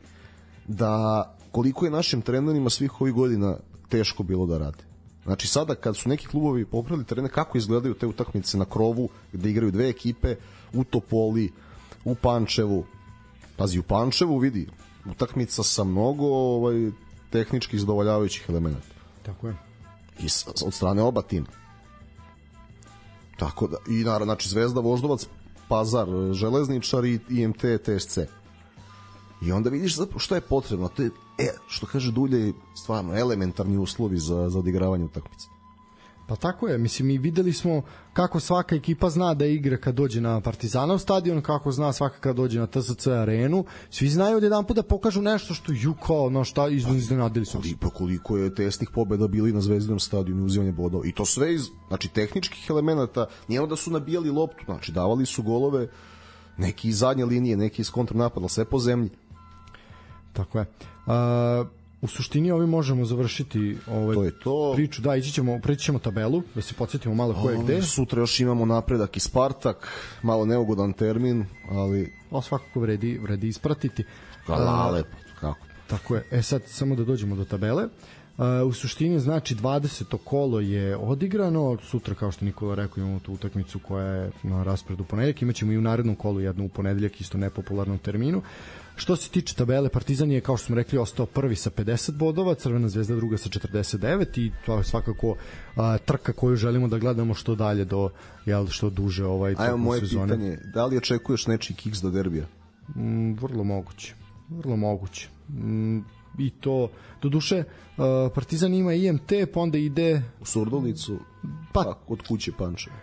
da 0.67 1.23
koliko 1.51 1.85
je 1.85 1.91
našim 1.91 2.21
trenerima 2.21 2.69
svih 2.69 3.01
ovih 3.01 3.13
godina 3.13 3.57
teško 3.89 4.23
bilo 4.23 4.45
da 4.45 4.57
rade. 4.57 4.83
Znači 5.23 5.47
sada 5.47 5.75
kad 5.75 5.97
su 5.97 6.09
neki 6.09 6.27
klubovi 6.27 6.65
popravili 6.65 7.05
terene, 7.05 7.29
kako 7.29 7.57
izgledaju 7.57 7.93
te 7.93 8.07
utakmice 8.07 8.57
na 8.57 8.65
krovu 8.65 9.09
gde 9.33 9.49
igraju 9.49 9.71
dve 9.71 9.89
ekipe 9.89 10.35
u 10.73 10.83
Topoli, 10.83 11.51
u 12.05 12.15
Pančevu. 12.15 12.85
Pazi, 13.57 13.79
u 13.79 13.83
Pančevu 13.83 14.37
vidi 14.37 14.67
utakmica 15.11 15.63
sa 15.63 15.83
mnogo 15.83 16.25
ovaj, 16.25 16.91
tehnički 17.29 17.79
zadovoljavajućih 17.79 18.45
elemenata. 18.49 18.87
Tako 19.23 19.47
je. 19.47 19.55
I 20.19 20.27
od 20.65 20.73
strane 20.73 21.01
oba 21.01 21.21
tima. 21.21 21.47
Tako 23.37 23.67
da, 23.67 23.77
i 23.87 24.03
naravno, 24.03 24.25
znači 24.25 24.49
Zvezda, 24.49 24.79
Voždovac, 24.79 25.27
Pazar, 25.67 26.07
Železničar 26.33 27.05
i 27.05 27.19
IMT, 27.29 27.61
TSC. 27.83 28.17
I 29.41 29.51
onda 29.51 29.69
vidiš 29.69 29.95
zapravo 29.95 30.19
šta 30.19 30.35
je 30.35 30.41
potrebno. 30.41 30.87
To 30.87 31.01
je, 31.01 31.11
e, 31.37 31.53
što 31.67 31.85
kaže 31.85 32.11
Dulje, 32.11 32.53
stvarno 32.75 33.17
elementarni 33.17 33.77
uslovi 33.77 34.17
za, 34.17 34.49
za 34.49 34.59
odigravanje 34.59 35.05
utakmice. 35.05 35.47
Pa 36.27 36.35
tako 36.35 36.67
je, 36.67 36.77
mislim 36.77 37.07
mi 37.07 37.17
videli 37.17 37.53
smo 37.53 37.81
kako 38.13 38.39
svaka 38.39 38.75
ekipa 38.75 39.09
zna 39.09 39.33
da 39.33 39.45
igra 39.45 39.77
kad 39.77 39.95
dođe 39.95 40.21
na 40.21 40.41
Partizanov 40.41 40.99
stadion, 40.99 41.41
kako 41.41 41.71
zna 41.71 41.93
svaka 41.93 42.19
kad 42.19 42.35
dođe 42.35 42.59
na 42.59 42.67
TSC 42.67 43.07
arenu. 43.07 43.65
Svi 43.89 44.09
znaju 44.09 44.39
da 44.39 44.45
jedan 44.45 44.65
put 44.65 44.75
da 44.75 44.83
pokažu 44.83 45.21
nešto 45.21 45.53
što 45.53 45.71
ju 45.71 45.93
kao, 46.07 46.29
no 46.29 46.43
šta, 46.43 46.67
iznenadili 46.69 47.45
su. 47.45 47.61
Pa 47.79 47.89
koliko 47.89 48.37
je 48.37 48.55
testnih 48.55 48.89
pobeda 48.93 49.27
bili 49.27 49.53
na 49.53 49.61
Zvezdinom 49.61 49.99
stadionu 49.99 50.45
uzimanje 50.45 50.71
bodova. 50.71 51.05
I 51.07 51.11
to 51.11 51.25
sve 51.25 51.53
iz, 51.53 51.61
znači, 51.87 52.07
tehničkih 52.07 52.69
elemenata, 52.69 53.25
nije 53.47 53.67
da 53.67 53.75
su 53.75 53.91
nabijali 53.91 54.29
loptu, 54.29 54.63
znači, 54.65 54.91
davali 54.91 55.25
su 55.25 55.43
golove 55.43 55.87
neki 56.57 56.89
iz 56.89 56.97
zadnje 56.97 57.25
linije, 57.25 57.57
neki 57.57 57.81
iz 57.81 57.91
kontrnapada, 57.91 58.47
sve 58.47 58.65
po 58.65 58.79
zemlji. 58.79 59.09
Tako 60.33 60.59
je. 60.59 60.65
Uh, 61.05 61.67
u 62.01 62.07
suštini 62.07 62.51
ovi 62.51 62.67
možemo 62.67 63.05
završiti 63.05 63.77
ovaj 63.87 64.15
to 64.15 64.23
je 64.23 64.39
to. 64.39 64.73
priču. 64.75 65.01
Da, 65.01 65.15
ići 65.15 65.31
ćemo, 65.31 65.59
preći 65.63 65.83
ćemo 65.83 65.99
tabelu, 65.99 66.43
da 66.55 66.61
se 66.61 66.73
podsjetimo 66.73 67.15
malo 67.15 67.33
ko 67.33 67.49
je 67.49 67.57
gde. 67.63 67.81
Sutra 67.81 68.19
još 68.19 68.39
imamo 68.39 68.65
napredak 68.65 69.17
i 69.17 69.19
Spartak, 69.19 69.87
malo 70.23 70.45
neugodan 70.45 70.93
termin, 70.93 71.45
ali... 71.69 72.13
O, 72.31 72.41
svakako 72.41 72.79
vredi, 72.79 73.17
vredi 73.17 73.47
ispratiti. 73.47 74.03
Hvala, 74.45 74.91
lepo, 74.91 75.17
kako? 75.39 75.59
Tako 75.87 76.15
je. 76.15 76.27
E 76.31 76.41
sad, 76.41 76.61
samo 76.65 76.95
da 76.95 77.03
dođemo 77.03 77.35
do 77.35 77.45
tabele. 77.45 77.87
Uh, 78.37 78.67
u 78.67 78.73
suštini 78.73 79.19
znači 79.19 79.55
20. 79.55 80.17
kolo 80.23 80.59
je 80.59 80.97
odigrano, 80.97 81.77
sutra 81.83 82.15
kao 82.15 82.31
što 82.31 82.45
Nikola 82.45 82.75
rekao 82.75 83.01
imamo 83.01 83.19
tu 83.19 83.33
utakmicu 83.33 83.79
koja 83.79 84.07
je 84.07 84.31
na 84.43 84.63
raspredu 84.63 85.03
ponedeljak, 85.03 85.41
imaćemo 85.41 85.71
i 85.71 85.77
u 85.77 85.81
narednom 85.81 86.15
kolu 86.15 86.39
jednu 86.39 86.65
u 86.65 86.69
ponedeljak 86.69 87.21
isto 87.21 87.37
nepopularnom 87.37 87.97
terminu. 87.97 88.41
Što 88.97 89.15
se 89.15 89.29
tiče 89.29 89.55
tabele, 89.55 89.89
Partizan 89.89 90.31
je, 90.31 90.41
kao 90.41 90.57
što 90.57 90.65
smo 90.65 90.75
rekli, 90.75 90.97
ostao 90.97 91.25
prvi 91.25 91.55
sa 91.55 91.69
50 91.69 92.17
bodova, 92.17 92.55
Crvena 92.55 92.89
zvezda 92.89 93.15
druga 93.15 93.37
sa 93.37 93.49
49 93.49 94.39
i 94.39 94.51
to 94.65 94.77
je 94.77 94.83
svakako 94.83 95.35
a, 95.75 95.97
trka 95.97 96.33
koju 96.33 96.55
želimo 96.55 96.87
da 96.87 96.97
gledamo 96.97 97.33
što 97.33 97.55
dalje 97.55 97.85
do, 97.85 98.09
jel, 98.45 98.67
što 98.67 98.89
duže 98.89 99.25
ovaj 99.25 99.55
Ajmo, 99.57 99.77
moje 99.77 99.99
sezone. 99.99 100.25
pitanje, 100.25 100.57
da 100.73 100.85
li 100.85 100.97
očekuješ 100.97 101.47
nečiji 101.47 101.77
kiks 101.77 101.99
do 101.99 102.09
derbija? 102.09 102.45
Mm, 102.95 103.33
vrlo 103.33 103.63
moguće. 103.63 104.13
Vrlo 104.49 104.75
moguće. 104.75 105.29
Mm, 105.49 105.99
i 106.37 106.49
to 106.49 106.89
do 107.21 107.29
duše 107.29 107.63
Partizan 108.35 108.73
ima 108.73 108.93
IMT 108.93 109.31
pa 109.53 109.59
onda 109.59 109.77
ide 109.77 110.23
u 110.41 110.45
Surdulicu 110.45 111.19
pa, 111.73 111.83
pa 111.83 111.93
kod 112.07 112.21
kuće 112.27 112.51
Pančevo 112.57 112.95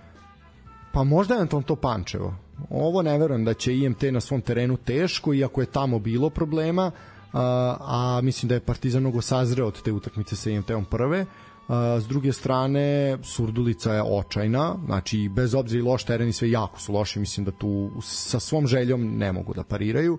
pa 0.93 1.05
možda 1.05 1.35
je 1.35 1.49
to 1.67 1.77
Pančevo 1.77 2.35
ovo 2.71 3.03
ne 3.03 3.19
verujem 3.19 3.45
da 3.45 3.55
će 3.55 3.77
IMT 3.77 4.03
na 4.03 4.21
svom 4.21 4.41
terenu 4.41 4.77
teško 4.77 5.35
iako 5.35 5.61
je 5.61 5.67
tamo 5.67 5.99
bilo 5.99 6.31
problema 6.31 6.91
a, 7.35 7.77
a 7.81 8.21
mislim 8.23 8.49
da 8.49 8.55
je 8.55 8.61
Partizan 8.61 9.01
mnogo 9.01 9.21
sazreo 9.21 9.67
od 9.67 9.83
te 9.83 9.93
utakmice 9.93 10.37
sa 10.37 10.51
IMT-om 10.51 10.85
prve. 10.85 11.27
A, 11.69 12.01
s 12.01 12.07
druge 12.09 12.33
strane 12.33 13.19
Surdulica 13.23 13.93
je 13.93 14.03
očajna 14.03 14.77
znači 14.87 15.31
bez 15.35 15.55
obzira 15.55 15.81
i 15.81 15.83
loš 15.83 16.05
teren 16.05 16.29
i 16.29 16.33
sve 16.33 16.51
jako 16.51 16.81
su 16.81 16.93
loši 16.93 17.19
mislim 17.19 17.45
da 17.45 17.53
tu 17.53 17.91
sa 18.03 18.41
svom 18.41 18.67
željom 18.67 19.19
ne 19.19 19.33
mogu 19.33 19.55
da 19.55 19.65
pariraju. 19.65 20.19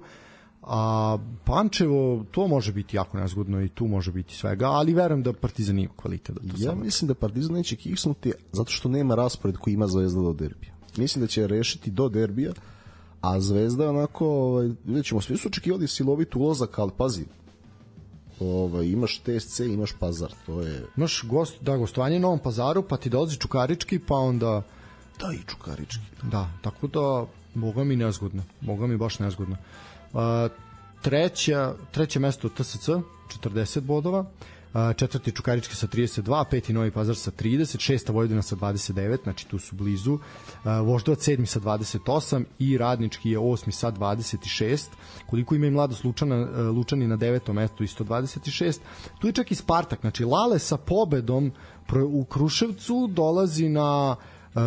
A 0.68 1.18
Pančevo 1.44 2.26
to 2.32 2.48
može 2.48 2.74
biti 2.74 2.98
jako 2.98 3.18
nezgodno 3.18 3.62
i 3.62 3.70
tu 3.70 3.88
može 3.88 4.12
biti 4.12 4.36
svega, 4.36 4.66
ali 4.66 4.94
verujem 4.94 5.24
da 5.24 5.34
Partizan 5.34 5.80
ima 5.80 5.94
kvalitet 5.96 6.36
da 6.36 6.54
to 6.54 6.56
Ja 6.58 6.76
mislim 6.76 7.08
da 7.08 7.14
Partizan 7.14 7.56
neće 7.56 7.76
kiksnuti 7.76 8.34
zato 8.52 8.72
što 8.72 8.90
nema 8.90 9.16
raspored 9.16 9.58
koji 9.58 9.74
ima 9.74 9.88
Zvezda 9.88 10.22
do 10.22 10.34
derbija. 10.34 10.75
Mislim 10.98 11.22
da 11.22 11.28
će 11.28 11.48
rešiti 11.48 11.92
do 11.92 12.10
derbija, 12.10 12.54
a 13.22 13.40
Zvezda 13.40 13.90
onako, 13.90 14.28
ovaj, 14.28 14.70
vidjet 14.86 15.06
ćemo, 15.06 15.22
svi 15.22 15.38
su 15.38 15.48
očekivali 15.48 15.88
silovit 15.88 16.36
ulazak, 16.36 16.80
ali 16.80 16.92
pazi, 16.98 17.26
ovaj, 18.40 18.86
imaš 18.86 19.20
TSC, 19.20 19.60
imaš 19.60 19.92
Pazar, 20.00 20.34
to 20.46 20.62
je... 20.62 20.86
Imaš 20.98 21.24
gost, 21.24 21.56
da, 21.62 21.78
gostovanje 21.78 22.18
u 22.18 22.20
Novom 22.20 22.40
Pazaru, 22.40 22.84
pa 22.84 22.98
ti 22.98 23.10
dolazi 23.10 23.38
Čukarički, 23.38 24.00
pa 24.00 24.16
onda... 24.16 24.62
Da, 25.20 25.34
i 25.34 25.40
Čukarički. 25.48 26.02
Da, 26.24 26.50
tako 26.62 26.88
da, 26.88 27.26
boga 27.54 27.84
mi 27.84 27.96
nezgodno, 27.96 28.44
boga 28.62 28.88
mi 28.88 28.98
baš 28.98 29.20
nezgodno. 29.20 29.58
Uh, 30.14 30.20
treća, 31.02 31.74
treće 31.92 32.20
mesto 32.20 32.50
TSC, 32.50 32.90
40 33.44 33.80
bodova, 33.80 34.26
četvrti 34.98 35.32
Čukarički 35.32 35.76
sa 35.76 35.88
32, 35.88 36.46
peti 36.50 36.74
Novi 36.74 36.92
Pazar 36.92 37.16
sa 37.16 37.32
30, 37.32 37.80
šesta 37.80 38.14
Vojvodina 38.14 38.42
sa 38.42 38.56
29, 38.56 39.24
znači 39.24 39.48
tu 39.48 39.60
su 39.60 39.76
blizu, 39.76 40.20
Voždovac 40.84 41.24
sedmi 41.24 41.46
sa 41.46 41.60
28 41.60 42.44
i 42.60 42.78
Radnički 42.78 43.30
je 43.30 43.40
osmi 43.40 43.74
sa 43.74 43.92
26, 43.92 44.88
koliko 45.26 45.56
ima 45.56 45.66
i 45.66 45.72
Mladost 45.72 46.04
Lučana, 46.04 46.36
Lučani 46.72 47.08
na 47.08 47.16
devetom 47.16 47.56
mestu 47.56 47.84
isto 47.84 48.04
26, 48.04 48.80
tu 49.22 49.28
je 49.28 49.34
čak 49.34 49.52
i 49.52 49.56
Spartak, 49.56 50.02
znači 50.02 50.26
Lale 50.26 50.60
sa 50.60 50.78
pobedom 50.78 51.52
u 52.08 52.24
Kruševcu 52.24 53.08
dolazi 53.08 53.70
na 53.70 54.16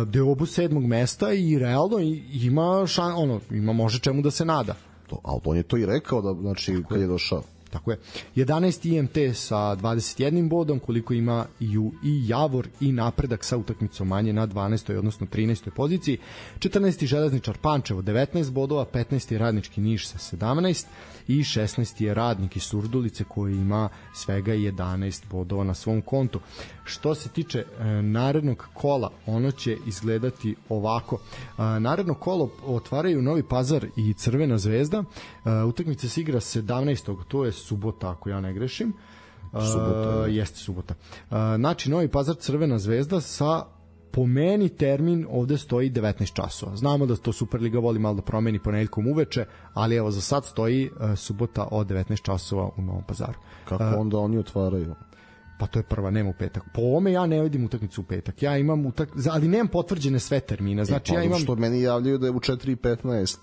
deobu 0.05 0.45
sedmog 0.45 0.83
mesta 0.83 1.33
i 1.33 1.59
realno 1.59 1.99
ima 2.31 2.87
šan, 2.87 3.13
ono, 3.15 3.39
ima 3.51 3.73
može 3.73 3.99
čemu 3.99 4.21
da 4.21 4.31
se 4.31 4.45
nada. 4.45 4.75
To, 5.07 5.19
ali 5.23 5.41
on 5.45 5.57
je 5.57 5.63
to 5.63 5.77
i 5.77 5.85
rekao 5.85 6.21
da 6.21 6.41
znači 6.41 6.83
kad 6.89 7.01
je 7.01 7.07
došao. 7.07 7.43
Tako 7.69 7.91
je. 7.91 7.99
11 8.35 8.97
IMT 8.97 9.37
sa 9.37 9.55
21 9.55 10.49
bodom, 10.49 10.79
koliko 10.79 11.13
ima 11.13 11.45
i, 11.59 11.77
u, 11.77 11.91
i 12.03 12.27
Javor 12.27 12.67
i 12.79 12.91
napredak 12.91 13.43
sa 13.43 13.57
utakmicom 13.57 14.07
manje 14.07 14.33
na 14.33 14.47
12. 14.47 14.97
odnosno 14.97 15.27
13. 15.27 15.69
poziciji. 15.69 16.17
14. 16.59 17.05
Železničar 17.05 17.57
Pančevo 17.57 18.01
19 18.01 18.51
bodova, 18.51 18.85
15. 18.85 19.37
Radnički 19.37 19.81
Niš 19.81 20.07
sa 20.07 20.17
17 20.37 20.85
i 21.27 21.37
16. 21.37 22.03
je 22.03 22.13
radnik 22.13 22.55
iz 22.55 22.63
Surdulice 22.63 23.23
koji 23.23 23.53
ima 23.53 23.89
svega 24.13 24.51
11 24.51 25.23
bodova 25.31 25.63
na 25.63 25.73
svom 25.73 26.01
kontu. 26.01 26.39
Što 26.83 27.15
se 27.15 27.29
tiče 27.29 27.59
e, 27.59 27.83
narednog 28.01 28.67
kola, 28.73 29.11
ono 29.25 29.51
će 29.51 29.77
izgledati 29.87 30.55
ovako. 30.69 31.17
E, 31.17 31.79
naredno 31.79 32.13
kolo 32.13 32.51
otvaraju 32.65 33.21
Novi 33.21 33.43
Pazar 33.43 33.85
i 33.97 34.13
Crvena 34.13 34.57
zvezda. 34.57 35.03
E, 35.45 35.63
utakmica 35.63 36.09
se 36.09 36.21
igra 36.21 36.39
17. 36.39 37.23
to 37.27 37.45
je 37.45 37.51
subota 37.59 38.11
ako 38.11 38.29
ja 38.29 38.41
ne 38.41 38.53
grešim. 38.53 38.93
Subota. 39.51 40.21
Uh, 40.21 40.33
jeste 40.35 40.57
subota. 40.57 40.93
Uh, 41.13 41.37
znači, 41.55 41.89
Novi 41.89 42.07
Pazar 42.07 42.35
Crvena 42.35 42.79
zvezda 42.79 43.21
sa 43.21 43.65
po 44.11 44.25
meni 44.25 44.69
termin 44.69 45.25
ovde 45.29 45.57
stoji 45.57 45.91
19 45.91 46.33
časova. 46.33 46.75
Znamo 46.75 47.05
da 47.05 47.15
to 47.15 47.33
Superliga 47.33 47.79
voli 47.79 47.99
malo 47.99 48.15
da 48.15 48.21
promeni 48.21 48.59
ponedeljkom 48.59 49.07
uveče, 49.07 49.45
ali 49.73 49.95
evo 49.95 50.11
za 50.11 50.21
sad 50.21 50.45
stoji 50.45 50.89
uh, 50.89 51.17
subota 51.17 51.67
od 51.71 51.87
19 51.87 52.21
časova 52.21 52.69
u 52.77 52.81
Novom 52.81 53.03
Pazaru. 53.07 53.39
Kako 53.65 53.83
uh, 53.83 53.93
onda 53.97 54.17
oni 54.17 54.37
otvaraju? 54.37 54.95
Pa 55.59 55.67
to 55.67 55.79
je 55.79 55.83
prva, 55.83 56.11
nema 56.11 56.29
u 56.29 56.33
petak. 56.39 56.63
Po 56.73 56.81
ovome 56.81 57.11
ja 57.11 57.25
ne 57.25 57.41
vidim 57.41 57.65
utakmicu 57.65 58.01
u 58.01 58.03
petak. 58.03 58.43
Ja 58.43 58.57
imam 58.57 58.85
utak, 58.85 59.09
ali 59.31 59.47
nemam 59.47 59.67
potvrđene 59.67 60.19
sve 60.19 60.39
termine. 60.39 60.85
Znači 60.85 61.11
e, 61.11 61.15
pa, 61.15 61.19
ja 61.19 61.25
imam 61.25 61.39
što 61.39 61.55
meni 61.55 61.81
javljaju 61.81 62.17
da 62.17 62.27
je 62.27 62.31
u 62.31 62.39
4:15 62.39 63.37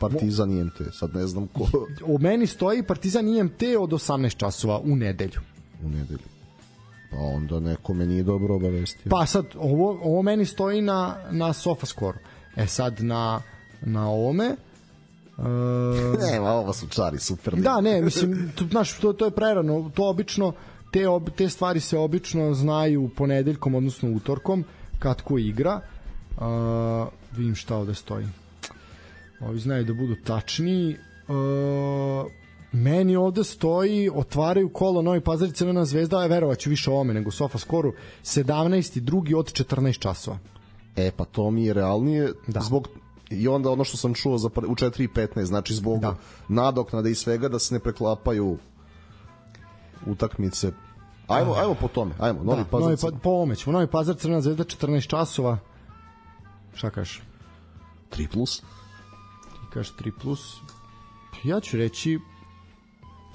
Partizan 0.00 0.52
IMT. 0.52 0.80
Sad 0.92 1.14
ne 1.14 1.26
znam 1.26 1.46
ko. 1.46 1.66
U 2.04 2.18
meni 2.18 2.46
stoji 2.46 2.82
Partizan 2.82 3.28
IMT 3.28 3.62
od 3.78 3.90
18 3.90 4.36
časova 4.36 4.78
u 4.78 4.96
nedelju. 4.96 5.40
U 5.84 5.88
nedelju. 5.88 6.28
Pa 7.10 7.16
onda 7.16 7.60
neko 7.60 7.94
me 7.94 8.06
nije 8.06 8.22
dobro 8.22 8.54
obavestio. 8.54 9.10
Pa 9.10 9.26
sad, 9.26 9.46
ovo, 9.58 10.00
ovo 10.02 10.22
meni 10.22 10.44
stoji 10.44 10.82
na, 10.82 11.16
na 11.30 11.52
Sofascore. 11.52 12.18
E 12.56 12.66
sad, 12.66 13.02
na, 13.02 13.42
na 13.80 14.10
ovome... 14.10 14.56
Uh, 15.38 15.44
Nema, 16.30 16.52
ovo 16.52 16.72
su 16.72 16.88
čari, 16.88 17.18
super. 17.18 17.56
Da, 17.56 17.80
ne, 17.80 18.02
mislim, 18.02 18.52
to, 18.54 18.64
znaš, 18.64 18.98
to, 18.98 19.12
to 19.12 19.24
je 19.24 19.30
prerano. 19.30 19.90
To 19.94 20.08
obično, 20.08 20.52
te, 20.92 21.08
ob, 21.08 21.30
te 21.36 21.48
stvari 21.48 21.80
se 21.80 21.98
obično 21.98 22.54
znaju 22.54 23.10
ponedeljkom, 23.16 23.74
odnosno 23.74 24.10
utorkom, 24.10 24.64
kad 24.98 25.22
ko 25.22 25.38
igra. 25.38 25.80
Uh, 26.30 27.08
vidim 27.36 27.54
šta 27.54 27.76
ovde 27.76 27.94
stoji. 27.94 28.26
Ovi 29.40 29.58
znaju 29.58 29.84
da 29.84 29.94
budu 29.94 30.14
tačni. 30.24 30.90
E, 30.92 30.96
meni 32.72 33.16
ovde 33.16 33.44
stoji, 33.44 34.10
otvaraju 34.14 34.68
kolo 34.68 35.02
Novi 35.02 35.20
Pazar 35.20 35.52
Crvena 35.52 35.84
zvezda, 35.84 36.18
a 36.18 36.26
verovaću 36.26 36.70
više 36.70 36.90
ovome 36.90 37.14
nego 37.14 37.30
Sofa 37.30 37.58
skoru, 37.58 37.92
17. 38.22 39.00
drugi 39.00 39.34
od 39.34 39.52
14 39.52 39.98
časova. 39.98 40.38
E, 40.96 41.10
pa 41.16 41.24
to 41.24 41.50
mi 41.50 41.64
je 41.64 41.74
realnije 41.74 42.26
Da. 42.26 42.52
da. 42.52 42.60
zbog 42.60 42.88
i 43.30 43.48
onda 43.48 43.70
ono 43.70 43.84
što 43.84 43.96
sam 43.96 44.14
čuo 44.14 44.38
za, 44.38 44.48
u 44.48 44.50
4.15, 44.74 45.44
znači 45.44 45.74
zbog 45.74 46.00
Da. 46.00 46.08
da. 46.10 46.16
nadoknade 46.48 47.10
i 47.10 47.14
svega 47.14 47.48
da 47.48 47.58
se 47.58 47.74
ne 47.74 47.80
preklapaju 47.80 48.58
utakmice. 50.06 50.72
Ajmo, 51.26 51.54
ajmo 51.54 51.74
po 51.74 51.88
tome, 51.88 52.14
ajmo, 52.18 52.42
Novi 52.44 52.58
da, 52.58 52.64
Pazar. 52.64 52.80
Novi, 52.80 52.96
Novi 53.02 53.12
pa, 53.12 53.18
po 53.22 53.30
ovome 53.30 53.56
ćemo. 53.56 53.72
Novi 53.72 53.86
Pazar, 53.86 54.16
Crvena 54.16 54.40
zvezda, 54.40 54.64
14 54.64 55.06
časova. 55.06 55.58
Šta 56.74 56.90
kažeš? 56.90 57.22
3 58.16 58.28
plus. 58.32 58.62
Kažeš 59.72 59.94
3 59.94 60.12
plus. 60.20 60.56
Ja 61.44 61.60
ću 61.60 61.76
reći 61.76 62.18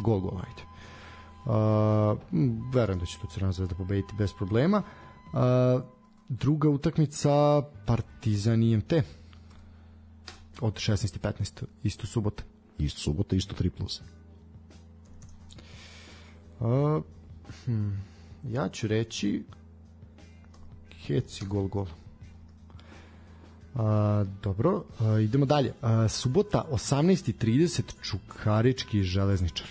gol 0.01 0.19
gol, 0.19 0.37
ajde. 0.37 0.63
Uh, 1.45 2.17
verujem 2.73 2.99
da 2.99 3.05
će 3.05 3.19
tu 3.19 3.27
Crvena 3.27 3.51
zvezda 3.51 3.75
pobediti 3.75 4.13
bez 4.17 4.33
problema. 4.33 4.83
Uh, 5.33 5.39
druga 6.29 6.69
utakmica 6.69 7.61
Partizan 7.85 8.63
IMT 8.63 8.93
od 10.61 10.73
16.15 10.73 11.63
isto 11.83 12.07
subota. 12.07 12.43
Isto 12.77 12.99
subota, 12.99 13.35
isto 13.35 13.55
3 13.63 13.69
plus. 13.69 14.01
Uh, 16.59 17.03
hm, 17.65 17.89
ja 18.49 18.69
ću 18.69 18.87
reći 18.87 19.43
Heci 21.07 21.45
gol 21.45 21.67
gol. 21.67 21.85
A, 23.75 24.25
dobro, 24.43 24.83
a, 24.99 25.19
idemo 25.19 25.45
dalje. 25.45 25.73
A, 25.81 26.07
subota 26.07 26.65
18.30 26.71 27.81
Čukarički 28.01 29.03
železničar. 29.03 29.67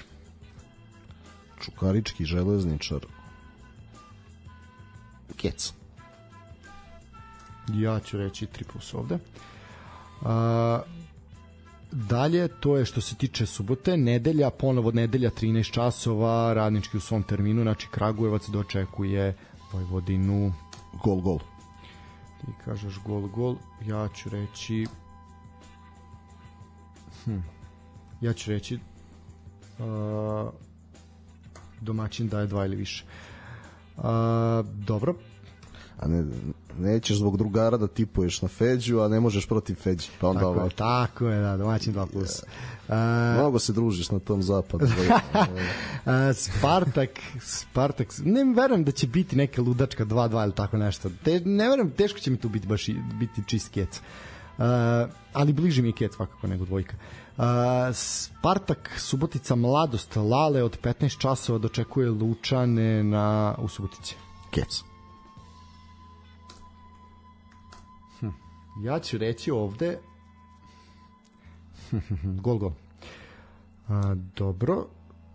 Čukarički 1.60 2.24
železničar. 2.24 3.06
Kec. 5.36 5.72
Ja 7.74 8.00
ću 8.00 8.18
reći 8.18 8.46
3 8.46 8.64
plus 8.72 8.94
ovde. 8.94 9.18
A, 10.22 10.82
dalje, 11.92 12.48
to 12.48 12.76
je 12.76 12.84
što 12.84 13.00
se 13.00 13.14
tiče 13.14 13.46
subote, 13.46 13.96
nedelja, 13.96 14.50
ponovo 14.50 14.90
nedelja 14.90 15.30
13 15.30 15.72
časova, 15.72 16.54
radnički 16.54 16.96
u 16.96 17.00
svom 17.00 17.22
terminu, 17.22 17.62
znači 17.62 17.88
Kragujevac 17.90 18.48
dočekuje 18.48 19.36
Vojvodinu 19.72 20.52
Gol, 21.04 21.20
gol. 21.20 21.38
Ti 22.46 22.52
kažeš 22.64 22.98
gol 23.04 23.28
gol 23.28 23.56
ja 23.86 24.08
ću 24.08 24.28
reći 24.30 24.86
hm, 27.24 27.38
ja 28.20 28.32
ću 28.32 28.50
reći 28.50 28.78
uh, 29.78 30.50
domaćin 31.80 32.28
daje 32.28 32.46
dva 32.46 32.64
ili 32.64 32.76
više. 32.76 33.04
Uh, 33.96 34.04
dobro. 34.66 35.14
A 35.98 36.08
ne, 36.08 36.24
nećeš 36.78 37.16
zbog 37.16 37.36
drugara 37.36 37.76
da 37.76 37.86
tipuješ 37.86 38.42
na 38.42 38.48
Feđu, 38.48 39.00
a 39.00 39.08
ne 39.08 39.20
možeš 39.20 39.46
protiv 39.46 39.74
Feđi. 39.74 40.08
Pa 40.20 40.28
onda 40.28 40.40
tako 40.40 40.50
ovako. 40.50 40.66
je, 40.66 40.76
tako 40.76 41.28
je 41.28 41.40
da, 41.40 41.56
domaćin 41.56 41.94
2 41.94 42.06
plus 42.06 42.42
uh, 42.88 42.94
Mnogo 43.34 43.58
se 43.58 43.72
družiš 43.72 44.10
na 44.10 44.18
tom 44.18 44.42
zapadu. 44.42 44.84
Uh, 44.84 44.90
Spartak, 46.42 47.10
Spartak, 47.40 48.08
ne 48.24 48.44
verujem 48.56 48.84
da 48.84 48.92
će 48.92 49.06
biti 49.06 49.36
neka 49.36 49.62
ludačka 49.62 50.04
2-2 50.04 50.44
ili 50.44 50.52
tako 50.52 50.76
nešto. 50.76 51.10
Te, 51.24 51.40
ne 51.44 51.68
verujem, 51.68 51.90
teško 51.90 52.18
će 52.18 52.30
mi 52.30 52.36
tu 52.36 52.48
biti 52.48 52.66
baš 52.66 52.86
biti 53.20 53.42
čist 53.46 53.68
kec. 53.68 54.00
Uh, 54.58 54.64
ali 55.32 55.52
bliže 55.52 55.82
mi 55.82 55.88
je 55.88 55.92
kec 55.92 56.14
svakako 56.14 56.46
nego 56.46 56.64
dvojka. 56.64 56.96
Uh, 57.36 57.44
Spartak, 57.92 58.90
Subotica, 58.98 59.54
Mladost, 59.54 60.16
Lale 60.16 60.62
od 60.62 60.78
15 60.82 61.18
časova 61.18 61.58
dočekuje 61.58 62.10
Lučane 62.10 63.04
na, 63.04 63.54
u 63.58 63.68
Subotici. 63.68 64.16
Kec. 64.50 64.91
Ja 68.80 68.98
ću 68.98 69.18
reći 69.18 69.50
ovde 69.50 69.98
gol 72.44 72.58
gol. 72.58 72.72
A, 73.88 74.14
dobro, 74.36 74.86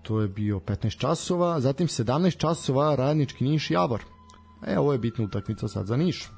to 0.01 0.22
je 0.22 0.27
bio 0.27 0.59
15 0.59 0.97
časova, 0.97 1.59
zatim 1.59 1.88
17 1.88 2.38
časova 2.38 2.95
radnički 2.95 3.43
Niš 3.43 3.72
Javor. 3.72 4.03
E, 4.68 4.80
ovo 4.80 4.93
je 4.93 4.99
bitna 4.99 5.26
utakmica 5.26 5.68
sad 5.68 5.85
za 5.85 5.97
Niš. 5.97 6.30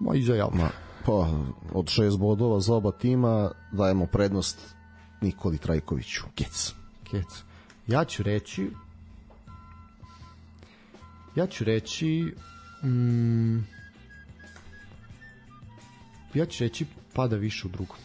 Ma 0.00 0.14
i 0.14 0.22
za 0.22 0.34
Javor. 0.34 0.54
Ma, 0.54 0.70
pa, 1.06 1.28
od 1.72 1.88
šest 1.88 2.18
bodova 2.18 2.60
za 2.60 2.74
oba 2.74 2.92
tima 2.92 3.50
dajemo 3.72 4.06
prednost 4.06 4.74
Nikoli 5.20 5.58
Trajkoviću. 5.58 6.22
Kec. 6.34 6.72
Kec. 7.10 7.44
Ja 7.86 8.04
ću 8.04 8.22
reći 8.22 8.70
ja 11.36 11.46
ću 11.46 11.64
reći 11.64 12.34
mm, 12.84 13.58
ja 16.34 16.46
ću 16.46 16.64
reći 16.64 16.86
pada 17.12 17.36
više 17.36 17.66
u 17.66 17.70
drugom. 17.70 17.96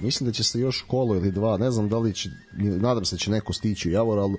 Mislim 0.00 0.26
da 0.26 0.32
će 0.32 0.44
se 0.44 0.60
još 0.60 0.84
kolo 0.88 1.14
ili 1.14 1.32
dva, 1.32 1.56
ne 1.56 1.70
znam 1.70 1.88
da 1.88 1.98
li 1.98 2.14
će, 2.14 2.30
nadam 2.58 3.04
se 3.04 3.14
da 3.14 3.18
će 3.18 3.30
neko 3.30 3.52
stići 3.52 3.88
u 3.88 3.92
Javor, 3.92 4.18
ali 4.18 4.36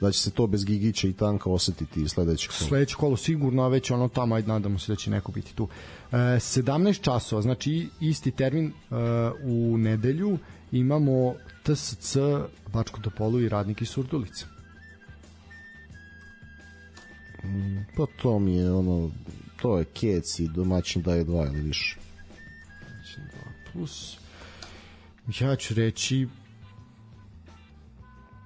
da 0.00 0.12
će 0.12 0.20
se 0.20 0.30
to 0.30 0.46
bez 0.46 0.64
Gigića 0.64 1.08
i 1.08 1.12
Tanka 1.12 1.50
osetiti 1.50 2.08
sledeće 2.08 2.48
kolo. 2.48 2.68
sledeće 2.68 2.94
kolo 2.94 3.16
sigurno, 3.16 3.62
a 3.62 3.68
već 3.68 3.90
ono 3.90 4.08
tamo, 4.08 4.34
ajde 4.34 4.48
nadamo 4.48 4.78
se 4.78 4.92
da 4.92 4.96
će 4.96 5.10
neko 5.10 5.32
biti 5.32 5.54
tu. 5.54 5.68
E, 6.12 6.16
17 6.16 7.00
časova, 7.00 7.42
znači 7.42 7.88
isti 8.00 8.30
termin 8.30 8.66
e, 8.66 8.94
u 9.44 9.78
nedelju 9.78 10.38
imamo 10.72 11.34
TSC 11.62 12.16
Bačko 12.72 13.00
Topolu 13.00 13.40
i 13.40 13.48
Radnik 13.48 13.82
iz 13.82 13.88
Surdulice. 13.88 14.44
Pa 17.96 18.06
to 18.22 18.38
mi 18.38 18.56
je 18.56 18.72
ono, 18.72 19.10
to 19.62 19.78
je 19.78 19.84
Kec 19.84 20.38
i 20.38 20.48
domaćin 20.48 21.02
daje 21.02 21.24
dva 21.24 21.46
ili 21.46 21.60
više. 21.60 21.96
Znači 22.88 23.20
2 23.20 23.72
plus. 23.72 24.16
Ja 25.40 25.56
ću 25.56 25.74
reći 25.74 26.28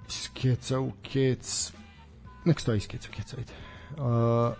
iz 0.08 0.28
keca 0.34 0.80
u 0.80 0.92
kec 1.02 1.72
nek 2.44 2.60
stoji 2.60 2.76
iz 2.76 2.86
keca 2.86 3.08
u 3.12 3.16
kec, 3.16 3.34
ajde. 3.34 3.52
Uh, 3.90 4.54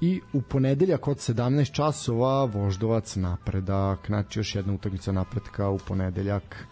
i 0.00 0.20
u 0.32 0.42
ponedeljak 0.42 1.08
od 1.08 1.16
17 1.16 1.72
časova 1.72 2.44
Voždovac 2.44 3.16
napredak, 3.16 4.06
znači 4.06 4.38
još 4.38 4.54
jedna 4.54 4.72
utakmica 4.72 5.12
napretka 5.12 5.68
u 5.68 5.78
ponedeljak. 5.78 6.66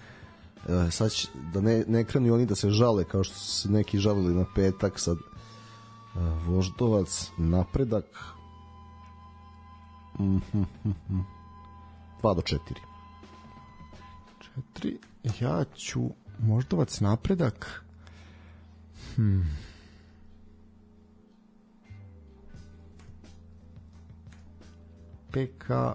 E, 0.68 0.90
sad 0.90 1.12
će, 1.12 1.28
da 1.52 1.60
ne, 1.60 1.84
ne 1.88 2.04
krenu 2.04 2.34
oni 2.34 2.46
da 2.46 2.54
se 2.54 2.70
žale 2.70 3.04
kao 3.04 3.24
što 3.24 3.34
su 3.34 3.70
neki 3.70 3.98
žalili 3.98 4.34
na 4.34 4.44
petak 4.54 4.98
sad 4.98 5.16
e, 5.16 5.20
Voždovac 6.46 7.30
napredak 7.36 8.04
Mhm, 10.22 10.62
mhm. 10.84 11.20
2 12.22 12.34
do 12.34 12.42
4 12.42 12.58
4. 14.74 14.96
Ja 15.40 15.64
ću 15.76 16.00
Voždovac 16.38 17.00
napredak. 17.00 17.84
Hmm. 19.16 19.58
PKX. 25.32 25.94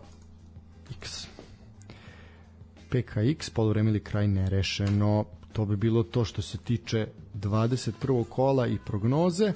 PKX, 2.89 3.49
polovreme 3.53 3.89
ili 3.89 4.03
kraj 4.03 4.27
nerešeno. 4.27 5.25
To 5.53 5.65
bi 5.65 5.75
bilo 5.75 6.03
to 6.03 6.25
što 6.25 6.41
se 6.41 6.57
tiče 6.57 7.07
21. 7.33 8.23
kola 8.29 8.67
i 8.67 8.77
prognoze. 8.85 9.45
Uh, 9.45 9.55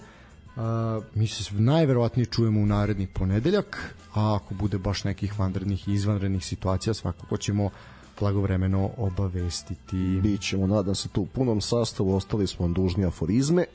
mi 1.15 1.27
se 1.27 1.53
najverovatnije 1.53 2.25
čujemo 2.25 2.59
u 2.59 2.65
naredni 2.65 3.07
ponedeljak, 3.07 3.95
a 4.13 4.35
ako 4.35 4.53
bude 4.53 4.77
baš 4.77 5.03
nekih 5.03 5.39
vanrednih 5.39 5.87
i 5.87 5.93
izvanrednih 5.93 6.45
situacija, 6.45 6.93
svakako 6.93 7.37
ćemo 7.37 7.69
blagovremeno 8.19 8.89
obavestiti. 8.97 10.19
Bićemo, 10.23 10.67
nadam 10.67 10.95
se, 10.95 11.09
tu 11.09 11.21
u 11.21 11.25
punom 11.25 11.61
sastavu, 11.61 12.15
ostali 12.15 12.47
smo 12.47 12.65
vam 12.65 12.73
dužni 12.73 13.05
aforizme. 13.05 13.65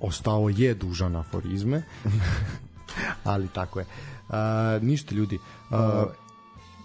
Ostao 0.00 0.48
je 0.48 0.74
dužan 0.74 1.16
aforizme, 1.16 1.82
ali 3.24 3.48
tako 3.48 3.78
je. 3.78 3.86
Uh, 4.28 4.82
ništa 4.82 5.14
ljudi. 5.14 5.38
Uh, 5.70 5.76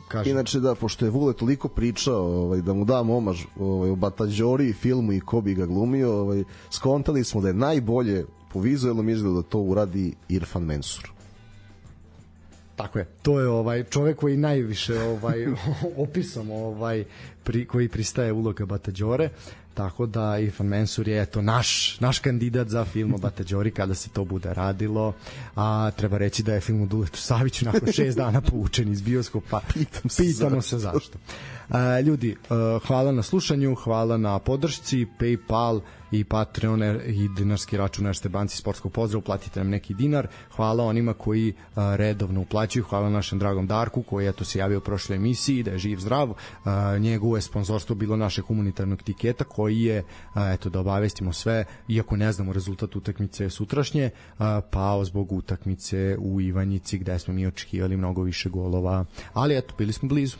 kažem, 0.07 0.31
Inače, 0.31 0.59
da, 0.59 0.75
pošto 0.75 1.05
je 1.05 1.11
Vule 1.11 1.33
toliko 1.33 1.67
pričao 1.67 2.43
ovaj, 2.43 2.61
da 2.61 2.73
mu 2.73 2.85
dam 2.85 3.09
omaž 3.09 3.43
ovaj, 3.59 3.89
o 3.89 3.95
Batađori 3.95 4.73
filmu 4.73 5.13
i 5.13 5.19
ko 5.19 5.41
bi 5.41 5.53
ga 5.53 5.65
glumio, 5.65 6.13
ovaj, 6.13 6.43
skontali 6.69 7.23
smo 7.23 7.41
da 7.41 7.47
je 7.47 7.53
najbolje 7.53 8.25
po 8.55 8.61
vizualnom 8.61 9.09
izgledu 9.09 9.35
da 9.35 9.41
to 9.41 9.59
uradi 9.59 10.13
Irfan 10.29 10.63
Mensur. 10.63 11.09
Tako 12.75 12.99
je. 12.99 13.05
To 13.21 13.39
je 13.39 13.47
ovaj 13.47 13.83
čovek 13.83 14.17
koji 14.17 14.37
najviše 14.37 14.99
ovaj 14.99 15.47
opisom 16.05 16.51
ovaj 16.51 17.03
pri, 17.43 17.65
koji 17.67 17.89
pristaje 17.89 18.31
uloga 18.33 18.65
Batađore. 18.65 19.29
Tako 19.73 20.05
da 20.05 20.37
Irfan 20.39 20.67
Mensur 20.67 21.07
je 21.07 21.21
eto 21.21 21.41
naš 21.41 21.97
naš 21.99 22.19
kandidat 22.19 22.67
za 22.67 22.85
film 22.85 23.13
o 23.13 23.17
Batađori 23.17 23.71
kada 23.71 23.95
se 23.95 24.09
to 24.09 24.25
bude 24.25 24.53
radilo. 24.53 25.13
A 25.55 25.91
treba 25.91 26.17
reći 26.17 26.43
da 26.43 26.53
je 26.53 26.61
film 26.61 26.81
o 26.81 26.85
Duletu 26.85 27.19
Saviću 27.19 27.65
nakon 27.65 27.91
šest 27.97 28.17
dana 28.17 28.41
povučen 28.41 28.91
iz 28.91 29.01
bioskopa. 29.01 29.61
Pitam 29.73 30.09
se 30.09 30.23
Pitamo 30.23 30.61
zašto. 30.61 30.69
se 30.69 30.79
zašto. 30.79 31.17
A, 31.17 31.54
ljudi, 32.05 32.35
hvala 32.87 33.11
na 33.11 33.23
slušanju, 33.23 33.75
hvala 33.75 34.17
na 34.17 34.39
podršci, 34.39 35.05
PayPal 35.19 35.81
i 36.11 36.23
Patreon 36.23 36.83
i 37.05 37.29
dinarski 37.37 37.77
račun 37.77 38.07
Erste 38.07 38.29
banci 38.29 38.57
sportskog 38.57 38.91
pozdrava, 38.91 39.23
platite 39.23 39.59
nam 39.59 39.69
neki 39.69 39.93
dinar. 39.93 40.27
Hvala 40.55 40.83
onima 40.83 41.13
koji 41.13 41.53
redovno 41.75 42.41
uplaćuju, 42.41 42.83
hvala 42.83 43.09
našem 43.09 43.39
dragom 43.39 43.67
Darku 43.67 44.03
koji 44.03 44.27
eto 44.27 44.45
se 44.45 44.59
javio 44.59 44.77
u 44.77 44.81
prošloj 44.81 45.15
emisiji 45.15 45.63
da 45.63 45.71
je 45.71 45.77
živ 45.77 45.99
zdrav. 45.99 46.33
Njegovo 46.99 47.35
je 47.35 47.41
sponzorstvo 47.41 47.95
bilo 47.95 48.17
naše 48.17 48.41
humanitarnog 48.41 49.03
tiketa 49.03 49.43
koji 49.43 49.81
je 49.81 50.03
eto 50.53 50.69
da 50.69 50.79
obavestimo 50.79 51.33
sve, 51.33 51.65
iako 51.87 52.15
ne 52.15 52.31
znamo 52.31 52.53
rezultat 52.53 52.95
utakmice 52.95 53.49
sutrašnje, 53.49 54.09
pao 54.71 55.05
zbog 55.05 55.31
utakmice 55.31 56.17
u 56.19 56.41
Ivanjici 56.41 56.97
gde 56.97 57.19
smo 57.19 57.33
mi 57.33 57.47
očekivali 57.47 57.97
mnogo 57.97 58.21
više 58.21 58.49
golova, 58.49 59.05
ali 59.33 59.57
eto 59.57 59.73
bili 59.77 59.93
smo 59.93 60.09
blizu. 60.09 60.37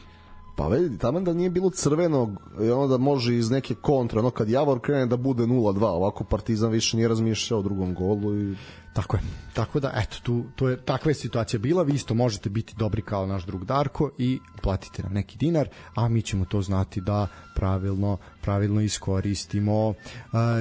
Pa 0.55 0.67
vidi, 0.67 0.97
tamo 0.97 1.21
da 1.21 1.33
nije 1.33 1.49
bilo 1.49 1.69
crvenog 1.69 2.41
i 2.61 2.69
ono 2.69 2.87
da 2.87 2.97
može 2.97 3.35
iz 3.35 3.49
neke 3.51 3.75
kontre, 3.75 4.19
ono 4.19 4.29
kad 4.29 4.49
Javor 4.49 4.79
krene 4.79 5.05
da 5.05 5.17
bude 5.17 5.43
0-2, 5.43 5.83
ovako 5.83 6.23
Partizan 6.23 6.71
više 6.71 6.97
nije 6.97 7.07
razmišljao 7.07 7.59
o 7.59 7.63
drugom 7.63 7.93
golu 7.93 8.39
i 8.39 8.55
Tako 8.95 9.17
je. 9.17 9.21
Tako 9.53 9.79
da, 9.79 9.91
eto, 9.95 10.17
tu, 10.23 10.43
to 10.55 10.69
je, 10.69 10.77
takva 10.77 11.11
je 11.11 11.15
situacija 11.15 11.59
bila. 11.59 11.83
Vi 11.83 11.93
isto 11.93 12.13
možete 12.13 12.49
biti 12.49 12.75
dobri 12.77 13.01
kao 13.01 13.25
naš 13.25 13.45
drug 13.45 13.65
Darko 13.65 14.09
i 14.17 14.39
platite 14.61 15.03
nam 15.03 15.13
neki 15.13 15.37
dinar, 15.37 15.69
a 15.95 16.07
mi 16.09 16.21
ćemo 16.21 16.45
to 16.45 16.61
znati 16.61 17.01
da 17.01 17.27
pravilno, 17.55 18.17
pravilno 18.41 18.81
iskoristimo. 18.81 19.89
Uh, 19.89 19.95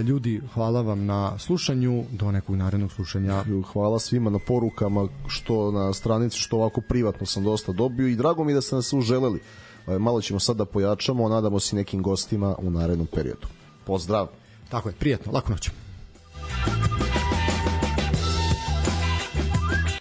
ljudi, 0.07 0.41
hvala 0.55 0.83
vam 0.83 1.07
na 1.07 1.39
slušanju. 1.39 2.05
Do 2.11 2.33
nekog 2.33 2.57
narednog 2.57 2.93
slušanja. 2.93 3.45
Hvala 3.73 3.99
svima 3.99 4.31
na 4.31 4.39
porukama, 4.39 5.09
što 5.27 5.71
na 5.71 5.93
stranici, 5.93 6.39
što 6.39 6.57
ovako 6.57 6.81
privatno 6.89 7.27
sam 7.27 7.45
dosta 7.45 7.73
dobio 7.73 8.09
i 8.09 8.17
drago 8.17 8.45
mi 8.45 8.55
da 8.55 8.61
ste 8.61 8.77
nas 8.77 8.93
uželeli. 8.93 9.41
E, 9.89 9.99
malo 9.99 10.21
ćemo 10.21 10.41
sad 10.41 10.57
da 10.57 10.65
pojačamo, 10.65 11.29
nadamo 11.29 11.61
se 11.61 11.77
nekim 11.77 12.03
gostima 12.03 12.55
u 12.59 12.71
narednom 12.71 13.07
periodu. 13.07 13.47
Pozdrav! 13.85 14.27
Tako 14.69 14.89
je, 14.89 14.95
prijatno, 14.95 15.33
laku 15.33 15.53
noć! 15.53 15.71